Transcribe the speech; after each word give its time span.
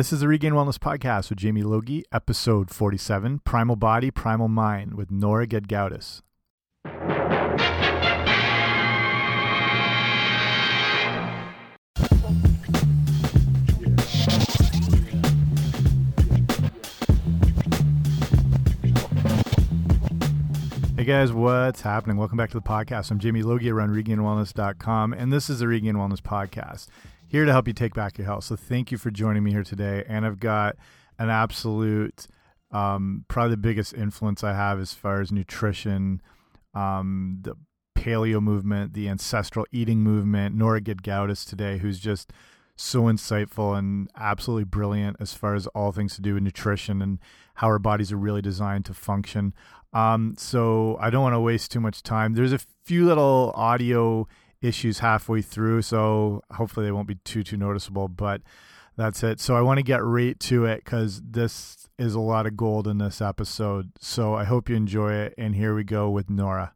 This 0.00 0.14
is 0.14 0.20
the 0.20 0.28
Regained 0.28 0.54
Wellness 0.54 0.78
Podcast 0.78 1.28
with 1.28 1.40
Jamie 1.40 1.62
Logie, 1.62 2.06
episode 2.10 2.70
47 2.70 3.40
Primal 3.40 3.76
Body, 3.76 4.10
Primal 4.10 4.48
Mind 4.48 4.94
with 4.94 5.10
Nora 5.10 5.46
Gedgaudas. 5.46 6.22
Hey 20.96 21.04
guys, 21.04 21.30
what's 21.30 21.82
happening? 21.82 22.16
Welcome 22.16 22.38
back 22.38 22.48
to 22.52 22.56
the 22.56 22.62
podcast. 22.62 23.10
I'm 23.10 23.18
Jamie 23.18 23.42
Logie 23.42 23.68
around 23.68 23.90
regainedwellness.com, 23.90 25.12
and 25.12 25.30
this 25.30 25.50
is 25.50 25.58
the 25.58 25.68
Regained 25.68 25.98
Wellness 25.98 26.22
Podcast, 26.22 26.86
here 27.30 27.44
to 27.44 27.52
help 27.52 27.68
you 27.68 27.72
take 27.72 27.94
back 27.94 28.18
your 28.18 28.26
health. 28.26 28.42
So 28.42 28.56
thank 28.56 28.90
you 28.90 28.98
for 28.98 29.12
joining 29.12 29.44
me 29.44 29.52
here 29.52 29.62
today. 29.62 30.04
And 30.08 30.26
I've 30.26 30.40
got 30.40 30.74
an 31.16 31.30
absolute, 31.30 32.26
um, 32.72 33.24
probably 33.28 33.52
the 33.52 33.56
biggest 33.56 33.94
influence 33.94 34.42
I 34.42 34.52
have 34.52 34.80
as 34.80 34.94
far 34.94 35.20
as 35.20 35.30
nutrition, 35.30 36.20
um, 36.74 37.38
the 37.42 37.54
paleo 37.96 38.42
movement, 38.42 38.94
the 38.94 39.08
ancestral 39.08 39.64
eating 39.70 40.00
movement, 40.00 40.56
Nora 40.56 40.80
Gedgaudas 40.80 41.48
today, 41.48 41.78
who's 41.78 42.00
just 42.00 42.32
so 42.74 43.02
insightful 43.02 43.78
and 43.78 44.10
absolutely 44.16 44.64
brilliant 44.64 45.16
as 45.20 45.32
far 45.32 45.54
as 45.54 45.68
all 45.68 45.92
things 45.92 46.16
to 46.16 46.22
do 46.22 46.34
with 46.34 46.42
nutrition 46.42 47.00
and 47.00 47.20
how 47.54 47.68
our 47.68 47.78
bodies 47.78 48.10
are 48.10 48.16
really 48.16 48.42
designed 48.42 48.86
to 48.86 48.94
function. 48.94 49.54
Um, 49.92 50.34
so 50.36 50.96
I 51.00 51.10
don't 51.10 51.22
want 51.22 51.34
to 51.34 51.40
waste 51.40 51.70
too 51.70 51.80
much 51.80 52.02
time. 52.02 52.34
There's 52.34 52.52
a 52.52 52.60
few 52.82 53.06
little 53.06 53.52
audio 53.54 54.26
issues 54.62 54.98
halfway 55.00 55.42
through, 55.42 55.82
so 55.82 56.42
hopefully 56.52 56.86
they 56.86 56.92
won't 56.92 57.08
be 57.08 57.16
too 57.16 57.42
too 57.42 57.56
noticeable. 57.56 58.08
But 58.08 58.42
that's 58.96 59.22
it. 59.22 59.40
So 59.40 59.56
I 59.56 59.62
want 59.62 59.78
to 59.78 59.82
get 59.82 60.02
right 60.02 60.38
to 60.40 60.66
it 60.66 60.84
because 60.84 61.22
this 61.24 61.88
is 61.98 62.14
a 62.14 62.20
lot 62.20 62.46
of 62.46 62.56
gold 62.56 62.86
in 62.86 62.98
this 62.98 63.20
episode. 63.20 63.92
So 63.98 64.34
I 64.34 64.44
hope 64.44 64.68
you 64.68 64.76
enjoy 64.76 65.12
it. 65.12 65.34
And 65.38 65.54
here 65.54 65.74
we 65.74 65.84
go 65.84 66.10
with 66.10 66.28
Nora. 66.28 66.74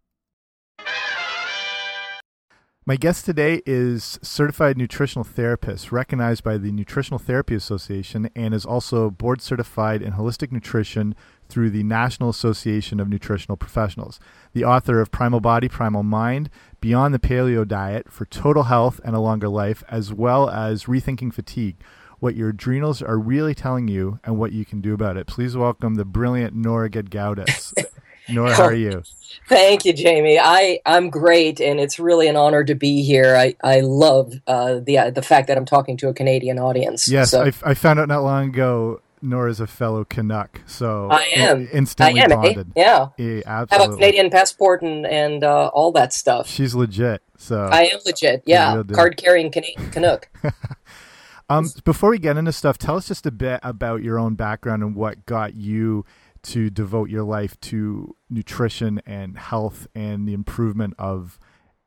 My 2.86 2.96
guest 2.96 3.24
today 3.24 3.62
is 3.64 4.18
certified 4.20 4.76
nutritional 4.76 5.24
therapist 5.24 5.90
recognized 5.90 6.44
by 6.44 6.58
the 6.58 6.70
Nutritional 6.70 7.18
Therapy 7.18 7.54
Association 7.54 8.28
and 8.36 8.52
is 8.52 8.66
also 8.66 9.08
board 9.08 9.40
certified 9.40 10.02
in 10.02 10.12
holistic 10.12 10.52
nutrition 10.52 11.14
through 11.48 11.70
the 11.70 11.82
National 11.82 12.28
Association 12.28 13.00
of 13.00 13.08
Nutritional 13.08 13.56
Professionals. 13.56 14.20
The 14.52 14.66
author 14.66 15.00
of 15.00 15.10
Primal 15.10 15.40
Body, 15.40 15.66
Primal 15.66 16.02
Mind, 16.02 16.50
Beyond 16.82 17.14
the 17.14 17.18
Paleo 17.18 17.66
Diet 17.66 18.12
for 18.12 18.26
Total 18.26 18.64
Health 18.64 19.00
and 19.02 19.16
a 19.16 19.20
Longer 19.20 19.48
Life, 19.48 19.82
as 19.88 20.12
well 20.12 20.50
as 20.50 20.84
Rethinking 20.84 21.32
Fatigue, 21.32 21.78
what 22.18 22.36
your 22.36 22.50
adrenals 22.50 23.00
are 23.00 23.18
really 23.18 23.54
telling 23.54 23.88
you 23.88 24.20
and 24.24 24.38
what 24.38 24.52
you 24.52 24.66
can 24.66 24.82
do 24.82 24.92
about 24.92 25.16
it. 25.16 25.26
Please 25.26 25.56
welcome 25.56 25.94
the 25.94 26.04
brilliant 26.04 26.54
Nora 26.54 26.90
Gedgaudas. 26.90 27.72
Nora, 28.28 28.54
how 28.54 28.64
are 28.64 28.74
you? 28.74 29.02
Thank 29.48 29.84
you, 29.84 29.92
Jamie. 29.92 30.38
I 30.38 30.80
I'm 30.86 31.10
great, 31.10 31.60
and 31.60 31.78
it's 31.78 31.98
really 31.98 32.28
an 32.28 32.36
honor 32.36 32.64
to 32.64 32.74
be 32.74 33.02
here. 33.02 33.36
I 33.36 33.54
I 33.62 33.80
love 33.80 34.32
uh, 34.46 34.80
the 34.80 34.98
uh, 34.98 35.10
the 35.10 35.22
fact 35.22 35.48
that 35.48 35.58
I'm 35.58 35.66
talking 35.66 35.96
to 35.98 36.08
a 36.08 36.14
Canadian 36.14 36.58
audience. 36.58 37.08
Yes, 37.08 37.30
so. 37.30 37.44
I, 37.44 37.52
I 37.62 37.74
found 37.74 37.98
out 38.00 38.08
not 38.08 38.22
long 38.22 38.48
ago. 38.48 39.00
Nora's 39.20 39.58
a 39.58 39.66
fellow 39.66 40.04
Canuck, 40.04 40.60
so 40.66 41.08
I 41.10 41.22
am 41.36 41.66
instantly 41.72 42.20
I 42.20 42.24
am, 42.24 42.30
bonded. 42.30 42.72
Eh? 42.76 42.82
Yeah, 42.82 43.08
yeah, 43.16 43.40
absolutely. 43.46 43.86
Have 43.86 43.92
a 43.92 43.96
Canadian 43.96 44.30
passport 44.30 44.82
and 44.82 45.06
and 45.06 45.42
uh, 45.42 45.68
all 45.68 45.92
that 45.92 46.12
stuff. 46.12 46.46
She's 46.46 46.74
legit. 46.74 47.22
So 47.38 47.64
I 47.64 47.84
am 47.84 48.00
legit. 48.04 48.42
Yeah, 48.44 48.82
card 48.92 49.16
carrying 49.16 49.50
Canadian 49.50 49.90
Canuck. 49.90 50.28
um, 51.48 51.70
before 51.84 52.10
we 52.10 52.18
get 52.18 52.36
into 52.36 52.52
stuff, 52.52 52.76
tell 52.76 52.96
us 52.96 53.08
just 53.08 53.24
a 53.24 53.30
bit 53.30 53.60
about 53.62 54.02
your 54.02 54.18
own 54.18 54.34
background 54.34 54.82
and 54.82 54.94
what 54.94 55.24
got 55.24 55.54
you 55.54 56.04
to 56.44 56.70
devote 56.70 57.10
your 57.10 57.24
life 57.24 57.58
to 57.60 58.16
nutrition 58.30 59.00
and 59.06 59.36
health 59.36 59.86
and 59.94 60.28
the 60.28 60.34
improvement 60.34 60.94
of 60.98 61.38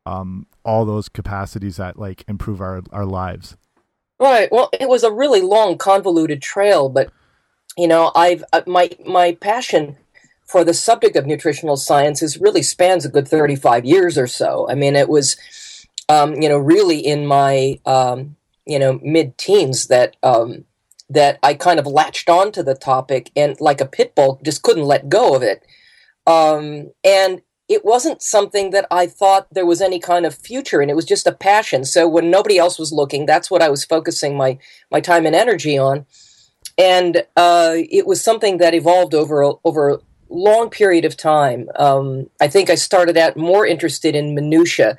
um, 0.06 0.48
all 0.64 0.86
those 0.86 1.10
capacities 1.10 1.78
that 1.78 1.98
like 1.98 2.24
improve 2.28 2.62
our, 2.62 2.82
our 2.92 3.06
lives. 3.06 3.58
Right. 4.20 4.52
Well, 4.52 4.70
it 4.80 4.90
was 4.90 5.04
a 5.04 5.12
really 5.12 5.42
long, 5.42 5.78
convoluted 5.78 6.42
trail, 6.42 6.90
but 6.90 7.12
you 7.78 7.88
know, 7.88 8.12
I've 8.16 8.44
uh, 8.52 8.64
my 8.66 8.90
my 9.06 9.34
passion 9.34 9.98
for 10.46 10.64
the 10.64 10.74
subject 10.74 11.16
of 11.16 11.28
nutritional 11.28 11.78
sciences 11.78 12.40
really 12.40 12.64
spans 12.64 13.06
a 13.06 13.10
good 13.10 13.28
thirty 13.28 13.56
five 13.56 13.86
years 13.86 14.18
or 14.18 14.26
so. 14.26 14.68
I 14.70 14.74
mean, 14.74 14.96
it 14.96 15.10
was, 15.10 15.38
um, 16.10 16.42
you 16.42 16.50
know, 16.50 16.58
really 16.58 17.00
in 17.00 17.28
my 17.28 17.80
um, 17.86 18.36
you 18.66 18.80
know 18.80 19.00
mid 19.04 19.38
teens 19.38 19.88
that 19.88 20.16
um, 20.24 20.66
that 21.10 21.40
I 21.42 21.54
kind 21.54 21.80
of 21.80 21.88
latched 21.88 22.30
onto 22.30 22.64
the 22.64 22.76
topic 22.76 23.32
and, 23.36 23.60
like 23.62 23.82
a 23.82 23.86
pit 23.86 24.14
bull, 24.16 24.40
just 24.44 24.64
couldn't 24.64 24.84
let 24.84 25.10
go 25.10 25.36
of 25.36 25.42
it. 25.42 25.66
Um, 26.26 26.92
and 27.04 27.42
it 27.70 27.84
wasn't 27.84 28.22
something 28.22 28.72
that 28.72 28.88
I 28.92 29.08
thought 29.08 29.48
there 29.52 29.66
was 29.66 29.82
any 29.82 30.00
kind 30.00 30.26
of 30.26 30.36
future 30.36 30.82
in. 30.82 30.90
It 30.90 30.96
was 30.96 31.06
just 31.06 31.28
a 31.28 31.32
passion. 31.32 31.86
So 31.86 32.08
when 32.08 32.30
nobody 32.30 32.58
else 32.58 32.80
was 32.80 32.94
looking, 32.94 33.26
that's 33.26 33.52
what 33.52 33.62
I 33.62 33.70
was 33.70 33.86
focusing 33.86 34.38
my 34.38 34.58
my 34.92 35.02
time 35.02 35.26
and 35.26 35.36
energy 35.36 35.78
on. 35.78 36.06
And 36.78 37.26
uh, 37.36 37.76
it 37.76 38.06
was 38.06 38.22
something 38.22 38.58
that 38.58 38.74
evolved 38.74 39.14
over 39.14 39.42
a, 39.42 39.54
over 39.64 39.90
a 39.90 40.00
long 40.30 40.70
period 40.70 41.06
of 41.06 41.18
time. 41.18 41.70
Um, 41.76 42.30
I 42.40 42.48
think 42.48 42.70
I 42.70 42.76
started 42.76 43.18
out 43.18 43.36
more 43.36 43.66
interested 43.66 44.16
in 44.16 44.36
minutia 44.36 44.98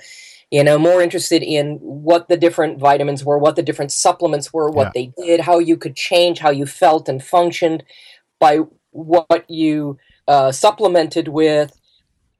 you 0.50 0.64
know 0.64 0.78
more 0.78 1.02
interested 1.02 1.42
in 1.42 1.76
what 1.76 2.28
the 2.28 2.36
different 2.36 2.78
vitamins 2.78 3.24
were 3.24 3.38
what 3.38 3.56
the 3.56 3.62
different 3.62 3.92
supplements 3.92 4.52
were 4.52 4.70
what 4.70 4.92
yeah. 4.94 5.10
they 5.16 5.24
did 5.24 5.40
how 5.40 5.58
you 5.58 5.76
could 5.76 5.96
change 5.96 6.38
how 6.38 6.50
you 6.50 6.66
felt 6.66 7.08
and 7.08 7.22
functioned 7.22 7.84
by 8.38 8.58
what 8.90 9.44
you 9.48 9.98
uh, 10.26 10.52
supplemented 10.52 11.28
with 11.28 11.78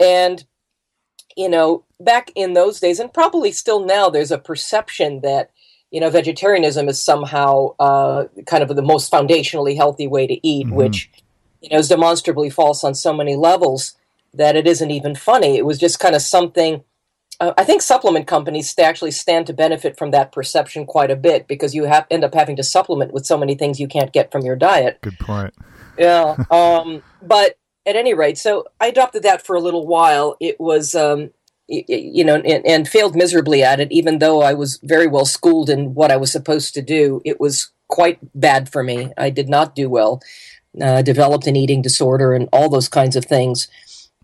and 0.01 0.45
you 1.37 1.49
know 1.49 1.85
back 2.01 2.31
in 2.35 2.55
those 2.55 2.81
days 2.81 2.99
and 2.99 3.13
probably 3.13 3.53
still 3.53 3.85
now 3.85 4.09
there's 4.09 4.31
a 4.31 4.39
perception 4.39 5.21
that 5.21 5.51
you 5.91 6.01
know 6.01 6.11
vegetarianism 6.11 6.89
is 6.89 7.01
somehow 7.01 7.75
uh, 7.79 8.25
kind 8.47 8.63
of 8.63 8.75
the 8.75 8.83
most 8.83 9.11
foundationally 9.11 9.77
healthy 9.77 10.07
way 10.07 10.27
to 10.27 10.47
eat 10.47 10.67
mm-hmm. 10.67 10.77
which 10.77 11.11
you 11.61 11.69
know 11.71 11.79
is 11.79 11.89
demonstrably 11.89 12.51
false 12.51 12.85
on 12.85 12.95
so 12.95 13.13
many 13.13 13.37
levels 13.37 13.97
that 14.35 14.57
it 14.57 14.67
isn't 14.67 14.91
even 14.91 15.15
funny 15.15 15.57
it 15.57 15.67
was 15.67 15.79
just 15.79 15.99
kind 16.01 16.15
of 16.15 16.23
something 16.23 16.83
uh, 17.41 17.53
I 17.57 17.65
think 17.65 17.83
supplement 17.83 18.27
companies 18.27 18.75
actually 18.79 19.13
stand 19.13 19.47
to 19.47 19.53
benefit 19.53 19.97
from 19.97 20.11
that 20.11 20.33
perception 20.33 20.87
quite 20.87 21.11
a 21.11 21.17
bit 21.17 21.47
because 21.47 21.75
you 21.75 21.85
have 21.85 22.07
end 22.11 22.25
up 22.25 22.35
having 22.35 22.57
to 22.57 22.65
supplement 22.65 23.13
with 23.13 23.27
so 23.27 23.39
many 23.39 23.55
things 23.55 23.79
you 23.79 23.89
can't 23.89 24.13
get 24.13 24.33
from 24.33 24.45
your 24.45 24.57
diet. 24.57 24.99
Good 25.03 25.19
point. 25.19 25.55
Yeah. 25.97 26.37
Um, 26.51 27.03
but 27.23 27.59
at 27.87 27.97
any 27.97 28.15
rate, 28.15 28.39
so 28.39 28.67
I 28.81 28.89
adopted 28.89 29.23
that 29.23 29.45
for 29.45 29.55
a 29.57 29.61
little 29.61 29.87
while. 29.87 30.37
It 30.41 30.59
was, 30.59 30.95
um, 30.95 31.31
you 31.69 32.25
know, 32.25 32.37
and, 32.37 32.67
and, 32.67 32.89
failed 32.89 33.15
miserably 33.15 33.63
at 33.63 33.79
it, 33.79 33.93
even 33.93 34.19
though 34.21 34.43
I 34.43 34.55
was 34.55 34.79
very 34.83 35.07
well 35.07 35.27
schooled 35.27 35.69
in 35.69 35.95
what 35.95 36.11
I 36.11 36.17
was 36.17 36.33
supposed 36.33 36.75
to 36.75 36.83
do. 36.83 37.21
It 37.25 37.41
was 37.41 37.71
quite 37.89 38.19
bad 38.35 38.71
for 38.71 38.83
me. 38.83 39.13
I 39.17 39.31
did 39.31 39.49
not 39.49 39.75
do 39.75 39.89
well. 39.89 40.23
Uh, 40.81 41.03
developed 41.03 41.47
an 41.47 41.57
eating 41.57 41.83
disorder 41.83 42.33
and 42.33 42.49
all 42.53 42.69
those 42.69 42.89
kinds 42.89 43.17
of 43.17 43.25
things 43.25 43.69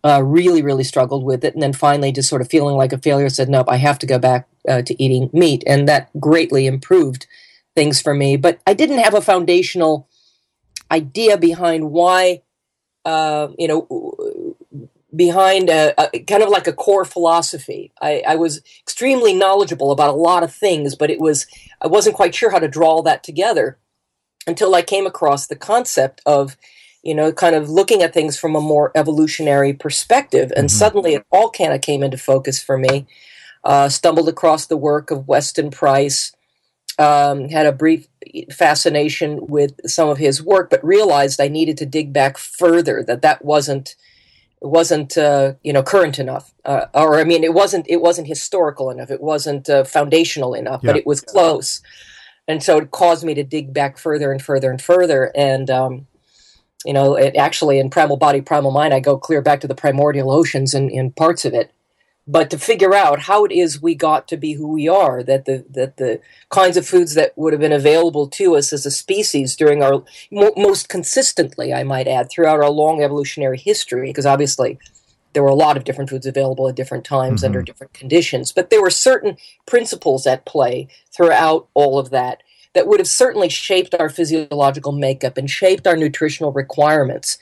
uh, 0.05 0.23
really, 0.23 0.63
really 0.63 0.85
struggled 0.85 1.25
with 1.25 1.45
it. 1.45 1.55
And 1.55 1.63
then 1.63 1.73
finally, 1.73 2.13
just 2.13 2.29
sort 2.29 2.43
of 2.43 2.51
feeling 2.51 2.77
like 2.77 2.93
a 2.93 2.99
failure, 2.99 3.29
said, 3.29 3.49
Nope, 3.49 3.69
I 3.69 3.77
have 3.77 3.99
to 4.01 4.07
go 4.07 4.19
back 4.19 4.47
uh, 4.69 4.83
to 4.83 5.03
eating 5.03 5.31
meat. 5.33 5.65
And 5.67 5.89
that 5.89 6.11
greatly 6.21 6.67
improved 6.67 7.27
things 7.75 8.01
for 8.01 8.15
me. 8.15 8.37
But 8.37 8.61
I 8.67 8.75
didn't 8.75 8.99
have 8.99 9.15
a 9.15 9.23
foundational 9.23 10.09
idea 10.91 11.39
behind 11.39 11.91
why, 11.91 12.43
uh, 13.05 13.49
you 13.59 13.67
know, 13.67 14.57
behind 15.15 15.71
a, 15.71 15.95
a, 15.99 16.21
kind 16.21 16.43
of 16.43 16.49
like 16.51 16.67
a 16.67 16.73
core 16.73 17.05
philosophy. 17.05 17.93
I, 18.01 18.23
I, 18.27 18.37
was 18.37 18.63
extremely 18.81 19.33
knowledgeable 19.33 19.93
about 19.93 20.11
a 20.11 20.17
lot 20.17 20.43
of 20.43 20.53
things, 20.53 20.95
but 20.95 21.11
it 21.11 21.21
was 21.21 21.47
I 21.81 21.87
wasn't 21.87 22.17
quite 22.17 22.35
sure 22.35 22.51
how 22.51 22.59
to 22.59 22.69
draw 22.69 22.89
all 22.89 23.03
that 23.03 23.23
together 23.23 23.79
until 24.47 24.75
I 24.75 24.83
came 24.83 25.07
across 25.07 25.47
the 25.47 25.57
concept 25.57 26.21
of 26.27 26.57
you 27.05 27.15
know, 27.15 27.31
kind 27.31 27.55
of 27.55 27.69
looking 27.69 28.03
at 28.03 28.15
things 28.15 28.39
from 28.39 28.57
a 28.57 28.61
more 28.61 28.91
evolutionary 28.95 29.75
perspective. 29.75 30.51
And 30.57 30.69
mm-hmm. 30.69 30.79
suddenly 30.79 31.15
it 31.15 31.27
all 31.31 31.51
kind 31.51 31.73
of 31.73 31.83
came 31.83 32.03
into 32.03 32.17
focus 32.17 32.63
for 32.63 32.79
me. 32.79 33.07
Uh, 33.63 33.89
stumbled 33.89 34.29
across 34.29 34.67
the 34.67 34.77
work 34.77 35.11
of 35.11 35.27
Weston 35.27 35.71
Price, 35.71 36.33
um, 36.99 37.49
had 37.49 37.65
a 37.65 37.73
brief 37.73 38.09
fascination 38.53 39.47
with 39.47 39.75
some 39.87 40.09
of 40.11 40.19
his 40.19 40.43
work, 40.43 40.69
but 40.69 40.85
realized 40.85 41.41
I 41.41 41.49
needed 41.49 41.79
to 41.79 41.87
dig 41.87 42.13
back 42.13 42.37
further. 42.37 43.03
That 43.03 43.23
that 43.23 43.43
wasn't 43.43 43.97
wasn't 44.61 45.17
uh, 45.17 45.55
you 45.63 45.73
know 45.73 45.83
current 45.83 46.19
enough, 46.19 46.53
uh, 46.67 46.87
or 46.93 47.19
I 47.19 47.25
mean, 47.25 47.43
it 47.43 47.55
wasn't 47.55 47.87
it 47.89 48.03
wasn't 48.03 48.29
historical 48.29 48.91
enough. 48.91 49.11
It 49.11 49.23
wasn't 49.23 49.71
uh, 49.71 49.85
foundational 49.85 50.53
enough, 50.53 50.83
yeah. 50.83 50.93
but 50.93 50.97
it 50.99 51.07
was 51.07 51.23
close. 51.23 51.81
And 52.47 52.63
so 52.63 52.77
it 52.77 52.91
caused 52.91 53.25
me 53.25 53.33
to 53.33 53.45
dig 53.45 53.73
back 53.73 53.97
further 53.97 54.31
and 54.31 54.43
further 54.43 54.71
and 54.71 54.81
further. 54.81 55.33
And 55.35 55.71
um, 55.71 56.07
you 56.85 56.93
know, 56.93 57.15
it 57.17 57.37
actually 57.37 57.79
in 57.79 57.91
Primal 57.91 58.17
Body, 58.17 58.41
Primal 58.41 58.71
Mind, 58.71 58.95
I 58.95 59.01
go 59.01 59.17
clear 59.17 59.43
back 59.43 59.61
to 59.61 59.69
the 59.69 59.75
primordial 59.75 60.31
oceans 60.31 60.75
and, 60.75 60.91
in 60.91 61.13
parts 61.13 61.45
of 61.45 61.55
it. 61.55 61.73
but 62.27 62.51
to 62.51 62.59
figure 62.59 62.95
out 62.95 63.21
how 63.21 63.45
it 63.45 63.53
is 63.53 63.83
we 63.83 63.95
got 63.95 64.27
to 64.29 64.37
be 64.37 64.55
who 64.55 64.69
we 64.69 64.89
are 64.89 65.23
that 65.23 65.45
the 65.45 65.65
that 65.69 65.97
the 65.97 66.21
kinds 66.49 66.77
of 66.77 66.87
foods 66.87 67.15
that 67.15 67.37
would 67.37 67.53
have 67.53 67.61
been 67.61 67.73
available 67.73 68.27
to 68.27 68.57
us 68.57 68.73
as 68.73 68.87
a 68.87 68.91
species 68.91 69.57
during 69.57 69.83
our 69.83 70.03
most 70.31 70.89
consistently 70.89 71.73
i 71.73 71.83
might 71.83 72.09
add 72.09 72.31
throughout 72.31 72.61
our 72.61 72.71
long 72.71 73.03
evolutionary 73.03 73.59
history 73.59 74.09
because 74.09 74.27
obviously 74.27 74.79
there 75.35 75.43
were 75.43 75.49
a 75.49 75.55
lot 75.55 75.77
of 75.77 75.85
different 75.85 76.09
foods 76.09 76.27
available 76.27 76.69
at 76.69 76.77
different 76.77 77.05
times 77.05 77.41
mm-hmm. 77.41 77.47
under 77.47 77.63
different 77.63 77.93
conditions 77.93 78.53
but 78.53 78.71
there 78.71 78.83
were 78.83 78.91
certain 78.91 79.37
principles 79.67 80.27
at 80.27 80.47
play 80.47 80.89
throughout 81.15 81.69
all 81.75 81.99
of 81.99 82.11
that 82.11 82.43
that 82.75 82.87
would 82.87 83.01
have 83.01 83.09
certainly 83.09 83.49
shaped 83.49 83.95
our 83.99 84.09
physiological 84.09 84.93
makeup 84.93 85.37
and 85.37 85.51
shaped 85.51 85.87
our 85.87 85.97
nutritional 85.97 86.53
requirements 86.53 87.39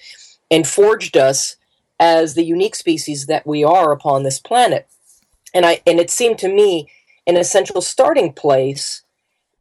and 0.51 0.67
forged 0.67 1.17
us 1.17 1.57
as 1.99 2.35
the 2.35 2.45
unique 2.45 2.75
species 2.75 3.27
that 3.27 3.47
we 3.47 3.65
are 3.65 3.93
upon 3.93 4.23
this 4.23 4.39
planet. 4.39 4.89
And 5.55 5.67
I 5.67 5.81
and 5.87 6.01
it 6.01 6.11
seemed 6.11 6.39
to 6.39 6.49
me 6.49 6.91
an 7.27 7.37
essential 7.37 7.81
starting 7.81 8.33
place 8.33 9.03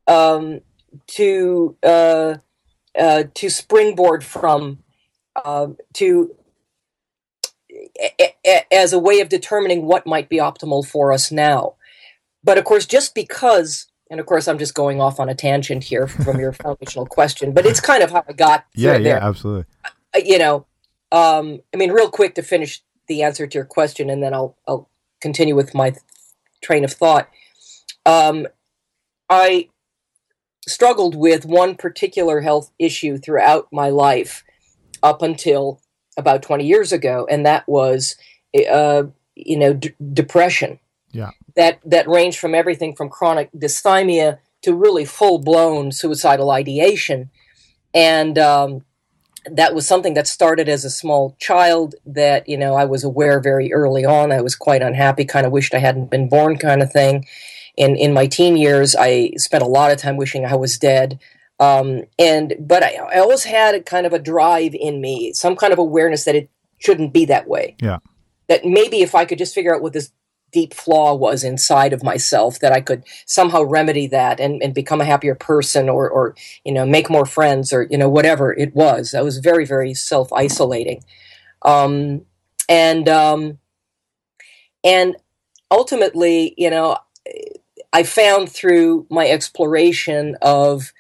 um, 0.08 0.62
to 1.08 1.76
uh, 1.84 2.36
uh, 2.98 3.24
to 3.34 3.50
springboard 3.50 4.24
from 4.24 4.80
uh, 5.36 5.68
to 5.94 6.36
as 8.72 8.94
a 8.94 9.00
way 9.00 9.20
of 9.20 9.30
determining 9.30 9.86
what 9.86 10.08
might 10.08 10.30
be 10.30 10.38
optimal 10.38 10.86
for 10.86 11.14
us 11.14 11.32
now. 11.32 11.76
But 12.44 12.58
of 12.58 12.64
course, 12.64 12.86
just 12.86 13.14
because, 13.14 13.88
and 14.12 14.20
of 14.20 14.26
course, 14.26 14.50
I'm 14.50 14.60
just 14.60 14.76
going 14.76 15.00
off 15.00 15.22
on 15.22 15.30
a 15.30 15.34
tangent 15.34 15.86
here 15.86 16.06
from 16.06 16.38
your 16.38 16.52
foundational 16.64 17.06
question, 17.06 17.54
but 17.54 17.66
it's 17.66 17.80
kind 17.80 18.04
of 18.04 18.12
how 18.12 18.24
I 18.28 18.34
got 18.34 18.66
yeah, 18.76 18.98
there. 18.98 19.18
Yeah, 19.18 19.28
absolutely. 19.28 19.66
Uh, 19.86 20.20
you 20.24 20.38
know, 20.38 20.66
um, 21.14 21.62
I 21.74 21.78
mean, 21.78 21.92
real 21.92 22.10
quick 22.10 22.36
to 22.36 22.44
finish 22.44 22.84
the 23.08 23.24
answer 23.24 23.48
to 23.48 23.58
your 23.58 23.66
question, 23.66 24.10
and 24.10 24.22
then 24.22 24.34
I'll 24.34 24.58
I'll 24.68 24.90
continue 25.22 25.56
with 25.56 25.74
my 25.74 25.94
train 26.62 26.84
of 26.84 26.92
thought. 26.92 27.30
Um, 28.06 28.48
I 29.30 29.70
struggled 30.68 31.16
with 31.16 31.46
one 31.46 31.76
particular 31.76 32.42
health 32.42 32.72
issue 32.78 33.18
throughout 33.18 33.68
my 33.72 33.90
life 33.90 34.44
up 35.02 35.22
until 35.22 35.82
about 36.18 36.44
20 36.44 36.66
years 36.66 36.92
ago, 36.92 37.26
and 37.32 37.46
that 37.46 37.68
was, 37.68 38.18
uh, 38.70 39.04
you 39.36 39.58
know, 39.58 39.74
d- 39.74 39.94
depression. 40.14 40.80
Yeah. 41.12 41.32
That 41.56 41.80
that 41.86 42.08
ranged 42.08 42.40
from 42.40 42.56
everything 42.56 42.96
from 42.96 43.10
chronic 43.10 43.52
dysthymia 43.54 44.40
to 44.62 44.76
really 44.76 45.06
full 45.06 45.40
blown 45.40 45.92
suicidal 45.92 46.52
ideation, 46.52 47.30
and 47.94 48.38
um, 48.38 48.84
that 49.50 49.74
was 49.74 49.88
something 49.88 50.14
that 50.14 50.28
started 50.28 50.70
as 50.70 50.86
a 50.86 50.90
small 50.90 51.36
child 51.40 51.96
that 52.06 52.48
you 52.48 52.58
know 52.58 52.76
i 52.76 52.86
was 52.86 53.04
aware 53.04 53.40
very 53.40 53.74
early 53.74 54.06
on. 54.06 54.32
I 54.32 54.42
was 54.42 54.56
quite 54.56 54.82
unhappy 54.82 55.26
kind 55.26 55.46
of 55.46 55.52
wished 55.52 55.74
i 55.74 55.80
hadn't 55.80 56.12
been 56.12 56.30
born 56.30 56.58
kind 56.58 56.82
of 56.82 56.92
thing. 56.92 57.26
In 57.78 57.96
in 57.96 58.14
my 58.14 58.28
teen 58.28 58.56
years 58.56 58.96
i 58.98 59.32
spent 59.38 59.64
a 59.64 59.68
lot 59.68 59.92
of 59.92 59.98
time 59.98 60.18
wishing 60.18 60.46
i 60.46 60.56
was 60.56 60.78
dead. 60.78 61.20
Um, 61.60 62.06
and 62.18 62.56
but 62.60 62.82
I, 62.82 62.98
I 63.14 63.20
always 63.20 63.44
had 63.44 63.76
a 63.76 63.82
kind 63.82 64.06
of 64.08 64.14
a 64.14 64.20
drive 64.20 64.74
in 64.74 65.00
me 65.02 65.34
some 65.34 65.56
kind 65.56 65.74
of 65.74 65.80
awareness 65.80 66.26
that 66.26 66.36
it 66.36 66.50
shouldn't 66.80 67.14
be 67.14 67.26
that 67.26 67.48
way. 67.48 67.76
Yeah. 67.82 68.00
That 68.48 68.66
maybe 68.66 69.02
if 69.02 69.16
i 69.16 69.26
could 69.26 69.38
just 69.38 69.56
figure 69.56 69.74
out 69.76 69.82
what 69.82 69.94
this 69.94 70.12
deep 70.52 70.74
flaw 70.74 71.14
was 71.14 71.44
inside 71.44 71.94
of 71.94 72.04
myself 72.04 72.60
that 72.60 72.72
I 72.72 72.82
could 72.82 73.04
somehow 73.26 73.64
remedy 73.64 74.08
that 74.08 74.40
and, 74.40 74.62
and 74.62 74.74
become 74.74 75.02
a 75.02 75.06
happier 75.06 75.36
person 75.36 75.90
or, 75.90 76.10
or, 76.10 76.36
you 76.64 76.74
know, 76.74 76.86
make 76.86 77.10
more 77.10 77.26
friends 77.26 77.72
or, 77.74 77.88
you 77.90 77.98
know, 77.98 78.10
whatever 78.10 78.54
it 78.54 78.76
was. 78.76 79.14
I 79.14 79.22
was 79.22 79.38
very, 79.38 79.66
very 79.66 79.94
self 79.94 80.32
isolating. 80.34 81.04
Um, 81.64 82.26
and, 82.68 83.08
um, 83.08 83.60
and 84.84 85.16
ultimately, 85.70 86.54
you 86.58 86.70
know, 86.70 86.98
I 87.94 88.04
found 88.04 88.50
through 88.50 89.06
my 89.10 89.28
exploration 89.28 90.38
of 90.42 90.94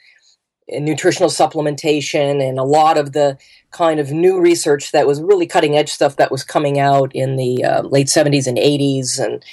nutritional 0.71 1.29
supplementation 1.29 2.47
and 2.47 2.57
a 2.57 2.63
lot 2.63 2.97
of 2.97 3.13
the 3.13 3.37
kind 3.71 3.99
of 3.99 4.11
new 4.11 4.39
research 4.39 4.91
that 4.91 5.07
was 5.07 5.21
really 5.21 5.47
cutting 5.47 5.77
edge 5.77 5.89
stuff 5.89 6.15
that 6.17 6.31
was 6.31 6.43
coming 6.43 6.79
out 6.79 7.13
in 7.15 7.35
the 7.35 7.63
uh, 7.63 7.81
late 7.83 8.07
70s 8.07 8.47
and 8.47 8.57
80s 8.57 9.19
and 9.19 9.45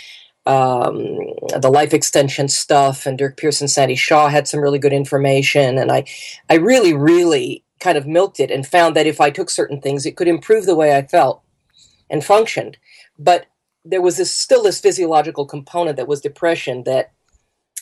um, 0.46 1.60
the 1.60 1.70
life 1.70 1.92
extension 1.92 2.48
stuff 2.48 3.06
and 3.06 3.18
Durk 3.18 3.36
Pearson, 3.36 3.68
Sandy 3.68 3.94
Shaw 3.94 4.28
had 4.28 4.48
some 4.48 4.60
really 4.60 4.78
good 4.78 4.92
information 4.92 5.78
and 5.78 5.92
I, 5.92 6.04
I 6.48 6.54
really, 6.54 6.94
really 6.94 7.64
kind 7.80 7.98
of 7.98 8.06
milked 8.06 8.40
it 8.40 8.50
and 8.50 8.66
found 8.66 8.96
that 8.96 9.06
if 9.06 9.20
I 9.20 9.30
took 9.30 9.50
certain 9.50 9.80
things, 9.80 10.06
it 10.06 10.16
could 10.16 10.28
improve 10.28 10.66
the 10.66 10.74
way 10.74 10.96
I 10.96 11.02
felt 11.02 11.42
and 12.10 12.24
functioned. 12.24 12.76
But 13.18 13.46
there 13.84 14.02
was 14.02 14.16
this 14.16 14.34
still 14.34 14.62
this 14.62 14.80
physiological 14.80 15.46
component 15.46 15.96
that 15.96 16.08
was 16.08 16.20
depression 16.20 16.84
that 16.84 17.12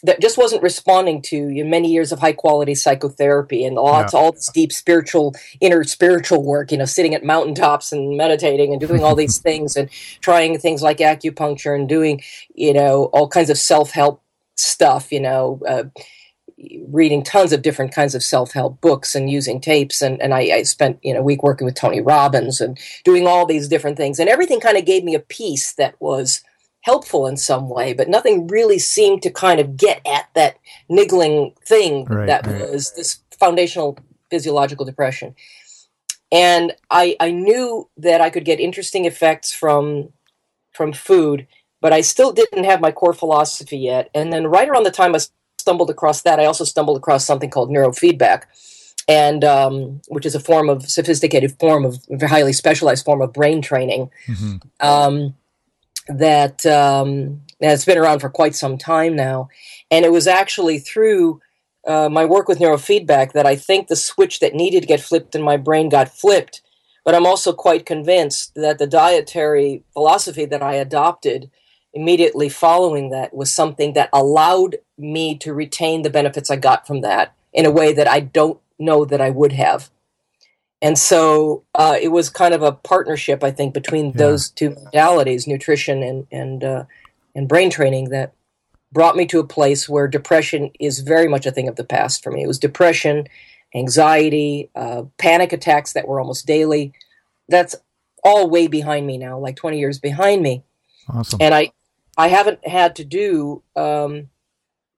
that 0.02 0.20
just 0.20 0.38
wasn't 0.38 0.62
responding 0.62 1.22
to 1.22 1.48
you 1.48 1.64
know, 1.64 1.70
many 1.70 1.90
years 1.90 2.12
of 2.12 2.18
high 2.18 2.32
quality 2.32 2.74
psychotherapy 2.74 3.64
and 3.64 3.76
lots 3.76 4.12
yeah. 4.12 4.18
all 4.18 4.32
this 4.32 4.50
deep 4.52 4.72
spiritual 4.72 5.34
inner 5.60 5.84
spiritual 5.84 6.42
work 6.44 6.70
you 6.70 6.78
know 6.78 6.84
sitting 6.84 7.14
at 7.14 7.24
mountaintops 7.24 7.92
and 7.92 8.16
meditating 8.16 8.72
and 8.72 8.80
doing 8.80 9.02
all 9.02 9.14
these 9.14 9.38
things 9.46 9.76
and 9.76 9.90
trying 10.20 10.58
things 10.58 10.82
like 10.82 10.98
acupuncture 10.98 11.74
and 11.74 11.88
doing 11.88 12.20
you 12.54 12.72
know 12.72 13.04
all 13.12 13.28
kinds 13.28 13.50
of 13.50 13.58
self-help 13.58 14.22
stuff 14.56 15.12
you 15.12 15.20
know 15.20 15.60
uh, 15.68 15.84
reading 16.88 17.22
tons 17.22 17.52
of 17.52 17.60
different 17.60 17.92
kinds 17.92 18.14
of 18.14 18.22
self-help 18.22 18.80
books 18.80 19.14
and 19.14 19.30
using 19.30 19.60
tapes 19.60 20.00
and, 20.00 20.20
and 20.22 20.32
I, 20.32 20.40
I 20.40 20.62
spent 20.62 20.98
you 21.02 21.12
know 21.12 21.20
a 21.20 21.24
week 21.24 21.42
working 21.42 21.66
with 21.66 21.74
tony 21.74 22.00
robbins 22.00 22.60
and 22.60 22.78
doing 23.04 23.26
all 23.26 23.44
these 23.44 23.68
different 23.68 23.96
things 23.96 24.18
and 24.18 24.28
everything 24.28 24.60
kind 24.60 24.78
of 24.78 24.86
gave 24.86 25.04
me 25.04 25.14
a 25.14 25.20
piece 25.20 25.74
that 25.74 26.00
was 26.00 26.42
helpful 26.86 27.26
in 27.26 27.36
some 27.36 27.68
way, 27.68 27.92
but 27.92 28.08
nothing 28.08 28.46
really 28.46 28.78
seemed 28.78 29.20
to 29.20 29.28
kind 29.28 29.58
of 29.58 29.76
get 29.76 30.00
at 30.06 30.28
that 30.34 30.56
niggling 30.88 31.52
thing 31.66 32.04
right, 32.04 32.28
that 32.28 32.46
right. 32.46 32.70
was 32.70 32.92
this 32.94 33.18
foundational 33.40 33.98
physiological 34.30 34.86
depression. 34.86 35.34
And 36.30 36.74
I, 36.88 37.16
I 37.18 37.32
knew 37.32 37.88
that 37.96 38.20
I 38.20 38.30
could 38.30 38.44
get 38.44 38.60
interesting 38.60 39.04
effects 39.04 39.52
from 39.52 40.10
from 40.72 40.92
food, 40.92 41.48
but 41.80 41.92
I 41.92 42.02
still 42.02 42.32
didn't 42.32 42.64
have 42.64 42.80
my 42.80 42.92
core 42.92 43.14
philosophy 43.14 43.78
yet. 43.78 44.08
And 44.14 44.32
then 44.32 44.46
right 44.46 44.68
around 44.68 44.84
the 44.84 44.90
time 44.92 45.12
I 45.16 45.18
stumbled 45.58 45.90
across 45.90 46.22
that, 46.22 46.38
I 46.38 46.44
also 46.44 46.64
stumbled 46.64 46.98
across 46.98 47.24
something 47.24 47.50
called 47.50 47.70
neurofeedback, 47.70 48.42
and 49.08 49.42
um, 49.42 50.02
which 50.06 50.26
is 50.26 50.36
a 50.36 50.40
form 50.40 50.68
of 50.68 50.88
sophisticated 50.88 51.58
form 51.58 51.84
of 51.84 51.98
highly 52.20 52.52
specialized 52.52 53.04
form 53.04 53.22
of 53.22 53.32
brain 53.32 53.60
training. 53.60 54.10
Mm-hmm. 54.28 54.56
Um, 54.78 55.34
that 56.08 56.64
um, 56.66 57.42
has 57.60 57.84
been 57.84 57.98
around 57.98 58.20
for 58.20 58.28
quite 58.28 58.54
some 58.54 58.78
time 58.78 59.16
now. 59.16 59.48
And 59.90 60.04
it 60.04 60.12
was 60.12 60.26
actually 60.26 60.78
through 60.78 61.40
uh, 61.86 62.08
my 62.08 62.24
work 62.24 62.48
with 62.48 62.58
neurofeedback 62.58 63.32
that 63.32 63.46
I 63.46 63.56
think 63.56 63.88
the 63.88 63.96
switch 63.96 64.40
that 64.40 64.54
needed 64.54 64.82
to 64.82 64.86
get 64.86 65.00
flipped 65.00 65.34
in 65.34 65.42
my 65.42 65.56
brain 65.56 65.88
got 65.88 66.08
flipped. 66.08 66.62
But 67.04 67.14
I'm 67.14 67.26
also 67.26 67.52
quite 67.52 67.86
convinced 67.86 68.54
that 68.56 68.78
the 68.78 68.86
dietary 68.86 69.84
philosophy 69.92 70.44
that 70.46 70.62
I 70.62 70.74
adopted 70.74 71.50
immediately 71.94 72.48
following 72.48 73.10
that 73.10 73.32
was 73.32 73.52
something 73.52 73.94
that 73.94 74.10
allowed 74.12 74.76
me 74.98 75.38
to 75.38 75.54
retain 75.54 76.02
the 76.02 76.10
benefits 76.10 76.50
I 76.50 76.56
got 76.56 76.86
from 76.86 77.00
that 77.02 77.34
in 77.52 77.64
a 77.64 77.70
way 77.70 77.92
that 77.92 78.08
I 78.08 78.20
don't 78.20 78.60
know 78.78 79.04
that 79.04 79.20
I 79.20 79.30
would 79.30 79.52
have. 79.52 79.90
And 80.82 80.98
so 80.98 81.64
uh, 81.74 81.96
it 82.00 82.08
was 82.08 82.28
kind 82.28 82.52
of 82.52 82.62
a 82.62 82.72
partnership, 82.72 83.42
I 83.42 83.50
think, 83.50 83.72
between 83.72 84.06
yeah. 84.06 84.16
those 84.16 84.50
two 84.50 84.70
modalities, 84.70 85.46
nutrition 85.46 86.02
and 86.02 86.26
and 86.30 86.62
uh, 86.62 86.84
and 87.34 87.48
brain 87.48 87.70
training, 87.70 88.10
that 88.10 88.34
brought 88.92 89.16
me 89.16 89.26
to 89.26 89.38
a 89.38 89.46
place 89.46 89.88
where 89.88 90.06
depression 90.06 90.70
is 90.78 91.00
very 91.00 91.28
much 91.28 91.46
a 91.46 91.50
thing 91.50 91.68
of 91.68 91.76
the 91.76 91.84
past 91.84 92.22
for 92.22 92.30
me. 92.30 92.42
It 92.42 92.46
was 92.46 92.58
depression, 92.58 93.26
anxiety, 93.74 94.70
uh, 94.74 95.04
panic 95.18 95.52
attacks 95.52 95.94
that 95.94 96.06
were 96.06 96.20
almost 96.20 96.46
daily. 96.46 96.92
That's 97.48 97.74
all 98.22 98.50
way 98.50 98.66
behind 98.66 99.06
me 99.06 99.16
now, 99.16 99.38
like 99.38 99.56
twenty 99.56 99.78
years 99.78 99.98
behind 99.98 100.42
me. 100.42 100.62
Awesome. 101.08 101.38
And 101.40 101.54
I 101.54 101.72
I 102.18 102.28
haven't 102.28 102.66
had 102.66 102.96
to 102.96 103.04
do 103.04 103.62
um, 103.76 104.28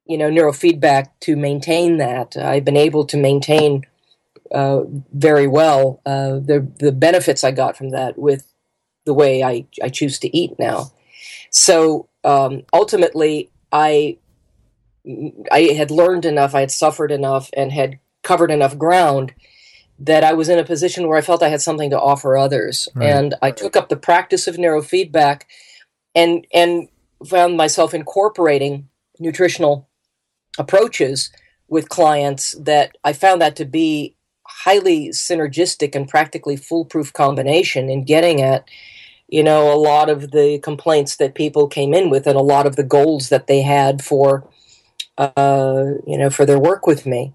you 0.06 0.18
know 0.18 0.28
neurofeedback 0.28 1.10
to 1.20 1.36
maintain 1.36 1.98
that. 1.98 2.36
I've 2.36 2.64
been 2.64 2.76
able 2.76 3.04
to 3.06 3.16
maintain 3.16 3.86
uh, 4.52 4.82
very 5.12 5.46
well 5.46 6.00
uh, 6.06 6.38
the 6.38 6.66
the 6.78 6.92
benefits 6.92 7.44
I 7.44 7.50
got 7.50 7.76
from 7.76 7.90
that 7.90 8.18
with 8.18 8.52
the 9.04 9.14
way 9.14 9.42
I, 9.42 9.66
I 9.82 9.88
choose 9.88 10.18
to 10.20 10.36
eat 10.36 10.58
now. 10.58 10.92
So 11.50 12.08
um, 12.24 12.62
ultimately, 12.72 13.50
I 13.72 14.18
I 15.50 15.60
had 15.76 15.90
learned 15.90 16.24
enough, 16.24 16.54
I 16.54 16.60
had 16.60 16.70
suffered 16.70 17.10
enough, 17.10 17.50
and 17.54 17.72
had 17.72 17.98
covered 18.22 18.50
enough 18.50 18.76
ground 18.76 19.34
that 19.98 20.22
I 20.22 20.34
was 20.34 20.48
in 20.48 20.58
a 20.58 20.64
position 20.64 21.08
where 21.08 21.18
I 21.18 21.22
felt 21.22 21.42
I 21.42 21.48
had 21.48 21.62
something 21.62 21.90
to 21.90 22.00
offer 22.00 22.36
others, 22.36 22.88
right. 22.94 23.08
and 23.08 23.34
I 23.42 23.50
took 23.50 23.76
up 23.76 23.88
the 23.88 23.96
practice 23.96 24.46
of 24.46 24.56
neurofeedback, 24.56 25.42
and 26.14 26.46
and 26.52 26.88
found 27.26 27.56
myself 27.56 27.94
incorporating 27.94 28.88
nutritional 29.18 29.88
approaches 30.58 31.30
with 31.68 31.88
clients 31.88 32.52
that 32.52 32.96
I 33.04 33.12
found 33.12 33.40
that 33.40 33.56
to 33.56 33.64
be 33.64 34.16
highly 34.64 35.08
synergistic 35.08 35.94
and 35.94 36.08
practically 36.08 36.56
foolproof 36.56 37.12
combination 37.12 37.88
in 37.88 38.04
getting 38.04 38.40
at 38.40 38.68
you 39.28 39.42
know, 39.42 39.72
a 39.72 39.76
lot 39.76 40.08
of 40.08 40.30
the 40.30 40.58
complaints 40.60 41.16
that 41.16 41.34
people 41.34 41.68
came 41.68 41.92
in 41.92 42.08
with 42.08 42.26
and 42.26 42.36
a 42.36 42.42
lot 42.42 42.66
of 42.66 42.76
the 42.76 42.82
goals 42.82 43.28
that 43.28 43.46
they 43.46 43.60
had 43.60 44.02
for, 44.02 44.48
uh, 45.18 45.84
you 46.06 46.16
know, 46.16 46.30
for 46.30 46.46
their 46.46 46.58
work 46.58 46.86
with 46.86 47.04
me. 47.04 47.34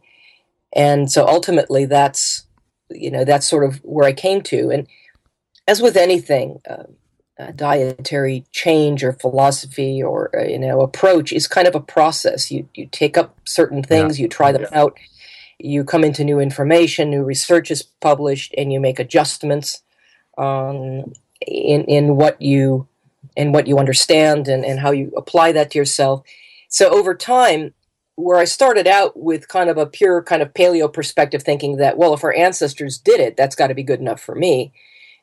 And 0.76 1.12
so 1.12 1.28
ultimately 1.28 1.86
that's, 1.86 2.48
you 2.90 3.12
know, 3.12 3.24
that's 3.24 3.48
sort 3.48 3.64
of 3.64 3.78
where 3.84 4.08
I 4.08 4.14
came 4.14 4.42
to. 4.44 4.72
And 4.72 4.88
as 5.68 5.82
with 5.82 5.96
anything, 5.96 6.62
uh, 6.68 7.52
dietary 7.56 8.46
change 8.52 9.04
or 9.04 9.14
philosophy 9.14 10.02
or, 10.02 10.36
uh, 10.36 10.46
you 10.46 10.58
know, 10.58 10.82
approach 10.82 11.32
is 11.32 11.48
kind 11.48 11.68
of 11.68 11.76
a 11.76 11.80
process. 11.80 12.52
You, 12.52 12.68
you 12.74 12.88
take 12.92 13.20
up 13.20 13.38
certain 13.46 13.84
things, 13.84 14.18
yeah. 14.18 14.24
you 14.24 14.30
try 14.30 14.52
them 14.52 14.66
yeah. 14.72 14.80
out, 14.80 14.98
you 15.60 15.84
come 15.84 16.04
into 16.04 16.24
new 16.24 16.40
information, 16.40 17.10
new 17.10 17.24
research 17.24 17.72
is 17.72 17.84
published, 17.84 18.54
and 18.58 18.72
you 18.74 18.80
make 18.80 19.00
adjustments. 19.00 19.82
Um, 20.38 21.14
in 21.48 21.84
in 21.86 22.16
what 22.16 22.42
you 22.42 22.88
in 23.36 23.52
what 23.52 23.68
you 23.68 23.80
understand 23.80 24.48
and, 24.48 24.64
and 24.66 24.80
how 24.80 24.92
you 24.92 25.12
apply 25.18 25.52
that 25.52 25.72
to 25.72 25.80
yourself. 25.80 26.24
So 26.68 26.90
over 26.90 27.16
time, 27.16 27.74
where 28.16 28.38
I 28.38 28.46
started 28.46 28.88
out 28.88 29.20
with 29.20 29.48
kind 29.48 29.70
of 29.70 29.78
a 29.78 29.86
pure 29.86 30.22
kind 30.22 30.42
of 30.42 30.54
paleo 30.54 30.92
perspective, 30.92 31.44
thinking 31.44 31.78
that 31.78 31.98
well, 31.98 32.14
if 32.14 32.24
our 32.24 32.34
ancestors 32.34 32.98
did 32.98 33.20
it, 33.20 33.38
that's 33.38 33.56
got 33.56 33.68
to 33.68 33.76
be 33.76 33.84
good 33.84 34.00
enough 34.00 34.22
for 34.22 34.36
me, 34.36 34.72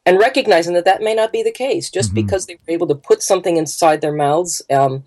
and 0.04 0.18
recognizing 0.18 0.75
that 0.75 0.84
that 0.84 1.02
may 1.02 1.14
not 1.14 1.32
be 1.32 1.42
the 1.42 1.52
case. 1.52 1.90
Just 1.90 2.10
mm-hmm. 2.10 2.26
because 2.26 2.46
they 2.46 2.54
were 2.54 2.75
able 2.75 2.87
to 2.88 2.94
put 2.94 3.22
something 3.22 3.56
inside 3.56 4.00
their 4.00 4.14
mouths 4.14 4.62
um, 4.70 5.04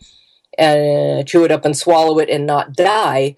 and 0.57 1.27
chew 1.27 1.43
it 1.43 1.51
up 1.51 1.65
and 1.65 1.77
swallow 1.77 2.19
it 2.19 2.29
and 2.29 2.45
not 2.45 2.73
die 2.73 3.35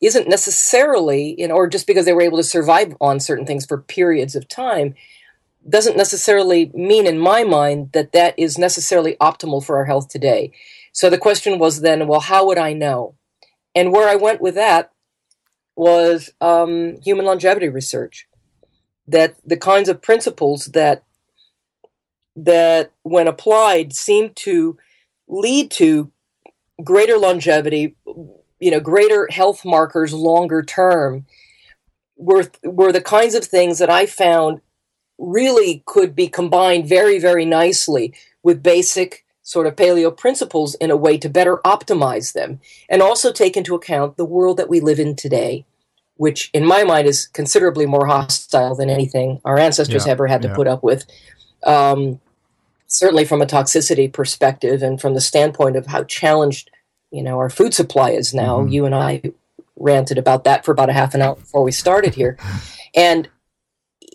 isn't 0.00 0.28
necessarily, 0.28 1.34
know, 1.48 1.54
or 1.54 1.68
just 1.68 1.86
because 1.86 2.04
they 2.04 2.12
were 2.12 2.22
able 2.22 2.38
to 2.38 2.44
survive 2.44 2.96
on 3.00 3.20
certain 3.20 3.46
things 3.46 3.66
for 3.66 3.78
periods 3.78 4.36
of 4.36 4.48
time 4.48 4.94
doesn't 5.68 5.96
necessarily 5.96 6.70
mean 6.74 7.06
in 7.06 7.18
my 7.18 7.44
mind 7.44 7.92
that 7.92 8.12
that 8.12 8.38
is 8.38 8.58
necessarily 8.58 9.16
optimal 9.20 9.64
for 9.64 9.76
our 9.76 9.84
health 9.84 10.08
today. 10.08 10.52
So 10.92 11.10
the 11.10 11.18
question 11.18 11.58
was 11.58 11.80
then, 11.80 12.06
well, 12.06 12.20
how 12.20 12.46
would 12.46 12.58
I 12.58 12.72
know? 12.72 13.14
And 13.74 13.92
where 13.92 14.08
I 14.08 14.16
went 14.16 14.40
with 14.40 14.54
that 14.54 14.92
was 15.76 16.30
um, 16.40 17.00
human 17.02 17.26
longevity 17.26 17.68
research. 17.68 18.26
That 19.06 19.36
the 19.44 19.56
kinds 19.56 19.88
of 19.88 20.02
principles 20.02 20.66
that 20.66 21.04
that, 22.36 22.92
when 23.02 23.26
applied, 23.26 23.94
seem 23.94 24.30
to 24.32 24.78
lead 25.26 25.70
to 25.72 26.12
greater 26.84 27.16
longevity, 27.16 27.96
you 28.60 28.70
know, 28.70 28.80
greater 28.80 29.28
health 29.30 29.64
markers 29.64 30.12
longer 30.12 30.62
term, 30.62 31.26
were 32.16 32.50
were 32.62 32.92
the 32.92 33.00
kinds 33.00 33.34
of 33.34 33.44
things 33.44 33.78
that 33.78 33.90
I 33.90 34.06
found 34.06 34.60
really 35.18 35.82
could 35.86 36.14
be 36.14 36.28
combined 36.28 36.88
very, 36.88 37.18
very 37.18 37.44
nicely 37.44 38.14
with 38.42 38.62
basic 38.62 39.24
sort 39.42 39.66
of 39.66 39.76
paleo 39.76 40.14
principles 40.14 40.74
in 40.76 40.90
a 40.90 40.96
way 40.96 41.16
to 41.18 41.28
better 41.28 41.56
optimize 41.64 42.34
them 42.34 42.60
and 42.88 43.02
also 43.02 43.32
take 43.32 43.56
into 43.56 43.74
account 43.74 44.16
the 44.16 44.24
world 44.24 44.58
that 44.58 44.68
we 44.68 44.78
live 44.78 45.00
in 45.00 45.16
today, 45.16 45.64
which 46.16 46.50
in 46.52 46.66
my 46.66 46.84
mind 46.84 47.08
is 47.08 47.26
considerably 47.26 47.86
more 47.86 48.06
hostile 48.06 48.74
than 48.74 48.90
anything 48.90 49.40
our 49.44 49.58
ancestors 49.58 50.06
yeah, 50.06 50.12
ever 50.12 50.26
had 50.26 50.42
to 50.42 50.48
yeah. 50.48 50.54
put 50.54 50.66
up 50.66 50.82
with. 50.82 51.06
Um, 51.64 52.20
certainly 52.86 53.24
from 53.24 53.42
a 53.42 53.46
toxicity 53.46 54.12
perspective 54.12 54.82
and 54.82 55.00
from 55.00 55.14
the 55.14 55.20
standpoint 55.20 55.76
of 55.76 55.86
how 55.86 56.04
challenged 56.04 56.70
you 57.10 57.22
know 57.22 57.38
our 57.38 57.50
food 57.50 57.74
supply 57.74 58.10
is 58.10 58.34
now. 58.34 58.58
Mm-hmm. 58.58 58.68
you 58.68 58.84
and 58.86 58.94
i 58.94 59.22
ranted 59.76 60.18
about 60.18 60.42
that 60.44 60.64
for 60.64 60.72
about 60.72 60.90
a 60.90 60.92
half 60.92 61.14
an 61.14 61.22
hour 61.22 61.36
before 61.36 61.62
we 61.62 61.72
started 61.72 62.14
here. 62.14 62.36
And 62.94 63.28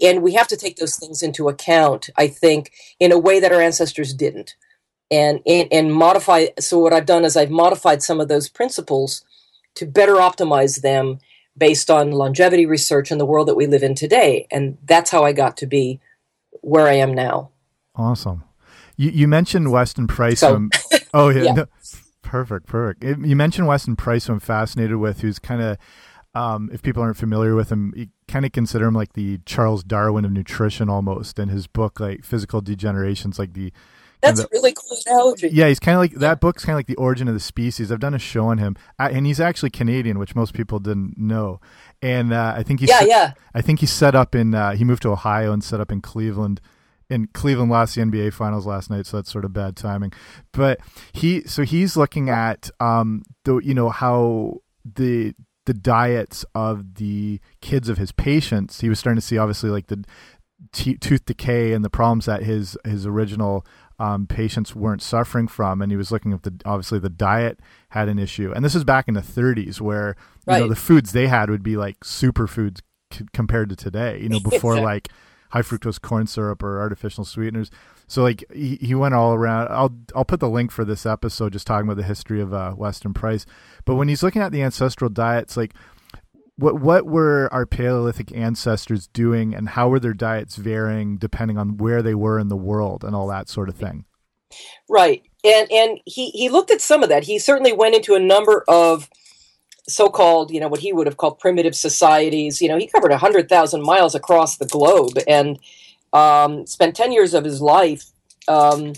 and 0.02 0.24
we 0.24 0.34
have 0.34 0.48
to 0.48 0.58
take 0.58 0.78
those 0.78 0.96
things 0.96 1.22
into 1.22 1.48
account 1.48 2.10
i 2.18 2.28
think 2.28 2.72
in 3.00 3.12
a 3.12 3.20
way 3.20 3.40
that 3.40 3.52
our 3.52 3.62
ancestors 3.62 4.16
didn't. 4.16 4.56
And, 5.12 5.42
and 5.46 5.68
and 5.72 5.94
modify 5.94 6.48
so 6.60 6.80
what 6.80 6.92
i've 6.92 7.06
done 7.06 7.24
is 7.24 7.38
i've 7.38 7.52
modified 7.52 8.02
some 8.02 8.20
of 8.20 8.30
those 8.30 8.50
principles 8.50 9.24
to 9.76 9.86
better 9.86 10.16
optimize 10.16 10.82
them 10.82 11.20
based 11.58 11.90
on 11.92 12.12
longevity 12.12 12.66
research 12.66 13.12
in 13.12 13.18
the 13.18 13.26
world 13.26 13.48
that 13.48 13.56
we 13.56 13.68
live 13.68 13.84
in 13.84 13.96
today. 13.96 14.48
And 14.52 14.78
that's 14.84 15.12
how 15.12 15.24
i 15.24 15.34
got 15.34 15.58
to 15.58 15.68
be 15.68 16.00
where 16.62 16.88
i 16.88 16.94
am 16.94 17.14
now. 17.14 17.52
Awesome. 17.96 18.44
You, 18.98 19.10
you 19.12 19.28
mentioned 19.28 19.72
weston 19.72 20.08
price 20.08 20.40
so, 20.40 20.70
oh 21.14 21.30
yeah, 21.30 21.44
yeah. 21.44 21.54
No, 21.54 21.66
perfect 22.34 22.66
perfect 22.66 23.04
you 23.04 23.36
mentioned 23.36 23.68
weston 23.68 23.96
price 23.96 24.25
who 24.25 24.34
i'm 24.34 24.40
fascinated 24.40 24.98
with 24.98 25.22
who's 25.22 25.38
kind 25.38 25.62
of 25.62 25.78
um, 26.36 26.72
if 26.74 26.82
people 26.82 27.04
aren't 27.04 27.18
familiar 27.18 27.54
with 27.54 27.72
him, 27.72 27.94
you 27.96 28.08
kind 28.28 28.44
of 28.44 28.52
consider 28.52 28.88
him 28.88 28.96
like 28.96 29.13
the 29.13 29.38
Charles 29.46 29.84
Darwin 29.84 30.25
of 30.25 30.32
nutrition 30.32 30.90
almost. 30.90 31.38
And 31.38 31.52
his 31.52 31.68
book, 31.68 32.00
like 32.00 32.24
Physical 32.24 32.60
Degenerations, 32.60 33.38
like 33.38 33.54
the 33.54 33.72
that's 34.24 34.42
the, 34.42 34.48
really 34.52 34.74
cool 34.74 34.98
analogy. 35.06 35.50
Yeah, 35.50 35.68
he's 35.68 35.80
kind 35.80 35.96
of 35.96 36.00
like 36.00 36.13
that 36.13 36.40
book's 36.40 36.63
kind 36.63 36.74
of 36.74 36.78
like 36.78 36.88
the 36.88 36.96
origin 36.96 37.28
of 37.28 37.34
the 37.34 37.40
species. 37.40 37.92
I've 37.92 38.00
done 38.00 38.13
a 38.13 38.20
show 38.20 38.46
on 38.46 38.58
him, 38.58 38.78
and 38.98 39.28
he's 39.28 39.40
actually 39.40 39.70
Canadian, 39.70 40.18
which 40.18 40.34
most 40.34 40.54
people 40.54 40.80
didn't 40.80 41.18
know. 41.18 41.60
And 42.02 42.34
uh, 42.34 42.54
I 42.56 42.63
think 42.63 42.80
he's 42.80 42.90
yeah, 42.90 43.00
set, 43.00 43.08
yeah. 43.10 43.34
I 43.54 43.62
think 43.62 43.82
he's 43.82 43.92
set 43.92 44.16
up 44.16 44.34
in. 44.34 44.56
Uh, 44.56 44.72
he 44.75 44.86
moved 44.86 45.02
to 45.04 45.10
Ohio 45.10 45.52
and 45.52 45.63
set 45.63 45.82
up 45.82 45.92
in 45.92 46.02
Cleveland. 46.02 46.62
And 47.13 47.32
Cleveland 47.34 47.72
lost 47.72 47.96
the 47.96 48.01
NBA 48.01 48.34
Finals 48.34 48.65
last 48.65 48.89
night, 48.89 49.05
so 49.05 49.17
that's 49.17 49.32
sort 49.32 49.46
of 49.46 49.53
bad 49.53 49.75
timing. 49.75 50.13
But 50.51 50.79
he, 51.12 51.43
so 51.43 51.63
he's 51.63 51.96
looking 51.96 52.29
at 52.29 52.70
um, 52.79 53.24
the 53.46 53.58
you 53.58 53.74
know 53.74 53.89
how 53.89 54.62
the 54.84 55.34
the 55.65 55.74
diets 55.74 56.43
of 56.53 56.96
the 56.96 57.39
kids 57.62 57.88
of 57.89 57.98
his 57.98 58.12
patients, 58.12 58.82
he 58.82 58.89
was 58.89 59.00
starting 59.00 59.20
to 59.20 59.25
see 59.25 59.38
obviously 59.38 59.70
like 59.70 59.88
the 59.88 60.03
tooth 60.72 61.25
decay 61.25 61.74
and 61.74 61.84
the 61.84 61.89
problems 61.89 62.25
that 62.25 62.43
his 62.43 62.77
his 62.86 63.05
original 63.05 63.65
um, 64.00 64.27
patients 64.27 64.75
weren't 64.75 65.01
suffering 65.01 65.48
from, 65.48 65.82
and 65.82 65.91
he 65.91 65.98
was 65.98 66.12
looking 66.12 66.34
at 66.34 66.43
the 66.43 66.53
obviously 66.65 67.00
the 67.00 67.10
diet 67.10 67.60
had 67.89 68.10
an 68.10 68.20
issue, 68.20 68.51
and 68.55 68.65
this 68.65 68.75
is 68.75 68.84
back 68.84 69.08
in 69.08 69.13
the 69.13 69.22
30s 69.22 69.79
where 69.79 70.15
you 70.48 70.53
right. 70.53 70.60
know 70.60 70.67
the 70.67 70.75
foods 70.75 71.12
they 71.12 71.27
had 71.27 71.50
would 71.50 71.63
be 71.63 71.77
like 71.77 72.00
superfoods 72.01 72.82
compared 73.34 73.70
to 73.70 73.75
today, 73.75 74.20
you 74.20 74.29
know, 74.29 74.39
before 74.43 74.79
like 74.79 75.10
high 75.53 75.62
fructose 75.62 76.01
corn 76.01 76.25
syrup 76.25 76.63
or 76.63 76.79
artificial 76.79 77.24
sweeteners. 77.24 77.69
So 78.07 78.24
like 78.24 78.43
he, 78.51 78.75
he 78.81 78.95
went 78.95 79.13
all 79.13 79.33
around. 79.33 79.69
I'll 79.69 79.95
I'll 80.15 80.25
put 80.25 80.39
the 80.39 80.50
link 80.50 80.72
for 80.72 80.83
this 80.83 81.05
episode 81.05 81.53
just 81.53 81.67
talking 81.67 81.88
about 81.88 81.98
the 81.98 82.07
history 82.07 82.41
of 82.41 82.53
uh, 82.53 82.74
Weston 82.75 83.13
Price. 83.13 83.45
But 83.86 83.95
when 83.95 84.07
he's 84.07 84.24
looking 84.24 84.41
at 84.41 84.51
the 84.51 84.63
ancestral 84.63 85.12
diets, 85.12 85.55
like 85.55 85.74
what 86.57 86.81
what 86.81 87.05
were 87.05 87.50
our 87.51 87.67
Paleolithic 87.67 88.36
ancestors 88.36 89.07
doing, 89.07 89.53
and 89.53 89.69
how 89.69 89.89
were 89.89 90.00
their 90.00 90.13
diets 90.13 90.55
varying 90.55 91.17
depending 91.17 91.57
on 91.57 91.77
where 91.77 92.01
they 92.01 92.15
were 92.15 92.39
in 92.39 92.48
the 92.48 92.57
world 92.57 93.03
and 93.03 93.15
all 93.15 93.27
that 93.27 93.48
sort 93.48 93.69
of 93.69 93.75
thing. 93.75 94.05
Right, 94.89 95.22
and 95.43 95.72
and 95.72 96.00
he 96.05 96.31
he 96.31 96.50
looked 96.50 96.72
at 96.72 96.81
some 96.81 97.03
of 97.03 97.10
that. 97.10 97.24
He 97.24 97.38
certainly 97.38 97.74
went 97.74 97.95
into 97.95 98.15
a 98.15 98.19
number 98.19 98.63
of 98.67 99.07
so-called, 99.88 100.52
you 100.52 100.60
know, 100.60 100.68
what 100.68 100.80
he 100.80 100.94
would 100.94 101.08
have 101.08 101.18
called 101.18 101.40
primitive 101.40 101.75
societies. 101.75 102.62
You 102.62 102.70
know, 102.70 102.78
he 102.78 102.88
covered 102.88 103.12
hundred 103.12 103.50
thousand 103.50 103.84
miles 103.84 104.16
across 104.16 104.58
the 104.58 104.66
globe 104.66 105.18
and 105.28 105.60
um, 106.13 106.66
spent 106.66 106.96
ten 106.96 107.12
years 107.12 107.34
of 107.34 107.44
his 107.44 107.62
life 107.62 108.06
um, 108.48 108.94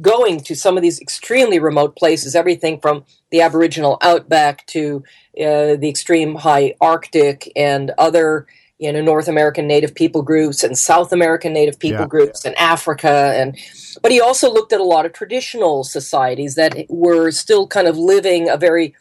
going 0.00 0.40
to 0.40 0.54
some 0.54 0.76
of 0.76 0.82
these 0.82 1.00
extremely 1.00 1.58
remote 1.58 1.96
places. 1.96 2.34
Everything 2.34 2.80
from 2.80 3.04
the 3.30 3.40
Aboriginal 3.40 3.98
outback 4.00 4.66
to 4.68 5.04
uh, 5.38 5.76
the 5.76 5.88
extreme 5.88 6.36
high 6.36 6.74
Arctic 6.80 7.50
and 7.56 7.92
other. 7.98 8.46
You 8.78 8.92
know, 8.92 9.00
North 9.00 9.28
American 9.28 9.68
Native 9.68 9.94
people 9.94 10.22
groups 10.22 10.64
and 10.64 10.76
South 10.76 11.12
American 11.12 11.52
Native 11.52 11.78
people 11.78 12.00
yeah. 12.00 12.06
groups 12.06 12.44
and 12.44 12.58
Africa, 12.58 13.32
and 13.36 13.56
but 14.02 14.10
he 14.10 14.20
also 14.20 14.52
looked 14.52 14.72
at 14.72 14.80
a 14.80 14.82
lot 14.82 15.06
of 15.06 15.12
traditional 15.12 15.84
societies 15.84 16.56
that 16.56 16.86
were 16.88 17.30
still 17.30 17.68
kind 17.68 17.86
of 17.86 17.96
living 17.96 18.48
a 18.48 18.56
very 18.56 18.92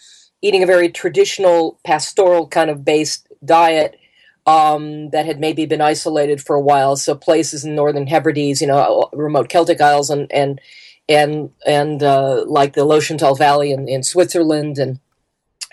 eating 0.41 0.63
a 0.63 0.67
very 0.67 0.89
traditional 0.89 1.79
pastoral 1.83 2.47
kind 2.47 2.69
of 2.69 2.83
based 2.83 3.27
diet 3.43 3.97
um, 4.45 5.09
that 5.11 5.25
had 5.25 5.39
maybe 5.39 5.65
been 5.65 5.81
isolated 5.81 6.41
for 6.41 6.55
a 6.55 6.61
while. 6.61 6.95
So 6.95 7.15
places 7.15 7.63
in 7.63 7.75
northern 7.75 8.07
Hebrides, 8.07 8.61
you 8.61 8.67
know, 8.67 9.09
remote 9.13 9.49
Celtic 9.49 9.81
Isles, 9.81 10.09
and 10.09 10.31
and 10.31 10.59
and 11.07 11.51
and 11.65 12.01
uh, 12.01 12.43
like 12.47 12.73
the 12.73 12.85
Lötschental 12.85 13.37
Valley 13.37 13.71
in, 13.71 13.87
in 13.87 14.03
Switzerland, 14.03 14.77
and 14.77 14.99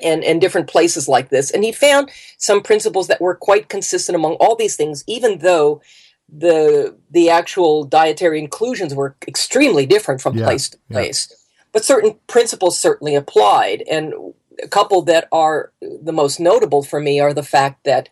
and 0.03 0.23
and 0.25 0.41
different 0.41 0.69
places 0.69 1.09
like 1.09 1.31
this. 1.31 1.51
And 1.51 1.65
he 1.65 1.73
found 1.73 2.11
some 2.37 2.63
principles 2.63 3.07
that 3.09 3.21
were 3.21 3.35
quite 3.35 3.69
consistent 3.69 4.17
among 4.17 4.35
all 4.35 4.55
these 4.55 4.77
things, 4.77 5.03
even 5.07 5.39
though 5.39 5.81
the 6.29 6.95
the 7.11 7.31
actual 7.31 7.85
dietary 7.85 8.39
inclusions 8.39 8.95
were 8.95 9.17
extremely 9.27 9.87
different 9.87 10.21
from 10.21 10.37
yeah, 10.37 10.45
place 10.45 10.69
to 10.71 10.79
place. 10.91 11.29
Yeah. 11.31 11.37
But 11.73 11.85
certain 11.85 12.17
principles 12.27 12.79
certainly 12.79 13.15
applied, 13.15 13.83
and 13.91 14.15
a 14.63 14.69
couple 14.69 15.03
that 15.03 15.29
are 15.33 15.73
the 15.81 16.13
most 16.13 16.41
notable 16.41 16.83
for 16.83 17.01
me 17.01 17.21
are 17.21 17.35
the 17.35 17.43
fact 17.43 17.85
that 17.85 18.09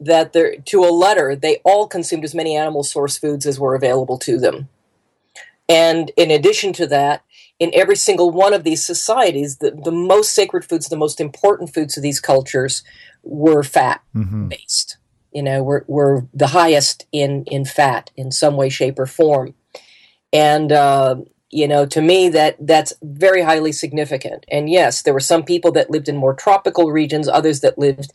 that 0.00 0.32
they 0.32 0.56
to 0.64 0.84
a 0.84 0.90
letter 0.90 1.36
they 1.36 1.56
all 1.64 1.86
consumed 1.86 2.24
as 2.24 2.34
many 2.34 2.56
animal 2.56 2.82
source 2.82 3.16
foods 3.16 3.46
as 3.46 3.60
were 3.60 3.74
available 3.74 4.18
to 4.18 4.38
them. 4.38 4.68
And 5.68 6.10
in 6.16 6.30
addition 6.30 6.72
to 6.74 6.86
that 6.88 7.24
in 7.58 7.70
every 7.72 7.96
single 7.96 8.30
one 8.30 8.52
of 8.52 8.64
these 8.64 8.84
societies 8.84 9.58
the, 9.58 9.70
the 9.70 9.92
most 9.92 10.32
sacred 10.32 10.64
foods 10.64 10.88
the 10.88 10.96
most 10.96 11.20
important 11.20 11.72
foods 11.72 11.96
of 11.96 12.02
these 12.02 12.20
cultures 12.20 12.82
were 13.22 13.62
fat 13.62 14.02
mm-hmm. 14.14 14.48
based. 14.48 14.98
You 15.32 15.42
know 15.42 15.62
were, 15.62 15.84
were 15.88 16.26
the 16.34 16.48
highest 16.48 17.06
in 17.12 17.44
in 17.44 17.64
fat 17.64 18.10
in 18.16 18.30
some 18.30 18.56
way 18.56 18.68
shape 18.68 18.98
or 18.98 19.06
form. 19.06 19.54
And 20.32 20.72
uh, 20.72 21.16
you 21.54 21.68
know, 21.68 21.86
to 21.86 22.02
me 22.02 22.28
that 22.30 22.56
that's 22.58 22.92
very 23.00 23.42
highly 23.42 23.70
significant. 23.70 24.44
And 24.50 24.68
yes, 24.68 25.02
there 25.02 25.14
were 25.14 25.20
some 25.20 25.44
people 25.44 25.70
that 25.72 25.88
lived 25.88 26.08
in 26.08 26.16
more 26.16 26.34
tropical 26.34 26.90
regions, 26.90 27.28
others 27.28 27.60
that 27.60 27.78
lived 27.78 28.12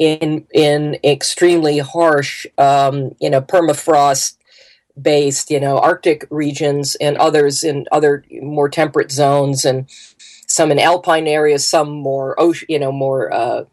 in 0.00 0.44
in 0.52 0.98
extremely 1.04 1.78
harsh, 1.78 2.46
um, 2.58 3.14
you 3.20 3.30
know, 3.30 3.40
permafrost 3.40 4.36
based, 5.00 5.52
you 5.52 5.60
know, 5.60 5.78
Arctic 5.78 6.26
regions, 6.30 6.96
and 6.96 7.16
others 7.18 7.62
in 7.62 7.86
other 7.92 8.24
more 8.42 8.68
temperate 8.68 9.12
zones, 9.12 9.64
and 9.64 9.88
some 10.48 10.72
in 10.72 10.80
alpine 10.80 11.28
areas, 11.28 11.66
some 11.66 11.90
more 11.90 12.38
ocean, 12.40 12.66
you 12.68 12.78
know, 12.80 12.90
more 12.90 13.32
uh, 13.32 13.64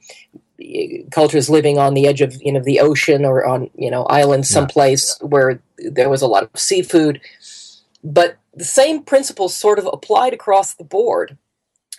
cultures 1.09 1.50
living 1.50 1.79
on 1.79 1.95
the 1.95 2.05
edge 2.05 2.21
of 2.21 2.36
you 2.39 2.51
know 2.51 2.62
the 2.63 2.79
ocean 2.81 3.25
or 3.25 3.47
on 3.47 3.69
you 3.75 3.89
know 3.89 4.03
islands 4.05 4.47
someplace 4.47 5.17
yeah. 5.19 5.27
where 5.27 5.59
there 5.77 6.09
was 6.09 6.21
a 6.21 6.27
lot 6.27 6.43
of 6.43 6.50
seafood 6.55 7.19
but 8.03 8.38
the 8.57 8.65
same 8.65 9.03
principles 9.03 9.55
sort 9.55 9.79
of 9.79 9.87
applied 9.91 10.33
across 10.33 10.73
the 10.73 10.83
board 10.83 11.37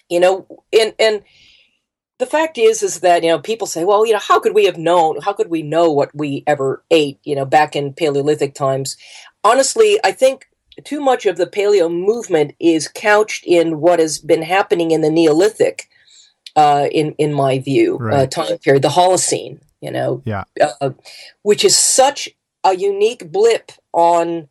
you 0.09 0.21
know 0.21 0.47
and 0.73 0.95
and 0.99 1.23
the 2.19 2.27
fact 2.27 2.59
is 2.59 2.83
is 2.83 3.01
that 3.01 3.23
you 3.23 3.29
know 3.29 3.39
people 3.39 3.67
say 3.67 3.85
well 3.85 4.05
you 4.05 4.13
know 4.13 4.19
how 4.19 4.41
could 4.41 4.55
we 4.55 4.65
have 4.65 4.77
known 4.77 5.21
how 5.23 5.33
could 5.33 5.49
we 5.49 5.63
know 5.63 5.91
what 5.91 6.15
we 6.15 6.43
ever 6.47 6.83
ate 6.91 7.19
you 7.25 7.35
know 7.35 7.45
back 7.45 7.77
in 7.77 7.93
paleolithic 7.93 8.55
times 8.55 8.97
honestly 9.45 9.99
i 10.05 10.13
think 10.13 10.47
too 10.85 11.01
much 11.01 11.27
of 11.27 11.37
the 11.37 11.47
paleo 11.47 11.91
movement 11.91 12.55
is 12.61 12.89
couched 12.89 13.45
in 13.47 13.81
what 13.81 13.99
has 13.99 14.19
been 14.19 14.43
happening 14.43 14.91
in 14.91 15.01
the 15.01 15.11
neolithic 15.11 15.89
uh, 16.57 16.89
in 16.91 17.13
in 17.19 17.33
my 17.33 17.59
view 17.59 17.97
uh, 18.01 18.05
right. 18.05 18.15
uh, 18.15 18.27
time 18.27 18.59
period 18.59 18.83
the 18.83 18.89
holocene 18.89 19.61
you 19.81 19.91
know 19.91 20.23
yeah 20.25 20.45
uh, 20.81 20.91
which 21.43 21.65
is 21.65 21.77
such 21.79 22.29
a 22.65 22.75
unique 22.75 23.31
blip 23.31 23.71
on 23.93 24.49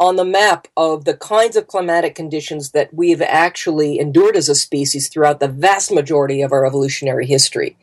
on 0.00 0.16
the 0.16 0.24
map 0.24 0.66
of 0.76 1.04
the 1.04 1.16
kinds 1.16 1.56
of 1.56 1.68
climatic 1.68 2.14
conditions 2.14 2.72
that 2.72 2.92
we've 2.92 3.22
actually 3.22 3.98
endured 3.98 4.36
as 4.36 4.48
a 4.48 4.54
species 4.54 5.08
throughout 5.08 5.40
the 5.40 5.48
vast 5.48 5.92
majority 5.92 6.42
of 6.42 6.52
our 6.52 6.66
evolutionary 6.66 7.26
history. 7.26 7.76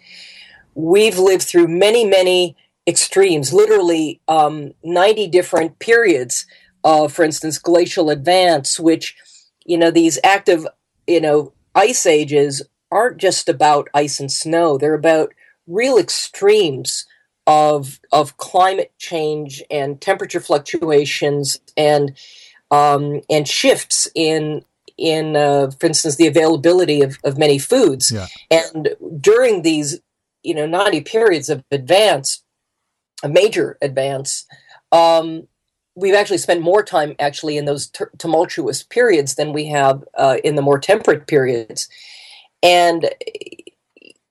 We've 0.75 1.17
lived 1.17 1.43
through 1.43 1.67
many, 1.67 2.05
many 2.05 2.55
extremes, 2.87 3.53
literally 3.53 4.19
um, 4.27 4.73
90 4.83 5.27
different 5.27 5.79
periods 5.79 6.45
of, 6.83 7.13
for 7.13 7.23
instance, 7.23 7.57
glacial 7.57 8.09
advance, 8.09 8.79
which, 8.79 9.15
you 9.65 9.77
know, 9.77 9.91
these 9.91 10.19
active, 10.23 10.67
you 11.07 11.21
know, 11.21 11.53
ice 11.75 12.05
ages 12.05 12.61
aren't 12.91 13.17
just 13.17 13.47
about 13.47 13.87
ice 13.93 14.19
and 14.19 14.31
snow, 14.31 14.77
they're 14.77 14.93
about 14.93 15.33
real 15.67 15.97
extremes 15.97 17.05
of 17.47 17.99
of 18.11 18.37
climate 18.37 18.91
change 18.97 19.63
and 19.71 19.99
temperature 19.99 20.39
fluctuations 20.39 21.59
and 21.75 22.15
um, 22.69 23.21
and 23.29 23.47
shifts 23.47 24.07
in 24.15 24.63
in 24.97 25.35
uh, 25.35 25.71
for 25.79 25.87
instance 25.87 26.15
the 26.15 26.27
availability 26.27 27.01
of, 27.01 27.17
of 27.23 27.37
many 27.37 27.57
foods 27.57 28.11
yeah. 28.11 28.27
and 28.49 28.89
during 29.19 29.63
these 29.63 29.99
you 30.43 30.53
know 30.53 30.67
90 30.67 31.01
periods 31.01 31.49
of 31.49 31.63
advance 31.71 32.43
a 33.23 33.29
major 33.29 33.77
advance 33.81 34.45
um, 34.91 35.47
we've 35.95 36.15
actually 36.15 36.37
spent 36.37 36.61
more 36.61 36.83
time 36.83 37.15
actually 37.19 37.57
in 37.57 37.65
those 37.65 37.87
t- 37.87 38.05
tumultuous 38.17 38.83
periods 38.83 39.35
than 39.35 39.53
we 39.53 39.65
have 39.65 40.03
uh, 40.17 40.37
in 40.43 40.55
the 40.55 40.61
more 40.61 40.79
temperate 40.79 41.27
periods 41.27 41.89
and 42.61 43.09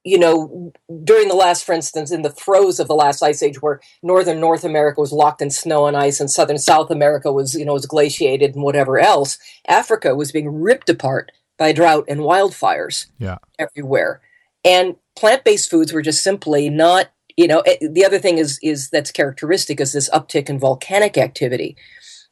you 0.05 0.19
know, 0.19 0.73
during 1.05 1.29
the 1.29 1.35
last, 1.35 1.65
for 1.65 1.73
instance, 1.73 2.11
in 2.11 2.23
the 2.23 2.31
throes 2.31 2.81
of 2.81 2.89
the 2.89 2.95
last 2.95 3.23
ice 3.23 3.43
age, 3.43 3.61
where 3.61 3.81
northern 4.03 4.41
North 4.41 4.65
America 4.65 5.01
was 5.01 5.13
locked 5.13 5.43
in 5.43 5.51
snow 5.51 5.87
and 5.87 5.97
ice, 5.97 6.21
and 6.21 6.31
southern 6.31 6.59
South 6.59 6.91
America 6.91 7.33
was, 7.33 7.55
you 7.55 7.65
know, 7.65 7.75
was 7.75 7.87
glaciated 7.87 8.55
and 8.55 8.65
whatever 8.65 8.99
else, 8.99 9.39
Africa 9.69 10.15
was 10.15 10.33
being 10.33 10.49
ripped 10.49 10.89
apart 10.89 11.33
by 11.59 11.73
drought 11.73 12.07
and 12.09 12.21
wildfires 12.21 13.07
yeah. 13.19 13.39
everywhere. 13.59 14.23
And 14.65 14.97
plant-based 15.17 15.71
foods 15.71 15.93
were 15.93 16.03
just 16.03 16.23
simply 16.23 16.71
not, 16.71 17.11
you 17.37 17.47
know. 17.47 17.61
Eh, 17.61 17.77
the 17.91 18.05
other 18.05 18.19
thing 18.19 18.39
is 18.39 18.59
is 18.63 18.91
that's 18.91 19.11
characteristic 19.11 19.81
is 19.81 19.93
this 19.93 20.09
uptick 20.11 20.49
in 20.49 20.59
volcanic 20.59 21.19
activity 21.19 21.77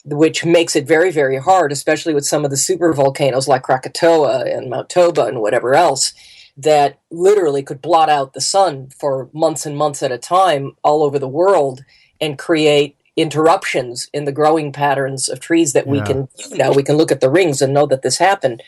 which 0.04 0.45
makes 0.45 0.76
it 0.76 0.86
very, 0.86 1.10
very 1.10 1.38
hard, 1.38 1.73
especially 1.73 2.14
with 2.14 2.25
some 2.25 2.45
of 2.45 2.50
the 2.50 2.56
super 2.56 2.93
volcanoes 2.93 3.49
like 3.49 3.62
Krakatoa 3.62 4.45
and 4.47 4.71
Mount 4.71 4.88
Toba 4.88 5.26
and 5.26 5.40
whatever 5.40 5.75
else, 5.75 6.12
that 6.58 6.99
literally 7.10 7.62
could 7.62 7.80
blot 7.80 8.10
out 8.10 8.34
the 8.34 8.40
sun 8.40 8.90
for 8.99 9.30
months 9.32 9.64
and 9.64 9.76
months 9.76 10.02
at 10.02 10.10
a 10.10 10.18
time 10.18 10.73
all 10.82 11.04
over 11.04 11.18
the 11.18 11.28
world 11.28 11.84
and 12.21 12.36
create 12.36 12.97
interruptions 13.16 14.08
in 14.12 14.25
the 14.25 14.32
growing 14.32 14.73
patterns 14.73 15.28
of 15.28 15.40
trees 15.40 15.73
that 15.73 15.86
we 15.86 16.00
can 16.00 16.28
you 16.50 16.56
know 16.56 16.73
we 16.73 16.82
can 16.82 16.97
look 16.97 17.10
at 17.12 17.21
the 17.21 17.30
rings 17.30 17.62
and 17.62 17.73
know 17.73 17.86
that 17.86 18.02
this 18.02 18.18
happened. 18.18 18.62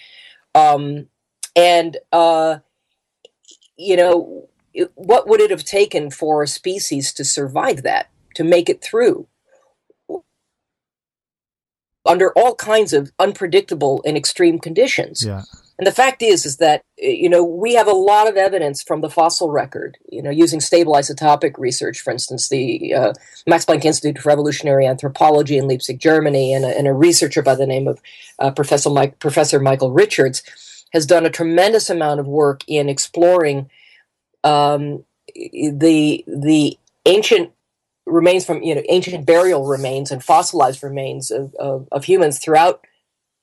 Um, 0.54 1.08
and 1.56 1.96
uh, 2.12 2.58
you 3.76 3.96
know 3.96 4.48
it, 4.72 4.92
what 4.94 5.28
would 5.28 5.40
it 5.40 5.50
have 5.50 5.64
taken 5.64 6.10
for 6.10 6.42
a 6.42 6.48
species 6.48 7.12
to 7.14 7.24
survive 7.24 7.82
that 7.82 8.08
to 8.36 8.44
make 8.44 8.68
it 8.68 8.82
through? 8.82 9.26
Under 12.06 12.32
all 12.32 12.54
kinds 12.54 12.92
of 12.92 13.12
unpredictable 13.18 14.00
and 14.06 14.16
extreme 14.16 14.58
conditions. 14.60 15.24
Yeah 15.24 15.42
and 15.80 15.86
the 15.86 15.92
fact 15.92 16.20
is, 16.20 16.44
is 16.44 16.58
that 16.58 16.84
you 16.98 17.30
know 17.30 17.42
we 17.42 17.72
have 17.72 17.86
a 17.86 17.92
lot 17.92 18.28
of 18.28 18.36
evidence 18.36 18.82
from 18.82 19.00
the 19.00 19.08
fossil 19.08 19.50
record. 19.50 19.96
You 20.12 20.20
know, 20.22 20.28
using 20.28 20.60
stable 20.60 20.92
isotopic 20.92 21.56
research, 21.56 22.02
for 22.02 22.10
instance, 22.10 22.50
the 22.50 22.92
uh, 22.92 23.12
Max 23.46 23.64
Planck 23.64 23.86
Institute 23.86 24.22
for 24.22 24.30
Evolutionary 24.30 24.86
Anthropology 24.86 25.56
in 25.56 25.66
Leipzig, 25.66 25.98
Germany, 25.98 26.52
and 26.52 26.66
a, 26.66 26.68
and 26.76 26.86
a 26.86 26.92
researcher 26.92 27.40
by 27.40 27.54
the 27.54 27.66
name 27.66 27.88
of 27.88 27.98
uh, 28.38 28.50
Professor 28.50 28.90
Mike, 28.90 29.18
Professor 29.20 29.58
Michael 29.58 29.90
Richards 29.90 30.42
has 30.92 31.06
done 31.06 31.24
a 31.24 31.30
tremendous 31.30 31.88
amount 31.88 32.20
of 32.20 32.26
work 32.26 32.62
in 32.66 32.90
exploring 32.90 33.70
um, 34.44 35.02
the 35.34 36.22
the 36.26 36.78
ancient 37.06 37.52
remains 38.04 38.44
from 38.44 38.62
you 38.62 38.74
know 38.74 38.82
ancient 38.90 39.24
burial 39.24 39.66
remains 39.66 40.10
and 40.10 40.22
fossilized 40.22 40.82
remains 40.82 41.30
of, 41.30 41.54
of, 41.54 41.88
of 41.90 42.04
humans 42.04 42.38
throughout 42.38 42.84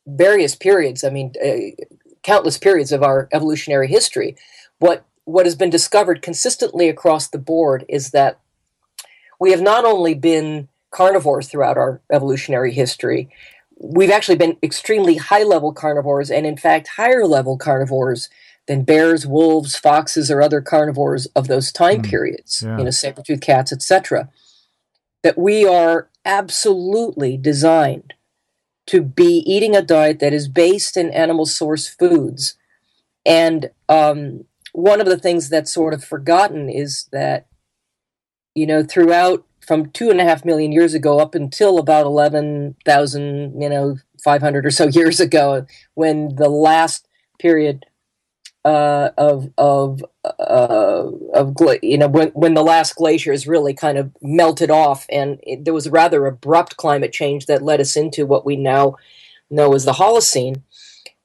various 0.06 0.56
periods. 0.56 1.04
I 1.04 1.10
mean, 1.10 1.34
uh, 1.44 1.84
countless 2.28 2.58
periods 2.58 2.92
of 2.92 3.02
our 3.02 3.30
evolutionary 3.32 3.88
history. 3.88 4.36
What 4.80 5.06
what 5.24 5.46
has 5.46 5.56
been 5.56 5.70
discovered 5.70 6.22
consistently 6.22 6.88
across 6.88 7.28
the 7.28 7.40
board 7.40 7.84
is 7.90 8.12
that 8.12 8.40
we 9.40 9.52
have 9.52 9.62
not 9.62 9.84
only 9.86 10.14
been 10.14 10.68
carnivores 10.92 11.48
throughout 11.48 11.78
our 11.78 12.02
evolutionary 12.12 12.74
history, 12.74 13.30
we've 13.78 14.12
actually 14.12 14.38
been 14.38 14.58
extremely 14.64 15.16
high 15.16 15.44
level 15.44 15.74
carnivores, 15.74 16.30
and 16.32 16.46
in 16.46 16.58
fact, 16.58 16.90
higher 16.96 17.26
level 17.26 17.58
carnivores 17.58 18.30
than 18.68 18.84
bears, 18.84 19.26
wolves, 19.26 19.78
foxes, 19.78 20.30
or 20.30 20.42
other 20.42 20.62
carnivores 20.62 21.26
of 21.28 21.48
those 21.48 21.72
time 21.72 22.02
mm, 22.02 22.10
periods, 22.10 22.64
yeah. 22.66 22.78
you 22.78 22.84
know, 22.84 22.92
saber 22.92 23.22
toothed 23.22 23.42
cats, 23.42 23.72
etc. 23.72 24.30
That 25.24 25.38
we 25.38 25.66
are 25.66 26.10
absolutely 26.26 27.38
designed 27.38 28.14
to 28.88 29.02
be 29.02 29.44
eating 29.46 29.76
a 29.76 29.82
diet 29.82 30.20
that 30.20 30.34
is 30.34 30.48
based 30.48 30.98
in 30.98 31.12
animal 31.12 31.46
source 31.46 31.88
foods. 31.88 32.58
And 33.26 33.70
um, 33.90 34.46
one 34.72 35.02
of 35.02 35.08
the 35.08 35.18
things 35.18 35.50
that's 35.50 35.72
sort 35.72 35.94
of 35.94 36.04
forgotten 36.04 36.70
is 36.70 37.08
that, 37.12 37.48
you 38.56 38.66
know, 38.66 38.84
throughout 38.84 39.46
from 39.60 39.90
two 39.92 40.10
and 40.10 40.22
a 40.22 40.24
half 40.24 40.46
million 40.46 40.72
years 40.72 40.94
ago 40.94 41.20
up 41.20 41.36
until 41.36 41.78
about 41.78 42.06
11,000, 42.06 43.62
you 43.62 43.70
know, 43.70 43.98
500 44.24 44.66
or 44.66 44.72
so 44.72 44.88
years 44.88 45.20
ago, 45.20 45.66
when 45.96 46.36
the 46.36 46.50
last 46.50 47.08
period 47.40 47.86
uh, 48.68 49.12
of 49.18 49.50
of 49.58 50.04
uh, 50.26 51.10
of 51.34 51.56
you 51.82 51.98
know 51.98 52.10
when 52.10 52.28
when 52.30 52.54
the 52.54 52.62
last 52.62 52.98
glaciers 52.98 53.48
really 53.48 53.74
kind 53.74 53.98
of 53.98 54.12
melted 54.22 54.70
off, 54.70 55.06
and 55.10 55.40
it, 55.44 55.64
there 55.64 55.74
was 55.74 55.88
a 55.88 55.92
rather 55.92 56.26
abrupt 56.26 56.76
climate 56.76 57.14
change 57.14 57.46
that 57.46 57.62
led 57.62 57.80
us 57.80 57.96
into 57.96 58.26
what 58.26 58.46
we 58.46 58.58
now 58.58 58.96
know 59.50 59.74
as 59.74 59.86
the 59.86 59.94
Holocene. 59.94 60.64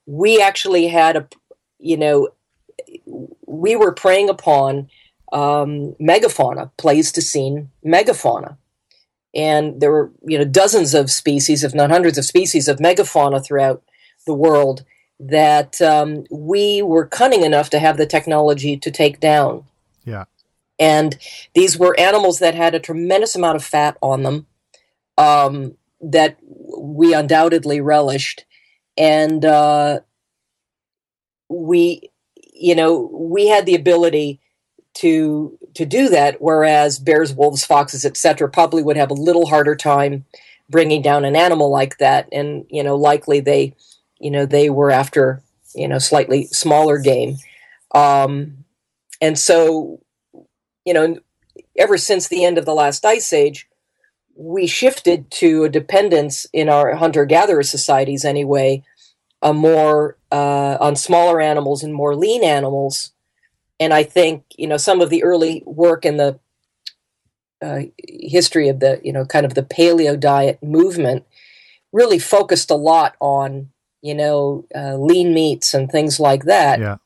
We 0.07 0.41
actually 0.41 0.87
had 0.87 1.17
a 1.17 1.29
you 1.81 1.97
know 1.97 2.29
we 3.45 3.75
were 3.75 3.93
preying 3.93 4.29
upon 4.29 4.89
um, 5.33 5.97
megafauna, 6.01 6.71
Pleistocene 6.77 7.71
megafauna. 7.85 8.57
And 9.35 9.81
there 9.81 9.91
were, 9.91 10.13
you 10.27 10.37
know, 10.37 10.45
dozens 10.45 10.93
of 10.93 11.11
species, 11.11 11.65
if 11.65 11.75
not 11.75 11.91
hundreds 11.91 12.19
of 12.19 12.27
species 12.27 12.69
of 12.69 12.77
megafauna 12.77 13.43
throughout 13.43 13.83
the 14.27 14.35
world 14.35 14.85
that 15.23 15.81
um, 15.81 16.25
we 16.31 16.83
were 16.83 17.07
cunning 17.07 17.43
enough 17.43 17.71
to 17.71 17.79
have 17.79 17.97
the 17.97 18.07
technology 18.07 18.77
to 18.77 18.91
take 18.91 19.21
down. 19.21 19.65
Yeah. 20.05 20.25
And 20.79 21.17
these 21.55 21.79
were 21.79 21.99
animals 21.99 22.41
that 22.41 22.55
had 22.55 22.75
a 22.75 22.81
tremendous 22.81 23.37
amount 23.37 23.57
of 23.57 23.65
fat 23.65 23.97
on 24.01 24.25
them 24.25 24.47
um, 25.17 25.77
that 26.01 26.39
we 26.77 27.15
undoubtedly 27.15 27.81
relished. 27.81 28.45
And 28.97 29.45
uh, 29.45 30.01
we, 31.49 32.11
you 32.53 32.75
know, 32.75 33.09
we 33.13 33.47
had 33.47 33.65
the 33.65 33.77
ability 33.77 34.41
to 34.95 35.59
to 35.75 35.87
do 35.87 36.09
that, 36.11 36.43
whereas 36.43 36.99
bears, 36.99 37.33
wolves, 37.33 37.65
foxes, 37.65 38.05
etc., 38.05 38.49
probably 38.51 38.83
would 38.83 38.97
have 38.97 39.11
a 39.11 39.15
little 39.15 39.47
harder 39.47 39.75
time 39.75 40.27
bringing 40.69 41.01
down 41.01 41.25
an 41.25 41.35
animal 41.35 41.71
like 41.71 41.99
that, 41.99 42.29
and 42.31 42.67
you 42.69 42.83
know, 42.83 42.97
likely 42.97 43.41
they, 43.41 43.75
you 44.23 44.31
know, 44.31 44.47
they 44.47 44.71
were 44.71 44.91
after 44.91 45.43
you 45.75 45.89
know 45.89 45.99
slightly 45.99 46.47
smaller 46.47 46.99
game, 46.99 47.37
um, 47.95 48.65
and 49.21 49.39
so, 49.39 50.01
you 50.85 50.95
know, 50.95 51.19
ever 51.77 51.99
since 51.99 52.29
the 52.29 52.45
end 52.45 52.59
of 52.59 52.65
the 52.65 52.75
last 52.75 53.05
ice 53.05 53.33
age, 53.33 53.69
we 54.35 54.67
shifted 54.67 55.31
to 55.31 55.65
a 55.65 55.69
dependence 55.69 56.47
in 56.53 56.69
our 56.69 56.95
hunter 56.97 57.25
gatherer 57.25 57.63
societies 57.63 58.25
anyway, 58.25 58.83
a 59.43 59.53
more 59.53 60.17
uh, 60.31 60.77
on 60.81 60.97
smaller 60.97 61.41
animals 61.41 61.83
and 61.83 61.93
more 61.93 62.17
lean 62.17 62.45
animals. 62.45 63.13
And 63.81 63.93
I 63.93 64.05
think 64.05 64.45
you 64.57 64.69
know 64.69 64.77
some 64.77 65.01
of 65.01 65.11
the 65.11 65.25
early 65.25 65.63
work 65.67 66.05
in 66.05 66.17
the 66.17 66.39
uh, 67.61 67.81
history 68.09 68.69
of 68.69 68.81
the 68.81 69.01
you 69.03 69.13
know 69.13 69.25
kind 69.25 69.45
of 69.45 69.55
the 69.55 69.63
paleo 69.63 70.19
diet 70.19 70.63
movement 70.63 71.25
really 71.93 72.19
focused 72.19 72.71
a 72.71 72.77
lot 72.77 73.17
on 73.21 73.72
you 74.03 74.15
know 74.15 74.65
uh, 74.75 74.97
lean 74.97 75.33
meats 75.33 75.75
and 75.75 75.91
things 75.91 76.21
like 76.21 76.45
that. 76.45 76.81
Yeah. 76.81 76.97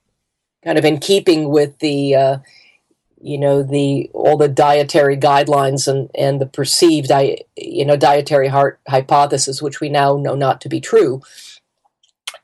Kind 0.65 0.79
of 0.79 0.85
in 0.85 0.99
keeping 0.99 1.49
with 1.49 1.79
the 1.79 2.15
uh, 2.17 2.39
you 3.21 3.39
know 3.39 3.63
the 3.63 4.11
all 4.13 4.37
the 4.37 4.49
dietary 4.49 5.17
guidelines 5.17 5.87
and 5.89 6.11
and 6.15 6.41
the 6.41 6.47
perceived 6.47 7.11
I 7.11 7.39
you 7.57 7.85
know 7.85 7.97
dietary 7.97 8.49
heart 8.49 8.81
hypothesis 8.89 9.63
which 9.63 9.81
we 9.81 9.89
now 9.89 10.17
know 10.17 10.35
not 10.35 10.61
to 10.63 10.69
be 10.69 10.81
true 10.81 11.23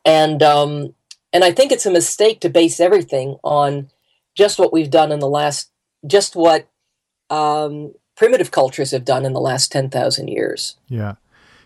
and 0.04 0.42
um 0.42 0.94
and 1.32 1.44
i 1.44 1.52
think 1.52 1.72
it's 1.72 1.86
a 1.86 1.90
mistake 1.90 2.40
to 2.40 2.48
base 2.48 2.80
everything 2.80 3.36
on 3.44 3.90
just 4.34 4.58
what 4.58 4.72
we've 4.72 4.90
done 4.90 5.12
in 5.12 5.20
the 5.20 5.28
last 5.28 5.70
just 6.06 6.34
what 6.34 6.68
um 7.30 7.92
primitive 8.16 8.50
cultures 8.50 8.90
have 8.90 9.04
done 9.04 9.24
in 9.24 9.32
the 9.32 9.40
last 9.40 9.70
10,000 9.72 10.28
years 10.28 10.76
yeah 10.88 11.14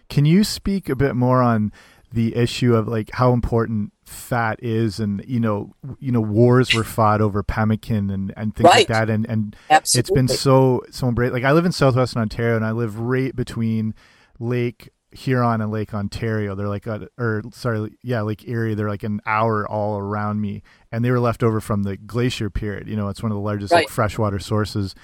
can 0.09 0.25
you 0.25 0.45
speak 0.45 0.89
a 0.89 0.97
bit 0.97 1.17
more 1.17 1.43
on 1.43 1.73
the 2.13 2.35
issue 2.37 2.75
of 2.75 2.87
like 2.89 3.11
how 3.13 3.33
important 3.33 3.93
fat 4.05 4.59
is 4.63 5.01
and 5.01 5.25
you 5.27 5.41
know 5.41 5.75
you 5.99 6.13
know 6.13 6.21
wars 6.21 6.73
were 6.73 6.85
fought 6.85 7.21
over 7.21 7.43
pemmican 7.43 8.09
and 8.11 8.33
and 8.37 8.55
things 8.55 8.65
Right. 8.65 8.77
like 8.77 8.87
that. 8.89 9.11
And 9.11 9.27
and 9.29 9.57
absolutely 9.69 10.01
it's 10.01 10.11
been 10.13 10.29
so 10.29 10.83
so 10.91 11.09
embraced 11.09 11.33
like 11.33 11.43
i 11.45 11.51
live 11.53 11.65
in 11.67 11.73
southwestern 11.73 12.23
ontario 12.23 12.55
and 12.57 12.65
i 12.65 12.71
live 12.71 12.99
right 13.01 13.35
between 13.35 13.95
lake 14.39 14.91
huron 15.13 15.61
and 15.63 15.71
lake 15.73 15.95
ontario. 15.95 16.55
They're 16.55 16.69
like 16.69 16.87
a, 16.87 17.09
or 17.17 17.43
sorry 17.51 17.97
yeah 18.03 18.21
lake 18.23 18.47
erie. 18.47 18.75
They're 18.75 18.89
like 18.89 19.03
an 19.03 19.21
hour 19.25 19.67
all 19.67 19.97
around 19.99 20.41
me. 20.43 20.63
And 20.93 21.03
they 21.05 21.11
were 21.11 21.21
left 21.21 21.43
over 21.43 21.59
from 21.61 21.85
the 21.85 21.97
glacier 21.97 22.51
period. 22.51 22.87
You 22.87 22.97
know 22.97 23.09
it's 23.09 23.23
one 23.23 23.33
of 23.33 23.37
the 23.37 23.43
largest 23.43 23.73
like 23.73 23.89
freshwater 23.89 24.39
sources 24.39 24.95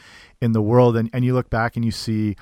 in 0.41 0.53
the 0.53 0.61
world. 0.61 0.97
And 0.97 1.09
and 1.15 1.25
you 1.25 1.33
look 1.35 1.49
back 1.51 1.77
and 1.77 1.85
you 1.85 1.91
see 1.93 2.37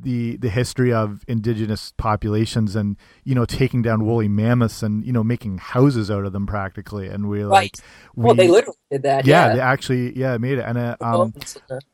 the 0.00 0.36
the 0.38 0.50
history 0.50 0.92
of 0.92 1.24
indigenous 1.28 1.92
populations 1.96 2.74
and 2.76 2.96
you 3.24 3.34
know 3.34 3.44
taking 3.44 3.82
down 3.82 4.04
woolly 4.04 4.28
mammoths 4.28 4.82
and 4.82 5.04
you 5.04 5.12
know 5.12 5.22
making 5.24 5.58
houses 5.58 6.10
out 6.10 6.24
of 6.24 6.32
them 6.32 6.46
practically. 6.46 7.08
And 7.08 7.28
we 7.28 7.44
like 7.44 7.60
Right. 7.60 7.80
well 8.16 8.34
they 8.34 8.48
literally 8.48 8.76
did 8.90 9.02
that 9.02 9.26
yeah, 9.26 9.48
yeah, 9.48 9.54
they 9.54 9.60
actually 9.60 10.18
yeah 10.18 10.36
made 10.38 10.58
it. 10.58 10.64
And 10.66 10.78
uh, 10.78 10.96
um 11.00 11.32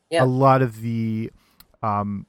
yeah. 0.09 0.23
a 0.23 0.25
lot 0.25 0.61
of 0.61 0.81
the 0.81 1.31
um 1.81 2.25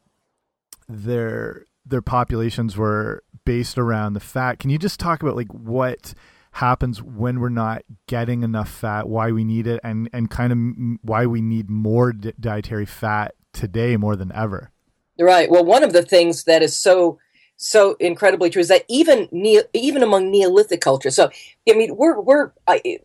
their 0.89 1.67
their 1.85 2.03
populations 2.03 2.77
were 2.77 3.25
based 3.45 3.77
around 3.79 4.13
the 4.13 4.21
fat. 4.21 4.59
Can 4.59 4.71
you 4.71 4.79
just 4.79 5.01
talk 5.01 5.23
about 5.23 5.37
like 5.37 5.53
what 5.53 6.15
happens 6.53 7.03
when 7.03 7.41
we're 7.41 7.49
not 7.49 7.83
getting 8.07 8.43
enough 8.43 8.69
fat 8.71 9.09
why 9.09 9.33
we 9.33 9.43
need 9.43 9.67
it 9.67 9.81
and 9.83 10.09
and 10.13 10.31
kind 10.31 10.53
of 10.53 10.99
why 11.03 11.25
we 11.25 11.41
need 11.41 11.71
more 11.71 12.13
di- 12.13 12.35
dietary 12.39 12.85
fat 12.85 13.35
today 13.55 13.97
more 13.97 14.17
than 14.17 14.31
ever 14.33 14.71
Right. 15.19 15.51
Well, 15.51 15.65
one 15.65 15.85
of 15.85 15.93
the 15.93 16.03
things 16.03 16.45
that 16.45 16.63
is 16.63 16.77
so 16.77 17.19
so 17.57 17.95
incredibly 18.01 18.51
true 18.51 18.61
is 18.61 18.69
that 18.69 18.85
even 18.89 19.29
neo, 19.31 19.63
even 19.73 20.03
among 20.03 20.31
Neolithic 20.31 20.81
cultures. 20.81 21.15
So 21.15 21.31
I 21.69 21.75
mean, 21.75 21.97
we're 21.97 22.21
we're 22.21 22.51
I, 22.67 22.99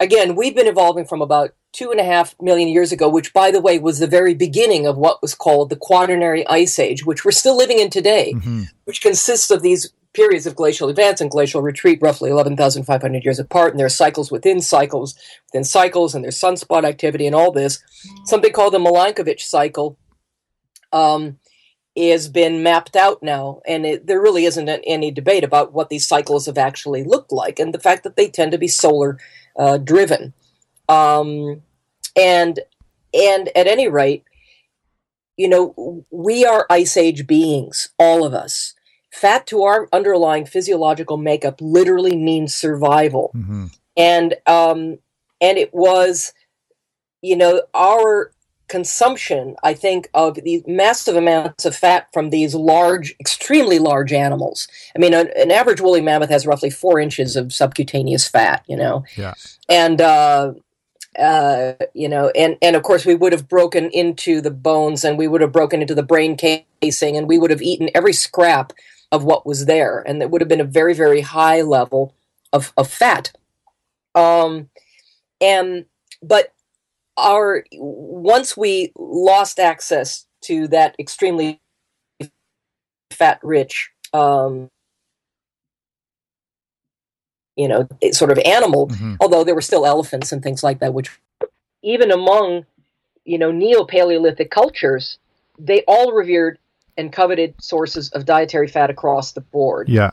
again 0.00 0.36
we've 0.36 0.54
been 0.54 0.66
evolving 0.68 1.06
from 1.06 1.22
about 1.22 1.54
two 1.72 1.90
and 1.90 1.98
a 1.98 2.04
half 2.04 2.36
million 2.40 2.68
years 2.68 2.92
ago, 2.92 3.08
which 3.08 3.32
by 3.32 3.50
the 3.50 3.60
way 3.60 3.78
was 3.80 3.98
the 3.98 4.06
very 4.06 4.34
beginning 4.34 4.86
of 4.86 4.96
what 4.96 5.20
was 5.22 5.34
called 5.34 5.70
the 5.70 5.76
Quaternary 5.76 6.46
Ice 6.46 6.78
Age, 6.78 7.04
which 7.04 7.24
we're 7.24 7.32
still 7.32 7.56
living 7.56 7.80
in 7.80 7.90
today, 7.90 8.32
Mhm. 8.36 8.66
which 8.84 9.02
consists 9.02 9.50
of 9.50 9.62
these 9.62 9.92
periods 10.12 10.46
of 10.46 10.54
glacial 10.54 10.88
advance 10.88 11.20
and 11.20 11.28
glacial 11.32 11.60
retreat, 11.60 11.98
roughly 12.00 12.30
eleven 12.30 12.56
thousand 12.56 12.84
five 12.84 13.02
hundred 13.02 13.24
years 13.24 13.40
apart, 13.40 13.72
and 13.72 13.80
there 13.80 13.86
are 13.86 13.90
cycles 13.90 14.30
within 14.30 14.60
cycles 14.60 15.16
within 15.48 15.64
cycles, 15.64 16.14
and 16.14 16.22
there's 16.22 16.38
sunspot 16.38 16.84
activity 16.84 17.26
and 17.26 17.34
all 17.34 17.50
this. 17.50 17.82
Something 18.24 18.52
called 18.52 18.74
the 18.74 18.78
Milankovitch 18.78 19.40
cycle 19.40 19.96
um, 20.94 21.38
has 21.96 22.28
been 22.28 22.62
mapped 22.62 22.96
out 22.96 23.22
now, 23.22 23.60
and 23.66 23.84
it, 23.84 24.06
there 24.06 24.20
really 24.20 24.44
isn't 24.46 24.68
any 24.68 25.10
debate 25.10 25.44
about 25.44 25.72
what 25.72 25.90
these 25.90 26.06
cycles 26.06 26.46
have 26.46 26.58
actually 26.58 27.04
looked 27.04 27.32
like, 27.32 27.58
and 27.58 27.74
the 27.74 27.80
fact 27.80 28.04
that 28.04 28.16
they 28.16 28.28
tend 28.28 28.52
to 28.52 28.58
be 28.58 28.68
solar 28.68 29.18
uh, 29.58 29.78
driven. 29.78 30.32
Um, 30.88 31.62
and 32.16 32.60
and 33.12 33.48
at 33.56 33.66
any 33.66 33.88
rate, 33.88 34.24
you 35.36 35.48
know, 35.48 36.04
we 36.10 36.44
are 36.44 36.66
ice 36.70 36.96
age 36.96 37.26
beings, 37.26 37.88
all 37.98 38.24
of 38.24 38.34
us. 38.34 38.74
Fat 39.12 39.46
to 39.46 39.62
our 39.62 39.88
underlying 39.92 40.44
physiological 40.44 41.16
makeup 41.16 41.60
literally 41.60 42.16
means 42.16 42.52
survival 42.52 43.30
Mhm. 43.34 43.70
and 43.96 44.34
um, 44.46 44.98
and 45.40 45.58
it 45.58 45.72
was, 45.72 46.32
you 47.22 47.36
know, 47.36 47.62
our 47.74 48.32
consumption. 48.68 49.56
I 49.62 49.74
think 49.74 50.08
of 50.14 50.36
these 50.36 50.62
massive 50.66 51.16
amounts 51.16 51.64
of 51.64 51.74
fat 51.76 52.08
from 52.12 52.30
these 52.30 52.54
large, 52.54 53.14
extremely 53.20 53.78
large 53.78 54.12
animals. 54.12 54.68
I 54.96 54.98
mean, 54.98 55.14
an, 55.14 55.30
an 55.36 55.50
average 55.50 55.80
woolly 55.80 56.00
mammoth 56.00 56.30
has 56.30 56.46
roughly 56.46 56.70
four 56.70 56.98
inches 56.98 57.36
of 57.36 57.52
subcutaneous 57.52 58.26
fat. 58.28 58.64
You 58.66 58.76
know, 58.76 59.04
Yeah. 59.16 59.34
and 59.68 60.00
uh, 60.00 60.54
uh, 61.18 61.74
you 61.94 62.08
know, 62.08 62.30
and 62.30 62.56
and 62.62 62.74
of 62.76 62.82
course 62.82 63.04
we 63.06 63.14
would 63.14 63.32
have 63.32 63.48
broken 63.48 63.90
into 63.90 64.40
the 64.40 64.50
bones, 64.50 65.04
and 65.04 65.18
we 65.18 65.28
would 65.28 65.40
have 65.40 65.52
broken 65.52 65.80
into 65.82 65.94
the 65.94 66.02
brain 66.02 66.36
casing, 66.36 67.16
and 67.16 67.28
we 67.28 67.38
would 67.38 67.50
have 67.50 67.62
eaten 67.62 67.90
every 67.94 68.12
scrap 68.12 68.72
of 69.12 69.24
what 69.24 69.46
was 69.46 69.66
there, 69.66 70.02
and 70.06 70.22
it 70.22 70.30
would 70.30 70.40
have 70.40 70.48
been 70.48 70.60
a 70.60 70.64
very 70.64 70.94
very 70.94 71.20
high 71.20 71.60
level 71.60 72.14
of 72.52 72.72
of 72.76 72.90
fat. 72.90 73.32
Um, 74.14 74.70
and 75.40 75.84
but 76.22 76.53
our 77.16 77.64
once 77.72 78.56
we 78.56 78.92
lost 78.96 79.58
access 79.58 80.26
to 80.42 80.68
that 80.68 80.94
extremely 80.98 81.60
fat 83.10 83.38
rich 83.42 83.90
um 84.12 84.68
you 87.56 87.68
know 87.68 87.86
sort 88.10 88.30
of 88.32 88.38
animal 88.38 88.88
Mhm. 88.88 89.16
although 89.20 89.44
there 89.44 89.54
were 89.54 89.60
still 89.60 89.86
elephants 89.86 90.32
and 90.32 90.42
things 90.42 90.64
like 90.64 90.80
that 90.80 90.92
which 90.92 91.10
even 91.82 92.10
among 92.10 92.66
you 93.24 93.38
know 93.38 93.52
neo-paleolithic 93.52 94.50
cultures 94.50 95.18
they 95.58 95.82
all 95.86 96.12
revered 96.12 96.58
and 96.96 97.12
coveted 97.12 97.54
sources 97.60 98.10
of 98.10 98.24
dietary 98.24 98.68
fat 98.68 98.90
across 98.90 99.32
the 99.32 99.40
board. 99.40 99.88
Yeah. 99.88 100.10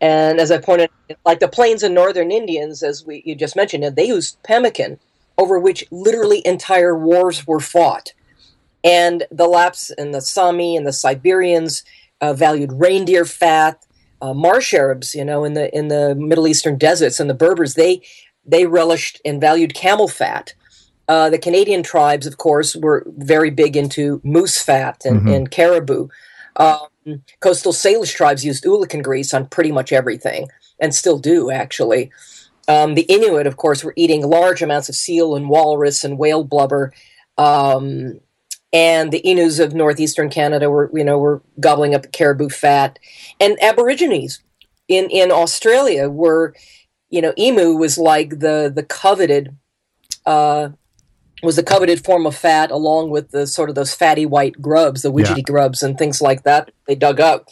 And 0.00 0.40
as 0.40 0.50
I 0.50 0.58
pointed, 0.58 0.90
like 1.24 1.40
the 1.40 1.48
plains 1.48 1.82
and 1.82 1.94
northern 1.94 2.30
Indians, 2.30 2.82
as 2.82 3.04
we 3.04 3.22
you 3.24 3.34
just 3.34 3.56
mentioned, 3.56 3.84
they 3.96 4.04
used 4.04 4.40
pemmican, 4.42 4.98
over 5.38 5.58
which 5.58 5.84
literally 5.90 6.42
entire 6.44 6.96
wars 6.98 7.46
were 7.46 7.60
fought. 7.60 8.12
And 8.84 9.24
the 9.30 9.46
Lapps 9.46 9.90
and 9.90 10.12
the 10.14 10.20
Sami 10.20 10.76
and 10.76 10.86
the 10.86 10.92
Siberians 10.92 11.84
uh, 12.20 12.32
valued 12.34 12.72
reindeer 12.72 13.24
fat. 13.24 13.82
Uh, 14.20 14.34
marsh 14.34 14.74
Arabs, 14.74 15.14
you 15.14 15.24
know, 15.24 15.44
in 15.44 15.54
the 15.54 15.72
in 15.76 15.86
the 15.88 16.14
Middle 16.16 16.48
Eastern 16.48 16.76
deserts, 16.76 17.20
and 17.20 17.30
the 17.30 17.34
Berbers, 17.34 17.74
they 17.74 18.02
they 18.44 18.66
relished 18.66 19.20
and 19.24 19.40
valued 19.40 19.74
camel 19.74 20.08
fat. 20.08 20.54
Uh, 21.06 21.30
the 21.30 21.38
Canadian 21.38 21.82
tribes, 21.84 22.26
of 22.26 22.36
course, 22.36 22.74
were 22.74 23.06
very 23.16 23.50
big 23.50 23.76
into 23.76 24.20
moose 24.24 24.60
fat 24.60 25.02
and, 25.04 25.22
Mhm. 25.22 25.36
and 25.36 25.50
caribou. 25.52 26.08
Um, 26.56 27.22
coastal 27.40 27.72
Salish 27.72 28.12
tribes 28.14 28.44
used 28.44 28.64
oolichan 28.64 29.02
grease 29.02 29.32
on 29.32 29.46
pretty 29.46 29.70
much 29.70 29.92
everything, 29.92 30.48
and 30.80 30.92
still 30.94 31.18
do 31.18 31.50
actually. 31.52 32.10
Um, 32.68 32.94
the 32.94 33.02
Inuit, 33.02 33.46
of 33.46 33.56
course, 33.56 33.82
were 33.82 33.94
eating 33.96 34.22
large 34.28 34.62
amounts 34.62 34.88
of 34.88 34.94
seal 34.94 35.34
and 35.34 35.48
walrus 35.48 36.04
and 36.04 36.18
whale 36.18 36.44
blubber, 36.44 36.92
um, 37.38 38.20
and 38.72 39.10
the 39.10 39.22
Innus 39.24 39.58
of 39.58 39.74
northeastern 39.74 40.28
Canada 40.28 40.70
were, 40.70 40.90
you 40.92 41.02
know, 41.02 41.18
were 41.18 41.42
gobbling 41.58 41.94
up 41.94 42.12
caribou 42.12 42.50
fat, 42.50 42.98
and 43.40 43.60
Aborigines 43.62 44.42
in 44.86 45.08
in 45.10 45.30
Australia 45.30 46.08
were, 46.10 46.54
you 47.08 47.22
know, 47.22 47.32
emu 47.38 47.72
was 47.72 47.96
like 47.98 48.40
the 48.40 48.70
the 48.74 48.82
coveted. 48.82 49.56
Uh, 50.26 50.70
was 51.42 51.56
the 51.56 51.62
coveted 51.62 52.04
form 52.04 52.26
of 52.26 52.34
fat 52.34 52.70
along 52.70 53.10
with 53.10 53.30
the 53.30 53.46
sort 53.46 53.68
of 53.68 53.76
those 53.76 53.94
fatty 53.94 54.26
white 54.26 54.60
grubs, 54.60 55.02
the 55.02 55.12
witchetty 55.12 55.42
grubs 55.44 55.82
and 55.84 55.96
things 55.96 56.20
like 56.20 56.42
that 56.42 56.72
they 56.86 56.96
dug 56.96 57.20
up. 57.20 57.48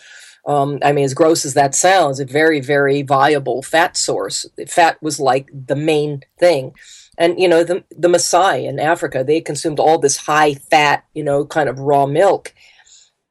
Um, 0.47 0.79
I 0.83 0.93
mean, 0.93 1.05
as 1.05 1.15
gross 1.15 1.45
as 1.45 1.55
that 1.55 1.75
sounds, 1.75 2.21
a 2.21 2.25
very, 2.25 2.61
very 2.61 3.03
viable 3.03 3.63
fat 3.63 3.97
source. 3.97 4.47
Fat 4.69 4.97
was 5.03 5.19
like 5.19 5.51
the 5.53 5.75
main 5.75 6.23
thing. 6.39 6.73
And, 7.19 7.41
you 7.41 7.49
know, 7.49 7.65
the, 7.65 7.83
the 7.91 8.09
Maasai 8.09 8.69
in 8.69 8.79
Africa, 8.79 9.25
they 9.25 9.41
consumed 9.41 9.81
all 9.81 9.99
this 9.99 10.19
high 10.19 10.55
fat, 10.55 11.05
you 11.15 11.25
know, 11.25 11.45
kind 11.45 11.69
of 11.69 11.81
raw 11.81 12.07
milk. 12.07 12.55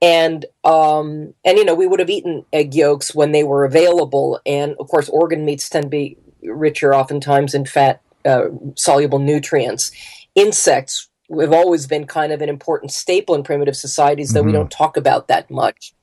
and 0.01 0.45
um, 0.63 1.33
and 1.43 1.57
you 1.57 1.65
know 1.65 1.73
we 1.73 1.87
would 1.87 1.99
have 1.99 2.09
eaten 2.09 2.45
egg 2.53 2.75
yolks 2.75 3.15
when 3.15 3.31
they 3.31 3.43
were 3.43 3.65
available, 3.65 4.39
and 4.45 4.75
of 4.79 4.87
course 4.87 5.09
organ 5.09 5.45
meats 5.45 5.69
tend 5.69 5.83
to 5.83 5.89
be 5.89 6.17
richer 6.43 6.93
oftentimes 6.93 7.53
in 7.53 7.65
fat 7.65 8.01
uh, 8.25 8.47
soluble 8.75 9.19
nutrients. 9.19 9.91
Insects 10.35 11.09
have 11.39 11.53
always 11.53 11.87
been 11.87 12.05
kind 12.05 12.31
of 12.31 12.41
an 12.41 12.49
important 12.49 12.91
staple 12.91 13.35
in 13.35 13.43
primitive 13.43 13.75
societies, 13.75 14.31
though 14.33 14.41
mm-hmm. 14.41 14.47
we 14.47 14.53
don't 14.53 14.71
talk 14.71 14.97
about 14.97 15.27
that 15.27 15.49
much. 15.49 15.93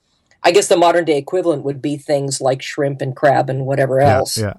I 0.44 0.50
guess 0.50 0.68
the 0.68 0.76
modern 0.76 1.04
day 1.04 1.18
equivalent 1.18 1.64
would 1.64 1.80
be 1.80 1.96
things 1.96 2.40
like 2.40 2.62
shrimp 2.62 3.00
and 3.00 3.14
crab 3.14 3.48
and 3.48 3.66
whatever 3.66 4.00
else. 4.00 4.36
Yeah. 4.36 4.44
yeah. 4.44 4.54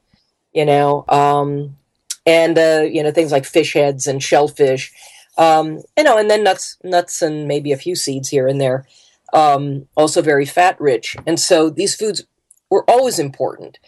You 0.53 0.65
know, 0.65 1.05
um, 1.09 1.77
and 2.25 2.57
uh, 2.57 2.85
you 2.89 3.03
know 3.03 3.11
things 3.11 3.31
like 3.31 3.45
fish 3.45 3.73
heads 3.73 4.07
and 4.07 4.21
shellfish. 4.21 4.91
Um, 5.37 5.81
you 5.97 6.03
know, 6.03 6.17
and 6.17 6.29
then 6.29 6.43
nuts, 6.43 6.77
nuts, 6.83 7.21
and 7.21 7.47
maybe 7.47 7.71
a 7.71 7.77
few 7.77 7.95
seeds 7.95 8.29
here 8.29 8.47
and 8.47 8.61
there 8.61 8.85
um, 9.33 9.87
also 9.97 10.21
very 10.21 10.45
fat 10.45 10.79
rich. 10.79 11.17
And 11.25 11.39
so 11.39 11.69
these 11.69 11.95
foods 11.95 12.23
were 12.69 12.89
always 12.89 13.19
important. 13.19 13.79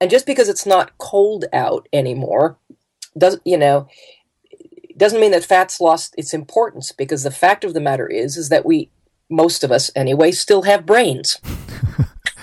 And 0.00 0.10
just 0.10 0.26
because 0.26 0.48
it's 0.48 0.66
not 0.66 0.96
cold 0.98 1.46
out 1.52 1.88
anymore, 1.92 2.58
does 3.16 3.40
you 3.44 3.56
know, 3.56 3.88
doesn't 4.96 5.20
mean 5.20 5.32
that 5.32 5.44
fat's 5.44 5.80
lost 5.80 6.14
its 6.18 6.34
importance. 6.34 6.92
Because 6.92 7.22
the 7.22 7.30
fact 7.30 7.64
of 7.64 7.74
the 7.74 7.80
matter 7.80 8.06
is, 8.06 8.36
is 8.36 8.50
that 8.50 8.66
we, 8.66 8.90
most 9.30 9.64
of 9.64 9.72
us 9.72 9.90
anyway, 9.96 10.32
still 10.32 10.62
have 10.62 10.86
brains. 10.86 11.40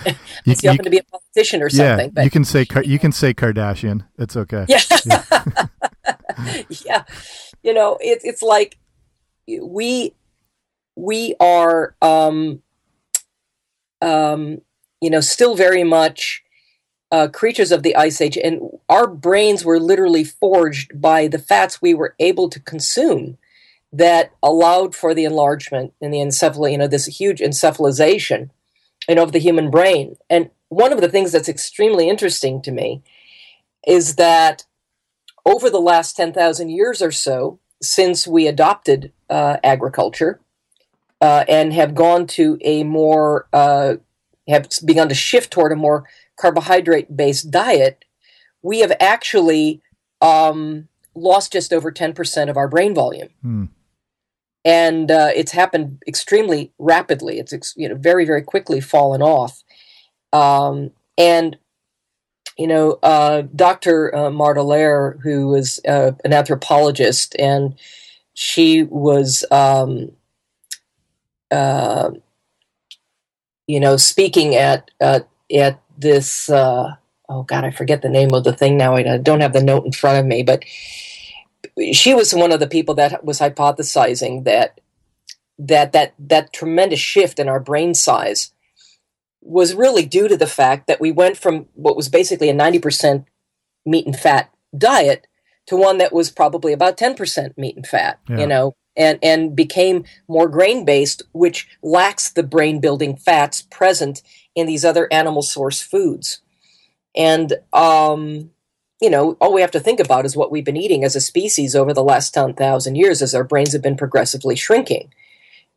you, 0.45 0.55
you, 0.61 0.69
happen 0.69 0.85
to 0.85 0.89
be 0.89 0.97
a 0.97 1.03
politician 1.03 1.61
or 1.61 1.69
something. 1.69 2.07
Yeah, 2.07 2.11
but, 2.13 2.23
you 2.23 2.29
can 2.29 2.43
say 2.43 2.65
you 2.83 2.99
can 2.99 3.11
say 3.11 3.33
Kardashian. 3.33 4.05
It's 4.17 4.35
okay. 4.35 4.65
Yeah, 4.67 4.81
yeah. 5.05 5.65
yeah. 6.85 7.03
You 7.63 7.73
know, 7.73 7.97
it, 8.01 8.21
it's 8.23 8.41
like 8.41 8.77
we 9.47 10.13
we 10.95 11.35
are, 11.39 11.95
um, 12.01 12.61
um, 14.01 14.61
you 14.99 15.09
know, 15.09 15.21
still 15.21 15.55
very 15.55 15.83
much 15.83 16.43
uh, 17.11 17.27
creatures 17.27 17.71
of 17.71 17.83
the 17.83 17.95
ice 17.95 18.21
age, 18.21 18.37
and 18.37 18.61
our 18.89 19.07
brains 19.07 19.63
were 19.63 19.79
literally 19.79 20.23
forged 20.23 20.99
by 20.99 21.27
the 21.27 21.39
fats 21.39 21.81
we 21.81 21.93
were 21.93 22.15
able 22.19 22.49
to 22.49 22.59
consume 22.59 23.37
that 23.93 24.31
allowed 24.41 24.95
for 24.95 25.13
the 25.13 25.25
enlargement 25.25 25.93
in 25.99 26.11
the 26.11 26.19
encephal, 26.19 26.71
you 26.71 26.77
know, 26.77 26.87
this 26.87 27.05
huge 27.05 27.39
encephalization, 27.39 28.49
you 29.07 29.15
know, 29.15 29.23
of 29.23 29.31
the 29.31 29.39
human 29.39 29.69
brain. 29.69 30.15
And 30.29 30.49
one 30.69 30.93
of 30.93 31.01
the 31.01 31.09
things 31.09 31.31
that's 31.31 31.49
extremely 31.49 32.07
interesting 32.07 32.61
to 32.61 32.71
me 32.71 33.03
is 33.85 34.15
that 34.15 34.65
over 35.45 35.69
the 35.69 35.79
last 35.79 36.15
10,000 36.15 36.69
years 36.69 37.01
or 37.01 37.11
so, 37.11 37.59
since 37.81 38.27
we 38.27 38.47
adopted 38.47 39.11
uh, 39.29 39.57
agriculture, 39.63 40.39
uh, 41.21 41.45
and 41.47 41.71
have 41.71 41.93
gone 41.93 42.25
to 42.25 42.57
a 42.61 42.83
more 42.83 43.47
uh, 43.53 43.95
have 44.47 44.67
begun 44.83 45.07
to 45.07 45.15
shift 45.15 45.51
toward 45.51 45.71
a 45.71 45.75
more 45.75 46.03
carbohydrate 46.35 47.15
based 47.15 47.51
diet, 47.51 48.03
we 48.61 48.79
have 48.79 48.91
actually 48.99 49.81
um, 50.19 50.87
lost 51.13 51.53
just 51.53 51.71
over 51.71 51.91
ten 51.91 52.13
percent 52.13 52.49
of 52.49 52.57
our 52.57 52.67
brain 52.67 52.95
volume. 52.95 53.29
Hmm. 53.41 53.65
And 54.63 55.09
uh, 55.09 55.29
it's 55.35 55.51
happened 55.51 56.03
extremely 56.07 56.71
rapidly. 56.77 57.39
It's 57.39 57.73
you 57.75 57.89
know 57.89 57.95
very 57.95 58.25
very 58.25 58.43
quickly 58.43 58.79
fallen 58.79 59.21
off, 59.21 59.63
um, 60.31 60.91
and 61.17 61.57
you 62.57 62.67
know, 62.67 62.99
uh, 63.01 63.43
Dr. 63.55 64.15
Uh, 64.15 64.29
Marta 64.29 64.59
Lahr, 64.61 65.19
who 65.21 65.47
was 65.47 65.79
uh, 65.87 66.11
an 66.23 66.31
anthropologist, 66.31 67.35
and 67.39 67.75
she 68.33 68.83
was 68.83 69.43
um, 69.49 70.11
uh, 71.49 72.11
you 73.67 73.79
know, 73.79 73.97
speaking 73.97 74.55
at 74.55 74.91
at 75.01 75.27
this. 75.97 76.49
Uh, 76.49 76.95
oh 77.29 77.43
God, 77.43 77.63
I 77.63 77.71
forget 77.71 78.01
the 78.01 78.09
name 78.09 78.33
of 78.33 78.43
the 78.43 78.53
thing 78.53 78.77
now. 78.77 78.95
I 78.95 79.17
don't 79.17 79.41
have 79.41 79.53
the 79.53 79.63
note 79.63 79.85
in 79.85 79.91
front 79.91 80.19
of 80.19 80.25
me, 80.25 80.43
but 80.43 80.63
she 81.91 82.13
was 82.13 82.33
one 82.33 82.51
of 82.51 82.59
the 82.59 82.67
people 82.67 82.95
that 82.95 83.23
was 83.23 83.39
hypothesizing 83.39 84.43
that 84.45 84.79
that 85.59 85.91
that 85.93 86.13
that 86.17 86.53
tremendous 86.53 86.99
shift 86.99 87.39
in 87.39 87.47
our 87.47 87.59
brain 87.59 87.93
size 87.93 88.53
was 89.41 89.73
really 89.73 90.05
due 90.05 90.27
to 90.27 90.37
the 90.37 90.47
fact 90.47 90.87
that 90.87 91.01
we 91.01 91.11
went 91.11 91.37
from 91.37 91.67
what 91.73 91.95
was 91.95 92.09
basically 92.09 92.47
a 92.47 92.53
90% 92.53 93.25
meat 93.85 94.05
and 94.05 94.15
fat 94.15 94.53
diet 94.77 95.25
to 95.65 95.75
one 95.75 95.97
that 95.97 96.13
was 96.13 96.29
probably 96.29 96.73
about 96.73 96.97
10% 96.97 97.57
meat 97.57 97.75
and 97.75 97.87
fat 97.87 98.19
yeah. 98.29 98.39
you 98.39 98.47
know 98.47 98.75
and, 98.95 99.19
and 99.23 99.55
became 99.55 100.05
more 100.27 100.47
grain 100.47 100.85
based, 100.85 101.23
which 101.31 101.67
lacks 101.81 102.29
the 102.29 102.43
brain 102.43 102.79
building 102.79 103.15
fats 103.15 103.61
present 103.61 104.21
in 104.55 104.67
these 104.67 104.83
other 104.83 105.07
animal 105.11 105.41
source 105.41 105.81
foods. 105.81 106.41
And, 107.15 107.53
um, 107.73 108.51
you 109.01 109.09
know, 109.09 109.35
all 109.41 109.51
we 109.51 109.61
have 109.61 109.71
to 109.71 109.79
think 109.79 109.99
about 109.99 110.25
is 110.25 110.37
what 110.37 110.51
we've 110.51 110.63
been 110.63 110.77
eating 110.77 111.03
as 111.03 111.15
a 111.15 111.21
species 111.21 111.75
over 111.75 111.91
the 111.91 112.03
last 112.03 112.33
10,000 112.33 112.95
years 112.95 113.21
as 113.21 113.33
our 113.33 113.43
brains 113.43 113.73
have 113.73 113.81
been 113.81 113.97
progressively 113.97 114.55
shrinking. 114.55 115.11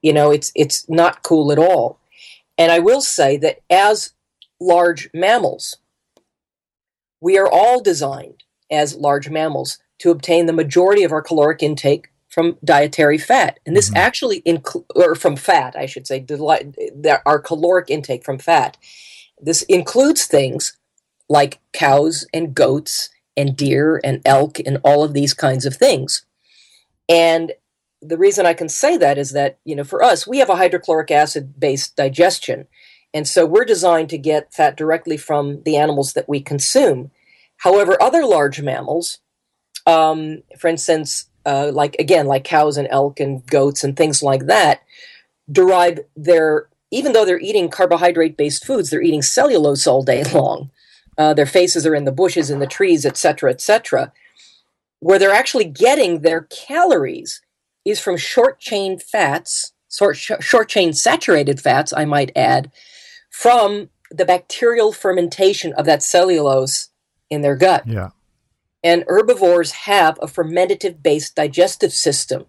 You 0.02 0.12
know, 0.12 0.30
it's, 0.30 0.52
it's 0.54 0.88
not 0.90 1.22
cool 1.22 1.50
at 1.50 1.58
all. 1.58 1.98
And 2.58 2.70
I 2.70 2.78
will 2.78 3.00
say 3.00 3.38
that 3.38 3.60
as 3.70 4.12
large 4.60 5.08
mammals, 5.14 5.78
we 7.20 7.38
are 7.38 7.50
all 7.50 7.80
designed 7.80 8.44
as 8.70 8.94
large 8.94 9.30
mammals 9.30 9.78
to 10.00 10.10
obtain 10.10 10.44
the 10.44 10.52
majority 10.52 11.02
of 11.02 11.12
our 11.12 11.22
caloric 11.22 11.62
intake 11.62 12.10
from 12.28 12.58
dietary 12.62 13.16
fat. 13.16 13.58
And 13.64 13.74
this 13.74 13.88
mm-hmm. 13.88 13.96
actually 13.96 14.42
or 14.94 15.14
from 15.14 15.36
fat, 15.36 15.74
I 15.76 15.86
should 15.86 16.06
say, 16.06 16.26
our 17.24 17.38
caloric 17.38 17.88
intake 17.88 18.24
from 18.24 18.38
fat. 18.38 18.76
This 19.40 19.62
includes 19.62 20.26
things 20.26 20.76
like 21.28 21.60
cows 21.72 22.26
and 22.34 22.54
goats 22.54 23.08
and 23.36 23.56
deer 23.56 24.00
and 24.04 24.20
elk 24.24 24.58
and 24.64 24.78
all 24.84 25.04
of 25.04 25.12
these 25.12 25.34
kinds 25.34 25.66
of 25.66 25.76
things. 25.76 26.24
And 27.08 27.52
the 28.00 28.18
reason 28.18 28.46
I 28.46 28.54
can 28.54 28.68
say 28.68 28.96
that 28.96 29.18
is 29.18 29.32
that, 29.32 29.58
you 29.64 29.74
know, 29.74 29.84
for 29.84 30.02
us, 30.02 30.26
we 30.26 30.38
have 30.38 30.50
a 30.50 30.56
hydrochloric 30.56 31.10
acid 31.10 31.58
based 31.58 31.96
digestion. 31.96 32.66
And 33.12 33.26
so 33.26 33.46
we're 33.46 33.64
designed 33.64 34.10
to 34.10 34.18
get 34.18 34.52
fat 34.52 34.76
directly 34.76 35.16
from 35.16 35.62
the 35.62 35.76
animals 35.76 36.12
that 36.14 36.28
we 36.28 36.40
consume. 36.40 37.10
However, 37.58 38.00
other 38.02 38.24
large 38.26 38.60
mammals, 38.60 39.18
um, 39.86 40.42
for 40.58 40.68
instance, 40.68 41.26
uh, 41.46 41.70
like 41.72 41.96
again, 41.98 42.26
like 42.26 42.44
cows 42.44 42.76
and 42.76 42.88
elk 42.90 43.20
and 43.20 43.46
goats 43.46 43.84
and 43.84 43.96
things 43.96 44.22
like 44.22 44.46
that, 44.46 44.82
derive 45.50 46.00
their 46.16 46.68
even 46.90 47.12
though 47.12 47.24
they're 47.24 47.40
eating 47.40 47.68
carbohydrate 47.68 48.36
based 48.36 48.64
foods, 48.64 48.90
they're 48.90 49.02
eating 49.02 49.22
cellulose 49.22 49.86
all 49.86 50.02
day 50.02 50.22
long. 50.32 50.70
Uh, 51.16 51.34
their 51.34 51.46
faces 51.46 51.86
are 51.86 51.94
in 51.94 52.04
the 52.04 52.12
bushes, 52.12 52.50
in 52.50 52.58
the 52.58 52.66
trees, 52.66 53.06
etc., 53.06 53.50
etc. 53.50 54.12
Where 55.00 55.18
they're 55.18 55.30
actually 55.32 55.64
getting 55.64 56.20
their 56.20 56.42
calories 56.42 57.40
is 57.84 58.00
from 58.00 58.16
short 58.16 58.58
chain 58.58 58.98
fats, 58.98 59.72
short, 59.90 60.16
short 60.16 60.68
chain 60.68 60.92
saturated 60.92 61.60
fats, 61.60 61.92
I 61.92 62.04
might 62.04 62.32
add, 62.34 62.72
from 63.30 63.90
the 64.10 64.24
bacterial 64.24 64.92
fermentation 64.92 65.72
of 65.74 65.86
that 65.86 66.02
cellulose 66.02 66.90
in 67.30 67.42
their 67.42 67.56
gut. 67.56 67.86
Yeah. 67.86 68.10
And 68.82 69.04
herbivores 69.08 69.72
have 69.72 70.18
a 70.20 70.26
fermentative 70.26 71.02
based 71.02 71.34
digestive 71.34 71.92
system 71.92 72.46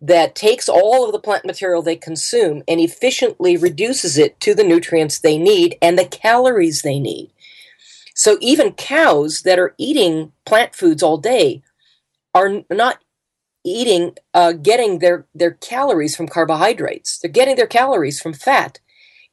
that 0.00 0.34
takes 0.34 0.68
all 0.68 1.06
of 1.06 1.12
the 1.12 1.18
plant 1.18 1.44
material 1.44 1.80
they 1.80 1.96
consume 1.96 2.62
and 2.66 2.80
efficiently 2.80 3.56
reduces 3.56 4.18
it 4.18 4.38
to 4.40 4.54
the 4.54 4.64
nutrients 4.64 5.18
they 5.18 5.38
need 5.38 5.78
and 5.80 5.96
the 5.96 6.04
calories 6.04 6.82
they 6.82 6.98
need. 6.98 7.30
So 8.14 8.36
even 8.40 8.72
cows 8.72 9.42
that 9.42 9.58
are 9.58 9.74
eating 9.78 10.32
plant 10.44 10.74
foods 10.74 11.02
all 11.02 11.18
day 11.18 11.62
are 12.34 12.62
not 12.70 12.98
eating, 13.64 14.16
uh, 14.34 14.52
getting 14.52 14.98
their, 14.98 15.26
their 15.34 15.52
calories 15.52 16.16
from 16.16 16.28
carbohydrates. 16.28 17.18
They're 17.18 17.30
getting 17.30 17.56
their 17.56 17.66
calories 17.66 18.20
from 18.20 18.32
fat. 18.32 18.80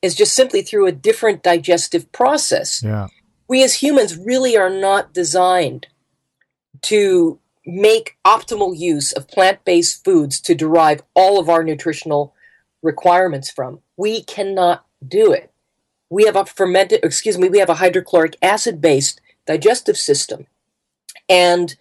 It's 0.02 0.15
just 0.15 0.34
simply 0.34 0.62
through 0.62 0.88
a 0.88 0.92
different 0.92 1.44
digestive 1.44 2.12
process. 2.12 2.82
Yeah. 2.84 3.08
We 3.48 3.63
as 3.63 3.76
humans 3.76 4.18
really 4.18 4.56
are 4.56 4.70
not 4.70 5.13
designed 5.13 5.88
to 6.84 7.39
make 7.65 8.18
optimal 8.26 8.78
use 8.78 9.12
of 9.12 9.28
plant 9.28 9.63
based 9.65 10.04
foods 10.04 10.39
to 10.42 10.56
derive 10.56 11.04
all 11.13 11.39
of 11.39 11.50
our 11.50 11.63
nutritional 11.63 12.34
requirements 12.82 13.50
from. 13.50 13.80
We 13.98 14.24
cannot 14.24 14.86
do 15.06 15.32
it. 15.34 15.52
We 16.10 16.26
have 16.26 16.36
a 16.36 16.45
fermented, 16.45 17.02
excuse 17.04 17.38
me, 17.38 17.50
we 17.50 17.60
have 17.60 17.69
a 17.69 17.76
hydrochloric 17.76 18.36
acid 18.41 18.82
based 18.82 19.22
digestive 19.45 19.98
system. 19.98 20.48
And 21.28 21.76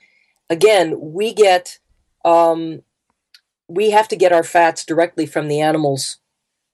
again, 0.50 0.96
we 0.98 1.32
get, 1.32 1.78
um, 2.24 2.82
we 3.68 3.90
have 3.90 4.08
to 4.08 4.16
get 4.16 4.32
our 4.32 4.42
fats 4.42 4.84
directly 4.84 5.26
from 5.26 5.48
the 5.48 5.60
animals 5.60 6.18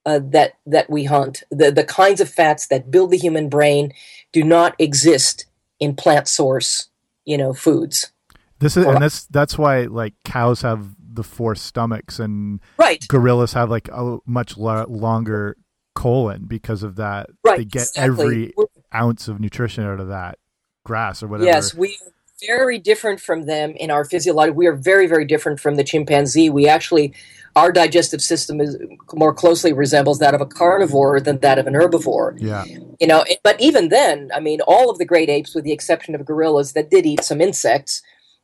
uh, 0.07 0.21
that 0.23 0.55
that 0.67 0.90
we 0.90 1.05
hunt. 1.05 1.43
The 1.51 1.71
the 1.71 1.85
kinds 1.85 2.21
of 2.21 2.29
fats 2.29 2.67
that 2.69 2.90
build 2.90 3.11
the 3.11 3.19
human 3.19 3.49
brain 3.49 3.93
do 4.33 4.43
not 4.43 4.75
exist 4.79 5.47
in 5.81 5.97
plant 5.97 6.29
source, 6.29 6.88
you 7.25 7.38
know, 7.38 7.53
foods. 7.53 8.12
This 8.59 8.77
is, 8.77 8.87
and 8.87 9.03
that's 9.03 9.27
that's 9.27 9.59
why 9.59 9.83
like 9.83 10.14
cows 10.25 10.62
have 10.62 10.95
the 11.14 11.23
four 11.23 11.55
stomachs 11.55 12.19
and 12.19 12.61
right. 12.77 13.07
gorillas 13.09 13.53
have 13.53 13.71
like 13.71 13.88
a 13.88 14.19
much 14.27 14.57
lo- 14.57 14.87
longer 14.88 15.57
colon 15.94 16.44
because 16.46 16.83
of 16.83 16.96
that. 16.96 17.30
Right, 17.44 17.59
They 17.59 17.64
get 17.64 17.83
exactly. 17.83 18.02
every 18.24 18.52
We're- 18.57 18.68
ounce 18.94 19.28
of 19.28 19.40
nutrition 19.40 19.85
out 19.85 20.00
of 20.00 20.09
that 20.09 20.38
grass 20.85 21.22
or 21.22 21.28
whatever. 21.28 21.46
Yes, 21.50 21.74
we 21.74 21.88
are 21.88 22.11
very 22.46 22.78
different 22.78 23.20
from 23.20 23.42
them 23.46 23.70
in 23.76 23.90
our 23.90 24.04
physiology. 24.04 24.52
We 24.52 24.66
are 24.66 24.76
very, 24.76 25.07
very 25.07 25.24
different 25.24 25.61
from 25.61 25.76
the 25.76 25.85
chimpanzee. 25.85 26.50
We 26.50 26.68
actually, 26.68 27.14
our 27.57 27.72
digestive 27.72 28.20
system 28.20 28.61
is 28.61 28.76
more 29.14 29.33
closely 29.33 29.72
resembles 29.72 30.18
that 30.18 30.35
of 30.35 30.40
a 30.40 30.46
carnivore 30.46 31.20
than 31.20 31.38
that 31.38 31.59
of 31.59 31.66
an 31.66 31.74
herbivore. 31.74 32.35
Yeah. 32.38 32.64
You 33.00 33.07
know, 33.07 33.24
but 33.42 33.61
even 33.61 33.88
then, 33.88 34.30
I 34.35 34.40
mean, 34.40 34.61
all 34.62 34.90
of 34.90 34.98
the 34.98 35.04
great 35.07 35.30
apes, 35.30 35.54
with 35.54 35.64
the 35.64 35.72
exception 35.72 36.14
of 36.14 36.24
gorillas 36.26 36.72
that 36.72 36.90
did 36.90 37.07
eat 37.07 37.24
some 37.24 37.40
insects, 37.40 38.02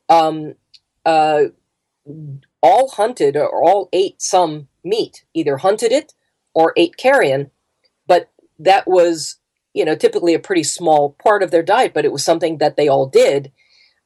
um, 0.09 0.55
uh, 1.05 1.43
all 2.63 2.89
hunted 2.89 3.35
or 3.35 3.63
all 3.63 3.89
ate 3.93 4.21
some 4.21 4.67
meat, 4.83 5.25
either 5.33 5.57
hunted 5.57 5.91
it 5.91 6.13
or 6.53 6.73
ate 6.77 6.97
carrion. 6.97 7.51
But 8.07 8.29
that 8.59 8.87
was, 8.87 9.37
you 9.73 9.85
know, 9.85 9.95
typically 9.95 10.33
a 10.33 10.39
pretty 10.39 10.63
small 10.63 11.15
part 11.23 11.43
of 11.43 11.51
their 11.51 11.63
diet, 11.63 11.93
but 11.93 12.05
it 12.05 12.11
was 12.11 12.23
something 12.23 12.57
that 12.57 12.75
they 12.75 12.87
all 12.87 13.05
did. 13.05 13.51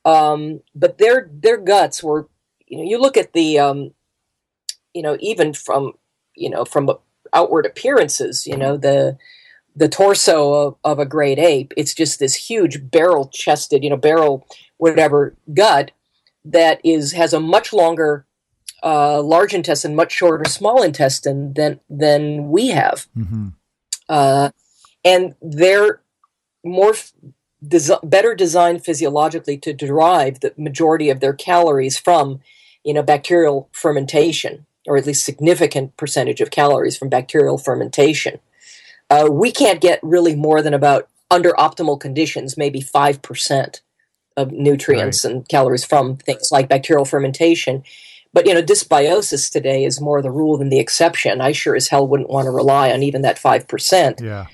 Um, 0.04 0.62
but 0.76 0.98
their 0.98 1.30
their 1.32 1.58
guts 1.58 2.04
were, 2.04 2.30
you 2.68 2.78
know, 2.78 2.84
you 2.84 3.00
look 3.00 3.18
at 3.18 3.34
the, 3.34 3.60
um, 3.60 3.92
you 4.94 5.02
know, 5.02 5.18
even 5.20 5.54
from, 5.54 5.94
you 6.36 6.50
know, 6.50 6.66
from 6.66 6.90
outward 7.34 7.66
appearances, 7.66 8.46
you 8.46 8.56
know, 8.56 8.78
the 8.78 9.18
the 9.76 9.90
torso 9.90 10.54
of, 10.54 10.76
of 10.84 11.00
a 11.00 11.06
great 11.06 11.38
ape, 11.38 11.74
it's 11.76 11.94
just 11.94 12.20
this 12.20 12.36
huge 12.36 12.90
barrel 12.92 13.28
chested, 13.28 13.84
you 13.84 13.90
know, 13.90 13.98
barrel 13.98 14.48
whatever 14.78 15.36
gut 15.54 15.92
that 16.46 16.80
is 16.84 17.12
has 17.14 17.34
a 17.34 17.40
much 17.40 17.74
longer 17.74 18.26
uh, 18.86 19.22
large 19.22 19.54
intestine, 19.54 19.96
much 19.96 20.12
shorter 20.12 20.48
small 20.50 20.84
intestine 20.84 21.54
than 21.54 21.80
than 21.90 22.50
we 22.50 22.68
have, 22.68 23.08
hmm 23.16 23.48
uh, 24.08 24.52
and 25.04 25.36
they're 25.42 26.02
more 26.64 26.92
f- 26.92 27.12
desi- 27.66 28.10
better 28.10 28.36
designed 28.36 28.86
physiologically 28.86 29.58
to 29.58 29.74
derive 29.74 30.40
the 30.40 30.54
majority 30.58 31.10
of 31.10 31.20
their 31.20 31.34
calories 31.34 31.98
from, 31.98 32.40
you 32.84 32.94
know, 32.94 33.02
bacterial 33.02 33.68
fermentation, 33.72 34.68
or 34.86 34.98
at 34.98 35.08
least 35.08 35.26
significant 35.26 35.98
percentage 35.98 36.40
of 36.40 36.52
calories 36.52 36.98
from 36.98 37.10
bacterial 37.10 37.58
fermentation. 37.58 38.40
Uh, 39.10 39.28
we 39.32 39.52
can't 39.52 39.82
get 39.82 40.00
really 40.04 40.36
more 40.36 40.62
than 40.62 40.74
about 40.74 41.08
under 41.32 41.52
optimal 41.54 42.00
conditions, 42.00 42.58
maybe 42.58 42.82
five 42.82 43.22
percent 43.24 43.82
of 44.38 44.52
nutrients 44.52 45.24
and 45.26 45.48
calories 45.48 45.86
from 45.86 46.18
things 46.18 46.52
like 46.52 46.70
bacterial 46.70 47.06
fermentation. 47.06 47.84
But 48.36 48.46
you 48.46 48.54
know, 48.54 48.62
dysbiosis 48.62 49.50
today 49.50 49.86
is 49.86 50.02
more 50.02 50.22
the 50.22 50.30
rule 50.30 50.58
than 50.58 50.68
the 50.68 50.78
exception. 50.78 51.40
I 51.40 51.54
sure 51.54 51.74
as 51.74 51.88
hell 51.88 52.06
wouldn't 52.06 52.30
want 52.30 52.48
to 52.48 52.52
rely 52.52 52.92
on 52.92 53.02
even 53.02 53.22
that 53.22 53.40
five 53.40 53.66
percent. 53.66 54.20
Yeah. 54.22 54.48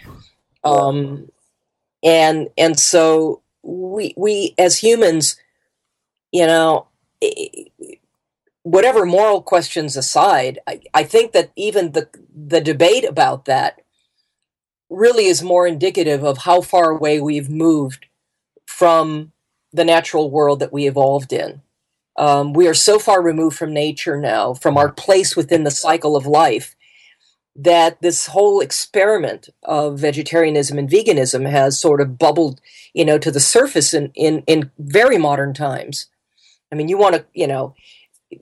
Um, 0.64 1.32
and 2.04 2.50
and 2.60 2.80
so 2.80 3.42
we 3.64 4.14
we 4.16 4.54
as 4.60 4.78
humans, 4.78 5.36
you 6.32 6.46
know, 6.46 6.90
whatever 8.62 9.04
moral 9.04 9.42
questions 9.42 9.98
aside, 9.98 10.60
I, 10.68 10.82
I 10.94 11.04
think 11.04 11.32
that 11.32 11.52
even 11.56 11.94
the 11.94 12.08
the 12.36 12.62
debate 12.62 13.04
about 13.04 13.46
that 13.46 13.82
really 14.92 15.26
is 15.26 15.42
more 15.42 15.66
indicative 15.66 16.24
of 16.24 16.38
how 16.38 16.62
far 16.62 16.92
away 16.92 17.20
we've 17.20 17.50
moved 17.50 18.06
from 18.68 19.32
the 19.74 19.86
natural 19.86 20.30
world 20.30 20.60
that 20.60 20.72
we 20.72 20.86
evolved 20.86 21.34
in. 21.34 21.64
Um, 22.18 22.54
we 22.54 22.68
are 22.68 22.74
so 22.74 23.00
far 23.00 23.22
removed 23.22 23.58
from 23.58 23.74
nature 23.74 24.20
now, 24.20 24.54
from 24.54 24.78
our 24.78 24.92
place 24.92 25.36
within 25.36 25.64
the 25.64 25.72
cycle 25.72 26.16
of 26.16 26.26
life, 26.26 26.76
that 27.56 28.02
this 28.02 28.28
whole 28.28 28.60
experiment 28.62 29.50
of 29.64 30.00
vegetarianism 30.00 30.78
and 30.78 30.90
veganism 30.90 31.50
has 31.50 31.80
sort 31.80 32.02
of 32.02 32.18
bubbled, 32.18 32.62
you 32.94 33.06
know, 33.06 33.18
to 33.18 33.32
the 33.32 33.40
surface 33.40 33.94
in, 33.94 34.12
in, 34.16 34.44
in 34.48 34.72
very 34.78 35.18
modern 35.18 35.54
times. 35.54 36.08
I 36.72 36.76
mean, 36.76 36.88
you 36.88 36.98
want 36.98 37.16
to, 37.16 37.26
you 37.34 37.48
know, 37.48 37.76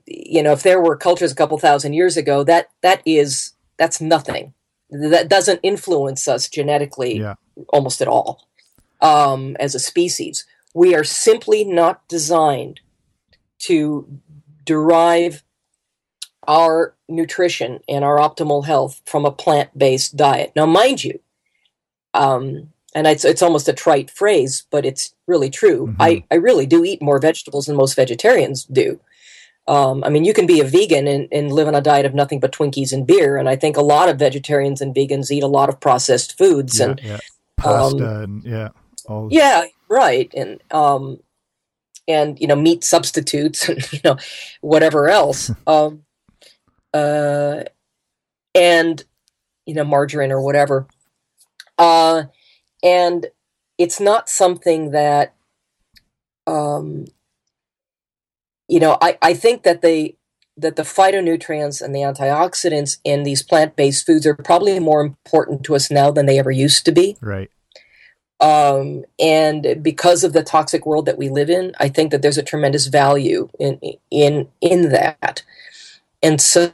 you 0.06 0.42
know, 0.42 0.52
if 0.52 0.62
there 0.62 0.80
were 0.80 0.96
cultures 0.96 1.32
a 1.32 1.34
couple 1.34 1.58
thousand 1.58 1.94
years 1.94 2.16
ago, 2.16 2.44
that 2.44 2.70
that 2.82 3.02
is 3.04 3.52
that's 3.76 4.00
nothing. 4.00 4.54
That 4.90 5.28
doesn't 5.28 5.60
influence 5.62 6.28
us 6.28 6.48
genetically 6.48 7.18
Yeah. 7.18 7.34
almost 7.68 8.00
at 8.00 8.08
all 8.08 8.46
um, 9.00 9.56
as 9.58 9.74
a 9.74 9.80
species. 9.80 10.46
We 10.74 10.94
are 10.94 11.04
simply 11.04 11.64
not 11.64 12.06
designed 12.08 12.80
to 13.60 14.06
derive 14.64 15.42
our 16.48 16.94
nutrition 17.08 17.80
and 17.88 18.04
our 18.04 18.18
optimal 18.18 18.64
health 18.64 19.02
from 19.04 19.24
a 19.24 19.30
plant-based 19.30 20.16
diet. 20.16 20.52
Now, 20.56 20.66
mind 20.66 21.04
you, 21.04 21.20
um, 22.14 22.72
and 22.94 23.06
it's 23.06 23.24
it's 23.24 23.42
almost 23.42 23.68
a 23.68 23.72
trite 23.72 24.10
phrase, 24.10 24.66
but 24.70 24.84
it's 24.84 25.14
really 25.26 25.50
true. 25.50 25.88
Mhm. 25.88 25.96
I, 26.00 26.24
I 26.30 26.34
really 26.36 26.66
do 26.66 26.84
eat 26.84 27.00
more 27.02 27.20
vegetables 27.20 27.66
than 27.66 27.76
most 27.76 27.94
vegetarians 27.94 28.64
do. 28.64 28.98
Um, 29.68 30.02
I 30.02 30.08
mean, 30.08 30.24
you 30.24 30.34
can 30.34 30.46
be 30.46 30.60
a 30.60 30.64
vegan 30.64 31.06
and, 31.06 31.28
and 31.30 31.52
live 31.52 31.68
on 31.68 31.76
a 31.76 31.80
diet 31.80 32.06
of 32.06 32.14
nothing 32.14 32.40
but 32.40 32.50
Twinkies 32.50 32.92
and 32.92 33.06
beer, 33.06 33.36
and 33.36 33.48
I 33.48 33.54
think 33.54 33.76
a 33.76 33.82
lot 33.82 34.08
of 34.08 34.18
vegetarians 34.18 34.80
and 34.80 34.94
vegans 34.94 35.30
eat 35.30 35.44
a 35.44 35.46
lot 35.46 35.68
of 35.68 35.78
processed 35.78 36.36
foods 36.36 36.80
Yeah. 36.80 36.86
and 36.86 37.00
yeah. 37.04 37.18
Pasta 37.56 38.22
and 38.22 38.42
yeah. 38.42 38.68
All 39.06 39.28
yeah, 39.30 39.64
right, 39.88 40.32
and 40.36 40.60
um, 40.72 41.20
and 42.10 42.40
you 42.40 42.46
know, 42.46 42.56
meat 42.56 42.84
substitutes 42.84 43.68
and 43.68 43.92
you 43.92 44.00
know, 44.04 44.16
whatever 44.60 45.08
else. 45.08 45.50
um, 45.66 46.04
uh, 46.92 47.62
and 48.54 49.04
you 49.66 49.74
know, 49.74 49.84
margarine 49.84 50.32
or 50.32 50.40
whatever. 50.40 50.86
Uh, 51.78 52.24
and 52.82 53.26
it's 53.78 54.00
not 54.00 54.28
something 54.28 54.90
that, 54.90 55.34
um, 56.46 57.06
you 58.68 58.80
know, 58.80 58.98
I 59.00 59.18
I 59.22 59.34
think 59.34 59.62
that 59.62 59.82
they 59.82 60.16
that 60.56 60.76
the 60.76 60.82
phytonutrients 60.82 61.80
and 61.80 61.94
the 61.94 62.00
antioxidants 62.00 62.98
in 63.04 63.22
these 63.22 63.42
plant-based 63.42 64.04
foods 64.04 64.26
are 64.26 64.34
probably 64.34 64.78
more 64.78 65.00
important 65.00 65.64
to 65.64 65.74
us 65.74 65.90
now 65.90 66.10
than 66.10 66.26
they 66.26 66.38
ever 66.38 66.50
used 66.50 66.84
to 66.84 66.92
be 66.92 67.16
Right. 67.20 67.50
Um, 68.40 69.04
and 69.18 69.82
because 69.82 70.24
of 70.24 70.32
the 70.32 70.42
toxic 70.42 70.86
world 70.86 71.06
that 71.06 71.18
we 71.18 71.28
live 71.28 71.50
in, 71.50 71.72
I 71.78 71.88
think 71.88 72.10
that 72.10 72.22
there's 72.22 72.38
a 72.38 72.42
tremendous 72.42 72.86
value 72.86 73.48
in 73.58 73.78
in 74.10 74.48
in 74.60 74.90
that. 74.90 75.42
And 76.22 76.40
so, 76.40 76.72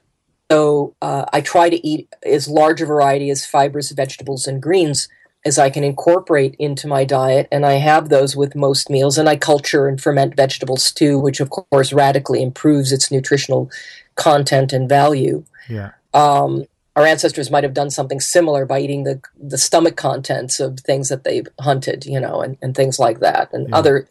so 0.50 0.94
uh, 1.02 1.24
I 1.32 1.40
try 1.40 1.68
to 1.70 1.86
eat 1.86 2.08
as 2.24 2.48
large 2.48 2.80
a 2.82 2.86
variety 2.86 3.30
as 3.30 3.46
fibers, 3.46 3.90
vegetables, 3.92 4.46
and 4.46 4.62
greens 4.62 5.08
as 5.44 5.58
I 5.58 5.70
can 5.70 5.84
incorporate 5.84 6.56
into 6.58 6.88
my 6.88 7.04
diet, 7.04 7.46
and 7.52 7.64
I 7.64 7.74
have 7.74 8.08
those 8.08 8.34
with 8.36 8.56
most 8.56 8.90
meals. 8.90 9.16
And 9.16 9.28
I 9.28 9.36
culture 9.36 9.86
and 9.86 10.00
ferment 10.00 10.34
vegetables 10.36 10.90
too, 10.92 11.18
which 11.20 11.38
of 11.40 11.50
course 11.50 11.92
radically 11.92 12.42
improves 12.42 12.90
its 12.92 13.12
nutritional 13.12 13.70
content 14.16 14.72
and 14.72 14.88
value 14.88 15.44
Yeah. 15.68 15.90
um, 16.14 16.64
our 16.96 17.06
ancestors 17.06 17.50
might 17.50 17.62
have 17.62 17.74
done 17.74 17.90
something 17.90 18.20
similar 18.20 18.64
by 18.66 18.80
eating 18.80 19.04
the 19.04 19.20
the 19.38 19.58
stomach 19.58 19.96
contents 19.96 20.58
of 20.60 20.80
things 20.80 21.08
that 21.10 21.24
they've 21.24 21.46
hunted, 21.60 22.06
you 22.06 22.18
know, 22.18 22.40
and, 22.40 22.56
and 22.62 22.74
things 22.74 22.98
like 22.98 23.20
that, 23.20 23.52
and 23.52 23.68
Yeah. 23.68 23.76
other, 23.76 24.08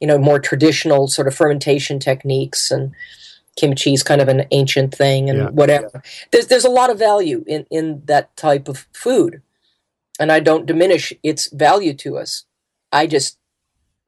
you 0.00 0.06
know, 0.06 0.18
more 0.18 0.40
traditional 0.40 1.06
sort 1.08 1.28
of 1.28 1.34
fermentation 1.34 1.98
techniques 2.00 2.70
and 2.70 2.92
kimchi 3.56 3.94
is 3.94 4.02
kind 4.02 4.20
of 4.20 4.28
an 4.28 4.44
ancient 4.50 4.92
thing 4.92 5.30
and 5.30 5.38
Yeah. 5.38 5.48
whatever. 5.50 6.02
There's 6.32 6.48
there's 6.48 6.64
a 6.64 6.70
lot 6.70 6.90
of 6.90 6.98
value 6.98 7.44
in 7.46 7.66
in 7.70 8.02
that 8.06 8.36
type 8.36 8.66
of 8.68 8.86
food, 8.92 9.40
and 10.18 10.32
I 10.32 10.40
don't 10.40 10.66
diminish 10.66 11.12
its 11.22 11.48
value 11.52 11.94
to 11.94 12.18
us. 12.18 12.44
I 12.90 13.06
just 13.06 13.38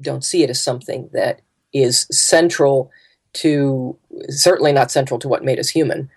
don't 0.02 0.24
see 0.24 0.42
it 0.42 0.50
as 0.50 0.60
something 0.62 1.10
that 1.12 1.40
is 1.72 2.06
central 2.10 2.90
to 3.34 3.96
certainly 4.28 4.72
not 4.72 4.90
central 4.90 5.18
to 5.20 5.28
what 5.28 5.44
made 5.44 5.58
us 5.60 5.68
human. 5.68 6.10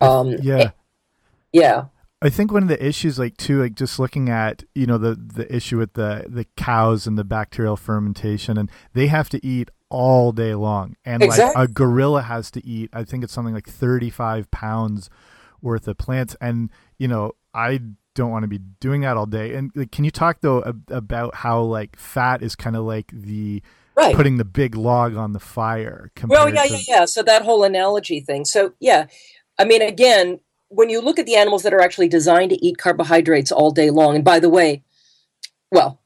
Um, 0.00 0.32
Yeah. 0.42 0.70
Yeah. 1.54 1.84
I 2.22 2.30
think 2.30 2.50
one 2.52 2.62
of 2.62 2.70
the 2.70 2.82
issues, 2.82 3.18
like 3.18 3.36
too, 3.36 3.60
like 3.60 3.74
just 3.74 3.98
looking 3.98 4.30
at 4.30 4.64
you 4.74 4.86
know 4.86 4.96
the 4.98 5.14
the 5.14 5.46
issue 5.54 5.76
with 5.78 5.92
the 5.92 6.24
the 6.26 6.46
cows 6.56 7.06
and 7.06 7.18
the 7.18 7.24
bacterial 7.24 7.76
fermentation, 7.76 8.56
and 8.56 8.70
they 8.94 9.08
have 9.08 9.28
to 9.30 9.46
eat 9.46 9.70
all 9.90 10.32
day 10.32 10.54
long, 10.54 10.96
and 11.04 11.22
Exactly. 11.22 11.60
like 11.60 11.68
a 11.68 11.72
gorilla 11.72 12.22
has 12.22 12.50
to 12.52 12.66
eat, 12.66 12.88
I 12.94 13.04
think 13.04 13.24
it's 13.24 13.32
something 13.32 13.52
like 13.54 13.68
thirty 13.68 14.08
five 14.08 14.50
pounds 14.50 15.10
worth 15.60 15.86
of 15.86 15.98
plants, 15.98 16.34
and 16.40 16.70
you 16.98 17.08
know 17.08 17.32
I 17.52 17.80
don't 18.14 18.30
want 18.30 18.44
to 18.44 18.48
be 18.48 18.60
doing 18.80 19.02
that 19.02 19.18
all 19.18 19.26
day. 19.26 19.54
And 19.54 19.70
like, 19.74 19.92
can 19.92 20.04
you 20.04 20.10
talk 20.10 20.38
though 20.40 20.62
ab- 20.64 20.90
about 20.90 21.34
how 21.34 21.60
like 21.62 21.94
fat 21.98 22.42
is 22.42 22.56
kind 22.56 22.76
of 22.76 22.84
like 22.84 23.10
the 23.12 23.62
Right. 23.96 24.16
putting 24.16 24.38
the 24.38 24.44
big 24.46 24.74
log 24.76 25.14
on 25.14 25.32
the 25.34 25.40
fire? 25.40 26.10
Well, 26.26 26.52
yeah, 26.52 26.64
yeah, 26.64 26.78
yeah. 26.88 27.04
So 27.04 27.22
that 27.22 27.42
whole 27.42 27.62
analogy 27.64 28.20
thing. 28.20 28.44
So 28.46 28.72
yeah, 28.80 29.06
I 29.58 29.64
mean, 29.66 29.82
again, 29.82 30.40
when 30.74 30.90
you 30.90 31.00
look 31.00 31.18
at 31.18 31.26
the 31.26 31.36
animals 31.36 31.62
that 31.62 31.74
are 31.74 31.80
actually 31.80 32.08
designed 32.08 32.50
to 32.50 32.64
eat 32.64 32.78
carbohydrates 32.78 33.52
all 33.52 33.70
day 33.70 33.90
long, 33.90 34.16
and 34.16 34.24
by 34.24 34.40
the 34.40 34.50
way, 34.50 34.82
well, 35.70 36.00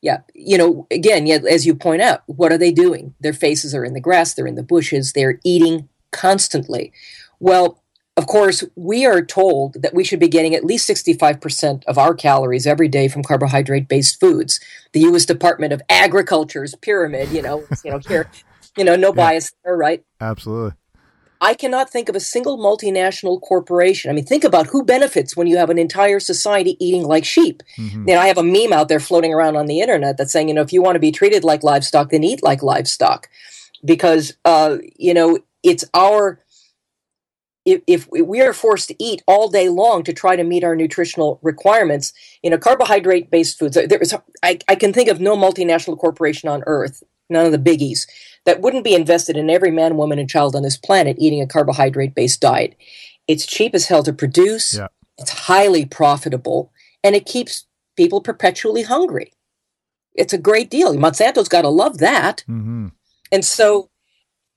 yeah, 0.00 0.18
you 0.34 0.58
know, 0.58 0.86
again, 0.90 1.26
yeah, 1.26 1.38
as 1.48 1.66
you 1.66 1.74
point 1.74 2.02
out, 2.02 2.22
what 2.26 2.52
are 2.52 2.58
they 2.58 2.72
doing? 2.72 3.14
Their 3.20 3.32
faces 3.32 3.74
are 3.74 3.84
in 3.84 3.94
the 3.94 4.00
grass, 4.00 4.34
they're 4.34 4.46
in 4.46 4.54
the 4.54 4.62
bushes, 4.62 5.12
they're 5.12 5.40
eating 5.44 5.88
constantly. 6.10 6.92
Well, 7.40 7.82
of 8.16 8.26
course, 8.26 8.62
we 8.76 9.04
are 9.04 9.24
told 9.24 9.82
that 9.82 9.94
we 9.94 10.04
should 10.04 10.20
be 10.20 10.28
getting 10.28 10.54
at 10.54 10.64
least 10.64 10.88
65% 10.88 11.84
of 11.84 11.98
our 11.98 12.14
calories 12.14 12.66
every 12.66 12.86
day 12.86 13.08
from 13.08 13.24
carbohydrate 13.24 13.88
based 13.88 14.20
foods. 14.20 14.60
The 14.92 15.00
U.S. 15.00 15.26
Department 15.26 15.72
of 15.72 15.82
Agriculture's 15.88 16.76
pyramid, 16.76 17.30
you 17.30 17.42
know, 17.42 17.64
you 17.84 17.90
know, 17.90 17.98
here, 17.98 18.30
you 18.76 18.84
know, 18.84 18.94
no 18.94 19.08
yeah. 19.08 19.14
bias 19.14 19.52
there, 19.64 19.76
right? 19.76 20.04
Absolutely. 20.20 20.76
I 21.44 21.52
cannot 21.52 21.90
think 21.90 22.08
of 22.08 22.16
a 22.16 22.20
single 22.20 22.56
multinational 22.56 23.38
corporation. 23.38 24.10
I 24.10 24.14
mean, 24.14 24.24
think 24.24 24.44
about 24.44 24.68
who 24.68 24.82
benefits 24.82 25.36
when 25.36 25.46
you 25.46 25.58
have 25.58 25.68
an 25.68 25.78
entire 25.78 26.18
society 26.18 26.74
eating 26.80 27.02
like 27.02 27.26
sheep. 27.26 27.62
Mm-hmm. 27.76 28.08
You 28.08 28.14
know, 28.14 28.20
I 28.20 28.28
have 28.28 28.38
a 28.38 28.42
meme 28.42 28.72
out 28.72 28.88
there 28.88 28.98
floating 28.98 29.34
around 29.34 29.54
on 29.56 29.66
the 29.66 29.80
internet 29.80 30.16
that's 30.16 30.32
saying, 30.32 30.48
you 30.48 30.54
know, 30.54 30.62
if 30.62 30.72
you 30.72 30.80
want 30.80 30.96
to 30.96 31.00
be 31.00 31.12
treated 31.12 31.44
like 31.44 31.62
livestock, 31.62 32.08
then 32.10 32.24
eat 32.24 32.42
like 32.42 32.62
livestock, 32.62 33.28
because 33.84 34.32
uh, 34.46 34.78
you 34.96 35.12
know 35.12 35.38
it's 35.62 35.84
our 35.92 36.40
if, 37.66 37.82
if 37.86 38.08
we 38.10 38.40
are 38.40 38.52
forced 38.54 38.88
to 38.88 38.96
eat 39.02 39.22
all 39.26 39.48
day 39.48 39.68
long 39.68 40.02
to 40.04 40.12
try 40.12 40.36
to 40.36 40.44
meet 40.44 40.64
our 40.64 40.76
nutritional 40.76 41.38
requirements, 41.42 42.12
you 42.42 42.50
know, 42.50 42.58
carbohydrate 42.58 43.30
based 43.30 43.58
foods, 43.58 43.74
there 43.74 43.98
is, 43.98 44.14
I, 44.42 44.58
I 44.68 44.74
can 44.74 44.92
think 44.92 45.08
of 45.08 45.20
no 45.20 45.34
multinational 45.34 45.98
corporation 45.98 46.48
on 46.48 46.62
earth, 46.66 47.02
none 47.30 47.46
of 47.46 47.52
the 47.52 47.58
biggies, 47.58 48.06
that 48.44 48.60
wouldn't 48.60 48.84
be 48.84 48.94
invested 48.94 49.36
in 49.36 49.50
every 49.50 49.70
man, 49.70 49.96
woman, 49.96 50.18
and 50.18 50.28
child 50.28 50.54
on 50.54 50.62
this 50.62 50.76
planet 50.76 51.16
eating 51.18 51.40
a 51.40 51.46
carbohydrate 51.46 52.14
based 52.14 52.40
diet. 52.40 52.76
It's 53.26 53.46
cheap 53.46 53.74
as 53.74 53.86
hell 53.86 54.02
to 54.02 54.12
produce, 54.12 54.76
yeah. 54.76 54.88
it's 55.18 55.30
highly 55.30 55.86
profitable, 55.86 56.72
and 57.02 57.14
it 57.14 57.26
keeps 57.26 57.66
people 57.96 58.20
perpetually 58.20 58.82
hungry. 58.82 59.32
It's 60.14 60.32
a 60.32 60.38
great 60.38 60.70
deal. 60.70 60.94
Monsanto's 60.94 61.48
got 61.48 61.62
to 61.62 61.68
love 61.68 61.98
that. 61.98 62.44
Mm-hmm. 62.48 62.88
And 63.32 63.44
so, 63.44 63.90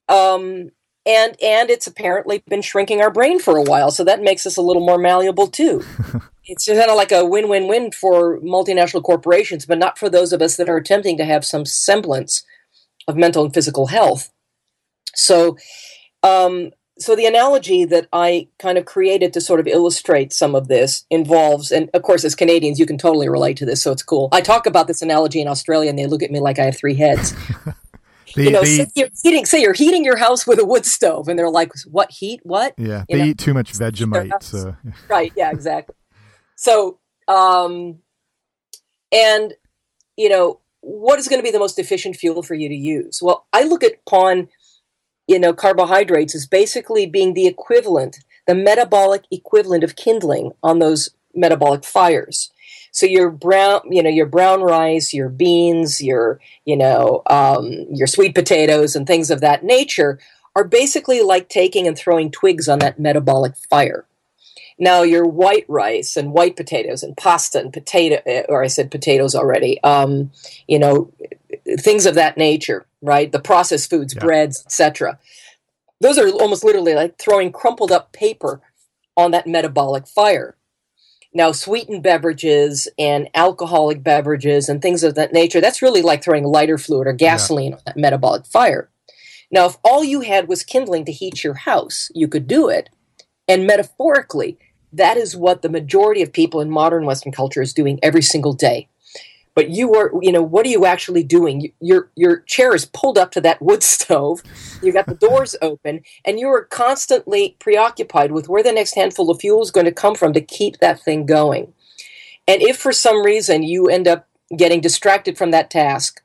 um, 0.10 0.72
and 1.08 1.42
and 1.42 1.70
it's 1.70 1.88
apparently 1.88 2.44
been 2.48 2.62
shrinking 2.62 3.02
our 3.02 3.10
brain 3.10 3.40
for 3.40 3.58
a 3.58 3.64
while 3.64 3.90
so 3.90 4.04
that 4.04 4.22
makes 4.22 4.46
us 4.46 4.58
a 4.58 4.62
little 4.62 4.86
more 4.86 4.98
malleable 4.98 5.48
too 5.48 5.84
it's 6.46 6.66
kind 6.66 6.92
of 6.92 6.98
like 6.98 7.12
a 7.12 7.26
win-win-win 7.26 7.92
for 7.92 8.40
multinational 8.42 9.02
corporations 9.02 9.66
but 9.66 9.78
not 9.78 9.98
for 9.98 10.10
those 10.10 10.34
of 10.34 10.42
us 10.42 10.58
that 10.58 10.70
are 10.70 10.78
attempting 10.78 11.18
to 11.18 11.26
have 11.26 11.46
some 11.46 11.66
semblance 11.66 12.44
of 13.08 13.16
mental 13.16 13.44
and 13.44 13.54
physical 13.54 13.88
health 13.88 14.32
so 15.16 15.58
um, 16.24 16.72
so 17.00 17.16
the 17.16 17.26
analogy 17.26 17.86
that 17.86 18.08
i 18.12 18.48
kind 18.60 18.78
of 18.78 18.86
created 18.86 19.34
to 19.34 19.42
sort 19.42 19.60
of 19.60 19.68
illustrate 19.68 20.34
some 20.34 20.56
of 20.56 20.68
this 20.68 21.06
involves 21.10 21.72
and 21.72 21.90
of 21.94 22.02
course 22.02 22.24
as 22.24 22.36
canadians 22.36 22.80
you 22.80 22.86
can 22.86 22.98
totally 22.98 23.30
relate 23.30 23.58
to 23.58 23.66
this 23.66 23.82
so 23.82 23.92
it's 23.92 24.04
cool 24.04 24.30
i 24.32 24.42
talk 24.42 24.66
about 24.66 24.88
this 24.88 25.02
analogy 25.02 25.42
in 25.42 25.48
australia 25.48 25.90
and 25.90 26.00
they 26.00 26.08
look 26.08 26.24
at 26.24 26.32
me 26.32 26.40
like 26.40 26.60
i 26.60 26.66
have 26.66 26.78
three 26.78 26.96
heads 26.96 27.34
They, 28.36 28.44
you 28.46 28.52
know, 28.52 28.62
they, 28.62 28.78
say, 28.78 28.88
you're 28.96 29.10
heating, 29.24 29.46
say 29.46 29.62
you're 29.62 29.74
heating 29.74 30.04
your 30.04 30.18
house 30.18 30.46
with 30.46 30.60
a 30.60 30.66
wood 30.66 30.86
stove, 30.86 31.28
and 31.28 31.40
they're 31.40 31.50
like, 31.50 31.72
"What 31.90 32.12
heat? 32.12 32.42
What?" 32.44 32.74
Yeah, 32.78 33.06
you 33.08 33.18
they 33.18 33.24
know? 33.24 33.26
eat 33.30 33.38
too 33.38 33.54
much 33.54 33.74
Vegemite. 33.74 34.44
So. 34.44 34.76
right. 35.10 35.32
Yeah. 35.36 35.52
Exactly. 35.52 35.96
So, 36.56 37.00
um, 37.28 38.00
and 39.12 39.54
you 40.18 40.30
know, 40.30 40.60
what 40.88 41.20
is 41.20 41.28
going 41.28 41.40
to 41.40 41.44
be 41.44 41.52
the 41.52 41.60
most 41.60 41.78
efficient 41.78 42.16
fuel 42.16 42.42
for 42.42 42.56
you 42.56 42.70
to 42.70 42.76
use? 42.76 43.22
Well, 43.22 43.46
I 43.52 43.64
look 43.64 43.84
at 43.84 43.96
upon, 44.08 44.48
you 45.28 45.38
know, 45.38 45.52
carbohydrates 45.52 46.34
as 46.34 46.48
basically 46.48 47.06
being 47.06 47.34
the 47.34 47.46
equivalent, 47.46 48.20
the 48.48 48.56
metabolic 48.56 49.26
equivalent 49.30 49.84
of 49.84 49.98
kindling 49.98 50.54
on 50.64 50.80
those 50.80 51.10
metabolic 51.36 51.84
fires. 51.84 52.52
So 52.92 53.06
your 53.06 53.30
brown, 53.30 53.82
you 53.92 54.02
know, 54.02 54.10
your 54.10 54.28
brown 54.28 54.62
rice, 54.62 55.14
your 55.14 55.28
beans, 55.28 56.02
your, 56.02 56.40
you 56.64 56.78
know, 56.78 57.22
um, 57.30 57.86
your 57.92 58.08
sweet 58.08 58.34
potatoes 58.34 58.96
and 58.96 59.06
things 59.06 59.30
of 59.30 59.42
that 59.42 59.66
nature 59.66 60.20
are 60.56 60.64
basically 60.64 61.22
like 61.22 61.50
taking 61.50 61.86
and 61.86 61.98
throwing 61.98 62.32
twigs 62.32 62.70
on 62.70 62.80
that 62.80 62.98
metabolic 62.98 63.58
fire. 63.70 64.07
Now 64.80 65.02
your 65.02 65.26
white 65.26 65.66
rice 65.68 66.16
and 66.16 66.32
white 66.32 66.56
potatoes 66.56 67.04
and 67.04 67.18
pasta 67.18 67.60
and 67.60 67.74
potato, 67.74 68.22
eh, 68.26 68.44
or 68.48 68.64
I 68.64 68.68
said 68.68 68.92
potatoes 68.92 69.34
already, 69.34 69.82
um, 69.84 70.32
you 70.68 70.78
know, 70.78 71.12
things 71.80 72.06
of 72.06 72.16
that 72.16 72.38
nature, 72.38 72.86
right? 73.02 73.32
The 73.32 73.40
processed 73.40 73.90
foods, 73.90 74.14
yeah. 74.14 74.24
breads, 74.24 74.64
etc. 74.66 75.20
Those 76.00 76.18
are 76.20 76.30
almost 76.30 76.64
literally 76.64 76.94
like 76.94 77.18
throwing 77.18 77.52
crumpled 77.52 77.92
up 77.92 78.14
paper 78.14 78.62
on 79.16 79.32
that 79.32 79.48
metabolic 79.48 80.08
fire. 80.08 80.56
Now, 81.34 81.52
sweetened 81.52 82.04
beverages 82.04 82.88
and 82.98 83.30
alcoholic 83.34 84.02
beverages 84.04 84.70
and 84.70 84.82
things 84.82 85.04
of 85.04 85.16
that 85.16 85.34
nature, 85.34 85.60
that's 85.60 85.82
really 85.82 86.02
like 86.02 86.24
throwing 86.24 86.46
lighter 86.46 86.78
fluid 86.78 87.08
or 87.08 87.14
gasoline 87.14 87.72
yeah. 87.72 87.78
on 87.78 87.82
that 87.86 87.98
metabolic 87.98 88.46
fire. 88.46 88.90
Now, 89.52 89.66
if 89.66 89.78
all 89.84 90.04
you 90.04 90.22
had 90.22 90.48
was 90.48 90.64
kindling 90.64 91.06
to 91.06 91.12
heat 91.12 91.44
your 91.44 91.54
house, 91.54 92.10
you 92.14 92.28
could 92.28 92.48
do 92.48 92.70
it. 92.70 92.90
And 93.48 93.68
metaphorically, 93.68 94.58
that 94.94 95.18
is 95.18 95.36
what 95.36 95.62
the 95.62 95.70
majority 95.70 96.22
of 96.22 96.32
people 96.32 96.62
in 96.62 96.70
modern 96.70 97.06
Western 97.06 97.32
culture 97.32 97.62
is 97.62 97.74
doing 97.74 98.00
every 98.02 98.22
single 98.22 98.54
day. 98.54 98.88
But 99.54 99.72
you 99.72 99.96
are 99.96 100.12
you 100.22 100.32
know 100.32 100.44
what 100.44 100.68
are 100.68 100.70
you 100.70 100.86
actually 100.86 101.24
doing? 101.24 101.72
Your 101.82 102.12
your 102.16 102.42
chair 102.42 102.76
is 102.76 102.86
pulled 102.86 103.18
up 103.18 103.32
to 103.32 103.42
that 103.42 103.62
wood 103.62 103.82
stove. 103.96 104.44
You 104.84 104.94
got 104.94 105.08
the 105.08 105.16
doors 105.16 105.56
open 105.62 106.02
and 106.24 106.40
you 106.40 106.48
are 106.48 106.64
constantly 106.64 107.56
preoccupied 107.60 108.32
with 108.32 108.48
where 108.50 108.62
the 108.62 108.72
next 108.72 108.94
handful 108.94 109.32
of 109.32 109.40
fuel 109.40 109.64
is 109.64 109.72
going 109.72 109.86
to 109.88 109.92
come 109.92 110.14
from 110.14 110.34
to 110.34 110.42
keep 110.42 110.78
that 110.78 111.02
thing 111.02 111.26
going. 111.26 111.74
And 112.48 112.62
if 112.62 112.78
for 112.78 112.92
some 112.92 113.26
reason 113.26 113.64
you 113.64 113.90
end 113.90 114.08
up 114.08 114.28
getting 114.56 114.80
distracted 114.80 115.38
from 115.38 115.52
that 115.52 115.70
task 115.70 116.22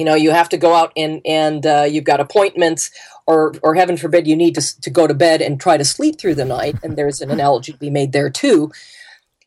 you 0.00 0.04
know 0.04 0.16
you 0.16 0.30
have 0.32 0.48
to 0.48 0.56
go 0.56 0.74
out 0.74 0.92
and 0.96 1.20
and 1.24 1.64
uh, 1.66 1.86
you've 1.88 2.04
got 2.04 2.18
appointments 2.18 2.90
or 3.26 3.54
or 3.62 3.74
heaven 3.74 3.96
forbid 3.96 4.26
you 4.26 4.34
need 4.34 4.54
to, 4.56 4.80
to 4.80 4.90
go 4.90 5.06
to 5.06 5.14
bed 5.14 5.40
and 5.40 5.60
try 5.60 5.76
to 5.76 5.84
sleep 5.84 6.18
through 6.18 6.34
the 6.34 6.44
night 6.44 6.76
and 6.82 6.96
there's 6.96 7.20
an 7.20 7.30
analogy 7.30 7.72
to 7.72 7.78
be 7.78 7.90
made 7.90 8.12
there 8.12 8.30
too 8.30 8.72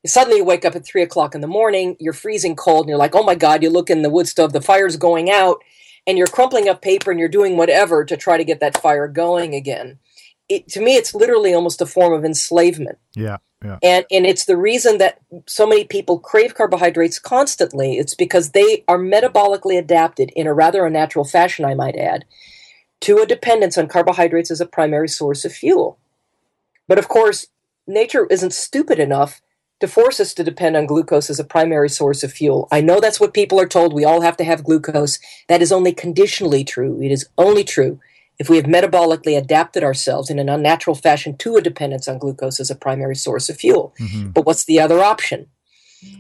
suddenly 0.06 0.38
you 0.38 0.46
wake 0.46 0.66
up 0.66 0.76
at 0.76 0.86
three 0.86 1.02
o'clock 1.02 1.34
in 1.34 1.42
the 1.42 1.48
morning, 1.48 1.96
you're 2.00 2.14
freezing 2.14 2.56
cold, 2.56 2.82
and 2.82 2.90
you're 2.90 2.98
like, 2.98 3.16
oh 3.16 3.24
my 3.24 3.36
God, 3.36 3.64
you 3.64 3.70
look 3.70 3.90
in 3.90 4.02
the 4.02 4.10
wood 4.10 4.28
stove, 4.28 4.54
the 4.54 4.62
fire's 4.62 4.98
going 4.98 5.30
out, 5.30 5.58
and 6.06 6.18
you're 6.18 6.28
crumpling 6.28 6.68
up 6.68 6.82
paper 6.82 7.12
and 7.12 7.20
you're 7.20 7.30
doing 7.30 7.56
whatever 7.56 8.04
to 8.04 8.18
try 8.18 8.38
to 8.38 8.44
get 8.44 8.60
that 8.60 8.82
fire 8.82 9.08
going 9.08 9.56
again. 9.56 10.00
It, 10.56 10.68
to 10.70 10.82
me, 10.82 10.96
it's 10.96 11.16
literally 11.16 11.54
almost 11.54 11.82
a 11.82 11.86
form 11.86 12.14
of 12.14 12.24
enslavement. 12.26 12.98
Yeah. 13.16 13.38
Yeah. 13.64 13.80
And 13.82 14.06
and 14.12 14.26
it's 14.26 14.46
the 14.46 14.58
reason 14.58 14.98
that 14.98 15.20
so 15.48 15.66
many 15.66 15.86
people 15.86 16.20
crave 16.20 16.54
carbohydrates 16.54 17.18
constantly. 17.18 17.98
It's 17.98 18.14
because 18.14 18.52
they 18.52 18.84
are 18.88 19.00
metabolically 19.00 19.78
adapted 19.78 20.32
in 20.36 20.48
a 20.48 20.54
rather 20.54 20.86
unnatural 20.86 21.24
fashion, 21.26 21.64
I 21.64 21.74
might 21.74 21.96
add, 21.96 22.26
to 23.02 23.20
a 23.20 23.26
dependence 23.26 23.78
on 23.78 23.88
carbohydrates 23.88 24.52
as 24.52 24.60
a 24.60 24.66
primary 24.66 25.08
source 25.08 25.46
of 25.46 25.54
fuel. 25.54 25.98
But 26.90 27.00
of 27.00 27.08
course, 27.08 27.48
nature 27.88 28.28
isn't 28.30 28.54
stupid 28.54 29.00
enough 29.00 29.42
to 29.80 29.88
force 29.88 30.20
us 30.20 30.34
to 30.34 30.44
depend 30.44 30.76
on 30.76 30.86
glucose 30.86 31.30
as 31.30 31.40
a 31.40 31.46
primary 31.46 31.90
source 31.90 32.24
of 32.24 32.32
fuel. 32.32 32.68
I 32.72 32.82
know 32.82 33.00
that's 33.00 33.20
what 33.20 33.34
people 33.34 33.60
are 33.60 33.68
told. 33.68 33.94
We 33.94 34.06
all 34.06 34.22
have 34.22 34.38
to 34.38 34.44
have 34.44 34.64
glucose. 34.64 35.20
That 35.48 35.62
is 35.62 35.72
only 35.72 35.94
conditionally 35.94 36.64
true. 36.64 37.02
It 37.02 37.12
is 37.12 37.28
only 37.38 37.64
true 37.64 38.00
if 38.40 38.50
we 38.50 38.58
have 38.58 38.66
metabolically 38.66 39.38
adapted 39.38 39.84
ourselves 39.84 40.30
in 40.30 40.40
an 40.40 40.50
unnatural 40.50 40.96
fashion 40.96 41.38
to 41.38 41.56
a 41.56 41.62
dependence 41.62 42.08
on 42.08 42.18
glucose 42.18 42.60
as 42.60 42.72
a 42.72 42.76
primary 42.76 43.16
source 43.16 43.50
of 43.50 43.58
fuel. 43.58 43.94
Mm-hmm. 44.00 44.30
But 44.30 44.46
what's 44.46 44.66
the 44.66 44.80
other 44.80 45.04
option? 45.04 45.48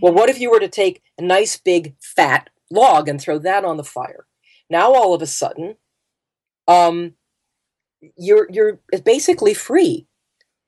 Well, 0.02 0.14
what 0.14 0.30
if 0.30 0.40
you 0.40 0.50
were 0.50 0.60
to 0.60 0.70
take 0.70 1.02
a 1.18 1.22
nice 1.22 1.58
big 1.58 1.96
fat 2.00 2.50
log 2.72 3.10
and 3.10 3.20
throw 3.20 3.40
that 3.40 3.66
on 3.66 3.78
the 3.78 3.84
fire? 3.84 4.26
Now 4.70 4.94
all 4.94 5.14
of 5.14 5.22
a 5.22 5.28
sudden, 5.28 5.76
um, 6.68 7.16
you're 8.18 8.48
you're 8.50 8.80
basically 9.06 9.54
free 9.54 10.08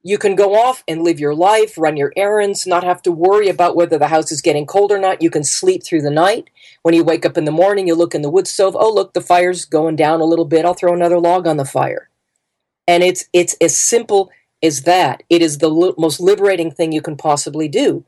you 0.08 0.20
can 0.20 0.36
go 0.36 0.54
off 0.54 0.84
and 0.88 1.02
live 1.02 1.20
your 1.20 1.34
life, 1.34 1.80
run 1.80 1.98
your 1.98 2.14
errands, 2.16 2.68
not 2.68 2.84
have 2.84 3.02
to 3.02 3.12
worry 3.12 3.50
about 3.50 3.76
whether 3.76 3.98
the 3.98 4.10
house 4.10 4.32
is 4.32 4.40
getting 4.40 4.68
cold 4.68 4.92
or 4.92 5.00
not. 5.00 5.20
You 5.20 5.32
can 5.32 5.44
sleep 5.44 5.84
through 5.84 6.04
the 6.04 6.12
night. 6.12 6.48
When 6.84 6.94
you 6.94 7.04
wake 7.04 7.26
up 7.26 7.40
in 7.40 7.46
the 7.46 7.52
morning, 7.52 7.88
you 7.88 7.96
look 7.96 8.14
in 8.14 8.22
the 8.22 8.30
wood 8.30 8.48
stove. 8.48 8.78
Oh, 8.80 8.94
look, 8.94 9.14
the 9.14 9.20
fire's 9.22 9.66
going 9.66 9.96
down 9.96 10.22
a 10.22 10.26
little 10.26 10.46
bit. 10.46 10.64
I'll 10.64 10.76
throw 10.76 10.94
another 10.94 11.20
log 11.20 11.48
on 11.48 11.58
the 11.58 11.66
fire. 11.66 12.12
And 12.88 13.02
it's 13.02 13.26
it's 13.34 13.56
as 13.60 13.76
simple 13.76 14.30
as 14.62 14.84
that. 14.84 15.24
It 15.28 15.42
is 15.42 15.58
the 15.58 15.70
li- 15.70 15.96
most 15.98 16.20
liberating 16.20 16.70
thing 16.70 16.92
you 16.92 17.02
can 17.02 17.18
possibly 17.18 17.68
do, 17.68 18.06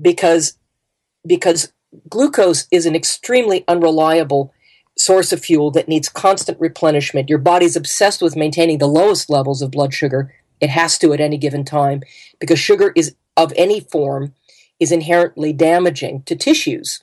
because 0.00 0.56
because 1.26 1.72
glucose 2.08 2.68
is 2.70 2.86
an 2.86 2.94
extremely 2.94 3.64
unreliable 3.66 4.54
source 4.96 5.32
of 5.32 5.44
fuel 5.44 5.72
that 5.72 5.88
needs 5.88 6.08
constant 6.08 6.60
replenishment. 6.60 7.28
Your 7.28 7.40
body's 7.40 7.74
obsessed 7.74 8.22
with 8.22 8.36
maintaining 8.36 8.78
the 8.78 8.86
lowest 8.86 9.28
levels 9.28 9.62
of 9.62 9.72
blood 9.72 9.92
sugar 9.92 10.32
it 10.64 10.70
has 10.70 10.98
to 10.98 11.12
at 11.12 11.20
any 11.20 11.38
given 11.38 11.64
time 11.64 12.02
because 12.40 12.58
sugar 12.58 12.92
is 12.96 13.14
of 13.36 13.52
any 13.56 13.80
form 13.80 14.34
is 14.80 14.92
inherently 14.92 15.52
damaging 15.52 16.22
to 16.22 16.34
tissues 16.34 17.02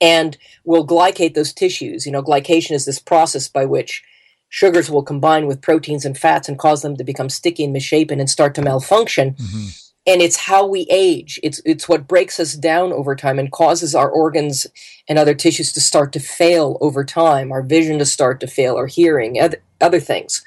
and 0.00 0.36
will 0.64 0.86
glycate 0.86 1.34
those 1.34 1.52
tissues. 1.52 2.06
You 2.06 2.12
know, 2.12 2.22
glycation 2.22 2.72
is 2.72 2.84
this 2.84 2.98
process 2.98 3.48
by 3.48 3.64
which 3.64 4.04
sugars 4.48 4.90
will 4.90 5.02
combine 5.02 5.46
with 5.46 5.62
proteins 5.62 6.04
and 6.04 6.16
fats 6.16 6.48
and 6.48 6.58
cause 6.58 6.82
them 6.82 6.96
to 6.96 7.04
become 7.04 7.28
sticky 7.28 7.64
and 7.64 7.72
misshapen 7.72 8.20
and 8.20 8.30
start 8.30 8.54
to 8.54 8.62
malfunction. 8.62 9.34
Mm-hmm. 9.34 9.68
And 10.08 10.22
it's 10.22 10.36
how 10.36 10.64
we 10.64 10.86
age. 10.88 11.40
It's 11.42 11.60
it's 11.64 11.88
what 11.88 12.06
breaks 12.06 12.38
us 12.38 12.54
down 12.54 12.92
over 12.92 13.16
time 13.16 13.40
and 13.40 13.50
causes 13.50 13.92
our 13.92 14.08
organs 14.08 14.64
and 15.08 15.18
other 15.18 15.34
tissues 15.34 15.72
to 15.72 15.80
start 15.80 16.12
to 16.12 16.20
fail 16.20 16.78
over 16.80 17.04
time, 17.04 17.50
our 17.50 17.62
vision 17.62 17.98
to 17.98 18.06
start 18.06 18.38
to 18.40 18.46
fail, 18.46 18.76
our 18.76 18.86
hearing, 18.86 19.40
other, 19.40 19.60
other 19.80 19.98
things. 19.98 20.44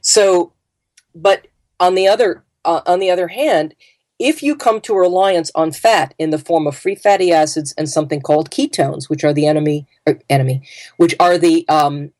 So 0.00 0.52
but 1.14 1.46
on 1.80 1.94
the 1.94 2.08
other 2.08 2.44
uh, 2.64 2.80
on 2.86 3.00
the 3.00 3.10
other 3.10 3.28
hand, 3.28 3.74
if 4.18 4.42
you 4.42 4.54
come 4.54 4.80
to 4.82 4.94
a 4.94 5.00
reliance 5.00 5.50
on 5.54 5.72
fat 5.72 6.14
in 6.18 6.30
the 6.30 6.38
form 6.38 6.66
of 6.66 6.76
free 6.76 6.94
fatty 6.94 7.32
acids 7.32 7.74
and 7.76 7.88
something 7.88 8.20
called 8.20 8.50
ketones, 8.50 9.08
which 9.08 9.24
are 9.24 9.32
the 9.32 9.46
enemy 9.46 9.86
enemy, 10.30 10.62
which 10.96 11.14
are 11.18 11.38
the 11.38 11.68
um, 11.68 12.12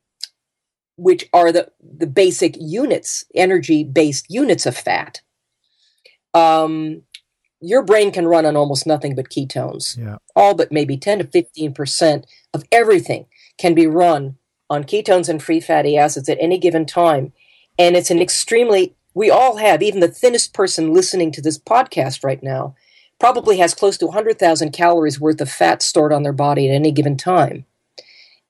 which 0.97 1.28
are 1.32 1.53
the 1.53 1.70
the 1.80 2.07
basic 2.07 2.57
units, 2.59 3.24
energy 3.34 3.84
based 3.84 4.26
units 4.28 4.66
of 4.66 4.76
fat. 4.76 5.20
Um, 6.34 7.03
your 7.61 7.82
brain 7.82 8.11
can 8.11 8.26
run 8.26 8.45
on 8.45 8.57
almost 8.57 8.86
nothing 8.86 9.14
but 9.14 9.28
ketones. 9.28 9.97
Yeah. 9.97 10.16
All 10.34 10.55
but 10.55 10.72
maybe 10.72 10.97
10 10.97 11.20
to 11.20 11.24
15% 11.24 12.24
of 12.53 12.64
everything 12.72 13.26
can 13.57 13.74
be 13.74 13.86
run 13.86 14.36
on 14.68 14.82
ketones 14.82 15.28
and 15.28 15.40
free 15.40 15.61
fatty 15.61 15.97
acids 15.97 16.28
at 16.28 16.38
any 16.40 16.59
given 16.59 16.84
time. 16.84 17.32
And 17.83 17.97
it's 17.97 18.12
an 18.12 18.20
extremely, 18.20 18.95
we 19.12 19.28
all 19.28 19.57
have, 19.57 19.83
even 19.83 19.99
the 19.99 20.07
thinnest 20.07 20.55
person 20.55 20.95
listening 20.95 21.33
to 21.33 21.43
this 21.43 21.59
podcast 21.59 22.22
right 22.22 22.41
now, 22.41 22.76
probably 23.18 23.59
has 23.59 23.74
close 23.74 23.99
to 23.99 24.07
100,000 24.07 24.70
calories 24.70 25.18
worth 25.18 25.41
of 25.41 25.51
fat 25.51 25.83
stored 25.83 26.12
on 26.12 26.22
their 26.22 26.33
body 26.33 26.68
at 26.68 26.72
any 26.72 26.93
given 26.93 27.16
time. 27.16 27.66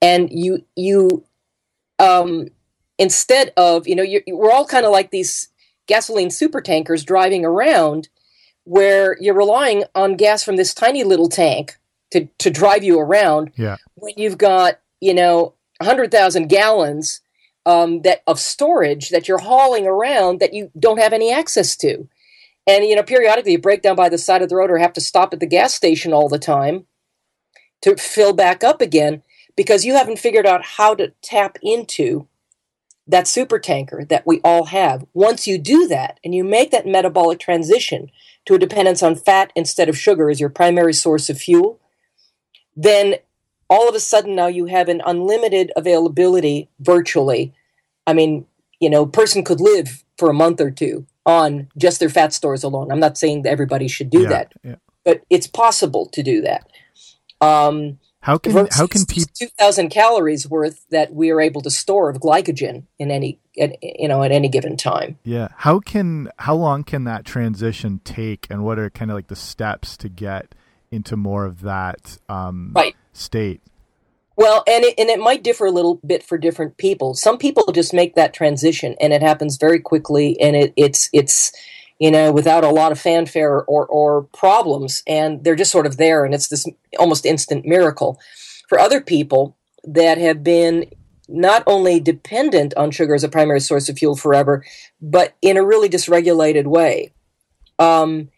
And 0.02 0.28
you, 0.30 0.66
you, 0.76 1.24
um, 1.98 2.48
instead 2.98 3.54
of, 3.56 3.88
you 3.88 3.96
know, 3.96 4.04
we're 4.28 4.52
all 4.52 4.66
kind 4.66 4.84
of 4.84 4.92
like 4.92 5.12
these 5.12 5.48
gasoline 5.86 6.28
super 6.28 6.60
tankers 6.60 7.02
driving 7.02 7.42
around 7.42 8.10
where 8.64 9.16
you're 9.18 9.32
relying 9.32 9.84
on 9.94 10.18
gas 10.18 10.44
from 10.44 10.56
this 10.56 10.74
tiny 10.74 11.04
little 11.04 11.30
tank 11.30 11.78
to, 12.10 12.28
to 12.36 12.50
drive 12.50 12.84
you 12.84 13.00
around 13.00 13.50
yeah. 13.56 13.76
when 13.94 14.12
you've 14.18 14.36
got, 14.36 14.78
you 15.00 15.14
know, 15.14 15.54
100,000 15.78 16.48
gallons 16.48 17.22
um, 17.66 18.02
that 18.02 18.22
of 18.26 18.38
storage 18.38 19.10
that 19.10 19.28
you're 19.28 19.38
hauling 19.38 19.86
around 19.86 20.40
that 20.40 20.54
you 20.54 20.70
don't 20.78 21.00
have 21.00 21.12
any 21.12 21.32
access 21.32 21.76
to. 21.76 22.08
And, 22.66 22.84
you 22.84 22.94
know, 22.94 23.02
periodically 23.02 23.52
you 23.52 23.58
break 23.58 23.82
down 23.82 23.96
by 23.96 24.08
the 24.08 24.18
side 24.18 24.42
of 24.42 24.48
the 24.48 24.56
road 24.56 24.70
or 24.70 24.78
have 24.78 24.92
to 24.94 25.00
stop 25.00 25.32
at 25.32 25.40
the 25.40 25.46
gas 25.46 25.74
station 25.74 26.12
all 26.12 26.28
the 26.28 26.38
time 26.38 26.86
to 27.82 27.96
fill 27.96 28.32
back 28.32 28.62
up 28.62 28.80
again 28.80 29.22
because 29.56 29.84
you 29.84 29.94
haven't 29.94 30.18
figured 30.18 30.46
out 30.46 30.64
how 30.64 30.94
to 30.94 31.12
tap 31.22 31.58
into 31.62 32.28
that 33.06 33.26
super 33.26 33.58
tanker 33.58 34.04
that 34.04 34.26
we 34.26 34.40
all 34.44 34.66
have. 34.66 35.04
Once 35.12 35.46
you 35.46 35.58
do 35.58 35.88
that 35.88 36.20
and 36.24 36.34
you 36.34 36.44
make 36.44 36.70
that 36.70 36.86
metabolic 36.86 37.38
transition 37.40 38.10
to 38.46 38.54
a 38.54 38.58
dependence 38.58 39.02
on 39.02 39.16
fat 39.16 39.52
instead 39.56 39.88
of 39.88 39.98
sugar 39.98 40.30
as 40.30 40.40
your 40.40 40.48
primary 40.48 40.94
source 40.94 41.28
of 41.28 41.38
fuel, 41.38 41.80
then 42.76 43.16
all 43.72 43.88
of 43.88 43.94
a 43.94 44.00
sudden 44.00 44.34
now 44.34 44.48
you 44.48 44.66
have 44.66 44.90
an 44.90 45.00
unlimited 45.06 45.72
availability 45.76 46.68
virtually. 46.78 47.54
I 48.06 48.12
mean, 48.12 48.44
you 48.80 48.90
know, 48.90 49.06
person 49.06 49.42
could 49.42 49.60
live 49.60 50.04
for 50.18 50.28
a 50.28 50.34
month 50.34 50.60
or 50.60 50.70
two 50.70 51.06
on 51.24 51.68
just 51.78 51.98
their 51.98 52.10
fat 52.10 52.34
stores 52.34 52.62
alone. 52.62 52.92
I'm 52.92 53.00
not 53.00 53.16
saying 53.16 53.42
that 53.42 53.50
everybody 53.50 53.88
should 53.88 54.10
do 54.10 54.22
yeah, 54.22 54.28
that, 54.28 54.52
yeah. 54.62 54.74
but 55.04 55.22
it's 55.30 55.46
possible 55.46 56.04
to 56.12 56.22
do 56.22 56.42
that. 56.42 56.68
Um, 57.40 57.98
how 58.20 58.36
can 58.36 58.68
how 58.70 58.86
can 58.86 59.06
people 59.06 59.32
two 59.34 59.48
thousand 59.58 59.88
calories 59.88 60.46
worth 60.48 60.84
that 60.90 61.14
we 61.14 61.30
are 61.30 61.40
able 61.40 61.62
to 61.62 61.70
store 61.70 62.10
of 62.10 62.18
glycogen 62.18 62.84
in 62.98 63.10
any 63.10 63.40
at, 63.58 63.82
you 63.82 64.06
know 64.06 64.22
at 64.22 64.32
any 64.32 64.48
given 64.48 64.76
time? 64.76 65.18
Yeah. 65.24 65.48
How 65.56 65.80
can 65.80 66.28
how 66.38 66.54
long 66.54 66.84
can 66.84 67.04
that 67.04 67.24
transition 67.24 68.00
take, 68.04 68.46
and 68.50 68.62
what 68.64 68.78
are 68.78 68.90
kind 68.90 69.10
of 69.10 69.16
like 69.16 69.28
the 69.28 69.36
steps 69.36 69.96
to 69.96 70.08
get 70.08 70.54
into 70.90 71.16
more 71.16 71.46
of 71.46 71.62
that 71.62 72.18
um, 72.28 72.72
right. 72.74 72.94
State? 73.12 73.60
Well, 74.36 74.64
and 74.66 74.84
it, 74.84 74.94
and 74.98 75.10
it 75.10 75.20
might 75.20 75.44
differ 75.44 75.66
a 75.66 75.70
little 75.70 76.00
bit 76.06 76.22
for 76.22 76.38
different 76.38 76.78
people. 76.78 77.14
Some 77.14 77.38
people 77.38 77.70
just 77.72 77.92
make 77.92 78.14
that 78.14 78.32
transition, 78.32 78.96
and 79.00 79.12
it 79.12 79.22
happens 79.22 79.56
very 79.56 79.78
quickly, 79.78 80.40
and 80.40 80.56
it, 80.56 80.72
it's 80.76 81.08
it's 81.12 81.52
you 82.02 82.10
know, 82.10 82.32
without 82.32 82.64
a 82.64 82.68
lot 82.68 82.90
of 82.90 82.98
fanfare 82.98 83.62
or, 83.62 83.86
or 83.86 84.24
problems. 84.36 85.04
And 85.06 85.44
they're 85.44 85.54
just 85.54 85.70
sort 85.70 85.86
of 85.86 85.98
there, 85.98 86.24
and 86.24 86.34
it's 86.34 86.48
this 86.48 86.66
almost 86.98 87.24
instant 87.24 87.64
miracle. 87.64 88.18
For 88.68 88.76
other 88.76 89.00
people 89.00 89.56
that 89.84 90.18
have 90.18 90.42
been 90.42 90.86
not 91.28 91.62
only 91.64 92.00
dependent 92.00 92.74
on 92.76 92.90
sugar 92.90 93.14
as 93.14 93.22
a 93.22 93.28
primary 93.28 93.60
source 93.60 93.88
of 93.88 93.96
fuel 93.96 94.16
forever, 94.16 94.64
but 95.00 95.34
in 95.42 95.56
a 95.56 95.64
really 95.64 95.88
dysregulated 95.88 96.66
way. 96.66 97.12
Um, 97.78 98.30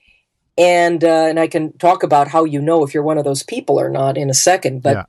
and 0.57 1.02
uh, 1.02 1.26
and 1.28 1.40
I 1.40 1.48
can 1.48 1.76
talk 1.78 2.02
about 2.02 2.28
how 2.28 2.44
you 2.44 2.61
know 2.61 2.84
if 2.84 2.94
you're 2.94 3.02
one 3.02 3.18
of 3.18 3.24
those 3.24 3.42
people 3.42 3.78
or 3.78 3.88
not 3.88 4.16
in 4.16 4.30
a 4.30 4.34
second. 4.34 4.82
But 4.82 4.96
yeah 4.96 5.05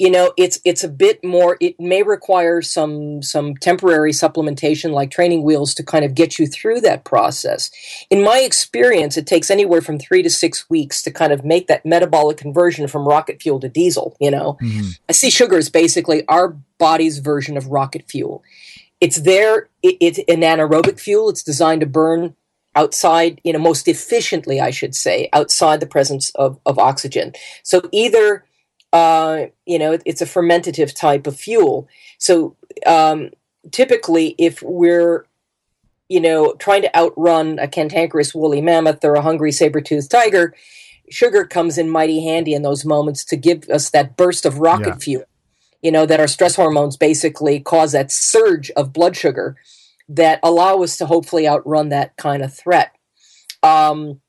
you 0.00 0.10
know 0.10 0.32
it's 0.38 0.58
it's 0.64 0.82
a 0.82 0.88
bit 0.88 1.22
more 1.22 1.58
it 1.60 1.78
may 1.78 2.02
require 2.02 2.62
some 2.62 3.22
some 3.22 3.54
temporary 3.54 4.12
supplementation 4.12 4.92
like 4.92 5.10
training 5.10 5.44
wheels 5.44 5.74
to 5.74 5.84
kind 5.84 6.04
of 6.06 6.14
get 6.14 6.38
you 6.38 6.46
through 6.46 6.80
that 6.80 7.04
process 7.04 7.70
in 8.08 8.24
my 8.24 8.38
experience 8.38 9.18
it 9.18 9.26
takes 9.26 9.50
anywhere 9.50 9.82
from 9.82 9.98
3 9.98 10.22
to 10.22 10.30
6 10.30 10.70
weeks 10.70 11.02
to 11.02 11.10
kind 11.10 11.32
of 11.32 11.44
make 11.44 11.68
that 11.68 11.84
metabolic 11.84 12.38
conversion 12.38 12.88
from 12.88 13.06
rocket 13.06 13.42
fuel 13.42 13.60
to 13.60 13.68
diesel 13.68 14.16
you 14.20 14.30
know 14.30 14.56
mm-hmm. 14.62 14.88
i 15.08 15.12
see 15.12 15.30
sugar 15.30 15.58
is 15.58 15.68
basically 15.68 16.26
our 16.28 16.56
body's 16.78 17.18
version 17.18 17.58
of 17.58 17.66
rocket 17.66 18.08
fuel 18.08 18.42
it's 19.02 19.20
there 19.20 19.68
it, 19.82 19.98
it's 20.00 20.18
an 20.18 20.40
anaerobic 20.40 20.98
fuel 20.98 21.28
it's 21.28 21.42
designed 21.42 21.82
to 21.82 21.86
burn 21.86 22.34
outside 22.76 23.40
you 23.44 23.52
know 23.52 23.58
most 23.58 23.88
efficiently 23.88 24.60
i 24.60 24.70
should 24.70 24.94
say 24.94 25.28
outside 25.32 25.80
the 25.80 25.86
presence 25.86 26.30
of, 26.30 26.58
of 26.64 26.78
oxygen 26.78 27.32
so 27.62 27.82
either 27.92 28.44
uh, 28.92 29.46
you 29.66 29.78
know, 29.78 29.92
it, 29.92 30.02
it's 30.04 30.20
a 30.20 30.26
fermentative 30.26 30.92
type 30.92 31.28
of 31.28 31.38
fuel. 31.38 31.88
So 32.18 32.56
um, 32.86 33.30
typically, 33.70 34.34
if 34.36 34.62
we're 34.62 35.26
you 36.08 36.20
know, 36.20 36.54
trying 36.54 36.82
to 36.82 36.96
outrun 36.98 37.60
a 37.60 37.68
cantankerous 37.68 38.34
woolly 38.34 38.60
mammoth 38.60 39.04
or 39.04 39.14
a 39.14 39.22
hungry 39.22 39.52
saber-toothed 39.52 40.10
tiger, 40.10 40.52
sugar 41.08 41.44
comes 41.44 41.78
in 41.78 41.88
mighty 41.88 42.24
handy 42.24 42.52
in 42.52 42.62
those 42.62 42.84
moments 42.84 43.24
to 43.24 43.36
give 43.36 43.68
us 43.70 43.90
that 43.90 44.16
burst 44.16 44.44
of 44.44 44.58
rocket 44.58 44.88
yeah. 44.88 44.96
fuel. 44.96 45.24
You 45.82 45.92
know, 45.92 46.06
that 46.06 46.18
our 46.18 46.26
stress 46.26 46.56
hormones 46.56 46.96
basically 46.96 47.60
cause 47.60 47.92
that 47.92 48.10
surge 48.10 48.72
of 48.72 48.92
blood 48.92 49.16
sugar 49.16 49.56
that 50.10 50.40
allow 50.42 50.82
us 50.82 50.96
to 50.96 51.06
hopefully 51.06 51.48
outrun 51.48 51.88
that 51.88 52.16
kind 52.16 52.42
of 52.42 52.52
threat. 52.52 52.94
Um, 53.62 54.20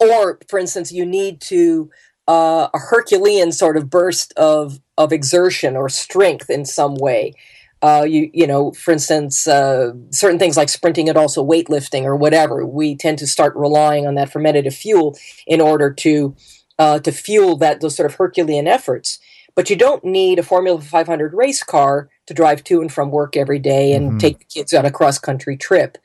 or, 0.00 0.40
for 0.48 0.58
instance, 0.58 0.90
you 0.90 1.06
need 1.06 1.40
to 1.42 1.90
uh, 2.28 2.68
a 2.74 2.78
Herculean 2.78 3.52
sort 3.52 3.76
of 3.76 3.88
burst 3.88 4.32
of 4.36 4.80
of 4.98 5.12
exertion 5.12 5.76
or 5.76 5.88
strength 5.88 6.50
in 6.50 6.64
some 6.64 6.96
way. 6.96 7.34
Uh, 7.82 8.04
you 8.08 8.30
you 8.32 8.46
know, 8.46 8.72
for 8.72 8.92
instance, 8.92 9.46
uh, 9.46 9.92
certain 10.10 10.38
things 10.38 10.56
like 10.56 10.68
sprinting 10.68 11.08
and 11.08 11.18
also 11.18 11.44
weightlifting 11.44 12.04
or 12.04 12.16
whatever, 12.16 12.66
we 12.66 12.96
tend 12.96 13.18
to 13.18 13.26
start 13.26 13.54
relying 13.56 14.06
on 14.06 14.14
that 14.14 14.30
fermentative 14.30 14.74
fuel 14.74 15.16
in 15.46 15.60
order 15.60 15.92
to 15.92 16.34
uh, 16.78 16.98
to 17.00 17.12
fuel 17.12 17.56
that 17.56 17.80
those 17.80 17.96
sort 17.96 18.10
of 18.10 18.16
Herculean 18.16 18.66
efforts. 18.66 19.18
But 19.54 19.68
you 19.68 19.76
don't 19.76 20.04
need 20.04 20.38
a 20.38 20.42
Formula 20.42 20.80
500 20.80 21.34
race 21.34 21.62
car 21.62 22.08
to 22.26 22.34
drive 22.34 22.62
to 22.64 22.80
and 22.80 22.92
from 22.92 23.10
work 23.10 23.36
every 23.36 23.58
day 23.58 23.92
and 23.92 24.10
mm-hmm. 24.10 24.18
take 24.18 24.38
the 24.38 24.44
kids 24.44 24.72
on 24.72 24.84
a 24.84 24.90
cross 24.90 25.18
country 25.18 25.56
trip. 25.56 25.98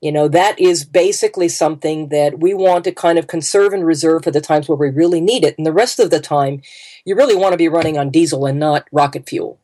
You 0.00 0.12
know, 0.12 0.28
that 0.28 0.58
is 0.58 0.86
basically 0.86 1.48
something 1.48 2.08
that 2.08 2.38
we 2.38 2.54
want 2.54 2.84
to 2.84 2.92
kind 2.92 3.18
of 3.18 3.26
conserve 3.26 3.74
and 3.74 3.84
reserve 3.84 4.24
for 4.24 4.30
the 4.30 4.40
times 4.40 4.66
where 4.66 4.76
we 4.76 4.88
really 4.88 5.20
need 5.20 5.44
it. 5.44 5.56
And 5.58 5.66
the 5.66 5.74
rest 5.74 5.98
of 5.98 6.10
the 6.10 6.20
time, 6.20 6.62
you 7.04 7.14
really 7.14 7.36
want 7.36 7.52
to 7.52 7.58
be 7.58 7.68
running 7.68 7.98
on 7.98 8.08
diesel 8.08 8.46
and 8.46 8.58
not 8.58 8.86
rocket 8.92 9.28
fuel. 9.28 9.58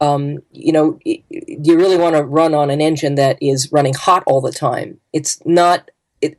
Um, 0.00 0.38
you 0.50 0.72
know, 0.72 0.98
you 1.04 1.76
really 1.76 1.98
want 1.98 2.16
to 2.16 2.22
run 2.22 2.54
on 2.54 2.70
an 2.70 2.80
engine 2.80 3.14
that 3.16 3.36
is 3.42 3.70
running 3.72 3.94
hot 3.94 4.24
all 4.26 4.40
the 4.40 4.52
time. 4.52 5.00
It's 5.12 5.44
not, 5.44 5.90
it, 6.22 6.38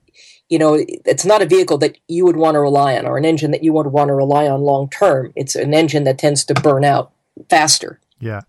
you 0.49 0.57
know, 0.57 0.83
it's 0.87 1.25
not 1.25 1.43
a 1.43 1.47
vehicle 1.47 1.77
that 1.79 1.97
you 2.07 2.25
would 2.25 2.35
want 2.37 2.55
to 2.55 2.59
rely 2.59 2.97
on 2.97 3.05
or 3.05 3.17
an 3.17 3.25
engine 3.25 3.51
that 3.51 3.63
you 3.63 3.73
would 3.73 3.87
want 3.87 4.09
to 4.09 4.15
rely 4.15 4.47
on 4.47 4.61
long 4.61 4.89
term. 4.89 5.31
It's 5.35 5.55
an 5.55 5.73
engine 5.73 6.03
that 6.05 6.17
tends 6.17 6.43
to 6.45 6.55
burn 6.55 6.83
out 6.83 7.11
faster. 7.47 7.99
Yeah. 8.19 8.41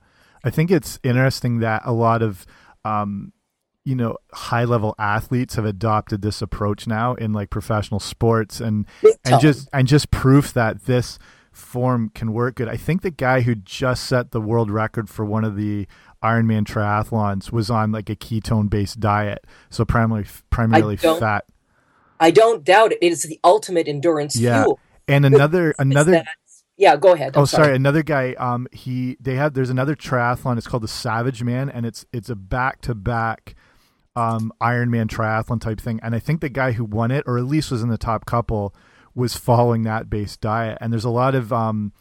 I 0.47 0.51
think 0.51 0.71
it's 0.71 1.01
interesting 1.03 1.59
that 1.59 1.83
a 1.85 1.93
lot 1.93 2.23
of 2.23 2.47
um, 2.85 3.33
you 3.85 3.97
know 3.97 4.17
high 4.33 4.65
level 4.65 4.95
athletes 4.97 5.57
have 5.57 5.65
adopted 5.65 6.23
this 6.23 6.41
approach 6.41 6.87
now 6.87 7.15
in 7.15 7.33
like 7.33 7.51
professional 7.51 7.99
sports 7.99 8.61
and 8.61 8.87
and 9.25 9.41
just 9.41 9.69
and 9.73 9.89
just 9.89 10.13
proof 10.13 10.53
that 10.53 10.85
this 10.85 11.19
form 11.51 12.11
can 12.15 12.33
work 12.33 12.55
good. 12.55 12.69
I 12.69 12.77
think 12.77 13.03
the 13.03 13.11
guy 13.11 13.41
who 13.41 13.57
just 13.57 14.05
set 14.05 14.31
the 14.31 14.41
world 14.41 14.71
record 14.71 15.11
for 15.11 15.25
one 15.25 15.45
of 15.45 15.57
the 15.57 15.89
Ironman 16.23 16.65
triathlons 16.65 17.51
was 17.51 17.69
on 17.69 17.91
like 17.91 18.09
a 18.09 18.15
ketone 18.15 18.71
based 18.71 19.01
diet, 19.01 19.45
so 19.69 19.85
primarily 19.85 20.29
primarily 20.51 20.97
fat. 20.97 21.45
I 22.21 22.31
don't 22.31 22.63
doubt 22.63 22.93
it. 22.93 22.99
It 23.03 23.11
is 23.11 23.25
the 23.25 23.41
ultimate 23.43 23.89
endurance 23.89 24.37
yeah. 24.37 24.63
fuel. 24.63 24.79
And 25.09 25.27
another 25.27 25.75
another 25.81 26.25
yeah, 26.77 26.97
go 26.97 27.13
ahead. 27.15 27.37
I'm 27.37 27.43
oh, 27.43 27.45
sorry. 27.47 27.65
sorry. 27.65 27.77
Another 27.77 28.03
guy. 28.03 28.35
Um, 28.35 28.67
he 28.73 29.17
they 29.21 29.35
have 29.35 29.55
there's 29.55 29.71
another 29.71 29.97
triathlon. 29.97 30.59
It's 30.59 30.67
called 30.67 30.83
the 30.83 30.89
Savage 30.89 31.43
Man, 31.43 31.71
and 31.71 31.87
it's 31.87 32.05
it's 32.13 32.29
a 32.29 32.37
back 32.37 32.81
to 32.83 32.95
back 32.95 33.55
um, 34.17 34.53
Ironman 34.61 35.07
triathlon 35.07 35.61
type 35.61 35.81
thing. 35.81 36.01
And 36.03 36.15
I 36.15 36.19
think 36.19 36.41
the 36.41 36.49
guy 36.49 36.73
who 36.73 36.85
won 36.85 37.11
it, 37.11 37.25
or 37.27 37.39
at 37.39 37.45
least 37.45 37.71
was 37.71 37.83
in 37.83 37.89
the 37.89 37.99
top 37.99 38.27
couple, 38.27 38.75
was 39.15 39.37
following 39.37 39.83
that 39.83 40.11
based 40.11 40.41
diet. 40.41 40.79
And 40.81 40.93
there's 40.93 41.05
a 41.05 41.11
lot 41.11 41.35
of 41.35 41.53
um, 41.53 41.93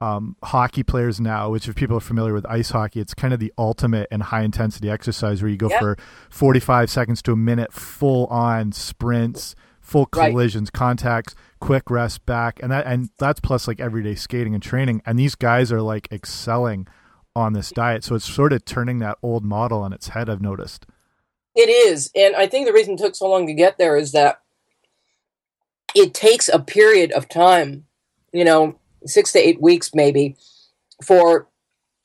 um, 0.00 0.36
hockey 0.42 0.82
players 0.82 1.20
now, 1.20 1.50
which 1.50 1.68
if 1.68 1.74
people 1.74 1.96
are 1.96 2.00
familiar 2.00 2.32
with 2.32 2.46
ice 2.46 2.70
hockey, 2.70 3.00
it's 3.00 3.14
kind 3.14 3.34
of 3.34 3.40
the 3.40 3.52
ultimate 3.58 4.08
and 4.10 4.22
high 4.22 4.42
intensity 4.42 4.88
exercise 4.88 5.42
where 5.42 5.50
you 5.50 5.56
go 5.56 5.68
for 5.68 5.96
45 6.30 6.90
seconds 6.90 7.22
to 7.22 7.32
a 7.32 7.36
minute, 7.36 7.72
full 7.72 8.26
on 8.26 8.72
sprints, 8.72 9.54
full 9.88 10.06
collisions, 10.06 10.66
right. 10.66 10.78
contacts, 10.78 11.34
quick 11.60 11.90
rest 11.90 12.26
back, 12.26 12.60
and 12.62 12.70
that 12.70 12.86
and 12.86 13.08
that's 13.18 13.40
plus 13.40 13.66
like 13.66 13.80
everyday 13.80 14.14
skating 14.14 14.54
and 14.54 14.62
training. 14.62 15.00
And 15.06 15.18
these 15.18 15.34
guys 15.34 15.72
are 15.72 15.80
like 15.80 16.08
excelling 16.12 16.86
on 17.34 17.54
this 17.54 17.70
diet, 17.70 18.04
so 18.04 18.14
it's 18.14 18.32
sort 18.32 18.52
of 18.52 18.64
turning 18.64 18.98
that 18.98 19.16
old 19.22 19.44
model 19.44 19.80
on 19.80 19.92
its 19.92 20.08
head. 20.08 20.28
I've 20.28 20.42
noticed. 20.42 20.86
It 21.54 21.70
is, 21.70 22.10
and 22.14 22.36
I 22.36 22.46
think 22.46 22.66
the 22.66 22.72
reason 22.72 22.94
it 22.94 22.98
took 22.98 23.16
so 23.16 23.28
long 23.28 23.46
to 23.46 23.54
get 23.54 23.78
there 23.78 23.96
is 23.96 24.12
that 24.12 24.42
it 25.94 26.12
takes 26.14 26.48
a 26.48 26.58
period 26.58 27.10
of 27.12 27.28
time, 27.28 27.86
you 28.32 28.44
know, 28.44 28.78
six 29.06 29.32
to 29.32 29.38
eight 29.38 29.60
weeks 29.60 29.94
maybe, 29.94 30.36
for 31.02 31.48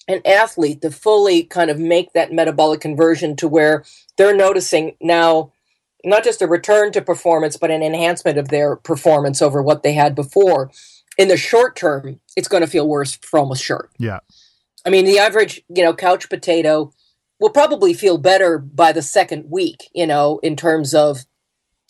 an 0.07 0.21
athlete 0.25 0.81
to 0.81 0.89
fully 0.89 1.43
kind 1.43 1.69
of 1.69 1.79
make 1.79 2.13
that 2.13 2.31
metabolic 2.31 2.81
conversion 2.81 3.35
to 3.35 3.47
where 3.47 3.83
they're 4.17 4.35
noticing 4.35 4.95
now 5.01 5.52
not 6.03 6.23
just 6.23 6.41
a 6.41 6.47
return 6.47 6.91
to 6.91 7.01
performance, 7.01 7.57
but 7.57 7.71
an 7.71 7.83
enhancement 7.83 8.37
of 8.37 8.49
their 8.49 8.75
performance 8.75 9.41
over 9.41 9.61
what 9.61 9.83
they 9.83 9.93
had 9.93 10.15
before. 10.15 10.71
In 11.17 11.27
the 11.27 11.37
short 11.37 11.75
term, 11.75 12.19
it's 12.35 12.47
going 12.47 12.61
to 12.61 12.67
feel 12.67 12.87
worse 12.87 13.15
for 13.21 13.39
almost 13.39 13.63
sure. 13.63 13.89
Yeah. 13.99 14.19
I 14.85 14.89
mean, 14.89 15.05
the 15.05 15.19
average, 15.19 15.61
you 15.69 15.83
know, 15.83 15.93
couch 15.93 16.29
potato 16.29 16.91
will 17.39 17.49
probably 17.49 17.93
feel 17.93 18.17
better 18.17 18.57
by 18.57 18.91
the 18.91 19.01
second 19.01 19.45
week, 19.49 19.89
you 19.93 20.07
know, 20.07 20.39
in 20.43 20.55
terms 20.55 20.93
of, 20.93 21.25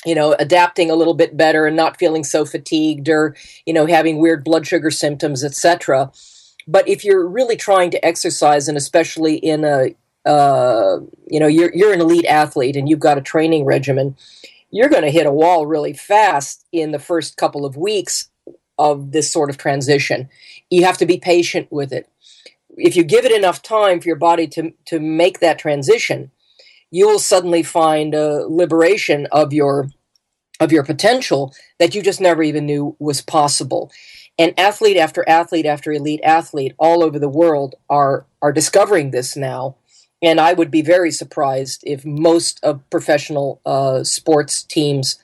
you 0.06 0.16
know, 0.16 0.36
adapting 0.38 0.92
a 0.92 0.96
little 0.96 1.14
bit 1.14 1.38
better 1.38 1.66
and 1.66 1.76
not 1.76 1.98
feeling 1.98 2.24
so 2.24 2.46
fatigued 2.46 3.10
or, 3.10 3.36
you 3.66 3.74
know, 3.74 3.86
having 3.86 4.20
weird 4.20 4.44
blood 4.44 4.68
sugar 4.68 4.92
symptoms, 4.92 5.44
etc. 5.44 6.12
But 6.68 6.88
if 6.88 7.04
you're 7.04 7.28
really 7.28 7.56
trying 7.56 7.92
to 7.92 8.06
exercise, 8.06 8.68
and 8.68 8.78
especially 8.78 9.36
in 9.36 9.64
a 9.64 9.96
uh, 10.26 11.00
you 11.28 11.40
know 11.40 11.48
you're 11.48 11.74
you're 11.74 11.94
an 11.94 12.02
elite 12.02 12.26
athlete 12.26 12.76
and 12.76 12.88
you've 12.88 13.00
got 13.00 13.18
a 13.18 13.22
training 13.22 13.66
regimen, 13.66 14.16
you're 14.72 14.90
going 14.90 15.04
to 15.04 15.12
hit 15.12 15.26
a 15.26 15.32
wall 15.32 15.66
really 15.66 15.94
fast 15.94 16.66
in 16.72 16.92
the 16.92 17.00
first 17.00 17.38
couple 17.38 17.66
of 17.66 17.78
weeks 17.78 18.30
of 18.80 19.12
this 19.12 19.32
sort 19.32 19.50
of 19.50 19.58
transition. 19.58 20.30
You 20.70 20.86
have 20.86 20.98
to 20.98 21.06
be 21.06 21.18
patient 21.18 21.72
with 21.72 21.92
it. 21.94 22.10
If 22.76 22.96
you 22.96 23.04
give 23.04 23.26
it 23.26 23.32
enough 23.32 23.62
time 23.62 24.00
for 24.00 24.08
your 24.08 24.16
body 24.16 24.48
to 24.48 24.74
to 24.86 25.00
make 25.00 25.40
that 25.40 25.60
transition, 25.60 26.32
you 26.90 27.08
will 27.08 27.20
suddenly 27.20 27.64
find 27.64 28.16
a 28.16 28.48
liberation 28.48 29.28
of 29.32 29.54
your 29.54 29.90
of 30.60 30.72
your 30.72 30.84
potential 30.84 31.54
that 31.80 31.94
you 31.94 32.02
just 32.02 32.22
never 32.22 32.42
even 32.42 32.66
knew 32.66 32.96
was 33.00 33.22
possible. 33.22 33.92
And 34.40 34.58
athlete 34.60 34.98
after 34.98 35.28
athlete 35.28 35.66
after 35.66 35.92
elite 35.92 36.22
athlete 36.24 36.74
all 36.80 37.04
over 37.04 37.20
the 37.20 37.30
world 37.30 37.76
are 37.90 38.26
are 38.42 38.54
discovering 38.54 39.12
this 39.12 39.36
now 39.36 39.76
and 40.24 40.40
I 40.40 40.54
would 40.54 40.72
be 40.72 40.82
very 40.82 41.12
surprised 41.12 41.84
if 41.86 42.06
most 42.06 42.64
of 42.64 42.90
professional 42.90 43.60
uh, 43.66 44.04
sports 44.06 44.64
teams 44.64 45.18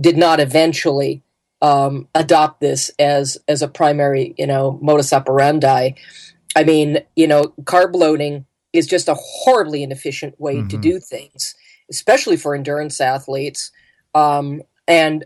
did 0.00 0.16
not 0.16 0.40
eventually 0.40 1.22
um, 1.60 2.08
adopt 2.14 2.60
this 2.60 2.90
as 2.98 3.38
as 3.46 3.62
a 3.62 3.68
primary, 3.68 4.34
you 4.38 4.46
know, 4.46 4.78
modus 4.82 5.12
operandi. 5.12 5.90
I 6.56 6.64
mean, 6.64 6.98
you 7.14 7.26
know, 7.26 7.54
carb 7.64 7.94
loading 7.94 8.46
is 8.72 8.86
just 8.86 9.08
a 9.08 9.14
horribly 9.14 9.82
inefficient 9.82 10.40
way 10.40 10.56
mm-hmm. 10.56 10.68
to 10.68 10.78
do 10.78 10.98
things, 10.98 11.54
especially 11.90 12.36
for 12.36 12.54
endurance 12.54 13.00
athletes. 13.00 13.70
Um, 14.14 14.62
and 14.88 15.24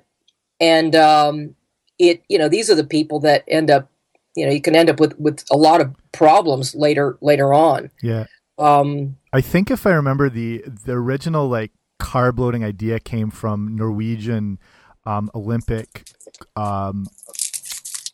and 0.60 0.96
um, 0.96 1.54
it, 1.98 2.22
you 2.28 2.38
know, 2.38 2.48
these 2.48 2.68
are 2.68 2.74
the 2.74 2.84
people 2.84 3.20
that 3.20 3.44
end 3.46 3.70
up, 3.70 3.90
you 4.34 4.44
know, 4.44 4.52
you 4.52 4.60
can 4.60 4.74
end 4.74 4.90
up 4.90 4.98
with 4.98 5.18
with 5.18 5.44
a 5.50 5.56
lot 5.56 5.80
of 5.80 5.94
problems 6.12 6.74
later 6.74 7.16
later 7.20 7.54
on. 7.54 7.90
Yeah. 8.02 8.26
Um, 8.58 9.16
I 9.32 9.40
think 9.40 9.70
if 9.70 9.86
I 9.86 9.90
remember 9.90 10.28
the 10.28 10.64
the 10.66 10.92
original 10.92 11.48
like 11.48 11.72
carb 12.00 12.38
loading 12.38 12.64
idea 12.64 12.98
came 12.98 13.30
from 13.30 13.76
Norwegian 13.76 14.58
um, 15.06 15.30
Olympic 15.34 16.10
um, 16.56 17.06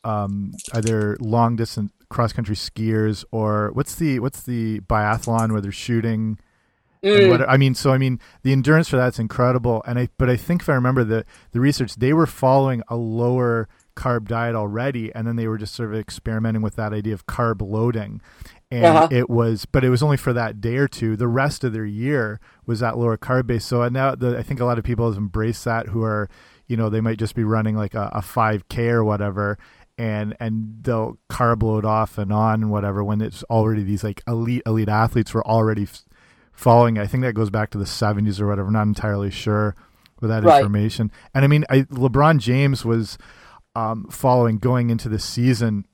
um, 0.05 0.53
either 0.72 1.16
long 1.20 1.57
distance 1.57 1.90
cross 2.11 2.32
country 2.32 2.55
skiers 2.55 3.24
or 3.32 3.70
what's 3.72 3.97
the 3.97 4.20
what's 4.20 4.42
the 4.42 4.80
biathlon 4.80 5.53
where 5.53 5.61
they're 5.61 5.72
shooting. 5.72 6.38
Mm. 7.03 7.28
What, 7.28 7.49
I 7.49 7.59
mean, 7.59 7.74
so 7.74 7.92
I 7.92 7.99
mean, 7.99 8.18
the 8.42 8.53
endurance 8.53 8.88
for 8.88 8.97
that's 8.97 9.18
incredible, 9.18 9.82
and 9.86 9.99
I 9.99 10.09
but 10.16 10.30
I 10.30 10.36
think 10.36 10.62
if 10.62 10.68
I 10.68 10.74
remember 10.74 11.05
the 11.05 11.24
the 11.53 11.61
research, 11.61 11.97
they 11.97 12.12
were 12.12 12.26
following 12.26 12.82
a 12.88 12.97
lower 12.97 13.68
carb 13.95 14.26
diet 14.26 14.55
already, 14.55 15.14
and 15.14 15.26
then 15.26 15.36
they 15.36 15.47
were 15.47 15.59
just 15.59 15.74
sort 15.74 15.92
of 15.92 15.99
experimenting 15.99 16.62
with 16.62 16.76
that 16.76 16.92
idea 16.92 17.12
of 17.12 17.26
carb 17.26 17.61
loading 17.61 18.22
and 18.75 18.85
uh-huh. 18.85 19.09
it 19.11 19.31
was 19.31 19.64
but 19.66 19.85
it 19.85 19.91
was 19.91 20.03
only 20.03 20.16
for 20.16 20.33
that 20.33 20.61
day 20.61 20.77
or 20.77 20.89
two. 20.89 21.16
The 21.16 21.29
rest 21.29 21.64
of 21.64 21.72
their 21.72 21.85
year 21.85 22.41
was 22.66 22.81
that 22.81 22.99
lower 22.99 23.16
carb 23.16 23.47
base 23.47 23.64
so 23.64 23.87
now 23.89 24.14
the, 24.14 24.37
i 24.37 24.43
think 24.43 24.61
a 24.61 24.64
lot 24.64 24.79
of 24.79 24.85
people 24.85 25.09
have 25.09 25.18
embraced 25.18 25.64
that 25.64 25.89
who 25.89 26.03
are 26.03 26.29
you 26.66 26.77
know 26.77 26.89
they 26.89 27.01
might 27.01 27.18
just 27.18 27.35
be 27.35 27.45
running 27.45 27.77
like 27.77 27.95
a, 27.95 28.11
a 28.14 28.20
5k 28.20 28.91
or 28.91 29.05
whatever 29.05 29.59
and 29.97 30.37
and 30.41 30.79
they'll 30.83 31.18
carb 31.31 31.62
load 31.62 31.85
off 31.85 32.18
and 32.18 32.33
on 32.33 32.62
and 32.62 32.70
whatever 32.70 33.05
when 33.05 33.20
it's 33.20 33.43
already 33.45 33.83
these 33.83 34.03
like 34.03 34.22
elite 34.27 34.62
elite 34.66 34.89
athletes 34.89 35.33
were 35.33 35.47
already 35.47 35.85
f- 35.85 36.05
following 36.53 36.99
i 36.99 37.07
think 37.07 37.22
that 37.22 37.35
goes 37.35 37.51
back 37.51 37.70
to 37.70 37.79
the 37.79 37.85
70s 37.85 38.41
or 38.41 38.49
whatever. 38.49 38.68
I'm 38.68 38.72
not 38.72 38.83
entirely 38.83 39.31
sure 39.31 39.77
with 40.20 40.31
that 40.31 40.43
right. 40.43 40.61
information. 40.61 41.12
And 41.35 41.45
i 41.45 41.49
mean 41.49 41.64
I, 41.70 41.83
lebron 41.83 42.39
james 42.39 42.85
was 42.85 43.18
um, 43.77 44.07
following 44.09 44.59
going 44.59 44.91
into 44.91 45.09
the 45.09 45.18
season 45.18 45.85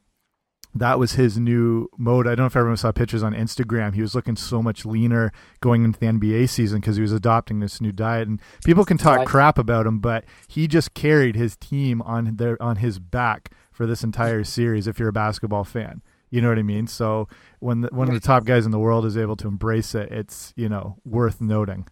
that 0.75 0.99
was 0.99 1.13
his 1.13 1.37
new 1.37 1.89
mode. 1.99 2.27
I 2.27 2.31
don't 2.31 2.41
know 2.41 2.47
if 2.47 2.57
everyone 2.57 2.77
saw 2.77 2.93
pictures 2.93 3.23
on 3.23 3.35
Instagram. 3.35 3.95
He 3.95 4.03
was 4.03 4.15
looking 4.15 4.37
so 4.37 4.63
much 4.63 4.87
leaner 4.87 5.33
going 5.61 5.85
into 5.85 5.99
the 5.99 6.07
NBA 6.07 6.49
season 6.49 6.81
because 6.81 6.97
he 6.97 7.03
was 7.03 7.13
adopting 7.13 7.59
this 7.59 7.81
new 7.81 7.93
diet. 7.93 8.29
And 8.29 8.41
people 8.65 8.85
can 8.85 8.97
talk 8.97 9.27
crap 9.27 9.59
about 9.59 9.87
him, 9.87 9.99
but 9.99 10.25
he 10.47 10.69
just 10.69 10.95
carried 10.95 11.35
his 11.35 11.57
team 11.57 12.01
on 12.03 12.37
their 12.37 12.61
on 12.63 12.77
his 12.77 12.99
back 12.99 13.53
for 13.73 13.87
this 13.87 14.05
entire 14.05 14.45
series. 14.45 14.87
If 14.87 14.99
you're 14.99 15.09
a 15.09 15.13
basketball 15.13 15.65
fan, 15.65 16.03
you 16.31 16.41
know 16.41 16.49
what 16.49 16.59
I 16.59 16.63
mean. 16.63 16.87
So 16.87 17.27
when 17.59 17.81
the, 17.81 17.89
one 17.89 18.09
of 18.09 18.15
the 18.15 18.21
top 18.21 18.45
guys 18.45 18.65
in 18.65 18.71
the 18.71 18.79
world 18.79 19.05
is 19.05 19.17
able 19.17 19.37
to 19.37 19.49
embrace 19.49 19.95
it, 19.95 20.13
it's 20.13 20.53
you 20.57 20.69
know 20.69 20.99
worth 21.05 21.41
noting. 21.41 21.89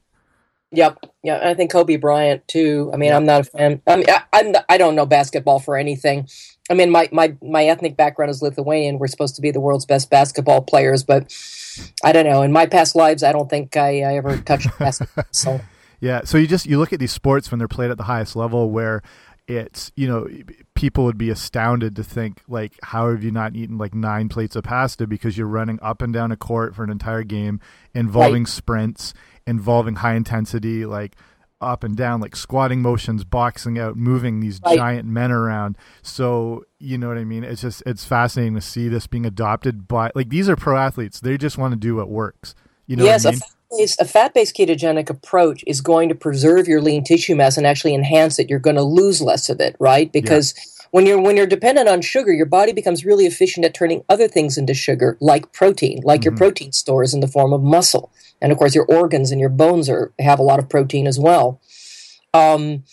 Yep. 0.71 0.99
Yeah. 1.23 1.41
I 1.49 1.55
think 1.55 1.73
Kobe 1.73 1.97
Bryant 1.97 2.47
too. 2.47 2.91
I 2.93 2.99
mean, 2.99 3.13
I'm 3.13 3.25
not 3.25 3.41
a 3.41 3.45
fan. 3.45 3.83
I 3.87 3.97
mean, 3.97 4.07
I, 4.09 4.23
I'm, 4.33 4.55
I 4.69 4.77
don't 4.77 4.95
know 4.95 5.07
basketball 5.07 5.61
for 5.61 5.77
anything. 5.77 6.29
I 6.71 6.75
mean, 6.75 6.91
my, 6.91 7.09
my, 7.13 7.35
my 7.43 7.65
ethnic 7.65 7.97
background 7.97 8.31
is 8.31 8.43
Lithuanian. 8.43 8.99
We're 8.99 9.07
supposed 9.07 9.37
to 9.37 9.43
be 9.43 9.51
the 9.51 9.61
world's 9.61 9.87
best 9.87 10.11
basketball 10.11 10.63
players, 10.63 11.03
but 11.03 11.35
I 12.05 12.13
don't 12.13 12.27
know. 12.27 12.43
In 12.43 12.53
my 12.53 12.67
past 12.67 12.95
lives, 12.95 13.23
I 13.23 13.33
don't 13.33 13.49
think 13.49 13.77
I, 13.77 14.01
I 14.01 14.17
ever 14.17 14.39
touched 14.39 14.69
basketball. 14.79 15.25
So. 15.31 15.61
Yeah. 16.01 16.23
So 16.25 16.39
you 16.39 16.47
just, 16.47 16.67
you 16.67 16.79
look 16.79 16.93
at 16.93 17.01
these 17.01 17.13
sports 17.13 17.51
when 17.51 17.59
they're 17.59 17.69
played 17.69 17.91
at 17.91 17.97
the 17.97 18.05
highest 18.05 18.37
level 18.37 18.71
where 18.71 19.03
it's, 19.47 19.91
you 19.97 20.07
know, 20.07 20.29
people 20.75 21.05
would 21.05 21.19
be 21.19 21.31
astounded 21.31 21.97
to 21.97 22.05
think 22.05 22.43
like, 22.49 22.75
how 22.83 23.11
have 23.11 23.25
you 23.25 23.31
not 23.31 23.57
eaten 23.57 23.79
like 23.79 23.95
nine 23.95 24.29
plates 24.29 24.55
of 24.55 24.65
pasta 24.65 25.07
because 25.07 25.39
you're 25.39 25.47
running 25.47 25.79
up 25.81 26.03
and 26.03 26.13
down 26.13 26.31
a 26.31 26.37
court 26.37 26.75
for 26.75 26.85
an 26.85 26.91
entire 26.91 27.25
game 27.25 27.61
involving 27.95 28.43
right. 28.43 28.49
sprints 28.49 29.15
involving 29.49 29.97
high 29.97 30.15
intensity, 30.15 30.85
like 30.85 31.17
up 31.61 31.85
and 31.85 31.97
down, 31.97 32.21
like 32.21 32.37
squatting 32.37 32.81
motions, 32.83 33.25
boxing 33.25 33.79
out, 33.79 33.97
moving 33.97 34.41
these 34.41 34.61
right. 34.65 34.77
giant 34.77 35.09
men 35.09 35.31
around. 35.31 35.77
So 36.03 36.65
you 36.79 36.99
know 36.99 37.09
what 37.09 37.19
I 37.19 37.25
mean? 37.25 37.45
It's 37.45 37.63
just 37.63 37.83
it's 37.87 38.05
fascinating 38.05 38.55
to 38.55 38.61
see 38.61 38.89
this 38.89 39.07
being 39.07 39.27
adopted 39.27 39.89
by 39.89 40.11
like 40.15 40.29
these 40.29 40.49
are 40.49 40.57
pro 40.57 40.77
athletes. 40.77 41.21
They 41.21 41.37
just 41.37 41.59
want 41.59 41.73
to 41.73 41.79
do 41.79 41.97
what 41.97 42.09
works. 42.09 42.55
You 42.87 42.97
know 42.97 43.05
yes, 43.05 43.27
I 43.27 43.33
mean? 43.33 43.41
a 44.01 44.05
fat-based 44.05 44.57
ketogenic 44.57 45.11
approach 45.11 45.63
is 45.67 45.83
going 45.83 46.09
to 46.09 46.15
preserve 46.15 46.67
your 46.67 46.81
lean 46.81 47.05
tissue 47.05 47.37
mass 47.37 47.59
and 47.59 47.67
actually 47.67 47.95
enhance 47.95 48.39
it. 48.39 48.49
You're 48.49 48.59
going 48.59 48.77
to 48.77 48.83
lose 48.83 49.21
less 49.21 49.51
of 49.51 49.61
it, 49.61 49.77
right? 49.79 50.11
Because 50.11 50.55
yeah 50.57 50.78
when 50.91 51.07
you're 51.07 51.21
when 51.21 51.37
you're 51.37 51.47
dependent 51.47 51.89
on 51.89 52.01
sugar, 52.01 52.33
your 52.33 52.47
body 52.47 52.73
becomes 52.73 53.05
really 53.05 53.27
efficient 53.27 53.65
at 53.65 53.75
turning 53.75 54.05
other 54.09 54.29
things 54.29 54.57
into 54.57 54.75
sugar, 54.75 55.17
like 55.21 55.53
protein, 55.53 56.01
like 56.05 56.21
mm-hmm. 56.21 56.31
your 56.31 56.37
protein 56.37 56.73
stores 56.73 57.15
in 57.15 57.21
the 57.21 57.29
form 57.29 57.53
of 57.53 57.63
muscle, 57.63 58.13
and 58.41 58.53
of 58.53 58.59
course 58.59 58.75
your 58.75 58.87
organs 58.87 59.31
and 59.31 59.41
your 59.41 59.51
bones 59.51 59.89
are 59.89 60.13
have 60.19 60.39
a 60.39 60.45
lot 60.45 60.59
of 60.59 60.69
protein 60.69 61.07
as 61.07 61.19
well. 61.19 61.61
Um, 62.35 62.85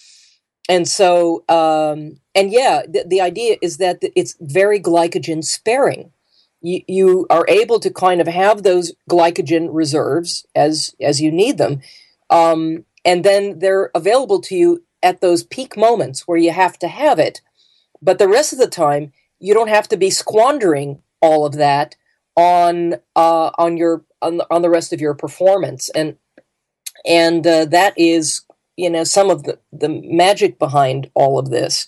and 0.68 0.88
so, 0.88 1.44
um, 1.48 2.20
and 2.34 2.52
yeah, 2.52 2.82
the, 2.88 3.06
the 3.08 3.22
idea 3.22 3.58
is 3.62 3.78
that 3.78 4.00
it's 4.16 4.36
very 4.40 4.80
glycogen 4.80 5.44
sparing. 5.44 6.12
You, 6.62 6.82
you 6.88 7.28
are 7.30 7.46
able 7.48 7.80
to 7.80 7.92
kind 7.92 8.20
of 8.20 8.28
have 8.28 8.64
those 8.64 8.94
glycogen 9.10 9.70
reserves 9.72 10.46
as 10.56 10.96
as 11.00 11.22
you 11.22 11.32
need 11.32 11.58
them, 11.58 11.82
um, 12.30 12.86
and 13.04 13.24
then 13.24 13.60
they're 13.60 13.92
available 13.94 14.42
to 14.42 14.56
you 14.56 14.84
at 15.04 15.22
those 15.22 15.44
peak 15.44 15.78
moments 15.78 16.28
where 16.28 16.38
you 16.38 16.52
have 16.52 16.80
to 16.80 16.88
have 16.88 17.20
it 17.20 17.42
but 18.02 18.20
the 18.20 18.28
rest 18.28 18.54
of 18.54 18.60
the 18.60 18.68
time, 18.68 19.12
you 19.40 19.54
don't 19.54 19.70
have 19.70 19.88
to 19.90 19.98
be 19.98 20.10
squandering 20.10 21.02
all 21.22 21.46
of 21.46 21.54
that 21.54 21.96
on 22.36 22.96
uh, 23.16 23.52
on 23.58 23.78
your 23.78 24.04
on 24.22 24.38
the, 24.38 24.48
on 24.50 24.62
the 24.62 24.70
rest 24.70 24.94
of 24.94 25.02
your 25.02 25.14
performance, 25.14 25.90
and 25.90 26.18
and 27.06 27.46
uh, 27.46 27.66
that 27.66 27.94
is 27.98 28.42
you 28.78 28.90
know 28.90 29.04
some 29.04 29.30
of 29.30 29.44
the 29.44 29.60
the 29.72 29.90
magic 29.90 30.60
behind 30.60 31.10
all 31.14 31.40
of 31.40 31.50
this. 31.50 31.88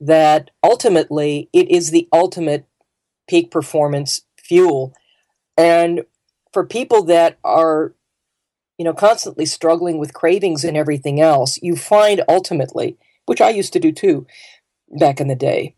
That 0.00 0.50
ultimately, 0.62 1.48
it 1.52 1.70
is 1.70 1.90
the 1.90 2.08
ultimate 2.12 2.66
peak 3.28 3.50
performance 3.50 4.22
fuel. 4.36 4.94
And 5.56 6.02
for 6.52 6.66
people 6.66 7.02
that 7.04 7.38
are, 7.44 7.94
you 8.76 8.84
know, 8.84 8.92
constantly 8.92 9.46
struggling 9.46 9.98
with 9.98 10.12
cravings 10.12 10.64
and 10.64 10.76
everything 10.76 11.20
else, 11.20 11.58
you 11.62 11.76
find 11.76 12.22
ultimately, 12.28 12.96
which 13.26 13.40
I 13.40 13.50
used 13.50 13.72
to 13.74 13.80
do 13.80 13.92
too 13.92 14.26
back 14.98 15.20
in 15.20 15.28
the 15.28 15.34
day, 15.34 15.74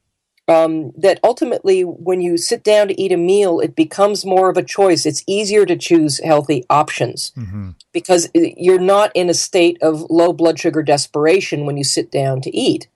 um, 0.49 0.93
that 0.97 1.19
ultimately 1.25 1.83
when 1.83 2.21
you 2.21 2.37
sit 2.37 2.62
down 2.62 2.89
to 2.89 3.01
eat 3.01 3.12
a 3.12 3.17
meal, 3.17 3.59
it 3.59 3.75
becomes 3.75 4.25
more 4.25 4.49
of 4.49 4.57
a 4.57 4.62
choice. 4.62 5.05
It's 5.05 5.25
easier 5.27 5.67
to 5.67 5.77
choose 5.77 6.21
healthy 6.21 6.64
options 6.71 7.33
mm-hmm. 7.37 7.71
because 7.93 8.29
you're 8.35 8.79
not 8.79 9.11
in 9.14 9.29
a 9.29 9.35
state 9.35 9.77
of 9.83 10.07
low 10.09 10.33
blood 10.33 10.59
sugar 10.59 10.83
desperation 10.83 11.67
when 11.67 11.77
you 11.77 11.85
sit 11.85 12.12
down 12.12 12.41
to 12.43 12.57
eat. 12.57 12.89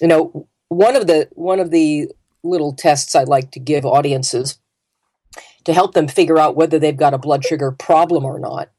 You 0.00 0.08
know, 0.08 0.48
one 0.68 0.96
of 0.96 1.06
the 1.06 1.28
one 1.32 1.60
of 1.60 1.70
the 1.70 2.10
little 2.42 2.72
tests 2.72 3.14
I 3.14 3.24
like 3.24 3.50
to 3.52 3.60
give 3.60 3.84
audiences 3.84 4.58
to 5.64 5.74
help 5.74 5.92
them 5.92 6.08
figure 6.08 6.38
out 6.38 6.56
whether 6.56 6.78
they've 6.78 6.96
got 6.96 7.14
a 7.14 7.18
blood 7.18 7.44
sugar 7.44 7.70
problem 7.72 8.24
or 8.24 8.38
not 8.38 8.70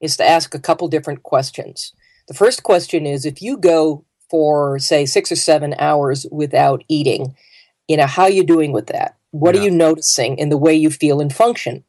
is 0.00 0.16
to 0.16 0.26
ask 0.26 0.54
a 0.54 0.60
couple 0.60 0.88
different 0.88 1.22
questions. 1.22 1.92
The 2.28 2.34
first 2.34 2.62
question 2.62 3.06
is 3.06 3.26
if 3.26 3.42
you 3.42 3.56
go 3.56 4.04
for 4.30 4.78
say 4.78 5.06
6 5.06 5.32
or 5.32 5.36
7 5.36 5.74
hours 5.78 6.26
without 6.30 6.84
eating, 6.88 7.34
you 7.86 7.96
know, 7.96 8.06
how 8.06 8.24
are 8.24 8.30
you 8.30 8.44
doing 8.44 8.72
with 8.72 8.86
that? 8.88 9.16
What 9.30 9.54
yeah. 9.54 9.60
are 9.60 9.64
you 9.64 9.70
noticing 9.70 10.38
in 10.38 10.48
the 10.48 10.58
way 10.58 10.74
you 10.74 10.90
feel 10.90 11.20
and 11.20 11.32
function? 11.32 11.84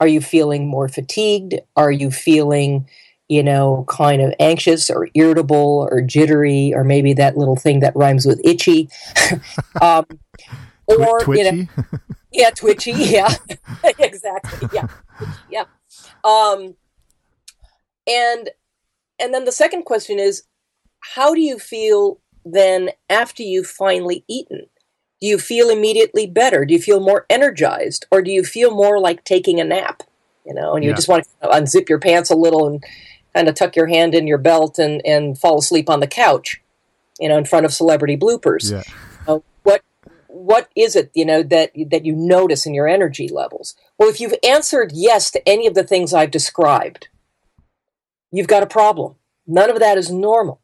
Are 0.00 0.08
you 0.08 0.20
feeling 0.20 0.66
more 0.66 0.88
fatigued? 0.88 1.54
Are 1.76 1.90
you 1.90 2.10
feeling 2.10 2.86
you 3.28 3.42
know, 3.42 3.84
kind 3.88 4.22
of 4.22 4.32
anxious 4.40 4.88
or 4.88 5.08
irritable 5.14 5.86
or 5.90 6.00
jittery, 6.00 6.72
or 6.74 6.82
maybe 6.82 7.12
that 7.12 7.36
little 7.36 7.56
thing 7.56 7.80
that 7.80 7.94
rhymes 7.94 8.26
with 8.26 8.40
itchy. 8.42 8.88
um, 9.82 10.06
or 10.86 11.20
twitchy. 11.20 11.42
you 11.42 11.52
know, 11.52 11.84
yeah, 12.32 12.50
twitchy, 12.50 12.92
yeah, 12.96 13.34
exactly, 13.98 14.68
yeah, 14.72 14.86
yeah. 15.50 15.64
Um, 16.24 16.74
and 18.06 18.50
and 19.18 19.34
then 19.34 19.44
the 19.44 19.52
second 19.52 19.82
question 19.82 20.18
is, 20.18 20.44
how 21.00 21.34
do 21.34 21.40
you 21.40 21.58
feel 21.58 22.18
then 22.44 22.90
after 23.08 23.42
you've 23.42 23.66
finally 23.66 24.24
eaten? 24.28 24.66
Do 25.20 25.26
you 25.26 25.38
feel 25.38 25.70
immediately 25.70 26.26
better? 26.26 26.64
Do 26.64 26.74
you 26.74 26.80
feel 26.80 27.00
more 27.00 27.26
energized, 27.28 28.06
or 28.10 28.22
do 28.22 28.30
you 28.30 28.44
feel 28.44 28.70
more 28.74 29.00
like 29.00 29.24
taking 29.24 29.60
a 29.60 29.64
nap? 29.64 30.04
You 30.46 30.54
know, 30.54 30.74
and 30.74 30.84
you 30.84 30.90
yeah. 30.90 30.96
just 30.96 31.08
want 31.08 31.26
to 31.42 31.48
unzip 31.48 31.88
your 31.88 31.98
pants 31.98 32.30
a 32.30 32.36
little 32.36 32.66
and 32.66 32.84
kind 33.34 33.48
of 33.48 33.54
tuck 33.54 33.76
your 33.76 33.88
hand 33.88 34.14
in 34.14 34.26
your 34.26 34.38
belt 34.38 34.78
and 34.78 35.04
and 35.04 35.38
fall 35.38 35.58
asleep 35.58 35.90
on 35.90 36.00
the 36.00 36.06
couch, 36.06 36.60
you 37.18 37.28
know, 37.28 37.36
in 37.36 37.44
front 37.44 37.66
of 37.66 37.72
celebrity 37.72 38.16
bloopers. 38.16 38.70
Yeah 38.70 38.82
uh, 39.28 39.40
what 40.28 40.68
is 40.76 40.94
it 40.94 41.10
you 41.14 41.24
know 41.24 41.42
that 41.42 41.72
that 41.90 42.04
you 42.04 42.14
notice 42.14 42.64
in 42.66 42.74
your 42.74 42.86
energy 42.86 43.28
levels 43.28 43.74
well 43.98 44.08
if 44.08 44.20
you've 44.20 44.34
answered 44.42 44.92
yes 44.94 45.30
to 45.30 45.46
any 45.48 45.66
of 45.66 45.74
the 45.74 45.82
things 45.82 46.14
i've 46.14 46.30
described 46.30 47.08
you've 48.30 48.46
got 48.46 48.62
a 48.62 48.66
problem 48.66 49.16
none 49.46 49.70
of 49.70 49.78
that 49.78 49.98
is 49.98 50.10
normal 50.10 50.60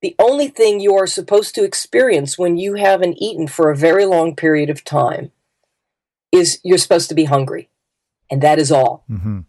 the 0.00 0.14
only 0.18 0.48
thing 0.48 0.80
you 0.80 0.94
are 0.94 1.06
supposed 1.06 1.54
to 1.54 1.64
experience 1.64 2.38
when 2.38 2.56
you 2.56 2.74
haven't 2.74 3.20
eaten 3.20 3.46
for 3.46 3.70
a 3.70 3.76
very 3.76 4.06
long 4.06 4.34
period 4.34 4.70
of 4.70 4.84
time 4.84 5.32
is 6.32 6.60
you're 6.62 6.78
supposed 6.78 7.08
to 7.08 7.14
be 7.14 7.24
hungry 7.24 7.68
and 8.30 8.42
that 8.42 8.58
is 8.58 8.70
all 8.70 9.04
mm-hmm. 9.10 9.40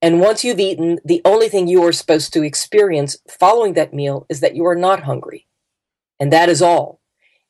and 0.00 0.20
once 0.20 0.44
you've 0.44 0.60
eaten 0.60 0.98
the 1.04 1.22
only 1.24 1.48
thing 1.48 1.68
you 1.68 1.82
are 1.82 1.92
supposed 1.92 2.32
to 2.32 2.42
experience 2.42 3.16
following 3.28 3.74
that 3.74 3.94
meal 3.94 4.26
is 4.28 4.40
that 4.40 4.56
you 4.56 4.64
are 4.66 4.74
not 4.74 5.04
hungry 5.04 5.46
and 6.18 6.32
that 6.32 6.48
is 6.48 6.62
all 6.62 6.98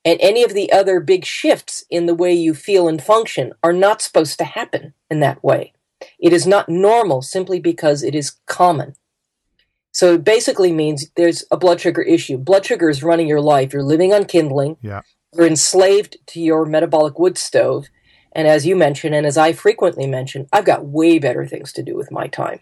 and 0.05 0.18
any 0.20 0.43
of 0.43 0.55
the 0.55 0.72
other 0.72 1.01
big 1.01 1.24
shifts 1.24 1.85
in 1.91 2.07
the 2.07 2.14
way 2.14 2.33
you 2.33 2.55
feel 2.55 2.89
and 2.89 3.03
function 3.03 3.53
are 3.62 3.72
not 3.72 4.01
supposed 4.01 4.39
to 4.39 4.45
happen 4.45 4.95
in 5.11 5.20
that 5.20 5.45
way. 5.45 5.72
It 6.18 6.33
is 6.33 6.47
not 6.47 6.68
normal 6.68 7.22
simply 7.22 7.61
because 7.61 8.03
it 8.03 8.14
is 8.14 8.37
common. 8.47 8.95
So 9.99 10.14
it 10.14 10.22
basically 10.22 10.72
means 10.72 11.11
there's 11.16 11.44
a 11.51 11.57
blood 11.57 11.80
sugar 11.80 12.01
issue. 12.01 12.38
Blood 12.38 12.64
sugar 12.64 12.88
is 12.88 13.03
running 13.03 13.26
your 13.26 13.40
life. 13.40 13.72
You're 13.72 13.82
living 13.82 14.14
on 14.14 14.26
kindling. 14.26 14.76
Yeah. 14.80 15.01
You're 15.34 15.49
enslaved 15.49 16.18
to 16.28 16.40
your 16.40 16.66
metabolic 16.66 17.18
wood 17.18 17.36
stove. 17.36 17.88
And 18.30 18.46
as 18.46 18.64
you 18.64 18.76
mentioned, 18.76 19.16
and 19.16 19.26
as 19.26 19.36
I 19.36 19.53
frequently 19.53 20.07
mention, 20.07 20.46
I've 20.53 20.64
got 20.64 20.86
way 20.86 21.18
better 21.18 21.44
things 21.44 21.72
to 21.72 21.82
do 21.82 21.96
with 21.96 22.12
my 22.12 22.28
time 22.28 22.61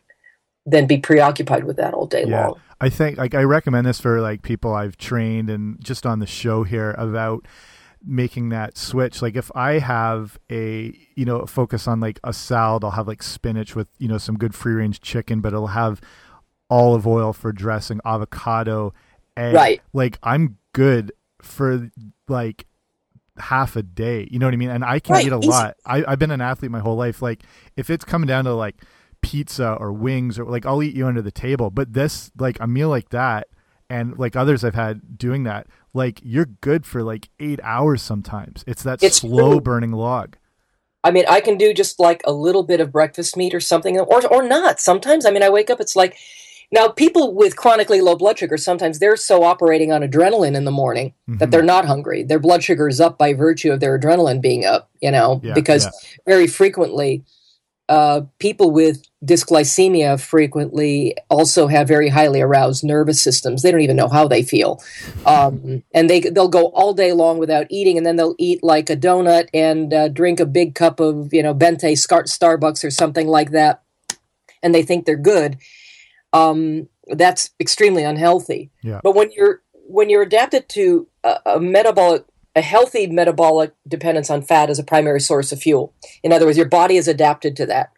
than 0.65 0.87
be 0.87 0.97
preoccupied 0.97 1.65
with 1.65 1.77
that 1.77 1.93
all 1.93 2.07
day 2.07 2.25
yeah. 2.27 2.47
long. 2.47 2.61
I 2.81 2.89
think 2.89 3.19
like 3.19 3.35
I 3.35 3.43
recommend 3.43 3.87
this 3.87 4.01
for 4.01 4.23
like 4.23 4.41
people 4.41 4.73
I've 4.73 4.97
trained 4.97 5.51
and 5.51 5.79
just 5.85 6.07
on 6.07 6.21
the 6.21 6.27
show 6.27 6.63
here 6.63 6.93
about 6.93 7.47
making 8.03 8.51
that 8.51 8.79
switch 8.79 9.21
like 9.21 9.35
if 9.35 9.51
i 9.57 9.81
have 9.81 10.39
a 10.49 10.97
you 11.17 11.25
know 11.25 11.45
focus 11.45 11.89
on 11.89 11.99
like 11.99 12.21
a 12.23 12.33
salad 12.33 12.85
i'll 12.85 12.93
have 12.93 13.09
like 13.09 13.21
spinach 13.21 13.75
with 13.75 13.89
you 13.99 14.07
know 14.07 14.19
some 14.19 14.37
good 14.37 14.55
free 14.55 14.75
range 14.75 15.01
chicken 15.01 15.41
but 15.41 15.49
it'll 15.49 15.69
have 15.69 16.01
olive 16.71 17.07
oil 17.07 17.33
for 17.33 17.53
dressing 17.53 18.01
avocado 18.05 18.93
egg 19.37 19.55
right 19.55 19.83
like 19.93 20.19
i'm 20.23 20.59
good 20.73 21.13
for 21.41 21.91
like 22.29 22.67
half 23.39 23.77
a 23.77 23.83
day 23.83 24.27
you 24.31 24.39
know 24.39 24.47
what 24.47 24.55
i 24.55 24.57
mean 24.57 24.71
and 24.71 24.85
i 24.85 24.99
can 24.99 25.15
right. 25.15 25.27
eat 25.27 25.33
a 25.33 25.39
lot 25.39 25.77
I, 25.85 26.05
i've 26.09 26.19
been 26.19 26.31
an 26.31 26.41
athlete 26.41 26.71
my 26.71 26.81
whole 26.81 26.97
life 26.97 27.21
like 27.21 27.43
if 27.77 27.91
it's 27.91 28.05
coming 28.05 28.27
down 28.27 28.45
to 28.45 28.55
like 28.55 28.77
pizza 29.27 29.73
or 29.73 29.93
wings 29.93 30.39
or 30.39 30.45
like 30.45 30.65
I'll 30.65 30.83
eat 30.83 30.95
you 30.95 31.07
under 31.07 31.21
the 31.21 31.33
table. 31.33 31.71
But 31.71 31.93
this 31.93 32.31
like 32.39 32.59
a 32.61 32.67
meal 32.67 32.89
like 32.89 33.11
that 33.11 33.49
and 33.91 34.17
like 34.17 34.37
others 34.37 34.65
I've 34.65 34.77
had 34.77 35.19
doing 35.19 35.43
that, 35.45 35.67
like 35.93 36.21
you're 36.23 36.47
good 36.47 36.87
for 36.87 37.03
like 37.03 37.29
eight 37.41 37.59
hours 37.65 38.03
sometimes. 38.03 38.63
It's 38.69 38.85
that 38.85 39.03
it's 39.03 39.19
slow 39.19 39.55
true. 39.55 39.61
burning 39.61 39.93
log. 39.93 40.37
I 41.03 41.11
mean, 41.11 41.25
I 41.29 41.41
can 41.41 41.57
do 41.57 41.75
just 41.75 41.99
like 41.99 42.23
a 42.25 42.33
little 42.33 42.63
bit 42.63 42.81
of 42.81 42.93
breakfast 42.93 43.37
meat 43.37 43.53
or 43.53 43.61
something, 43.61 43.99
or 43.99 44.27
or 44.27 44.43
not. 44.43 44.81
Sometimes, 44.81 45.27
I 45.27 45.31
mean, 45.31 45.43
I 45.43 45.51
wake 45.51 45.71
up. 45.71 45.81
It's 45.81 45.97
like 45.97 46.17
now 46.73 46.89
people 46.89 47.35
with 47.35 47.57
chronically 47.57 48.01
low 48.01 48.17
blood 48.17 48.39
sugar. 48.39 48.57
Sometimes 48.57 48.99
they're 48.99 49.17
so 49.17 49.45
operating 49.45 49.93
on 49.93 50.03
adrenaline 50.03 50.57
in 50.57 50.65
the 50.65 50.71
morning 50.71 51.15
mm-hmm. 51.29 51.39
that 51.39 51.51
they're 51.51 51.63
not 51.63 51.85
hungry. 51.85 52.23
Their 52.23 52.39
blood 52.39 52.63
sugar 52.63 52.89
is 52.89 53.01
up 53.01 53.19
by 53.19 53.35
virtue 53.35 53.73
of 53.73 53.81
their 53.81 53.99
adrenaline 53.99 54.41
being 54.41 54.65
up. 54.65 54.91
You 55.01 55.11
know, 55.11 55.41
yeah, 55.43 55.55
because 55.55 55.85
yeah. 55.85 55.91
very 56.27 56.47
frequently 56.47 57.25
uh, 57.89 58.23
people 58.39 58.71
with 58.71 59.05
dysglycemia 59.25 60.21
frequently 60.21 61.17
also 61.31 61.69
have 61.69 61.87
very 61.87 62.09
highly 62.09 62.41
aroused 62.41 62.83
nervous 62.83 63.23
systems. 63.23 63.63
They 63.63 63.71
don't 63.71 63.81
even 63.81 63.97
know 63.97 64.09
how 64.09 64.27
they 64.27 64.43
feel, 64.43 64.83
um, 65.25 65.85
and 65.95 66.11
they 66.11 66.21
they'll 66.21 66.49
go 66.49 66.67
all 66.67 66.95
day 66.95 67.13
long 67.13 67.39
without 67.39 67.67
eating, 67.71 67.97
and 67.97 68.05
then 68.05 68.17
they'll 68.17 68.35
eat 68.39 68.65
like 68.65 68.91
a 68.91 68.97
donut 68.97 69.49
and 69.55 69.95
uh, 69.95 70.09
drink 70.09 70.41
a 70.41 70.47
big 70.47 70.75
cup 70.75 70.99
of 70.99 71.33
you 71.33 71.43
know 71.43 71.53
Venti 71.53 71.95
Starbucks 71.95 72.85
or 72.85 72.91
something 72.91 73.29
like 73.29 73.53
that, 73.53 73.83
and 74.63 74.75
they 74.75 74.83
think 74.83 75.07
they're 75.07 75.17
good. 75.17 75.57
Um, 76.37 76.89
that's 77.09 77.51
extremely 77.61 78.03
unhealthy. 78.03 78.71
Yeah. 78.83 79.01
But 79.03 79.15
when 79.15 79.31
you're 79.33 79.63
when 79.89 80.11
you're 80.11 80.23
adapted 80.23 80.69
to 80.71 81.07
a, 81.23 81.39
a 81.47 81.61
metabolic 81.61 82.25
a 82.57 82.63
healthy 82.63 83.07
metabolic 83.07 83.75
dependence 83.87 84.31
on 84.31 84.41
fat 84.43 84.71
as 84.71 84.79
a 84.79 84.85
primary 84.85 85.21
source 85.21 85.53
of 85.53 85.61
fuel. 85.61 85.93
In 86.23 86.33
other 86.33 86.47
words, 86.47 86.57
your 86.57 86.69
body 86.69 86.97
is 86.97 87.07
adapted 87.07 87.55
to 87.57 87.67
that. 87.67 87.93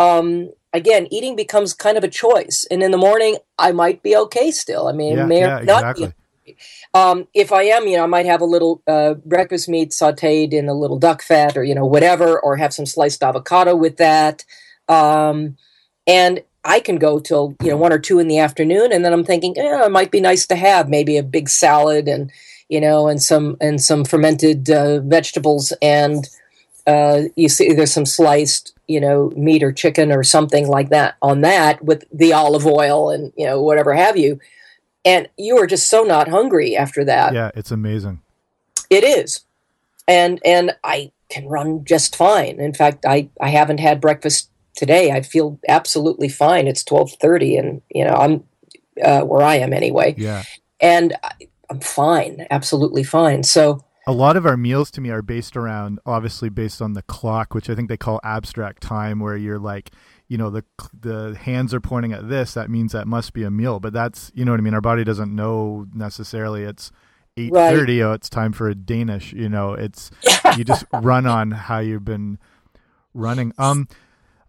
Um, 0.00 0.50
again, 0.72 1.06
eating 1.12 1.36
becomes 1.36 1.72
kind 1.72 1.96
of 1.96 2.02
a 2.02 2.08
choice. 2.08 2.66
And 2.70 2.82
in 2.82 2.90
the 2.90 2.98
morning, 2.98 3.38
I 3.56 3.70
might 3.70 4.02
be 4.02 4.16
okay 4.16 4.50
still. 4.50 4.88
I 4.88 4.92
mean, 4.92 5.16
yeah, 5.16 5.26
may 5.26 5.40
yeah, 5.40 5.60
not 5.60 5.90
exactly. 5.90 6.12
be. 6.44 6.56
Um, 6.92 7.28
if 7.34 7.52
I 7.52 7.62
am, 7.62 7.86
you 7.86 7.96
know, 7.96 8.02
I 8.02 8.06
might 8.06 8.26
have 8.26 8.40
a 8.40 8.46
little 8.46 8.82
uh, 8.88 9.14
breakfast 9.14 9.68
meat 9.68 9.90
sauteed 9.90 10.52
in 10.52 10.68
a 10.68 10.74
little 10.74 10.98
duck 10.98 11.22
fat 11.22 11.56
or, 11.56 11.62
you 11.62 11.74
know, 11.74 11.86
whatever, 11.86 12.38
or 12.38 12.56
have 12.56 12.74
some 12.74 12.86
sliced 12.86 13.22
avocado 13.22 13.76
with 13.76 13.96
that. 13.98 14.44
Um, 14.88 15.56
and 16.06 16.42
I 16.64 16.80
can 16.80 16.96
go 16.96 17.18
till, 17.18 17.54
you 17.62 17.70
know, 17.70 17.76
one 17.76 17.92
or 17.92 17.98
two 17.98 18.18
in 18.18 18.28
the 18.28 18.38
afternoon. 18.38 18.92
And 18.92 19.04
then 19.04 19.12
I'm 19.12 19.24
thinking, 19.24 19.56
eh, 19.58 19.84
it 19.84 19.92
might 19.92 20.10
be 20.10 20.20
nice 20.20 20.46
to 20.46 20.56
have 20.56 20.88
maybe 20.88 21.16
a 21.16 21.22
big 21.22 21.48
salad 21.48 22.08
and, 22.08 22.30
you 22.68 22.80
know, 22.80 23.08
and 23.08 23.22
some 23.22 23.56
and 23.60 23.80
some 23.80 24.04
fermented 24.04 24.70
uh, 24.70 25.00
vegetables, 25.00 25.72
and 25.82 26.28
uh, 26.86 27.22
you 27.36 27.48
see 27.48 27.72
there's 27.72 27.92
some 27.92 28.06
sliced, 28.06 28.74
you 28.88 29.00
know, 29.00 29.30
meat 29.36 29.62
or 29.62 29.72
chicken 29.72 30.10
or 30.10 30.22
something 30.22 30.68
like 30.68 30.88
that 30.88 31.16
on 31.22 31.42
that 31.42 31.84
with 31.84 32.04
the 32.12 32.32
olive 32.32 32.66
oil 32.66 33.10
and 33.10 33.32
you 33.36 33.46
know 33.46 33.60
whatever 33.60 33.92
have 33.94 34.16
you, 34.16 34.40
and 35.04 35.28
you 35.36 35.58
are 35.58 35.66
just 35.66 35.88
so 35.88 36.02
not 36.02 36.28
hungry 36.28 36.76
after 36.76 37.04
that. 37.04 37.34
Yeah, 37.34 37.50
it's 37.54 37.70
amazing. 37.70 38.20
It 38.90 39.04
is, 39.04 39.44
and 40.08 40.40
and 40.44 40.76
I 40.82 41.12
can 41.28 41.46
run 41.46 41.84
just 41.84 42.16
fine. 42.16 42.60
In 42.60 42.72
fact, 42.72 43.04
I 43.06 43.28
I 43.40 43.50
haven't 43.50 43.80
had 43.80 44.00
breakfast 44.00 44.48
today. 44.76 45.10
I 45.12 45.22
feel 45.22 45.58
absolutely 45.68 46.28
fine. 46.28 46.66
It's 46.66 46.84
twelve 46.84 47.12
thirty, 47.12 47.56
and 47.56 47.82
you 47.88 48.04
know 48.04 48.14
I'm 48.14 48.44
uh, 49.02 49.22
where 49.22 49.42
I 49.42 49.56
am 49.56 49.72
anyway. 49.72 50.14
Yeah. 50.16 50.44
And 50.80 51.14
I'm 51.70 51.80
fine, 51.80 52.46
absolutely 52.50 53.04
fine. 53.04 53.42
So 53.42 53.84
a 54.06 54.12
lot 54.12 54.36
of 54.36 54.44
our 54.44 54.56
meals 54.56 54.90
to 54.92 55.00
me 55.00 55.10
are 55.10 55.22
based 55.22 55.56
around 55.56 55.98
obviously 56.04 56.48
based 56.48 56.82
on 56.82 56.92
the 56.92 57.02
clock, 57.02 57.54
which 57.54 57.70
I 57.70 57.74
think 57.74 57.88
they 57.88 57.96
call 57.96 58.20
abstract 58.22 58.82
time, 58.82 59.20
where 59.20 59.36
you're 59.36 59.58
like, 59.58 59.90
you 60.28 60.36
know, 60.36 60.50
the 60.50 60.64
the 60.98 61.36
hands 61.40 61.72
are 61.72 61.80
pointing 61.80 62.12
at 62.12 62.28
this, 62.28 62.54
that 62.54 62.70
means 62.70 62.92
that 62.92 63.06
must 63.06 63.32
be 63.32 63.44
a 63.44 63.50
meal. 63.50 63.80
But 63.80 63.92
that's 63.92 64.30
you 64.34 64.44
know 64.44 64.52
what 64.52 64.60
I 64.60 64.62
mean. 64.62 64.74
Our 64.74 64.80
body 64.80 65.04
doesn't 65.04 65.34
know 65.34 65.86
necessarily. 65.94 66.64
It's 66.64 66.92
eight 67.36 67.52
thirty, 67.52 68.00
right. 68.00 68.10
oh, 68.10 68.12
it's 68.12 68.28
time 68.28 68.52
for 68.52 68.68
a 68.68 68.74
Danish. 68.74 69.32
You 69.32 69.48
know, 69.48 69.72
it's 69.72 70.10
you 70.56 70.64
just 70.64 70.84
run 70.92 71.26
on 71.26 71.50
how 71.50 71.78
you've 71.78 72.04
been 72.04 72.38
running. 73.14 73.52
Um, 73.58 73.88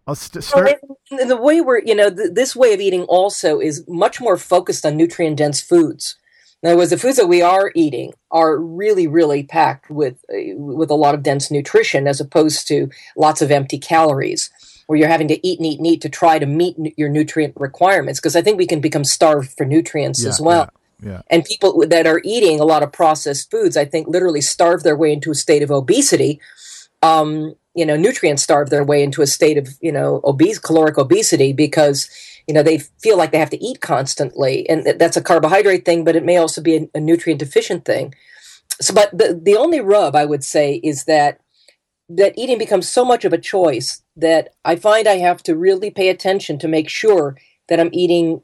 I'll 0.08 0.16
st- 0.16 0.44
start. 0.44 0.80
Well, 1.10 1.28
the 1.28 1.38
way 1.38 1.62
we're, 1.62 1.80
you 1.80 1.96
know, 1.96 2.10
th- 2.10 2.34
this 2.34 2.56
way 2.56 2.74
of 2.74 2.80
eating 2.80 3.04
also 3.04 3.60
is 3.60 3.84
much 3.88 4.22
more 4.22 4.38
focused 4.38 4.86
on 4.86 4.98
nutrient 4.98 5.38
dense 5.38 5.62
foods. 5.62 6.16
In 6.62 6.70
other 6.70 6.78
words, 6.78 6.92
the 6.92 6.98
foods 6.98 7.18
that 7.18 7.28
we 7.28 7.42
are 7.42 7.72
eating 7.76 8.14
are 8.32 8.58
really, 8.58 9.08
really 9.08 9.44
packed 9.44 9.90
with 9.90 10.24
uh, 10.34 10.56
with 10.56 10.90
a 10.90 10.96
lot 10.96 11.14
of 11.14 11.24
dense 11.24 11.52
nutrition, 11.52 12.08
as 12.08 12.20
opposed 12.20 12.68
to 12.68 12.90
lots 13.16 13.42
of 13.42 13.52
empty 13.52 13.78
calories, 13.78 14.50
where 14.88 14.98
you're 14.98 15.08
having 15.08 15.28
to 15.28 15.48
eat 15.48 15.60
and 15.60 15.66
eat 15.66 15.78
and 15.78 15.88
eat 15.88 16.02
to 16.02 16.10
try 16.10 16.40
to 16.40 16.46
meet 16.46 16.76
n- 16.80 16.92
your 16.98 17.10
nutrient 17.10 17.54
requirements. 17.58 18.20
Because 18.20 18.36
I 18.36 18.42
think 18.42 18.58
we 18.58 18.68
can 18.68 18.82
become 18.82 19.04
starved 19.04 19.56
for 19.58 19.66
nutrients 19.66 20.24
yeah, 20.24 20.30
as 20.30 20.42
well. 20.42 20.70
Yeah, 21.04 21.12
yeah. 21.12 21.22
And 21.28 21.46
people 21.46 21.86
that 21.88 22.08
are 22.08 22.22
eating 22.24 22.60
a 22.60 22.66
lot 22.66 22.84
of 22.84 22.92
processed 22.92 23.52
foods, 23.52 23.78
I 23.78 23.86
think, 23.86 24.08
literally 24.08 24.42
starve 24.42 24.84
their 24.84 24.98
way 24.98 25.14
into 25.14 25.32
a 25.32 25.36
state 25.36 25.62
of 25.62 25.72
obesity. 25.72 26.40
Um, 27.02 27.56
you 27.76 27.86
know, 27.86 27.98
nutrient 27.98 28.40
starve 28.40 28.70
their 28.70 28.86
way 28.86 29.04
into 29.04 29.22
a 29.22 29.28
state 29.28 29.58
of 29.58 29.68
you 29.82 29.92
know 29.92 30.22
obese 30.24 30.60
caloric 30.60 30.98
obesity 30.98 31.54
because 31.54 32.10
you 32.48 32.54
know 32.54 32.64
they 32.64 32.78
feel 32.78 33.18
like 33.18 33.32
they 33.32 33.40
have 33.40 33.50
to 33.50 33.64
eat 33.64 33.82
constantly. 33.82 34.68
And 34.70 34.86
that's 35.00 35.18
a 35.18 35.22
carbohydrate 35.22 35.86
thing 35.86 36.04
but 36.04 36.16
it 36.16 36.24
may 36.24 36.38
also 36.38 36.62
be 36.62 36.76
a, 36.78 36.90
a 36.96 37.00
nutrient 37.00 37.40
deficient 37.40 37.86
thing. 37.86 38.16
So 38.82 38.94
but 38.94 39.18
the, 39.18 39.40
the 39.42 39.56
only 39.56 39.80
rub 39.80 40.16
i 40.16 40.26
would 40.26 40.44
say 40.44 40.82
is 40.84 41.06
that 41.06 41.40
that 42.10 42.38
eating 42.38 42.58
becomes 42.58 42.88
so 42.88 43.04
much 43.04 43.26
of 43.26 43.34
a 43.34 43.38
choice 43.38 44.04
that 44.16 44.54
i 44.66 44.76
find 44.76 45.08
i 45.08 45.18
have 45.18 45.42
to 45.44 45.56
really 45.56 45.90
pay 45.90 46.10
attention 46.10 46.60
to 46.60 46.68
make 46.68 46.90
sure 46.90 47.38
that 47.68 47.80
i'm 47.80 47.90
eating 47.94 48.42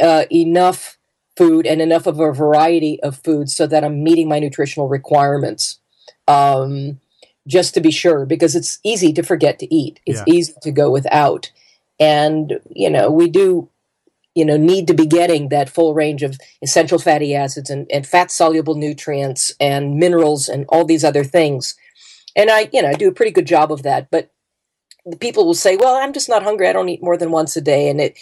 uh, 0.00 0.24
enough 0.30 0.98
food 1.36 1.66
and 1.66 1.80
enough 1.80 2.06
of 2.06 2.20
a 2.20 2.32
variety 2.32 3.00
of 3.02 3.16
foods 3.24 3.56
so 3.56 3.66
that 3.66 3.84
i'm 3.84 4.04
meeting 4.04 4.28
my 4.28 4.38
nutritional 4.38 4.88
requirements. 4.88 5.80
Um, 6.28 7.00
just 7.46 7.74
to 7.74 7.80
be 7.80 7.90
sure 7.90 8.24
because 8.24 8.54
it's 8.54 8.78
easy 8.84 9.12
to 9.12 9.22
forget 9.22 9.58
to 9.58 9.74
eat. 9.74 10.00
It's 10.06 10.22
yeah. 10.26 10.34
easy 10.34 10.54
to 10.62 10.70
go 10.70 10.90
without. 10.90 11.50
And 11.98 12.60
you 12.70 12.90
know 12.90 13.10
we 13.10 13.28
do 13.28 13.68
you 14.34 14.44
know 14.44 14.56
need 14.56 14.86
to 14.86 14.94
be 14.94 15.06
getting 15.06 15.48
that 15.48 15.70
full 15.70 15.94
range 15.94 16.22
of 16.22 16.38
essential 16.62 16.98
fatty 16.98 17.34
acids 17.34 17.70
and, 17.70 17.86
and 17.92 18.06
fat 18.06 18.30
soluble 18.30 18.74
nutrients 18.74 19.52
and 19.60 19.98
minerals 19.98 20.48
and 20.48 20.64
all 20.68 20.84
these 20.84 21.04
other 21.04 21.24
things. 21.24 21.74
And 22.34 22.50
i 22.50 22.68
you 22.72 22.82
know 22.82 22.88
I 22.88 22.94
do 22.94 23.08
a 23.08 23.14
pretty 23.14 23.32
good 23.32 23.46
job 23.46 23.72
of 23.72 23.82
that. 23.82 24.10
But 24.10 24.30
people 25.18 25.44
will 25.44 25.54
say 25.54 25.76
well 25.76 25.96
i'm 25.96 26.12
just 26.12 26.28
not 26.28 26.44
hungry. 26.44 26.68
I 26.68 26.72
don't 26.72 26.88
eat 26.88 27.02
more 27.02 27.16
than 27.16 27.30
once 27.30 27.56
a 27.56 27.60
day. 27.60 27.88
And 27.88 28.00
it 28.00 28.16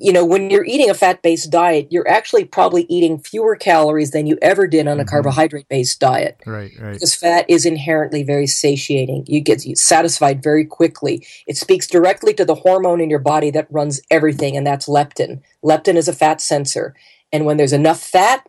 you 0.00 0.12
know, 0.12 0.24
when 0.24 0.48
you're 0.48 0.64
eating 0.64 0.88
a 0.88 0.94
fat 0.94 1.22
based 1.22 1.50
diet, 1.50 1.88
you're 1.90 2.08
actually 2.08 2.44
probably 2.44 2.86
eating 2.88 3.18
fewer 3.18 3.56
calories 3.56 4.12
than 4.12 4.26
you 4.26 4.38
ever 4.40 4.68
did 4.68 4.86
on 4.86 5.00
a 5.00 5.02
mm-hmm. 5.02 5.08
carbohydrate 5.08 5.68
based 5.68 5.98
diet. 5.98 6.40
Right, 6.46 6.70
right. 6.78 6.92
Because 6.92 7.16
fat 7.16 7.44
is 7.48 7.66
inherently 7.66 8.22
very 8.22 8.46
satiating. 8.46 9.24
You 9.26 9.40
get 9.40 9.60
satisfied 9.76 10.40
very 10.40 10.64
quickly. 10.64 11.26
It 11.48 11.56
speaks 11.56 11.88
directly 11.88 12.32
to 12.34 12.44
the 12.44 12.54
hormone 12.54 13.00
in 13.00 13.10
your 13.10 13.18
body 13.18 13.50
that 13.50 13.66
runs 13.70 14.00
everything, 14.08 14.56
and 14.56 14.64
that's 14.64 14.86
leptin. 14.86 15.42
Leptin 15.64 15.96
is 15.96 16.06
a 16.06 16.12
fat 16.12 16.40
sensor. 16.40 16.94
And 17.32 17.44
when 17.44 17.56
there's 17.56 17.72
enough 17.72 18.00
fat, 18.00 18.48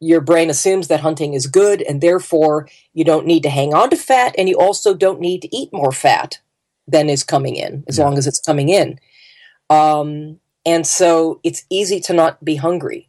your 0.00 0.20
brain 0.20 0.50
assumes 0.50 0.88
that 0.88 1.00
hunting 1.00 1.34
is 1.34 1.46
good, 1.46 1.80
and 1.82 2.00
therefore 2.00 2.68
you 2.92 3.04
don't 3.04 3.24
need 3.24 3.44
to 3.44 3.50
hang 3.50 3.72
on 3.72 3.88
to 3.90 3.96
fat, 3.96 4.34
and 4.36 4.48
you 4.48 4.58
also 4.58 4.94
don't 4.94 5.20
need 5.20 5.42
to 5.42 5.56
eat 5.56 5.72
more 5.72 5.92
fat 5.92 6.40
than 6.88 7.08
is 7.08 7.22
coming 7.22 7.54
in, 7.54 7.84
as 7.86 7.98
yeah. 7.98 8.04
long 8.04 8.18
as 8.18 8.26
it's 8.26 8.40
coming 8.40 8.68
in. 8.68 8.98
Um, 9.70 10.40
and 10.64 10.86
so 10.86 11.40
it's 11.42 11.64
easy 11.70 12.00
to 12.00 12.12
not 12.12 12.44
be 12.44 12.56
hungry. 12.56 13.08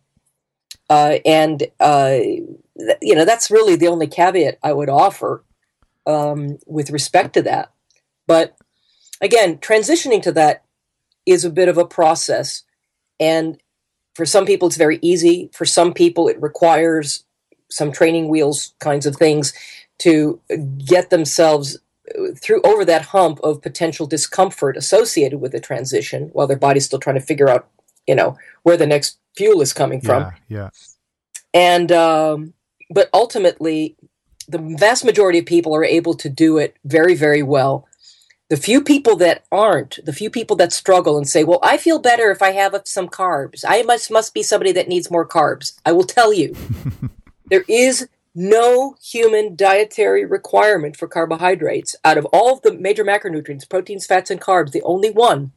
Uh, 0.89 1.20
and 1.26 1.64
uh, 1.80 2.18
th- 2.18 2.97
you 3.01 3.16
know 3.16 3.26
that's 3.26 3.51
really 3.51 3.76
the 3.76 3.88
only 3.88 4.08
caveat 4.08 4.58
I 4.62 4.74
would 4.74 4.89
offer 4.89 5.43
um, 6.06 6.58
with 6.66 6.89
respect 6.89 7.34
to 7.36 7.41
that. 7.43 7.72
But 8.28 8.56
again, 9.22 9.58
transitioning 9.58 10.22
to 10.24 10.32
that 10.34 10.64
is 11.26 11.45
a 11.45 11.49
bit 11.49 11.70
of 11.70 11.78
a 11.78 11.86
process, 11.86 12.64
and 13.20 13.58
for 14.14 14.26
some 14.26 14.45
people 14.45 14.68
it's 14.68 14.78
very 14.78 14.99
easy. 15.01 15.49
For 15.54 15.66
some 15.66 15.93
people, 15.93 16.28
it 16.28 16.41
requires 16.41 17.24
some 17.70 17.91
training 17.91 18.28
wheels 18.28 18.74
kinds 18.80 19.06
of 19.06 19.16
things 19.16 19.54
to 19.99 20.39
get 20.86 21.10
themselves 21.10 21.80
through 22.36 22.62
over 22.64 22.84
that 22.86 23.06
hump 23.06 23.39
of 23.43 23.62
potential 23.62 24.06
discomfort 24.06 24.76
associated 24.76 25.39
with 25.39 25.51
the 25.51 25.60
transition 25.60 26.30
while 26.34 26.47
their 26.47 26.58
body's 26.58 26.86
still 26.86 26.99
trying 26.99 27.16
to 27.16 27.26
figure 27.26 27.49
out 27.49 27.68
you 28.08 28.16
know 28.16 28.38
where 28.64 28.78
the 28.78 28.88
next 28.88 29.20
fuel 29.36 29.62
is 29.62 29.74
coming 29.74 30.01
from. 30.01 30.32
Yeah, 30.47 30.58
yeah. 30.58 30.70
and 31.54 31.91
um, 31.91 32.54
but 32.89 33.10
ultimately 33.14 33.95
the 34.47 34.58
vast 34.78 35.06
majority 35.06 35.39
of 35.39 35.45
people 35.45 35.74
are 35.74 35.86
able 35.86 36.14
to 36.16 36.30
do 36.30 36.58
it 36.58 36.76
very 36.84 37.16
very 37.16 37.43
well. 37.43 37.88
The 38.49 38.58
few 38.58 38.82
people 38.82 39.16
that 39.18 39.45
aren't 39.51 39.99
the 40.06 40.14
few 40.14 40.30
people 40.30 40.58
that 40.58 40.74
struggle 40.74 41.18
and 41.18 41.28
say 41.28 41.43
well 41.43 41.60
i 41.64 41.78
feel 41.78 41.97
better 41.97 42.30
if 42.30 42.41
i 42.41 42.51
have 42.51 42.80
some 42.86 43.08
carbs. 43.08 43.64
I 43.68 43.82
must 43.84 44.12
must 44.12 44.34
be 44.34 44.43
somebody 44.43 44.74
that 44.74 44.89
needs 44.89 45.10
more 45.10 45.28
carbs. 45.28 45.80
I 45.86 45.93
will 45.93 46.04
tell 46.04 46.34
you. 46.34 46.56
There 47.54 47.66
is 47.68 48.08
no 48.36 48.95
human 49.01 49.55
dietary 49.55 50.25
requirement 50.25 50.97
for 50.97 51.07
carbohydrates. 51.07 51.95
Out 52.03 52.17
of 52.17 52.25
all 52.25 52.53
of 52.53 52.61
the 52.61 52.73
major 52.73 53.03
macronutrients, 53.03 53.69
proteins, 53.69 54.05
fats, 54.05 54.31
and 54.31 54.41
carbs, 54.41 54.71
the 54.71 54.81
only 54.84 55.11
one 55.11 55.51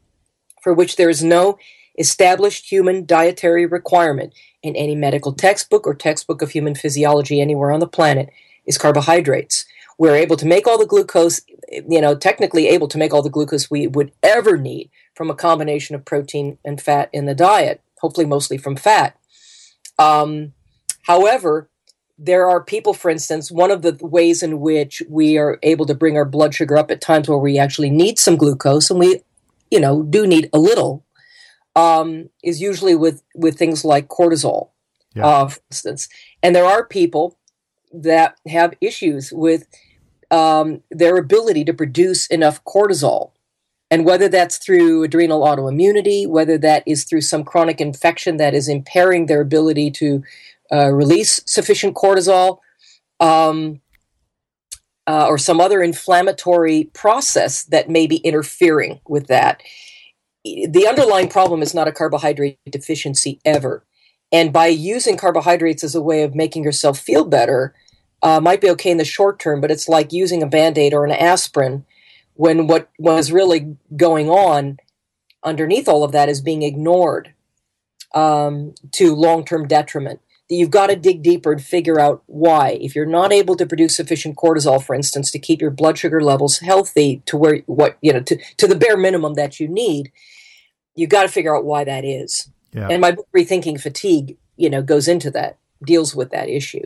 for 0.61 0.73
which 0.73 0.95
there 0.95 1.09
is 1.09 1.23
no 1.23 1.57
established 1.97 2.69
human 2.71 3.05
dietary 3.05 3.65
requirement 3.65 4.33
in 4.61 4.75
any 4.75 4.95
medical 4.95 5.33
textbook 5.33 5.87
or 5.87 5.95
textbook 5.95 6.41
of 6.41 6.51
human 6.51 6.75
physiology 6.75 7.41
anywhere 7.41 7.71
on 7.71 7.79
the 7.79 7.87
planet 7.87 8.29
is 8.65 8.77
carbohydrates. 8.77 9.65
We're 9.97 10.15
able 10.15 10.35
to 10.37 10.45
make 10.45 10.67
all 10.67 10.77
the 10.77 10.85
glucose, 10.85 11.41
you 11.71 11.99
know, 11.99 12.15
technically 12.15 12.67
able 12.67 12.87
to 12.89 12.99
make 12.99 13.13
all 13.13 13.23
the 13.23 13.31
glucose 13.31 13.71
we 13.71 13.87
would 13.87 14.11
ever 14.21 14.57
need 14.57 14.91
from 15.15 15.31
a 15.31 15.35
combination 15.35 15.95
of 15.95 16.05
protein 16.05 16.59
and 16.63 16.79
fat 16.79 17.09
in 17.11 17.25
the 17.25 17.33
diet, 17.33 17.81
hopefully 17.99 18.27
mostly 18.27 18.59
from 18.59 18.75
fat. 18.75 19.17
Um, 19.97 20.53
however, 21.03 21.69
there 22.17 22.47
are 22.47 22.63
people, 22.63 22.93
for 22.93 23.11
instance, 23.11 23.51
one 23.51 23.69
of 23.69 23.83
the 23.83 23.97
ways 24.01 24.41
in 24.41 24.59
which 24.59 25.03
we 25.07 25.37
are 25.37 25.59
able 25.61 25.85
to 25.85 25.93
bring 25.93 26.17
our 26.17 26.25
blood 26.25 26.53
sugar 26.55 26.77
up 26.77 26.89
at 26.89 27.01
times 27.01 27.29
where 27.29 27.37
we 27.37 27.59
actually 27.59 27.89
need 27.89 28.17
some 28.17 28.35
glucose, 28.35 28.89
and 28.89 28.99
we, 28.99 29.21
you 29.69 29.79
know, 29.79 30.03
do 30.03 30.25
need 30.25 30.49
a 30.51 30.59
little, 30.59 31.05
um, 31.75 32.29
is 32.43 32.59
usually 32.59 32.95
with 32.95 33.21
with 33.35 33.57
things 33.57 33.85
like 33.85 34.07
cortisol, 34.07 34.69
yeah. 35.15 35.27
uh, 35.27 35.47
for 35.47 35.59
instance. 35.69 36.09
And 36.41 36.55
there 36.55 36.65
are 36.65 36.83
people 36.83 37.37
that 37.93 38.35
have 38.47 38.73
issues 38.81 39.31
with 39.31 39.67
um, 40.31 40.81
their 40.89 41.17
ability 41.17 41.65
to 41.65 41.73
produce 41.73 42.27
enough 42.27 42.63
cortisol. 42.63 43.31
And 43.89 44.05
whether 44.05 44.27
that's 44.27 44.57
through 44.57 45.03
adrenal 45.03 45.45
autoimmunity, 45.45 46.27
whether 46.27 46.57
that 46.57 46.83
is 46.85 47.05
through 47.05 47.21
some 47.21 47.45
chronic 47.45 47.79
infection 47.79 48.35
that 48.35 48.53
is 48.53 48.67
impairing 48.67 49.27
their 49.27 49.39
ability 49.39 49.91
to 49.91 50.23
uh, 50.71 50.91
release 50.91 51.41
sufficient 51.45 51.95
cortisol 51.95 52.59
um, 53.19 53.81
uh, 55.07 55.25
or 55.27 55.37
some 55.37 55.61
other 55.61 55.81
inflammatory 55.81 56.89
process 56.93 57.63
that 57.65 57.89
may 57.89 58.07
be 58.07 58.17
interfering 58.17 58.99
with 59.07 59.27
that. 59.27 59.61
The 60.43 60.85
underlying 60.87 61.29
problem 61.29 61.61
is 61.61 61.73
not 61.73 61.87
a 61.87 61.91
carbohydrate 61.91 62.59
deficiency 62.69 63.39
ever. 63.43 63.85
And 64.31 64.51
by 64.51 64.67
using 64.67 65.17
carbohydrates 65.17 65.83
as 65.83 65.95
a 65.95 66.01
way 66.01 66.23
of 66.23 66.35
making 66.35 66.63
yourself 66.63 66.99
feel 66.99 67.23
better, 67.23 67.73
uh, 68.21 68.41
might 68.41 68.61
be 68.61 68.69
okay 68.71 68.91
in 68.91 68.97
the 68.97 69.05
short 69.05 69.39
term, 69.39 69.61
but 69.61 69.71
it's 69.71 69.87
like 69.87 70.11
using 70.11 70.43
a 70.43 70.47
band 70.47 70.77
aid 70.77 70.93
or 70.93 71.05
an 71.05 71.11
aspirin 71.11 71.85
when 72.33 72.67
what 72.67 72.89
was 72.99 73.31
really 73.31 73.77
going 73.95 74.29
on 74.29 74.77
underneath 75.43 75.87
all 75.87 76.03
of 76.03 76.11
that 76.11 76.29
is 76.29 76.41
being 76.41 76.63
ignored 76.63 77.33
um, 78.13 78.73
to 78.91 79.15
long 79.15 79.45
term 79.45 79.67
detriment 79.67 80.19
that 80.49 80.55
you've 80.55 80.71
got 80.71 80.87
to 80.87 80.95
dig 80.95 81.21
deeper 81.21 81.51
and 81.51 81.61
figure 81.61 81.99
out 81.99 82.23
why. 82.25 82.77
If 82.81 82.95
you're 82.95 83.05
not 83.05 83.33
able 83.33 83.55
to 83.57 83.65
produce 83.65 83.95
sufficient 83.95 84.37
cortisol, 84.37 84.83
for 84.83 84.95
instance, 84.95 85.29
to 85.31 85.39
keep 85.39 85.61
your 85.61 85.71
blood 85.71 85.97
sugar 85.97 86.21
levels 86.21 86.59
healthy 86.59 87.21
to 87.25 87.37
where 87.37 87.57
what 87.65 87.97
you 88.01 88.13
know 88.13 88.21
to, 88.21 88.37
to 88.57 88.67
the 88.67 88.75
bare 88.75 88.97
minimum 88.97 89.33
that 89.33 89.59
you 89.59 89.67
need, 89.67 90.11
you've 90.95 91.09
got 91.09 91.23
to 91.23 91.27
figure 91.27 91.55
out 91.55 91.65
why 91.65 91.83
that 91.83 92.05
is. 92.05 92.49
Yeah. 92.71 92.87
And 92.89 93.01
my 93.01 93.11
book 93.11 93.27
Rethinking 93.35 93.81
Fatigue, 93.81 94.37
you 94.55 94.69
know, 94.69 94.81
goes 94.81 95.07
into 95.07 95.31
that, 95.31 95.57
deals 95.83 96.15
with 96.15 96.31
that 96.31 96.49
issue. 96.49 96.85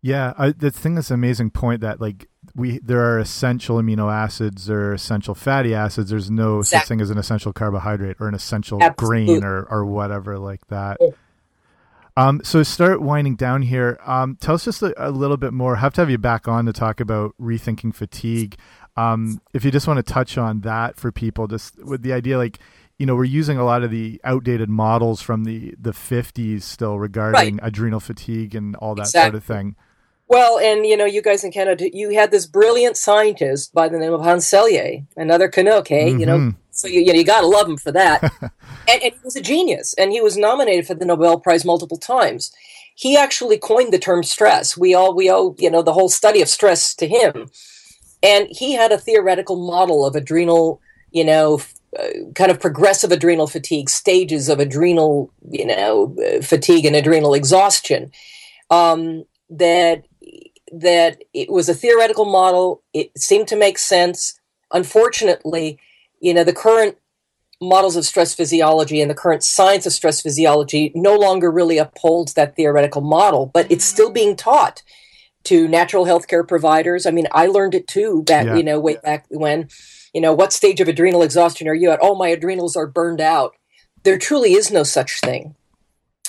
Yeah, 0.00 0.34
I, 0.36 0.50
the 0.52 0.70
thing 0.70 0.96
that's 0.96 1.10
an 1.10 1.14
amazing 1.14 1.50
point 1.50 1.80
that 1.80 1.98
like 1.98 2.28
we 2.54 2.78
there 2.80 3.00
are 3.00 3.18
essential 3.18 3.78
amino 3.78 4.12
acids 4.12 4.68
or 4.68 4.92
essential 4.92 5.34
fatty 5.34 5.74
acids. 5.74 6.10
There's 6.10 6.30
no 6.30 6.58
exactly. 6.58 6.80
such 6.80 6.88
thing 6.88 7.00
as 7.00 7.10
an 7.10 7.16
essential 7.16 7.54
carbohydrate 7.54 8.16
or 8.20 8.28
an 8.28 8.34
essential 8.34 8.82
Absolutely. 8.82 9.26
grain 9.26 9.44
or 9.44 9.62
or 9.62 9.86
whatever 9.86 10.38
like 10.38 10.66
that. 10.66 10.98
Um, 12.16 12.40
so 12.44 12.62
start 12.62 13.02
winding 13.02 13.34
down 13.36 13.62
here. 13.62 13.98
Um, 14.06 14.36
tell 14.40 14.54
us 14.54 14.64
just 14.64 14.82
a, 14.82 14.94
a, 15.08 15.10
little 15.10 15.36
bit 15.36 15.52
more. 15.52 15.76
I 15.76 15.80
have 15.80 15.94
to 15.94 16.00
have 16.00 16.10
you 16.10 16.18
back 16.18 16.46
on 16.46 16.64
to 16.66 16.72
talk 16.72 17.00
about 17.00 17.34
rethinking 17.40 17.92
fatigue. 17.94 18.56
Um, 18.96 19.40
if 19.52 19.64
you 19.64 19.72
just 19.72 19.88
want 19.88 20.04
to 20.04 20.12
touch 20.12 20.38
on 20.38 20.60
that 20.60 20.96
for 20.96 21.10
people, 21.10 21.48
just 21.48 21.76
with 21.84 22.02
the 22.02 22.12
idea, 22.12 22.38
like 22.38 22.60
you 22.98 23.06
know 23.06 23.16
we're 23.16 23.24
using 23.24 23.58
a 23.58 23.64
lot 23.64 23.82
of 23.82 23.90
the 23.90 24.20
outdated 24.22 24.68
models 24.70 25.20
from 25.20 25.42
the 25.42 25.74
the 25.80 25.90
50s 25.90 26.62
still 26.62 27.00
regarding 27.00 27.56
Right. 27.56 27.66
adrenal 27.66 27.98
fatigue 27.98 28.54
and 28.54 28.76
all 28.76 28.94
that 28.94 29.02
Exactly. 29.06 29.30
sort 29.30 29.34
of 29.34 29.44
thing. 29.44 29.76
Well, 30.28 30.60
and 30.60 30.86
you 30.86 30.96
know, 30.96 31.04
you 31.04 31.20
guys 31.20 31.42
in 31.42 31.50
Canada, 31.50 31.88
you 31.92 32.10
had 32.10 32.30
this 32.30 32.46
brilliant 32.46 32.96
scientist 32.96 33.74
by 33.74 33.88
the 33.88 33.98
name 33.98 34.12
of 34.12 34.20
Hans 34.22 34.46
Selye, 34.48 35.04
another 35.16 35.48
Canuck, 35.48 35.88
hey, 35.88 36.08
you 36.10 36.24
know, 36.24 36.38
Mhm. 36.38 36.56
So 36.74 36.88
you, 36.88 37.00
you, 37.00 37.12
know, 37.12 37.18
you 37.18 37.24
got 37.24 37.40
to 37.40 37.46
love 37.46 37.68
him 37.68 37.76
for 37.76 37.92
that. 37.92 38.22
and, 38.42 39.02
and 39.02 39.12
he 39.12 39.20
was 39.22 39.36
a 39.36 39.40
genius, 39.40 39.94
and 39.94 40.12
he 40.12 40.20
was 40.20 40.36
nominated 40.36 40.86
for 40.86 40.94
the 40.94 41.04
Nobel 41.04 41.38
Prize 41.40 41.64
multiple 41.64 41.96
times. 41.96 42.52
He 42.94 43.16
actually 43.16 43.58
coined 43.58 43.92
the 43.92 43.98
term 43.98 44.22
stress. 44.22 44.76
We 44.76 44.94
all 44.94 45.14
we 45.14 45.30
owe 45.30 45.56
you 45.58 45.70
know 45.70 45.82
the 45.82 45.92
whole 45.92 46.08
study 46.08 46.42
of 46.42 46.48
stress 46.48 46.94
to 46.96 47.08
him, 47.08 47.48
and 48.22 48.48
he 48.50 48.74
had 48.74 48.92
a 48.92 48.98
theoretical 48.98 49.56
model 49.56 50.04
of 50.04 50.14
adrenal, 50.14 50.80
you 51.10 51.24
know, 51.24 51.60
uh, 51.98 52.08
kind 52.34 52.50
of 52.50 52.60
progressive 52.60 53.12
adrenal 53.12 53.46
fatigue, 53.46 53.88
stages 53.88 54.48
of 54.48 54.60
adrenal, 54.60 55.32
you 55.50 55.66
know, 55.66 56.16
uh, 56.24 56.42
fatigue 56.42 56.84
and 56.84 56.96
adrenal 56.96 57.34
exhaustion. 57.34 58.10
Um, 58.70 59.24
that 59.50 60.04
that 60.72 61.22
it 61.32 61.50
was 61.50 61.68
a 61.68 61.74
theoretical 61.74 62.24
model. 62.24 62.82
It 62.92 63.16
seemed 63.18 63.48
to 63.48 63.56
make 63.56 63.78
sense. 63.78 64.38
Unfortunately, 64.72 65.78
you 66.24 66.32
know, 66.32 66.42
the 66.42 66.54
current 66.54 66.96
models 67.60 67.96
of 67.96 68.06
stress 68.06 68.34
physiology 68.34 69.00
and 69.00 69.10
the 69.10 69.14
current 69.14 69.44
science 69.44 69.84
of 69.84 69.92
stress 69.92 70.22
physiology 70.22 70.90
no 70.94 71.14
longer 71.14 71.50
really 71.50 71.76
upholds 71.76 72.32
that 72.32 72.56
theoretical 72.56 73.02
model, 73.02 73.50
but 73.52 73.70
it's 73.70 73.84
still 73.84 74.10
being 74.10 74.34
taught 74.34 74.82
to 75.44 75.68
natural 75.68 76.06
healthcare 76.06 76.46
providers. 76.46 77.04
I 77.04 77.10
mean, 77.10 77.26
I 77.30 77.46
learned 77.46 77.74
it 77.74 77.86
too 77.86 78.22
back, 78.22 78.46
Yeah. 78.46 78.56
you 78.56 78.62
know, 78.62 78.80
way 78.80 78.96
back 79.04 79.26
when, 79.28 79.68
you 80.14 80.20
know, 80.22 80.32
what 80.32 80.54
stage 80.54 80.80
of 80.80 80.88
adrenal 80.88 81.22
exhaustion 81.22 81.68
are 81.68 81.74
you 81.74 81.90
at? 81.90 81.98
Oh, 82.00 82.14
my 82.14 82.28
adrenals 82.28 82.74
are 82.74 82.86
burned 82.86 83.20
out. 83.20 83.54
There 84.02 84.16
truly 84.16 84.54
is 84.54 84.70
no 84.70 84.82
such 84.82 85.20
thing 85.20 85.54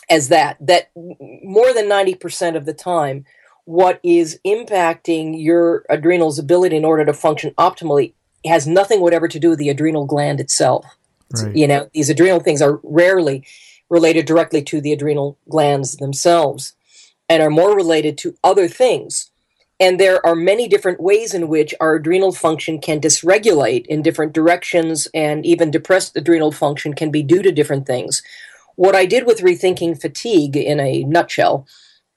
as 0.10 0.28
that. 0.28 0.58
That 0.60 0.90
more 0.96 1.74
than 1.74 1.88
90% 1.88 2.58
of 2.58 2.66
the 2.66 2.74
time, 2.74 3.24
what 3.64 4.02
is 4.04 4.40
impacting 4.46 5.42
your 5.42 5.86
adrenals' 5.90 6.38
ability 6.38 6.76
in 6.76 6.86
order 6.86 7.06
to 7.06 7.14
function 7.14 7.52
optimally 7.58 8.14
has 8.48 8.68
nothing 8.68 9.02
whatever 9.02 9.28
to 9.28 9.40
do 9.40 9.50
with 9.50 9.60
the 9.60 9.70
adrenal 9.70 10.06
gland 10.06 10.40
itself. 10.40 10.86
Right. 11.34 11.56
You 11.56 11.68
know, 11.68 11.90
these 11.94 12.10
adrenal 12.10 12.40
things 12.40 12.62
are 12.62 12.80
rarely 12.84 13.46
related 13.90 14.26
directly 14.26 14.62
to 14.64 14.82
the 14.82 14.94
adrenal 14.94 15.38
glands 15.50 15.98
themselves 15.98 16.74
and 17.30 17.42
are 17.42 17.50
more 17.50 17.76
related 17.76 18.18
to 18.20 18.38
other 18.44 18.68
things. 18.68 19.32
And 19.80 20.00
there 20.00 20.26
are 20.26 20.36
many 20.36 20.68
different 20.68 21.02
ways 21.02 21.34
in 21.34 21.48
which 21.50 21.74
our 21.82 21.96
adrenal 21.96 22.32
function 22.32 22.80
can 22.80 23.02
dysregulate 23.02 23.86
in 23.88 24.02
different 24.02 24.32
directions, 24.32 25.08
and 25.14 25.46
even 25.46 25.70
depressed 25.70 26.16
adrenal 26.16 26.54
function 26.54 26.94
can 26.94 27.12
be 27.12 27.22
due 27.22 27.42
to 27.42 27.52
different 27.52 27.86
things. 27.86 28.24
What 28.76 28.96
I 28.96 29.06
did 29.06 29.26
with 29.26 29.42
Rethinking 29.42 30.00
Fatigue 30.00 30.56
in 30.56 30.80
a 30.80 31.04
nutshell 31.04 31.68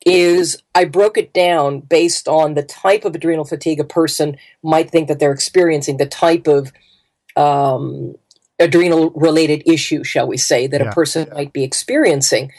is 0.06 0.62
I 0.74 0.84
broke 0.84 1.18
it 1.18 1.32
down 1.32 1.80
based 1.80 2.28
on 2.28 2.54
the 2.54 2.62
type 2.62 3.04
of 3.04 3.14
adrenal 3.14 3.44
fatigue 3.44 3.80
a 3.80 3.84
person 3.84 4.36
might 4.62 4.90
think 4.90 5.08
that 5.08 5.18
they're 5.18 5.32
experiencing, 5.32 5.96
the 5.96 6.06
type 6.06 6.46
of 6.46 6.72
um, 7.36 8.14
adrenal 8.58 9.10
related 9.10 9.62
issue, 9.66 10.04
shall 10.04 10.26
we 10.26 10.36
say, 10.36 10.66
that 10.66 10.80
Yeah. 10.80 10.90
a 10.90 10.92
person 10.92 11.28
might 11.34 11.52
be 11.52 11.64
experiencing. 11.64 12.52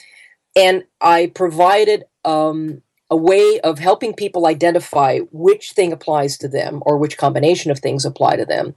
And 0.55 0.83
I 1.01 1.31
provided 1.33 2.03
um, 2.25 2.81
a 3.09 3.15
way 3.15 3.59
of 3.61 3.79
helping 3.79 4.13
people 4.13 4.45
identify 4.45 5.19
which 5.31 5.71
thing 5.71 5.91
applies 5.91 6.37
to 6.39 6.47
them 6.47 6.81
or 6.85 6.97
which 6.97 7.17
combination 7.17 7.71
of 7.71 7.79
things 7.79 8.05
apply 8.05 8.35
to 8.37 8.45
them. 8.45 8.75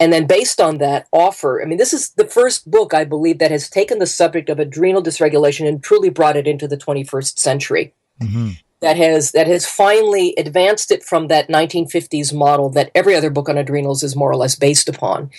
And 0.00 0.12
then, 0.12 0.26
based 0.26 0.60
on 0.60 0.78
that, 0.78 1.08
offer. 1.12 1.60
I 1.60 1.64
mean, 1.64 1.78
this 1.78 1.92
is 1.92 2.10
the 2.10 2.26
first 2.26 2.70
book, 2.70 2.94
I 2.94 3.04
believe, 3.04 3.38
that 3.40 3.50
has 3.50 3.68
taken 3.68 3.98
the 3.98 4.06
subject 4.06 4.48
of 4.48 4.60
adrenal 4.60 5.02
dysregulation 5.02 5.66
and 5.66 5.82
truly 5.82 6.08
brought 6.08 6.36
it 6.36 6.46
into 6.46 6.68
the 6.68 6.76
21st 6.76 7.38
century 7.38 7.94
hmm 8.20 8.50
that 8.80 8.96
has 8.96 9.32
that 9.32 9.46
has 9.46 9.66
finally 9.66 10.34
advanced 10.36 10.90
it 10.90 11.02
from 11.02 11.28
that 11.28 11.48
1950s 11.48 12.32
model 12.32 12.70
that 12.70 12.90
every 12.94 13.14
other 13.14 13.30
book 13.30 13.48
on 13.48 13.58
adrenals 13.58 14.02
is 14.02 14.16
more 14.16 14.30
or 14.30 14.36
less 14.36 14.54
based 14.54 14.88
upon 14.88 15.30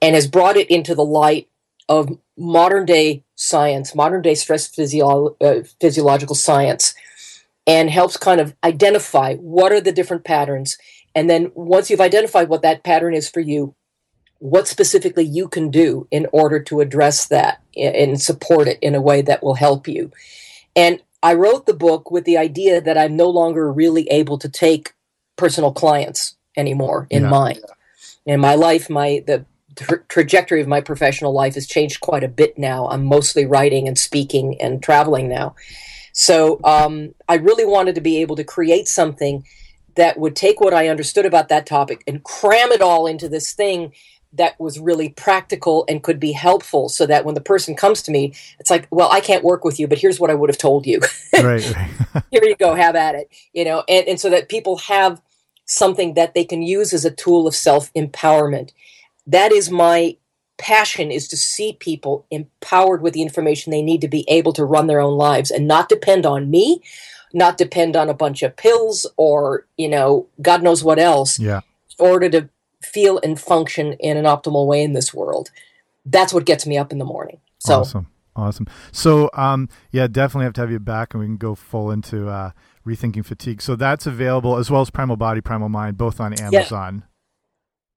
and 0.00 0.14
has 0.14 0.26
brought 0.26 0.56
it 0.56 0.70
into 0.70 0.94
the 0.94 1.04
light 1.04 1.48
of 1.88 2.18
modern 2.36 2.86
day 2.86 3.22
science 3.34 3.94
modern 3.94 4.22
day 4.22 4.34
stress 4.34 4.66
physio- 4.66 5.36
uh, 5.40 5.62
physiological 5.80 6.34
science 6.34 6.94
and 7.66 7.90
helps 7.90 8.16
kind 8.16 8.40
of 8.40 8.54
identify 8.64 9.34
what 9.36 9.72
are 9.72 9.80
the 9.80 9.92
different 9.92 10.24
patterns 10.24 10.78
and 11.14 11.28
then 11.28 11.50
once 11.54 11.90
you've 11.90 12.00
identified 12.00 12.48
what 12.48 12.62
that 12.62 12.82
pattern 12.82 13.14
is 13.14 13.28
for 13.28 13.40
you 13.40 13.74
what 14.38 14.68
specifically 14.68 15.24
you 15.24 15.48
can 15.48 15.70
do 15.70 16.06
in 16.10 16.26
order 16.32 16.60
to 16.60 16.80
address 16.80 17.26
that 17.26 17.62
and 17.76 18.20
support 18.20 18.68
it 18.68 18.78
in 18.80 18.94
a 18.94 19.00
way 19.00 19.22
that 19.22 19.42
will 19.42 19.54
help 19.54 19.88
you 19.88 20.10
and 20.76 21.00
I 21.22 21.34
wrote 21.34 21.66
the 21.66 21.74
book 21.74 22.10
with 22.10 22.24
the 22.24 22.36
idea 22.36 22.80
that 22.80 22.98
I'm 22.98 23.16
no 23.16 23.28
longer 23.28 23.72
really 23.72 24.08
able 24.10 24.38
to 24.38 24.48
take 24.48 24.92
personal 25.36 25.72
clients 25.72 26.36
anymore 26.56 27.06
in 27.10 27.24
Yeah. 27.24 27.30
mind. 27.30 27.60
In 28.26 28.38
my 28.38 28.54
life, 28.54 28.88
my 28.90 29.24
the 29.26 29.44
tra- 29.74 30.04
trajectory 30.08 30.60
of 30.60 30.68
my 30.68 30.80
professional 30.80 31.32
life 31.32 31.54
has 31.54 31.66
changed 31.66 32.00
quite 32.00 32.22
a 32.22 32.28
bit 32.28 32.58
now. 32.58 32.88
I'm 32.88 33.04
mostly 33.04 33.46
writing 33.46 33.88
and 33.88 33.98
speaking 33.98 34.60
and 34.60 34.82
traveling 34.82 35.28
now. 35.28 35.54
So 36.12 36.60
um, 36.64 37.14
I 37.28 37.36
really 37.36 37.64
wanted 37.64 37.94
to 37.96 38.00
be 38.00 38.20
able 38.20 38.36
to 38.36 38.44
create 38.44 38.86
something 38.86 39.44
that 39.96 40.18
would 40.18 40.36
take 40.36 40.60
what 40.60 40.74
I 40.74 40.88
understood 40.88 41.26
about 41.26 41.48
that 41.48 41.66
topic 41.66 42.02
and 42.06 42.22
cram 42.22 42.70
it 42.72 42.82
all 42.82 43.06
into 43.06 43.28
this 43.28 43.52
thing 43.52 43.92
that 44.36 44.58
was 44.60 44.78
really 44.78 45.08
practical 45.10 45.84
and 45.88 46.02
could 46.02 46.20
be 46.20 46.32
helpful 46.32 46.88
so 46.88 47.06
that 47.06 47.24
when 47.24 47.34
the 47.34 47.40
person 47.40 47.74
comes 47.74 48.02
to 48.02 48.10
me, 48.10 48.34
it's 48.58 48.70
like, 48.70 48.86
well, 48.90 49.10
I 49.10 49.20
can't 49.20 49.44
work 49.44 49.64
with 49.64 49.80
you, 49.80 49.88
but 49.88 49.98
here's 49.98 50.20
what 50.20 50.30
I 50.30 50.34
would 50.34 50.50
have 50.50 50.58
told 50.58 50.86
you. 50.86 51.00
right. 51.32 51.74
right. 51.74 52.24
Here 52.30 52.44
you 52.44 52.56
go, 52.56 52.74
have 52.74 52.96
at 52.96 53.14
it. 53.14 53.28
You 53.52 53.64
know, 53.64 53.84
and, 53.88 54.06
and 54.06 54.20
so 54.20 54.30
that 54.30 54.48
people 54.48 54.78
have 54.78 55.20
something 55.64 56.14
that 56.14 56.34
they 56.34 56.44
can 56.44 56.62
use 56.62 56.92
as 56.92 57.04
a 57.04 57.10
tool 57.10 57.46
of 57.46 57.54
self 57.54 57.92
empowerment. 57.94 58.72
That 59.26 59.52
is 59.52 59.70
my 59.70 60.16
passion 60.58 61.10
is 61.10 61.28
to 61.28 61.36
see 61.36 61.74
people 61.74 62.26
empowered 62.30 63.02
with 63.02 63.12
the 63.12 63.22
information 63.22 63.70
they 63.70 63.82
need 63.82 64.00
to 64.00 64.08
be 64.08 64.24
able 64.28 64.52
to 64.54 64.64
run 64.64 64.86
their 64.86 65.00
own 65.00 65.16
lives 65.16 65.50
and 65.50 65.68
not 65.68 65.88
depend 65.88 66.24
on 66.24 66.50
me, 66.50 66.82
not 67.34 67.58
depend 67.58 67.96
on 67.96 68.08
a 68.08 68.14
bunch 68.14 68.42
of 68.42 68.56
pills 68.56 69.06
or, 69.16 69.66
you 69.76 69.88
know, 69.88 70.26
God 70.40 70.62
knows 70.62 70.82
what 70.82 70.98
else 70.98 71.38
yeah. 71.38 71.60
in 71.98 72.06
order 72.06 72.30
to 72.30 72.48
feel 72.82 73.18
and 73.22 73.38
function 73.40 73.94
in 73.94 74.16
an 74.16 74.24
optimal 74.24 74.66
way 74.66 74.82
in 74.82 74.92
this 74.92 75.12
world. 75.14 75.50
That's 76.04 76.32
what 76.32 76.44
gets 76.46 76.66
me 76.66 76.78
up 76.78 76.92
in 76.92 76.98
the 76.98 77.04
morning. 77.04 77.40
So 77.58 77.80
awesome. 77.80 78.08
Awesome. 78.36 78.66
So, 78.92 79.30
um, 79.32 79.66
yeah, 79.92 80.06
definitely 80.08 80.44
have 80.44 80.52
to 80.54 80.60
have 80.60 80.70
you 80.70 80.78
back, 80.78 81.14
and 81.14 81.22
we 81.22 81.26
can 81.26 81.38
go 81.38 81.54
full 81.54 81.90
into 81.90 82.28
uh, 82.28 82.50
rethinking 82.86 83.24
fatigue. 83.24 83.62
So 83.62 83.76
that's 83.76 84.06
available 84.06 84.58
as 84.58 84.70
well 84.70 84.82
as 84.82 84.90
Primal 84.90 85.16
Body, 85.16 85.40
Primal 85.40 85.70
Mind, 85.70 85.96
both 85.96 86.20
on 86.20 86.34
Amazon. 86.34 87.04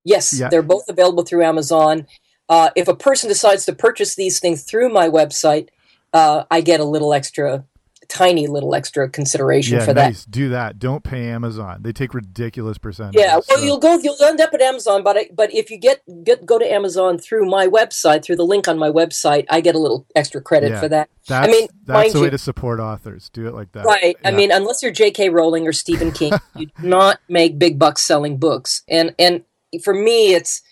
yes, 0.06 0.32
Yeah. 0.40 0.48
they're 0.48 0.62
both 0.62 0.88
available 0.88 1.24
through 1.24 1.44
Amazon. 1.44 2.08
Uh, 2.48 2.70
if 2.78 2.88
a 2.88 2.96
person 2.96 3.28
decides 3.28 3.66
to 3.66 3.74
purchase 3.74 4.16
these 4.16 4.40
things 4.40 4.64
through 4.64 4.88
my 4.90 5.10
website, 5.10 5.68
uh, 6.14 6.46
I 6.50 6.62
get 6.62 6.80
a 6.80 6.86
little 6.86 7.14
extra, 7.14 7.66
tiny 8.10 8.48
little 8.48 8.74
extra 8.76 9.08
consideration 9.08 9.78
Yeah, 9.78 9.86
for 9.86 9.94
that. 9.94 10.04
nice. 10.08 10.26
Do 10.26 10.50
that. 10.50 10.80
Don't 10.80 11.04
pay 11.04 11.30
Amazon. 11.30 11.82
They 11.84 11.94
take 11.94 12.14
ridiculous 12.14 12.78
percentages. 12.78 13.22
Yeah, 13.22 13.34
well, 13.36 13.42
so- 13.44 13.64
you'll 13.64 13.78
go, 13.78 13.98
you'll 14.00 14.22
end 14.24 14.42
up 14.42 14.54
at 14.54 14.62
Amazon, 14.62 15.04
but 15.04 15.16
I, 15.18 15.30
but 15.34 15.54
if 15.54 15.70
you 15.70 15.78
get 15.78 16.02
get 16.24 16.46
go 16.46 16.58
to 16.60 16.66
Amazon 16.66 17.18
through 17.20 17.48
my 17.50 17.68
website, 17.68 18.24
through 18.24 18.36
the 18.38 18.46
link 18.46 18.68
on 18.68 18.78
my 18.78 18.90
website, 18.90 19.46
I 19.50 19.62
get 19.62 19.76
a 19.76 19.80
little 19.80 20.06
extra 20.16 20.42
credit 20.42 20.72
Yeah. 20.72 20.80
for 20.82 20.90
that. 20.90 21.10
That's, 21.28 21.48
mean, 21.52 21.68
that's 21.86 22.14
the 22.14 22.20
way 22.20 22.26
you- 22.26 22.32
to 22.32 22.38
support 22.40 22.80
authors. 22.80 23.30
Do 23.30 23.48
it 23.48 23.54
like 23.54 23.72
that. 23.74 23.86
Right. 23.86 24.18
I 24.26 24.32
mean, 24.32 24.52
unless 24.52 24.82
you're 24.82 24.92
J.K. 24.92 25.30
Rowling 25.30 25.68
or 25.68 25.72
Stephen 25.74 26.12
King, 26.12 26.34
you 26.56 26.66
do 26.66 26.88
not 26.88 27.20
make 27.30 27.60
big 27.60 27.78
bucks 27.78 28.02
selling 28.02 28.38
books. 28.38 28.82
And 28.90 29.14
and 29.20 29.44
for 29.84 29.94
me, 29.94 30.34
it's 30.34 30.64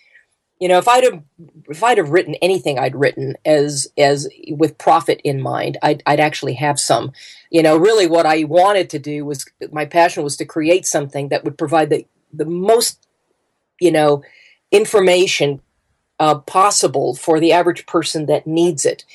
you 0.59 0.67
know, 0.67 0.77
if 0.77 0.87
I'd 0.87 1.03
have 1.03 1.21
if 1.69 1.83
I'd 1.83 1.97
have 1.97 2.09
written 2.09 2.35
anything 2.35 2.79
I'd 2.79 2.95
written 2.95 3.35
as 3.45 3.87
as 3.97 4.27
with 4.49 4.77
profit 4.77 5.21
in 5.23 5.41
mind, 5.41 5.77
I'd 5.83 6.01
I'd 6.05 6.19
actually 6.19 6.53
have 6.53 6.79
some. 6.79 7.11
You 7.51 7.61
know, 7.61 7.77
really, 7.77 8.07
what 8.07 8.25
I 8.25 8.43
wanted 8.43 8.89
to 8.91 8.99
do 8.99 9.23
was 9.23 9.45
my 9.71 9.85
passion 9.85 10.23
was 10.23 10.37
to 10.37 10.45
create 10.45 10.85
something 10.85 11.29
that 11.29 11.43
would 11.43 11.57
provide 11.57 11.89
the 11.89 12.05
the 12.33 12.45
most 12.45 13.07
you 13.79 13.91
know 13.91 14.23
information 14.71 15.61
uh, 16.19 16.39
possible 16.39 17.15
for 17.15 17.39
the 17.39 17.51
average 17.51 17.85
person 17.85 18.25
that 18.25 18.47
needs 18.47 18.85
it. 18.85 19.05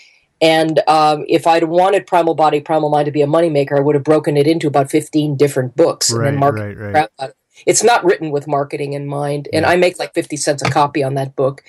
And 0.41 0.81
um, 0.89 1.25
if 1.29 1.47
I'd 1.47 1.65
wanted 1.65 2.07
Primal 2.07 2.35
Body, 2.35 2.61
Primal 2.61 2.91
Mind 2.91 3.07
to 3.07 3.13
be 3.13 3.23
a 3.23 3.29
moneymaker, 3.29 3.79
I 3.79 3.81
would 3.81 3.95
have 3.95 4.03
broken 4.03 4.37
it 4.37 4.49
into 4.49 4.67
about 4.67 4.91
15 4.91 5.37
different 5.37 5.77
books 5.77 6.11
and 6.11 6.19
Right, 6.19 6.31
then 6.31 6.41
marketed 6.41 6.79
right, 6.79 7.09
right. 7.19 7.31
Crap 7.65 7.75
out 7.75 7.83
of 7.83 7.83
it. 7.83 7.83
It's 7.83 7.85
not 7.85 8.05
written 8.05 8.31
with 8.31 8.49
marketing 8.49 8.93
in 8.93 9.07
mind. 9.07 9.49
And 9.53 9.67
I 9.67 9.77
make 9.77 9.99
like 9.99 10.15
50 10.15 10.37
cents 10.37 10.63
a 10.63 10.71
copy 10.71 11.03
on 11.03 11.15
that 11.15 11.37
book. 11.37 11.63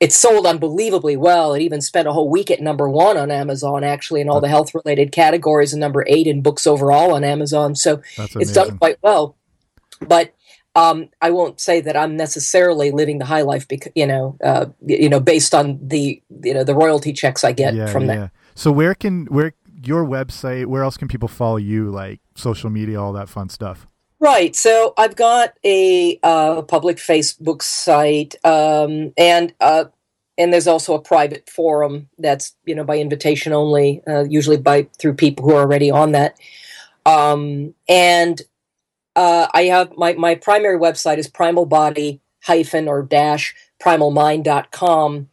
It 0.00 0.12
sold 0.12 0.46
unbelievably 0.46 1.16
well. 1.16 1.54
It 1.54 1.62
even 1.62 1.80
spent 1.80 2.06
a 2.06 2.12
whole 2.12 2.30
week 2.30 2.50
at 2.50 2.60
number 2.60 2.88
one 2.88 3.16
on 3.16 3.32
Amazon, 3.32 3.82
actually, 3.82 4.20
in 4.20 4.28
all 4.28 4.40
the 4.40 4.48
health 4.48 4.72
related 4.72 5.10
categories, 5.10 5.72
and 5.72 5.80
number 5.80 6.04
eight 6.06 6.28
in 6.28 6.40
books 6.40 6.68
overall 6.68 7.14
on 7.14 7.24
Amazon. 7.24 7.74
So 7.74 8.00
it's 8.16 8.52
done 8.52 8.78
quite 8.78 8.98
well. 9.02 9.36
But 10.00 10.34
um, 10.76 11.08
I 11.20 11.30
won't 11.30 11.60
say 11.60 11.80
that 11.80 11.96
I'm 11.96 12.16
necessarily 12.16 12.92
living 12.92 13.18
the 13.18 13.24
high 13.24 13.42
life 13.42 13.66
because 13.66 13.90
you 13.96 14.06
know, 14.06 14.36
uh, 14.44 14.66
you 14.86 15.08
know, 15.08 15.18
based 15.18 15.52
on 15.52 15.80
the 15.82 16.22
you 16.44 16.54
know 16.54 16.62
the 16.62 16.76
royalty 16.76 17.12
checks 17.12 17.42
I 17.42 17.50
get 17.50 17.74
yeah, 17.74 17.86
from 17.86 18.06
yeah. 18.06 18.14
that. 18.14 18.30
So 18.54 18.70
where 18.70 18.94
can 18.94 19.26
where 19.26 19.54
your 19.82 20.04
website? 20.04 20.66
Where 20.66 20.84
else 20.84 20.96
can 20.96 21.08
people 21.08 21.28
follow 21.28 21.56
you? 21.56 21.90
Like 21.90 22.20
social 22.36 22.70
media, 22.70 23.02
all 23.02 23.12
that 23.14 23.28
fun 23.28 23.48
stuff. 23.48 23.88
Right. 24.20 24.56
So 24.56 24.94
I've 24.96 25.14
got 25.14 25.54
a 25.64 26.18
uh, 26.22 26.62
public 26.62 26.96
Facebook 26.96 27.62
site, 27.62 28.34
um, 28.44 29.12
and 29.16 29.54
uh, 29.60 29.84
and 30.36 30.52
there's 30.52 30.66
also 30.66 30.94
a 30.94 31.00
private 31.00 31.48
forum 31.48 32.08
that's 32.18 32.56
you 32.64 32.74
know 32.74 32.84
by 32.84 32.98
invitation 32.98 33.52
only, 33.52 34.02
uh, 34.08 34.24
usually 34.24 34.56
by 34.56 34.88
through 34.98 35.14
people 35.14 35.44
who 35.44 35.54
are 35.54 35.60
already 35.60 35.90
on 35.90 36.12
that. 36.12 36.36
Um, 37.06 37.74
and 37.88 38.42
uh, 39.14 39.46
I 39.54 39.62
have 39.64 39.96
my 39.96 40.14
my 40.14 40.34
primary 40.34 40.78
website 40.78 41.18
is 41.18 41.28
primal 41.28 41.66
body 41.66 42.20
hyphen 42.42 42.88
or 42.88 43.02
dash 43.02 43.54
primalmind.com. 43.80 45.28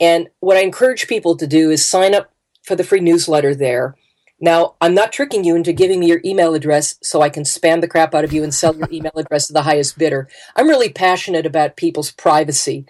And 0.00 0.28
what 0.40 0.56
I 0.56 0.60
encourage 0.60 1.08
people 1.08 1.36
to 1.36 1.46
do 1.46 1.70
is 1.70 1.84
sign 1.84 2.14
up 2.14 2.32
for 2.62 2.76
the 2.76 2.84
free 2.84 3.00
newsletter 3.00 3.54
there. 3.54 3.96
Now, 4.40 4.74
I'm 4.80 4.94
not 4.94 5.12
tricking 5.12 5.42
you 5.44 5.56
into 5.56 5.72
giving 5.72 6.00
me 6.00 6.06
your 6.06 6.20
email 6.24 6.54
address 6.54 6.96
so 7.02 7.22
I 7.22 7.28
can 7.28 7.42
spam 7.42 7.80
the 7.80 7.88
crap 7.88 8.14
out 8.14 8.24
of 8.24 8.32
you 8.32 8.44
and 8.44 8.54
sell 8.54 8.76
your 8.76 8.88
email 8.92 9.12
address 9.16 9.48
to 9.48 9.52
the 9.52 9.62
highest 9.62 9.98
bidder. 9.98 10.28
I'm 10.54 10.68
really 10.68 10.90
passionate 10.90 11.44
about 11.44 11.76
people's 11.76 12.12
privacy 12.12 12.86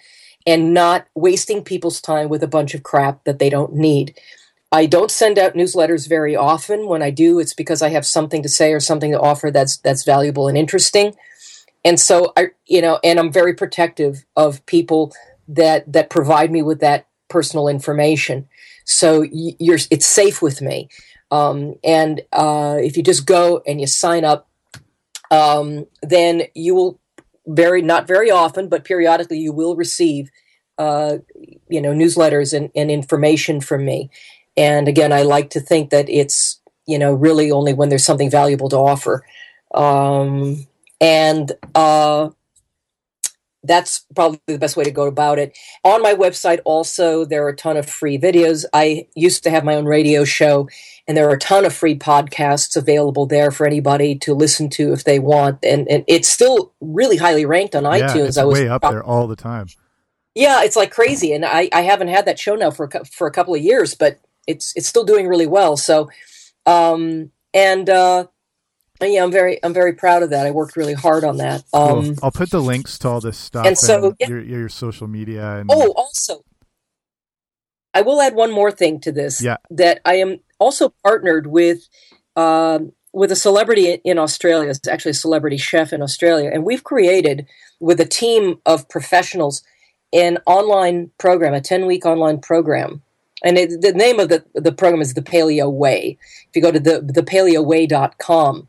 and 0.46 0.74
not 0.74 1.07
wasting 1.14 1.64
people's 1.64 2.01
time 2.01 2.28
with 2.28 2.42
a 2.42 2.49
bunch 2.49 2.74
of 2.74 2.82
crap 2.82 3.24
that 3.24 3.38
they 3.38 3.49
don't 3.49 3.74
need. 3.74 4.18
I 4.70 4.84
don't 4.84 5.11
send 5.11 5.38
out 5.38 5.55
newsletters 5.55 6.09
very 6.09 6.36
often. 6.36 6.86
When 6.86 7.03
I 7.03 7.11
do, 7.11 7.38
it's 7.38 7.55
because 7.55 7.80
I 7.80 7.88
have 7.90 8.05
something 8.05 8.42
to 8.42 8.49
say 8.49 8.72
or 8.72 8.80
something 8.80 9.12
to 9.12 9.20
offer 9.20 9.51
that's 9.51 9.78
that's 9.78 10.05
valuable 10.05 10.49
and 10.49 10.59
interesting. 10.59 11.14
And 11.84 11.99
so 11.99 12.32
I, 12.36 12.49
you 12.66 12.82
know, 12.82 12.99
and 13.03 13.18
I'm 13.18 13.32
very 13.32 13.55
protective 13.55 14.24
of 14.36 14.64
people 14.66 15.14
that 15.49 15.90
that 15.90 16.11
provide 16.11 16.51
me 16.51 16.61
with 16.61 16.80
that 16.80 17.07
personal 17.28 17.68
information. 17.68 18.49
So 18.84 19.22
you're 19.32 19.78
it's 19.90 20.07
safe 20.07 20.42
with 20.42 20.61
me. 20.61 20.88
Um, 21.31 21.74
and 21.85 22.22
uh, 22.33 22.76
if 22.81 22.97
you 22.97 23.03
just 23.03 23.26
go 23.26 23.62
and 23.66 23.81
you 23.81 23.87
sign 23.87 24.24
up, 24.24 24.49
um, 25.31 25.87
then 26.03 26.45
you 26.55 26.74
will 26.74 27.01
very 27.47 27.83
not 27.83 28.07
very 28.07 28.31
often, 28.31 28.68
but 28.68 28.85
periodically 28.85 29.39
you 29.39 29.53
will 29.53 29.76
receive 29.76 30.31
uh, 30.79 31.18
you 31.68 31.81
know 31.81 31.93
newsletters 31.93 32.57
and, 32.57 32.70
and 32.74 32.91
information 32.91 33.61
from 33.61 33.85
me. 33.85 34.11
And 34.57 34.89
again, 34.89 35.12
I 35.12 35.22
like 35.22 35.51
to 35.51 35.61
think 35.61 35.91
that 35.91 36.09
it's 36.09 36.61
you 36.87 36.99
know 36.99 37.12
really 37.12 37.51
only 37.51 37.74
when 37.74 37.89
there's 37.89 38.05
something 38.05 38.31
valuable 38.31 38.68
to 38.70 38.76
offer. 38.76 39.24
Um, 39.74 40.66
and 41.01 41.53
uh, 41.74 42.31
that's 43.62 44.07
probably 44.14 44.41
the 44.47 44.59
best 44.59 44.76
way 44.76 44.85
to 44.85 44.91
go 44.91 45.07
about 45.07 45.39
it. 45.39 45.57
On 45.85 46.03
my 46.03 46.14
website, 46.14 46.61
also, 46.64 47.24
there 47.24 47.45
are 47.45 47.51
a 47.51 47.57
ton 47.57 47.76
of 47.76 47.89
free 47.89 48.18
videos. 48.18 48.64
I 48.72 49.07
used 49.14 49.43
to 49.45 49.51
have 49.51 49.64
my 49.64 49.74
own 49.74 49.85
radio 49.85 50.24
show, 50.24 50.68
and 51.09 51.16
there 51.16 51.26
are 51.26 51.32
a 51.32 51.38
ton 51.38 51.64
of 51.64 51.72
free 51.72 51.98
podcasts 51.98 52.76
available 52.76 53.24
there 53.24 53.50
for 53.50 53.66
anybody 53.66 54.14
to 54.16 54.34
listen 54.34 54.68
to 54.68 54.92
if 54.92 55.04
they 55.04 55.18
want. 55.18 55.64
And, 55.64 55.88
and 55.88 56.04
it's 56.06 56.28
still 56.28 56.74
really 56.82 57.16
highly 57.16 57.46
ranked 57.46 57.74
on 57.74 57.84
yeah, 57.84 58.09
iTunes. 58.09 58.28
It's 58.28 58.36
I 58.36 58.44
was 58.44 58.61
way 58.61 58.68
up 58.68 58.82
there 58.82 59.02
all 59.02 59.26
the 59.26 59.34
time. 59.34 59.68
Yeah, 60.34 60.62
it's 60.62 60.76
like 60.76 60.92
crazy, 60.92 61.32
and 61.32 61.44
I, 61.44 61.68
I 61.72 61.80
haven't 61.80 62.09
had 62.09 62.26
that 62.26 62.38
show 62.38 62.54
now 62.54 62.70
for 62.70 62.88
a, 62.92 63.04
for 63.06 63.26
a 63.26 63.32
couple 63.32 63.56
of 63.56 63.61
years, 63.61 63.94
but 63.94 64.20
it's 64.46 64.72
it's 64.76 64.86
still 64.86 65.04
doing 65.04 65.26
really 65.26 65.48
well. 65.48 65.76
So, 65.76 66.11
um, 66.64 67.32
and 67.52 67.90
uh, 67.90 68.26
yeah, 69.00 69.24
I'm 69.24 69.32
very 69.32 69.59
I'm 69.64 69.72
very 69.72 69.94
proud 69.94 70.22
of 70.22 70.30
that. 70.30 70.46
I 70.46 70.52
worked 70.52 70.76
really 70.76 70.94
hard 70.94 71.24
on 71.24 71.38
that. 71.38 71.64
Um, 71.72 72.04
cool. 72.04 72.14
I'll 72.22 72.30
put 72.30 72.50
the 72.50 72.61
links 72.61 72.98
to 73.00 73.09
all 73.09 73.20
this 73.20 73.36
stuff 73.36 73.66
and 73.66 73.76
so 73.76 74.14
yeah. 74.20 74.28
your, 74.28 74.40
your 74.40 74.68
social 74.68 75.09
media. 75.09 75.56
And 75.56 75.70
oh, 75.72 75.92
also, 75.96 76.44
I 77.92 78.02
will 78.02 78.20
add 78.20 78.36
one 78.36 78.52
more 78.52 78.70
thing 78.70 79.00
to 79.00 79.11
this. 79.11 79.42
Yeah. 79.42 79.56
that 79.70 80.00
I 80.04 80.16
am 80.16 80.38
also 80.59 80.94
partnered 81.04 81.46
with. 81.46 81.88
Um, 82.36 82.92
with 83.11 83.32
a 83.32 83.36
celebrity 83.36 83.94
in 84.04 84.18
Australia, 84.18 84.68
it's 84.68 84.86
actually 84.86 85.12
a 85.12 85.14
celebrity 85.14 85.56
chef 85.56 85.94
in 85.94 86.02
Australia, 86.02 86.50
and 86.52 86.62
we've 86.62 86.84
created 86.84 87.46
with 87.80 87.98
a 88.00 88.04
team 88.04 88.61
of 88.66 88.88
professionals 88.88 89.62
an 90.12 90.38
online 90.46 91.11
program, 91.18 91.54
a 91.54 91.61
10 91.61 91.86
week 91.86 92.06
online 92.06 92.40
program. 92.40 93.02
And 93.44 93.56
it, 93.56 93.80
the 93.80 93.92
name 93.92 94.18
of 94.18 94.28
the, 94.28 94.44
the 94.54 94.72
program 94.72 95.00
is 95.00 95.14
The 95.14 95.22
Paleo 95.22 95.70
Way. 95.70 96.18
If 96.48 96.56
you 96.56 96.62
go 96.62 96.72
to 96.72 96.80
the, 96.80 97.00
thepaleoway.com. 97.00 98.66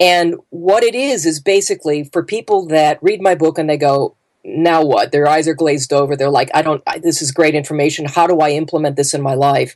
And 0.00 0.34
what 0.50 0.82
it 0.82 0.94
is, 0.94 1.24
is 1.24 1.40
basically 1.40 2.04
for 2.04 2.22
people 2.22 2.66
that 2.66 3.02
read 3.02 3.22
my 3.22 3.34
book 3.34 3.58
and 3.58 3.68
they 3.68 3.76
go, 3.76 4.16
now 4.44 4.84
what? 4.84 5.10
Their 5.10 5.26
eyes 5.26 5.48
are 5.48 5.54
glazed 5.54 5.92
over. 5.92 6.16
They're 6.16 6.30
like, 6.30 6.50
I 6.52 6.62
don't, 6.62 6.82
I, 6.86 6.98
this 6.98 7.22
is 7.22 7.32
great 7.32 7.54
information. 7.54 8.04
How 8.04 8.26
do 8.26 8.40
I 8.40 8.50
implement 8.50 8.96
this 8.96 9.14
in 9.14 9.22
my 9.22 9.34
life? 9.34 9.74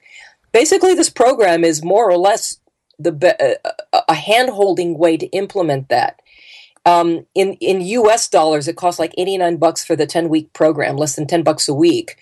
Basically, 0.53 0.95
this 0.95 1.11
program 1.11 1.65
is 1.65 1.85
more 1.85 2.11
or 2.11 2.17
less 2.17 2.59
the 2.99 3.61
uh, 3.93 4.01
a 4.09 4.15
hand 4.15 4.51
holding 4.51 4.99
way 4.99 5.17
to 5.17 5.27
implement 5.27 5.89
that. 5.89 6.21
Um, 6.85 7.27
in 7.35 7.55
in 7.55 7.81
U.S. 7.81 8.29
dollars, 8.29 8.67
it 8.69 8.77
costs 8.77 8.99
like 8.99 9.15
eighty 9.19 9.37
nine 9.37 9.57
bucks 9.57 9.85
for 9.85 9.97
the 9.97 10.07
ten 10.07 10.29
week 10.29 10.53
program, 10.53 10.97
less 10.97 11.17
than 11.17 11.27
ten 11.27 11.43
bucks 11.43 11.69
a 11.69 11.75
week, 11.75 12.17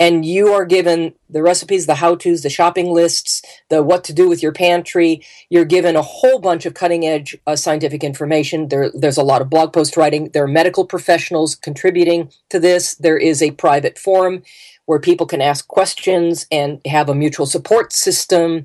and 0.00 0.24
you 0.24 0.48
are 0.48 0.64
given 0.64 1.14
the 1.30 1.42
recipes, 1.42 1.86
the 1.86 1.96
how 1.96 2.16
tos, 2.16 2.42
the 2.42 2.50
shopping 2.50 2.92
lists, 2.92 3.42
the 3.68 3.82
what 3.82 4.04
to 4.04 4.12
do 4.12 4.28
with 4.28 4.42
your 4.42 4.52
pantry. 4.52 5.22
You're 5.50 5.64
given 5.64 5.94
a 5.94 6.02
whole 6.02 6.40
bunch 6.40 6.66
of 6.66 6.74
cutting 6.74 7.06
edge 7.06 7.36
uh, 7.46 7.56
scientific 7.56 8.02
information. 8.02 8.68
There, 8.68 8.90
there's 8.92 9.18
a 9.18 9.22
lot 9.22 9.42
of 9.42 9.50
blog 9.50 9.72
post 9.72 9.96
writing. 9.96 10.30
There 10.30 10.44
are 10.44 10.48
medical 10.48 10.84
professionals 10.84 11.54
contributing 11.54 12.30
to 12.50 12.58
this. 12.58 12.94
There 12.94 13.18
is 13.18 13.42
a 13.42 13.52
private 13.52 13.98
forum 13.98 14.42
where 14.88 14.98
people 14.98 15.26
can 15.26 15.42
ask 15.42 15.68
questions 15.68 16.46
and 16.50 16.80
have 16.86 17.10
a 17.10 17.14
mutual 17.14 17.44
support 17.44 17.92
system. 17.92 18.64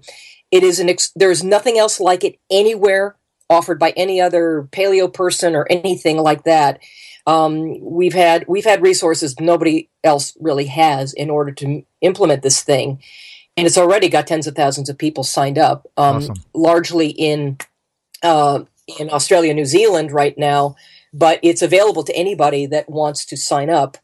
It 0.51 0.63
is 0.63 0.80
an 0.80 0.88
ex- 0.88 1.11
there's 1.17 1.43
nothing 1.43 1.78
else 1.78 1.99
like 1.99 2.24
it 2.24 2.39
anywhere 2.49 3.17
offered 3.49 3.78
by 3.78 3.89
any 3.97 4.21
other 4.21 4.69
paleo 4.71 5.13
person 5.13 5.53
or 5.53 5.67
anything 5.69 6.15
like 6.15 6.45
that. 6.45 6.80
Um, 7.28 7.78
we've 7.82 8.13
had 8.13 8.45
we've 8.47 8.63
had 8.63 8.82
resources 8.82 9.38
nobody 9.38 9.89
else 10.01 10.32
really 10.39 10.67
has 10.67 11.11
in 11.11 11.30
order 11.30 11.51
to 11.55 11.84
implement 11.99 12.41
this 12.41 12.61
thing, 12.63 13.03
and 13.57 13.67
it's 13.67 13.78
already 13.78 14.07
got 14.07 14.26
tens 14.26 14.47
of 14.47 14.55
thousands 14.55 14.88
of 14.88 14.97
people 14.97 15.26
signed 15.26 15.57
up, 15.57 15.91
um, 15.97 16.17
Awesome. 16.17 16.36
largely 16.53 17.09
in 17.09 17.57
uh, 18.24 18.63
in 18.97 19.09
Australia, 19.09 19.53
New 19.53 19.65
Zealand 19.65 20.13
right 20.13 20.38
now. 20.38 20.78
But 21.13 21.41
it's 21.43 21.61
available 21.61 22.03
to 22.05 22.15
anybody 22.15 22.65
that 22.67 22.89
wants 22.89 23.26
to 23.26 23.36
sign 23.36 23.69
up, 23.69 23.97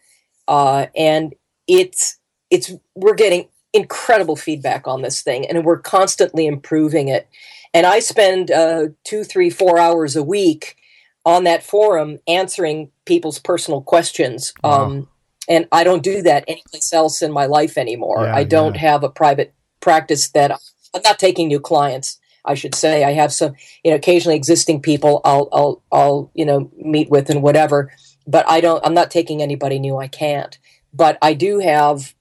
uh, 0.50 0.88
and 0.98 1.34
it's 1.70 2.20
it's 2.50 2.74
we're 2.96 3.16
getting 3.16 3.48
incredible 3.72 4.36
feedback 4.36 4.88
on 4.88 5.04
this 5.04 5.22
thing, 5.22 5.46
and 5.48 5.64
we're 5.64 5.80
constantly 5.80 6.48
improving 6.48 7.08
it. 7.08 7.30
And 7.74 7.86
I 7.86 8.00
spend 8.00 8.50
uh, 8.50 8.88
two, 9.06 9.24
three, 9.24 9.52
four 9.52 9.78
hours 9.78 10.16
a 10.16 10.24
week 10.24 10.76
on 11.24 11.44
that 11.44 11.64
forum 11.64 12.18
answering 12.28 12.90
people's 13.06 13.38
personal 13.38 13.82
questions. 13.82 14.54
Wow. 14.64 14.86
Um, 14.86 15.08
and 15.48 15.68
I 15.72 15.84
don't 15.84 16.04
do 16.04 16.22
that 16.24 16.46
anyplace 16.48 16.92
else 16.92 17.22
in 17.22 17.32
my 17.32 17.46
life 17.46 17.78
anymore. 17.78 18.24
Yeah, 18.24 18.36
I 18.36 18.44
don't 18.44 18.76
yeah. 18.76 18.82
have 18.82 19.04
a 19.04 19.10
private 19.10 19.54
practice 19.82 20.30
that 20.30 20.52
I'm 20.94 21.02
not 21.04 21.20
taking 21.20 21.48
new 21.48 21.60
clients. 21.60 22.20
I 22.46 22.56
should 22.56 22.74
say 22.74 23.04
I 23.04 23.14
have 23.14 23.32
some, 23.32 23.54
you 23.84 23.92
know, 23.92 23.98
occasionally 23.98 24.36
existing 24.36 24.82
people 24.82 25.22
I'll, 25.24 25.50
I'll, 25.52 25.84
I'll, 25.92 26.32
you 26.34 26.46
know, 26.46 26.72
meet 26.78 27.10
with 27.10 27.30
and 27.30 27.44
whatever. 27.44 27.92
But 28.26 28.48
I 28.50 28.62
don't. 28.62 28.84
I'm 28.86 28.94
not 28.94 29.12
taking 29.12 29.42
anybody 29.42 29.80
new. 29.80 29.98
I 29.98 30.08
can't. 30.08 30.58
But 30.94 31.18
I 31.22 31.34
do 31.34 31.60
have. 31.60 32.14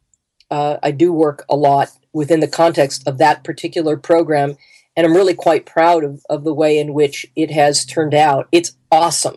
Uh, 0.51 0.79
I 0.83 0.93
do 0.93 1.13
work 1.13 1.45
a 1.51 1.57
lot 1.57 1.91
within 2.15 2.41
the 2.41 2.49
context 2.49 3.07
of 3.07 3.19
that 3.19 3.45
particular 3.45 3.99
program 3.99 4.57
and 4.99 5.07
I'm 5.07 5.15
really 5.15 5.35
quite 5.35 5.65
proud 5.65 6.03
of, 6.03 6.27
of 6.29 6.43
the 6.43 6.53
way 6.53 6.77
in 6.77 6.93
which 6.93 7.25
it 7.37 7.53
has 7.53 7.85
turned 7.85 8.15
out. 8.15 8.49
It's 8.51 8.73
awesome. 8.91 9.37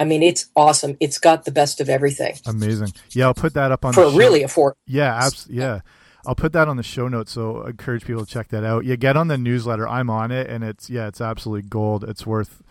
I 0.00 0.04
mean, 0.04 0.22
it's 0.22 0.46
awesome. 0.56 0.96
It's 1.00 1.18
got 1.18 1.44
the 1.44 1.50
best 1.50 1.82
of 1.82 1.90
everything 1.90 2.34
Amazing. 2.46 2.94
Yeah, 3.10 3.26
I'll 3.26 3.34
put 3.34 3.52
that 3.52 3.70
up 3.70 3.84
on 3.84 3.92
for 3.92 4.06
the 4.06 4.10
show- 4.12 4.16
really 4.16 4.40
affordable. 4.40 4.76
Yeah, 4.86 5.14
abs- 5.14 5.46
yeah. 5.50 5.80
I'll 6.26 6.34
put 6.34 6.54
that 6.54 6.66
on 6.66 6.78
the 6.78 6.82
show 6.82 7.08
notes, 7.08 7.30
so 7.30 7.62
I 7.62 7.68
encourage 7.70 8.06
people 8.06 8.24
to 8.24 8.30
check 8.30 8.48
that 8.48 8.64
out. 8.64 8.86
Yeah, 8.86 8.96
get 8.96 9.18
on 9.18 9.28
the 9.28 9.36
newsletter. 9.36 9.86
I'm 9.86 10.08
on 10.08 10.30
it, 10.32 10.48
and 10.48 10.64
it's 10.64 10.88
yeah, 10.88 11.08
it's 11.08 11.20
absolutely 11.20 11.68
gold. 11.68 12.02
It's 12.02 12.26
worth 12.26 12.62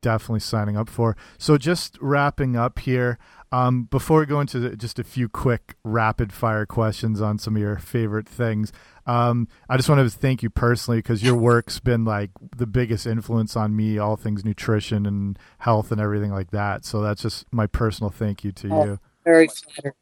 definitely 0.00 0.40
signing 0.40 0.76
up 0.76 0.88
for. 0.88 1.16
So 1.36 1.58
just 1.58 1.98
wrapping 2.00 2.54
up 2.56 2.78
here, 2.78 3.18
um, 3.52 3.84
before 3.84 4.20
we 4.20 4.26
go 4.26 4.40
into 4.40 4.58
the, 4.58 4.76
just 4.76 4.98
a 4.98 5.04
few 5.04 5.28
quick 5.28 5.76
rapid 5.84 6.32
fire 6.32 6.64
questions 6.64 7.20
on 7.20 7.38
some 7.38 7.54
of 7.54 7.62
your 7.62 7.76
favorite 7.76 8.26
things, 8.28 8.72
um, 9.06 9.46
I 9.68 9.76
just 9.76 9.88
want 9.88 10.00
to 10.00 10.18
thank 10.18 10.42
you 10.42 10.48
personally 10.48 10.98
because 10.98 11.22
your 11.22 11.36
work's 11.36 11.78
been 11.78 12.04
like 12.04 12.30
the 12.56 12.66
biggest 12.66 13.06
influence 13.06 13.54
on 13.54 13.76
me, 13.76 13.98
all 13.98 14.16
things 14.16 14.44
nutrition 14.44 15.04
and 15.04 15.38
health 15.58 15.92
and 15.92 16.00
everything 16.00 16.32
like 16.32 16.50
that. 16.52 16.86
So 16.86 17.02
that's 17.02 17.20
just 17.20 17.44
my 17.52 17.66
personal 17.66 18.10
thank 18.10 18.42
you 18.42 18.52
to 18.52 18.68
Oh, 18.72 18.84
you. 18.84 19.00
Very 19.24 19.48
flattered. 19.48 19.94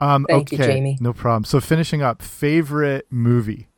Um, 0.00 0.26
Thank 0.28 0.52
you, 0.52 0.58
Jamie. 0.58 0.96
No 1.00 1.12
problem. 1.12 1.44
So 1.44 1.60
finishing 1.60 2.02
up, 2.02 2.22
favorite 2.22 3.06
movie. 3.10 3.68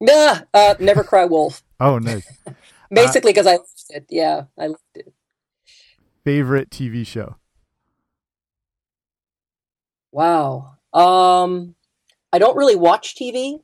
Nah, 0.00 0.40
uh, 0.52 0.74
Never 0.80 1.04
Cry 1.04 1.24
Wolf. 1.24 1.62
Oh, 1.80 1.98
nice. 1.98 2.26
Basically, 2.90 3.32
because 3.32 3.46
I 3.46 3.52
loved 3.52 3.84
it. 3.90 4.06
Yeah, 4.10 4.42
I 4.58 4.66
loved 4.66 4.82
it. 4.96 5.13
Favorite 6.24 6.70
TV 6.70 7.06
show? 7.06 7.36
Wow. 10.10 10.76
Um, 10.92 11.74
I 12.32 12.38
don't 12.38 12.56
really 12.56 12.76
watch 12.76 13.14
TV. 13.14 13.60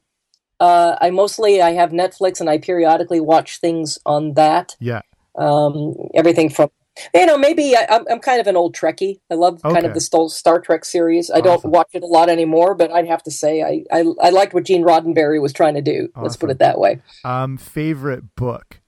Uh, 0.58 0.96
I 1.00 1.10
mostly 1.10 1.62
I 1.62 1.70
have 1.70 1.90
Netflix 1.90 2.40
and 2.40 2.50
I 2.50 2.58
periodically 2.58 3.20
watch 3.20 3.58
things 3.58 3.98
on 4.04 4.34
that. 4.34 4.76
Yeah. 4.78 5.00
Um, 5.38 5.94
everything 6.14 6.50
from 6.50 6.70
you 7.14 7.24
know 7.24 7.38
maybe 7.38 7.74
I, 7.76 7.86
am 7.88 8.04
I'm 8.10 8.18
kind 8.18 8.40
of 8.40 8.46
an 8.46 8.56
old 8.56 8.74
Trekkie. 8.74 9.20
I 9.30 9.34
love 9.34 9.62
kind 9.62 9.86
of 9.86 9.94
the 9.94 10.28
Star 10.28 10.60
Trek 10.60 10.84
series. 10.84 11.30
I 11.30 11.40
don't 11.40 11.64
watch 11.64 11.88
it 11.94 12.02
a 12.02 12.06
lot 12.06 12.28
anymore, 12.28 12.74
but 12.74 12.90
I'd 12.90 13.06
have 13.06 13.22
to 13.22 13.30
say 13.30 13.62
I 13.62 13.84
I, 13.90 14.04
I 14.20 14.30
liked 14.30 14.52
what 14.52 14.64
Gene 14.64 14.82
Roddenberry 14.82 15.40
was 15.40 15.52
trying 15.52 15.74
to 15.74 15.82
do. 15.82 16.10
Let's 16.16 16.36
put 16.36 16.50
it 16.50 16.58
that 16.58 16.78
way. 16.78 17.00
Um, 17.24 17.56
favorite 17.56 18.34
book? 18.34 18.80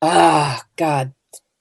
Ah, 0.00 0.64
God, 0.76 1.14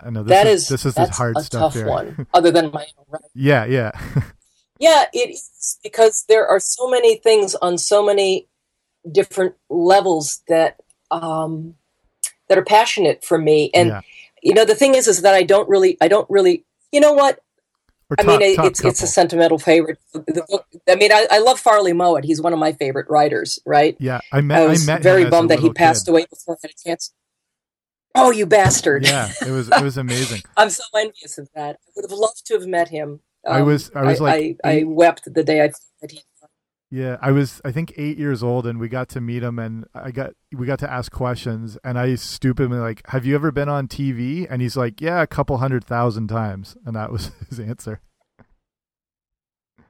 I 0.03 0.09
know 0.09 0.23
this 0.23 0.29
that 0.29 0.47
is, 0.47 0.63
is 0.63 0.69
this 0.69 0.85
is 0.85 0.93
that's 0.95 1.17
hard 1.17 1.37
a 1.37 1.43
stuff 1.43 1.61
tough 1.61 1.73
here. 1.73 1.87
one. 1.87 2.27
Other 2.33 2.51
than 2.51 2.71
my 2.71 2.85
own 2.97 3.05
writing. 3.09 3.29
yeah, 3.33 3.65
yeah, 3.65 3.91
Yeah, 4.81 5.05
it 5.13 5.29
is 5.29 5.77
because 5.83 6.25
there 6.27 6.47
are 6.47 6.59
so 6.59 6.89
many 6.89 7.15
things 7.15 7.53
on 7.53 7.77
so 7.77 8.03
many 8.03 8.47
different 9.09 9.53
levels 9.69 10.41
that 10.47 10.81
um, 11.11 11.75
that 12.49 12.57
are 12.57 12.65
passionate 12.65 13.23
for 13.23 13.37
me. 13.37 13.69
And 13.75 13.89
yeah. 13.89 14.01
you 14.41 14.55
know, 14.55 14.65
the 14.65 14.73
thing 14.73 14.95
is, 14.95 15.07
is 15.07 15.21
that 15.21 15.35
I 15.35 15.43
don't 15.43 15.69
really, 15.69 15.97
I 16.01 16.07
don't 16.07 16.27
really, 16.31 16.65
you 16.91 16.99
know 16.99 17.13
what? 17.13 17.41
Or 18.09 18.15
I 18.19 18.23
mean, 18.23 18.41
it- 18.41 18.55
top 18.55 18.65
it's 18.65 18.83
it's 18.83 19.03
a 19.03 19.07
sentimental 19.07 19.59
favorite. 19.59 19.99
The 20.13 20.43
book. 20.49 20.65
I 20.89 20.95
mean, 20.95 21.11
I, 21.11 21.27
I 21.29 21.37
love 21.37 21.59
Farley 21.59 21.93
Mowat. 21.93 22.25
He's 22.25 22.41
one 22.41 22.51
of 22.51 22.57
my 22.57 22.73
favorite 22.73 23.07
writers. 23.07 23.59
Right? 23.67 23.95
yeah. 23.99 24.19
I 24.31 24.41
met. 24.41 24.63
I 24.63 24.65
was 24.65 24.87
met 24.87 24.97
him 24.97 25.03
very 25.03 25.29
bummed 25.29 25.51
that 25.51 25.59
he 25.59 25.69
passed 25.69 26.07
kid. 26.07 26.11
away 26.11 26.25
before 26.27 26.55
I 26.55 26.67
had 26.67 26.71
a 26.71 26.89
chance. 26.89 27.13
Oh, 28.15 28.31
you 28.31 28.45
bastard! 28.45 29.05
Yeah, 29.05 29.31
it 29.45 29.51
was 29.51 29.69
it 29.69 29.81
was 29.81 29.97
amazing. 29.97 30.41
I'm 30.57 30.69
so 30.69 30.83
envious 30.95 31.38
of 31.38 31.49
that. 31.55 31.77
I 31.88 31.91
would 31.95 32.09
have 32.09 32.17
loved 32.17 32.45
to 32.47 32.53
have 32.55 32.67
met 32.67 32.89
him. 32.89 33.21
I 33.47 33.61
was- 33.61 33.91
I 33.95 34.03
was 34.03 34.19
like 34.21 34.57
I, 34.63 34.69
I 34.79 34.83
wept 34.83 35.33
the 35.33 35.43
day 35.43 35.63
I 35.63 35.71
that 36.01 36.11
he. 36.11 36.21
Yeah, 36.93 37.15
I 37.21 37.31
was 37.31 37.61
I 37.63 37.71
think 37.71 37.93
eight 37.95 38.17
years 38.17 38.43
old, 38.43 38.67
and 38.67 38.77
we 38.77 38.89
got 38.89 39.07
to 39.09 39.21
meet 39.21 39.43
him, 39.43 39.59
and 39.59 39.85
I 39.95 40.11
got 40.11 40.33
we 40.51 40.67
got 40.67 40.79
to 40.79 40.91
ask 40.91 41.09
questions, 41.09 41.77
and 41.85 41.97
I 41.97 42.15
stupidly 42.15 42.79
like, 42.79 43.01
"Have 43.07 43.25
you 43.25 43.33
ever 43.33 43.49
been 43.49 43.69
on 43.69 43.88
TV?" 43.88 44.45
And 44.49 44.61
he's 44.61 44.75
like, 44.75 44.99
"Yeah, 44.99 45.21
a 45.21 45.27
couple 45.27 45.57
hundred 45.59 45.85
thousand 45.85 46.27
times," 46.27 46.75
and 46.85 46.93
that 46.97 47.09
was 47.09 47.31
his 47.49 47.61
answer. 47.61 48.01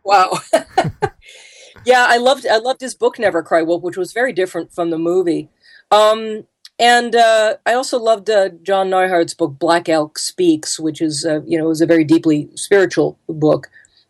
Wow. 0.03 0.39
yeah, 1.85 2.05
I 2.07 2.17
loved 2.17 2.45
I 2.45 2.57
loved 2.57 2.81
his 2.81 2.93
book 2.93 3.17
Never 3.17 3.41
Cry 3.41 3.63
Wolf, 3.63 3.81
which 3.81 3.97
was 3.97 4.13
very 4.13 4.31
different 4.33 4.71
from 4.71 4.91
the 4.91 4.99
movie. 4.99 5.49
Um, 5.89 6.45
and 6.81 7.15
uh, 7.15 7.55
I 7.65 7.73
also 7.73 7.99
loved 7.99 8.29
uh, 8.29 8.49
John 8.63 8.89
Neihardt's 8.89 9.35
book 9.35 9.57
Black 9.59 9.87
Elk 9.87 10.17
Speaks, 10.17 10.79
which 10.79 10.99
is 11.01 11.25
uh, 11.25 11.41
you 11.45 11.57
know 11.57 11.67
was 11.67 11.79
a 11.81 11.85
very 11.85 12.03
deeply 12.03 12.49
spiritual 12.55 13.17
book 13.29 13.69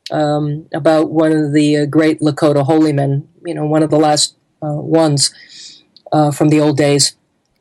um, 0.09 0.67
about 0.73 1.11
one 1.11 1.33
of 1.33 1.53
the 1.53 1.77
uh, 1.77 1.85
great 1.85 2.21
Lakota 2.21 2.63
holy 2.63 2.93
men. 2.93 3.27
You 3.45 3.53
know, 3.53 3.65
one 3.65 3.83
of 3.83 3.89
the 3.89 3.99
last 3.99 4.35
uh, 4.63 4.73
ones 4.73 5.83
uh, 6.11 6.31
from 6.31 6.49
the 6.49 6.61
old 6.61 6.77
days 6.77 7.15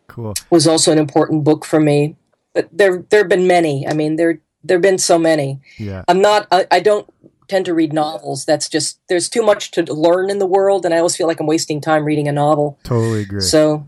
Cool. 0.06 0.34
was 0.48 0.66
also 0.66 0.92
an 0.92 0.98
important 0.98 1.44
book 1.44 1.64
for 1.64 1.80
me. 1.80 2.16
But 2.54 2.68
there 2.72 3.04
there 3.10 3.20
have 3.20 3.28
been 3.28 3.46
many. 3.46 3.86
I 3.86 3.92
mean, 3.92 4.16
there 4.16 4.40
there 4.62 4.76
have 4.76 4.82
been 4.82 4.98
so 4.98 5.18
many. 5.18 5.60
Yeah, 5.76 6.04
I'm 6.06 6.20
not. 6.20 6.46
I, 6.52 6.66
I 6.70 6.80
don't 6.80 7.08
tend 7.48 7.64
to 7.66 7.74
read 7.74 7.92
novels. 7.92 8.44
That's 8.44 8.68
just 8.68 9.00
there's 9.08 9.28
too 9.28 9.42
much 9.42 9.72
to 9.72 9.82
learn 9.92 10.30
in 10.30 10.38
the 10.38 10.46
world, 10.46 10.84
and 10.84 10.94
I 10.94 10.98
always 10.98 11.16
feel 11.16 11.26
like 11.26 11.40
I'm 11.40 11.46
wasting 11.46 11.80
time 11.80 12.04
reading 12.04 12.28
a 12.28 12.32
novel. 12.32 12.78
totally 12.84 13.22
agree. 13.22 13.40
So, 13.40 13.86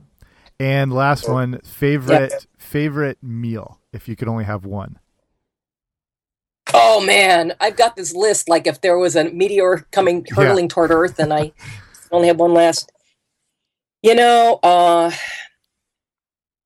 and 0.63 0.93
last 0.93 1.29
one, 1.29 1.61
favorite 1.65 2.47
favorite 2.57 3.19
meal 3.21 3.81
if 3.93 4.09
you 4.09 4.15
could 4.15 4.29
only 4.29 4.45
have 4.45 4.65
one. 4.65 4.99
oh 6.73 7.05
man, 7.05 7.55
I've 7.61 7.77
got 7.77 7.97
this 7.97 8.15
list. 8.15 8.49
Like 8.49 8.67
if 8.67 8.81
there 8.81 8.97
was 8.97 9.17
a 9.17 9.25
meteor 9.25 9.87
coming 9.91 10.25
hurtling 10.31 10.69
toward 10.69 10.91
Earth, 10.91 11.19
and 11.19 11.33
I 11.33 11.53
only 12.13 12.29
have 12.29 12.39
one 12.39 12.55
last. 12.55 12.93
You 14.03 14.15
know, 14.15 14.61
uh, 14.63 15.11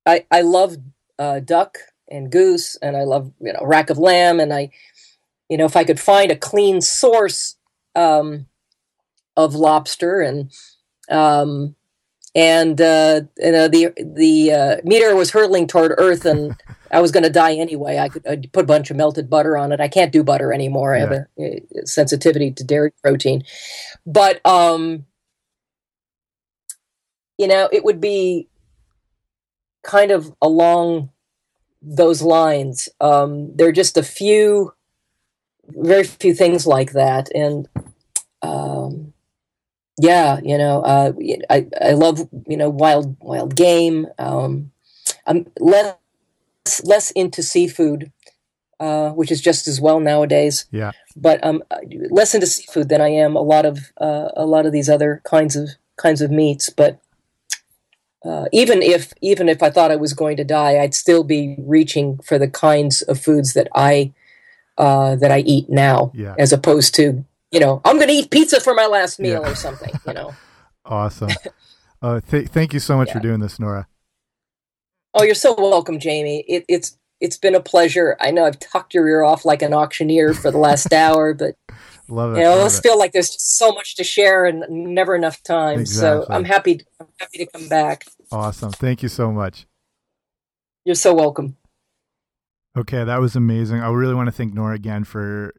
I 0.05 0.27
I 0.31 0.43
love 0.43 0.77
uh, 1.19 1.41
duck 1.41 1.79
and 2.09 2.31
goose, 2.31 2.77
and 2.77 2.97
I 2.97 3.05
love 3.05 3.33
you 3.41 3.53
know 3.53 3.61
rack 3.63 3.89
of 3.89 3.99
lamb, 3.99 4.41
and 4.41 4.53
I, 4.53 4.71
you 5.49 5.57
know, 5.57 5.65
if 5.65 5.77
I 5.77 5.85
could 5.85 6.01
find 6.01 6.31
a 6.31 6.37
clean 6.37 6.83
source 6.83 7.57
um, 7.95 8.47
of 9.37 9.55
lobster 9.55 10.21
and 10.21 10.53
um, 11.11 11.77
and 12.37 12.79
uh, 12.83 13.23
you 13.39 13.51
know 13.51 13.67
the 13.67 13.93
the 13.97 14.53
uh, 14.53 14.77
meteor 14.85 15.17
was 15.17 15.31
hurtling 15.31 15.67
toward 15.67 15.95
Earth, 15.97 16.27
and 16.27 16.55
I 16.93 17.01
was 17.01 17.11
going 17.11 17.23
to 17.23 17.31
die 17.31 17.55
anyway. 17.55 17.99
I 17.99 18.11
could 18.11 18.27
I'd 18.27 18.53
put 18.53 18.65
a 18.65 18.67
bunch 18.67 18.91
of 18.91 18.97
melted 18.97 19.31
butter 19.31 19.57
on 19.57 19.73
it. 19.73 19.81
I 19.81 19.89
can't 19.89 20.13
do 20.13 20.23
butter 20.23 20.53
anymore. 20.53 20.95
I 20.95 20.99
have 21.01 21.13
a, 21.13 21.27
a 21.39 21.87
sensitivity 21.87 22.53
to 22.53 22.63
dairy 22.63 22.93
protein, 23.03 23.43
but 24.05 24.45
um, 24.47 25.07
you 27.39 27.49
know, 27.49 27.71
it 27.73 27.85
would 27.85 28.03
be 28.03 28.49
kind 29.83 30.11
of 30.11 30.33
along 30.43 31.11
those 31.81 32.21
lines. 32.21 32.91
Um, 33.01 33.57
there 33.57 33.69
are 33.69 33.73
just 33.73 33.97
a 33.97 34.03
few, 34.03 34.75
very 35.69 36.05
few 36.05 36.35
things 36.35 36.67
like 36.67 36.93
that, 36.93 37.31
and 37.35 37.67
um, 38.43 39.15
yeah, 39.99 40.41
you 40.43 40.59
know, 40.59 40.83
uh, 40.83 41.13
I 41.51 41.67
I 41.81 41.93
love 41.93 42.29
you 42.47 42.57
know 42.57 42.69
wild 42.71 43.17
wild 43.21 43.55
game. 43.57 44.07
Um, 44.19 44.71
I'm 45.27 45.47
less 45.59 45.95
less 46.85 47.11
into 47.13 47.43
seafood, 47.43 48.13
uh, 48.81 49.11
which 49.11 49.31
is 49.31 49.41
just 49.41 49.67
as 49.69 49.81
well 49.81 50.01
nowadays. 50.01 50.67
Yeah, 50.71 50.93
But 51.17 51.43
um, 51.45 51.63
less 52.11 52.35
into 52.35 52.47
seafood 52.47 52.89
than 52.89 53.01
I 53.01 53.09
am 53.09 53.37
a 53.37 53.41
lot 53.43 53.65
of 53.65 53.93
uh, 54.01 54.29
a 54.37 54.47
lot 54.47 54.67
of 54.67 54.73
these 54.73 54.89
other 54.89 55.21
kinds 55.25 55.57
of 55.57 55.71
kinds 55.97 56.21
of 56.21 56.31
meats. 56.31 56.69
But 56.71 57.01
uh, 58.25 58.47
even 58.53 58.83
if 58.83 59.13
even 59.23 59.49
if 59.49 59.63
I 59.63 59.71
thought 59.71 59.91
I 59.91 59.97
was 59.97 60.13
going 60.13 60.37
to 60.37 60.45
die, 60.45 60.79
I'd 60.79 60.95
still 60.95 61.25
be 61.25 61.57
reaching 61.59 62.19
for 62.19 62.39
the 62.39 62.49
kinds 62.49 63.03
of 63.03 63.21
foods 63.21 63.55
that 63.55 63.69
I 63.75 64.13
uh, 64.79 65.17
that 65.17 65.31
I 65.31 65.39
eat 65.41 65.71
now, 65.71 66.13
Yeah. 66.15 66.35
as 66.39 66.53
opposed 66.53 66.95
to 66.97 67.25
you 67.57 67.61
know 67.61 67.81
I'm 67.85 67.97
going 67.97 68.09
to 68.09 68.15
eat 68.15 68.31
pizza 68.31 68.61
for 68.61 68.75
my 68.75 68.87
last 68.87 69.19
meal 69.19 69.41
Yeah. 69.43 69.51
or 69.51 69.55
something. 69.55 69.93
You 70.07 70.13
know. 70.13 70.35
awesome. 70.85 71.31
uh, 72.03 72.21
th- 72.21 72.49
thank 72.49 72.75
you 72.75 72.81
so 72.81 72.97
much 72.97 73.11
for 73.13 73.19
doing 73.19 73.41
this, 73.41 73.59
Nora. 73.59 73.89
Oh, 75.15 75.23
you're 75.23 75.35
so 75.35 75.55
welcome, 75.59 75.99
Jamie. 75.99 76.41
It, 76.47 76.65
it's 76.69 76.99
it's 77.21 77.39
been 77.39 77.55
a 77.55 77.61
pleasure. 77.61 78.17
I 78.21 78.31
know 78.31 78.45
I've 78.45 78.59
tucked 78.59 78.93
your 78.93 79.09
ear 79.09 79.23
off 79.25 79.47
like 79.47 79.63
an 79.63 79.73
auctioneer 79.73 80.35
for 80.35 80.51
the 80.51 80.59
last 80.59 80.93
hour, 81.05 81.33
but 81.33 81.55
Love 82.09 82.35
it. 82.35 82.39
you 82.39 82.45
know, 82.45 82.61
I 82.63 82.67
it. 82.67 82.73
feel 82.83 82.99
like 82.99 83.13
there's 83.13 83.31
just 83.31 83.57
so 83.57 83.73
much 83.73 83.97
to 83.97 84.05
share 84.05 84.45
and 84.45 84.65
never 84.69 85.15
enough 85.17 85.43
time. 85.43 85.87
So 85.87 86.27
I'm 86.29 86.45
happy. 86.45 86.83
I'm 87.01 87.07
happy 87.19 87.39
to 87.39 87.47
come 87.47 87.69
back. 87.69 88.05
Awesome. 88.31 88.71
Thank 88.73 89.03
you 89.03 89.09
so 89.09 89.33
much. 89.33 89.67
You're 90.85 90.95
so 90.95 91.15
welcome. 91.15 91.57
Okay, 92.77 93.03
that 93.03 93.21
was 93.21 93.35
amazing. 93.35 93.81
I 93.81 93.89
really 93.91 94.15
want 94.15 94.27
to 94.27 94.33
thank 94.33 94.53
Nora 94.53 94.75
again 94.75 95.05
for 95.05 95.55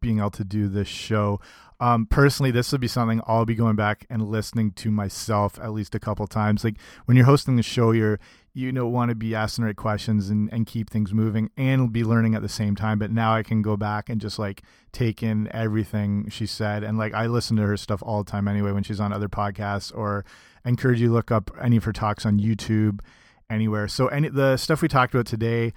being 0.00 0.18
able 0.18 0.30
to 0.32 0.44
do 0.44 0.68
this 0.68 0.88
show. 0.88 1.40
Um, 1.80 2.06
personally, 2.06 2.52
this 2.52 2.70
would 2.70 2.80
be 2.80 2.86
something 2.86 3.20
I'll 3.26 3.44
be 3.44 3.56
going 3.56 3.74
back 3.74 4.06
and 4.08 4.28
listening 4.28 4.70
to 4.72 4.90
myself 4.92 5.58
at 5.60 5.72
least 5.72 5.96
a 5.96 5.98
couple 5.98 6.26
times. 6.28 6.62
Like 6.62 6.76
when 7.06 7.16
you're 7.16 7.26
hosting 7.26 7.56
the 7.56 7.62
show, 7.62 7.90
you're 7.90 8.20
you 8.54 8.70
know 8.70 8.86
want 8.86 9.08
to 9.08 9.14
be 9.14 9.34
asking 9.34 9.64
right 9.64 9.74
questions 9.74 10.28
and, 10.28 10.52
and 10.52 10.66
keep 10.66 10.90
things 10.90 11.12
moving 11.12 11.50
and 11.56 11.92
be 11.92 12.04
learning 12.04 12.36
at 12.36 12.42
the 12.42 12.48
same 12.48 12.76
time. 12.76 13.00
But 13.00 13.10
now 13.10 13.34
I 13.34 13.42
can 13.42 13.62
go 13.62 13.76
back 13.76 14.08
and 14.08 14.20
just 14.20 14.38
like 14.38 14.62
take 14.92 15.24
in 15.24 15.48
everything 15.52 16.28
she 16.30 16.46
said. 16.46 16.84
And 16.84 16.98
like 16.98 17.14
I 17.14 17.26
listen 17.26 17.56
to 17.56 17.66
her 17.66 17.76
stuff 17.76 18.00
all 18.04 18.22
the 18.22 18.30
time 18.30 18.46
anyway 18.46 18.70
when 18.70 18.84
she's 18.84 19.00
on 19.00 19.12
other 19.12 19.28
podcasts 19.28 19.92
or 19.92 20.24
encourage 20.64 21.00
you 21.00 21.08
to 21.08 21.12
look 21.12 21.32
up 21.32 21.50
any 21.60 21.76
of 21.78 21.84
her 21.84 21.92
talks 21.92 22.24
on 22.24 22.38
YouTube 22.38 23.00
anywhere. 23.50 23.88
So 23.88 24.06
any 24.06 24.28
the 24.28 24.56
stuff 24.56 24.82
we 24.82 24.88
talked 24.88 25.14
about 25.14 25.26
today 25.26 25.72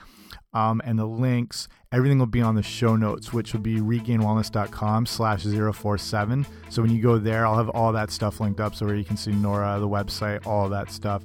um, 0.56 0.82
and 0.86 0.98
the 0.98 1.06
links, 1.06 1.68
everything 1.92 2.18
will 2.18 2.26
be 2.26 2.42
on 2.42 2.56
the 2.56 2.64
show 2.64 2.96
notes, 2.96 3.34
which 3.34 3.54
will 3.54 3.60
be 3.60 3.76
regainwellness.com 3.76 5.06
slash 5.06 5.44
047. 5.44 6.48
So 6.70 6.82
when 6.82 6.92
you 6.92 7.02
go 7.02 7.20
there, 7.20 7.46
I'll 7.46 7.58
have 7.58 7.70
all 7.70 7.92
that 7.92 8.10
stuff 8.10 8.40
linked 8.40 8.62
up 8.62 8.74
so 8.74 8.86
where 8.86 8.96
you 8.96 9.04
can 9.04 9.18
see 9.18 9.34
Nora, 9.34 9.78
the 9.80 9.88
website, 9.88 10.48
all 10.48 10.70
that 10.70 10.90
stuff. 10.90 11.24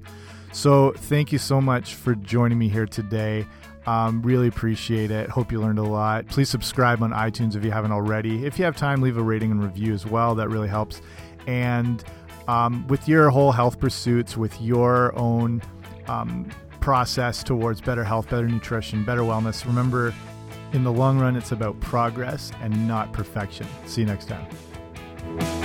So 0.52 0.92
thank 0.92 1.30
you 1.30 1.38
so 1.38 1.60
much 1.60 1.94
for 1.94 2.16
joining 2.16 2.58
me 2.58 2.68
here 2.68 2.86
today. 2.86 3.46
Um, 3.86 4.20
really 4.20 4.48
appreciate 4.48 5.12
it. 5.12 5.30
Hope 5.30 5.52
you 5.52 5.60
learned 5.60 5.78
a 5.78 5.84
lot. 5.84 6.26
Please 6.26 6.48
subscribe 6.48 7.00
on 7.00 7.12
iTunes 7.12 7.54
if 7.54 7.64
you 7.64 7.70
haven't 7.70 7.92
already. 7.92 8.44
If 8.44 8.58
you 8.58 8.64
have 8.64 8.76
time, 8.76 9.00
leave 9.00 9.16
a 9.16 9.22
rating 9.22 9.52
and 9.52 9.62
review 9.62 9.94
as 9.94 10.04
well. 10.04 10.34
That 10.34 10.48
really 10.48 10.68
helps. 10.68 11.00
And 11.46 12.02
um, 12.48 12.84
with 12.88 13.06
your 13.06 13.30
whole 13.30 13.52
health 13.52 13.78
pursuits, 13.78 14.36
with 14.36 14.60
your 14.60 15.16
own 15.16 15.62
um, 16.08 16.50
process 16.80 17.42
towards 17.42 17.80
better 17.80 18.04
health, 18.04 18.30
better 18.30 18.48
nutrition, 18.48 19.04
better 19.04 19.22
wellness, 19.22 19.64
remember 19.64 20.14
in 20.72 20.84
the 20.84 20.92
long 20.92 21.18
run, 21.18 21.36
it's 21.36 21.52
about 21.52 21.78
progress 21.80 22.52
and 22.62 22.86
not 22.86 23.12
perfection. 23.12 23.66
See 23.86 24.02
you 24.02 24.06
next 24.06 24.28
time. 24.28 25.59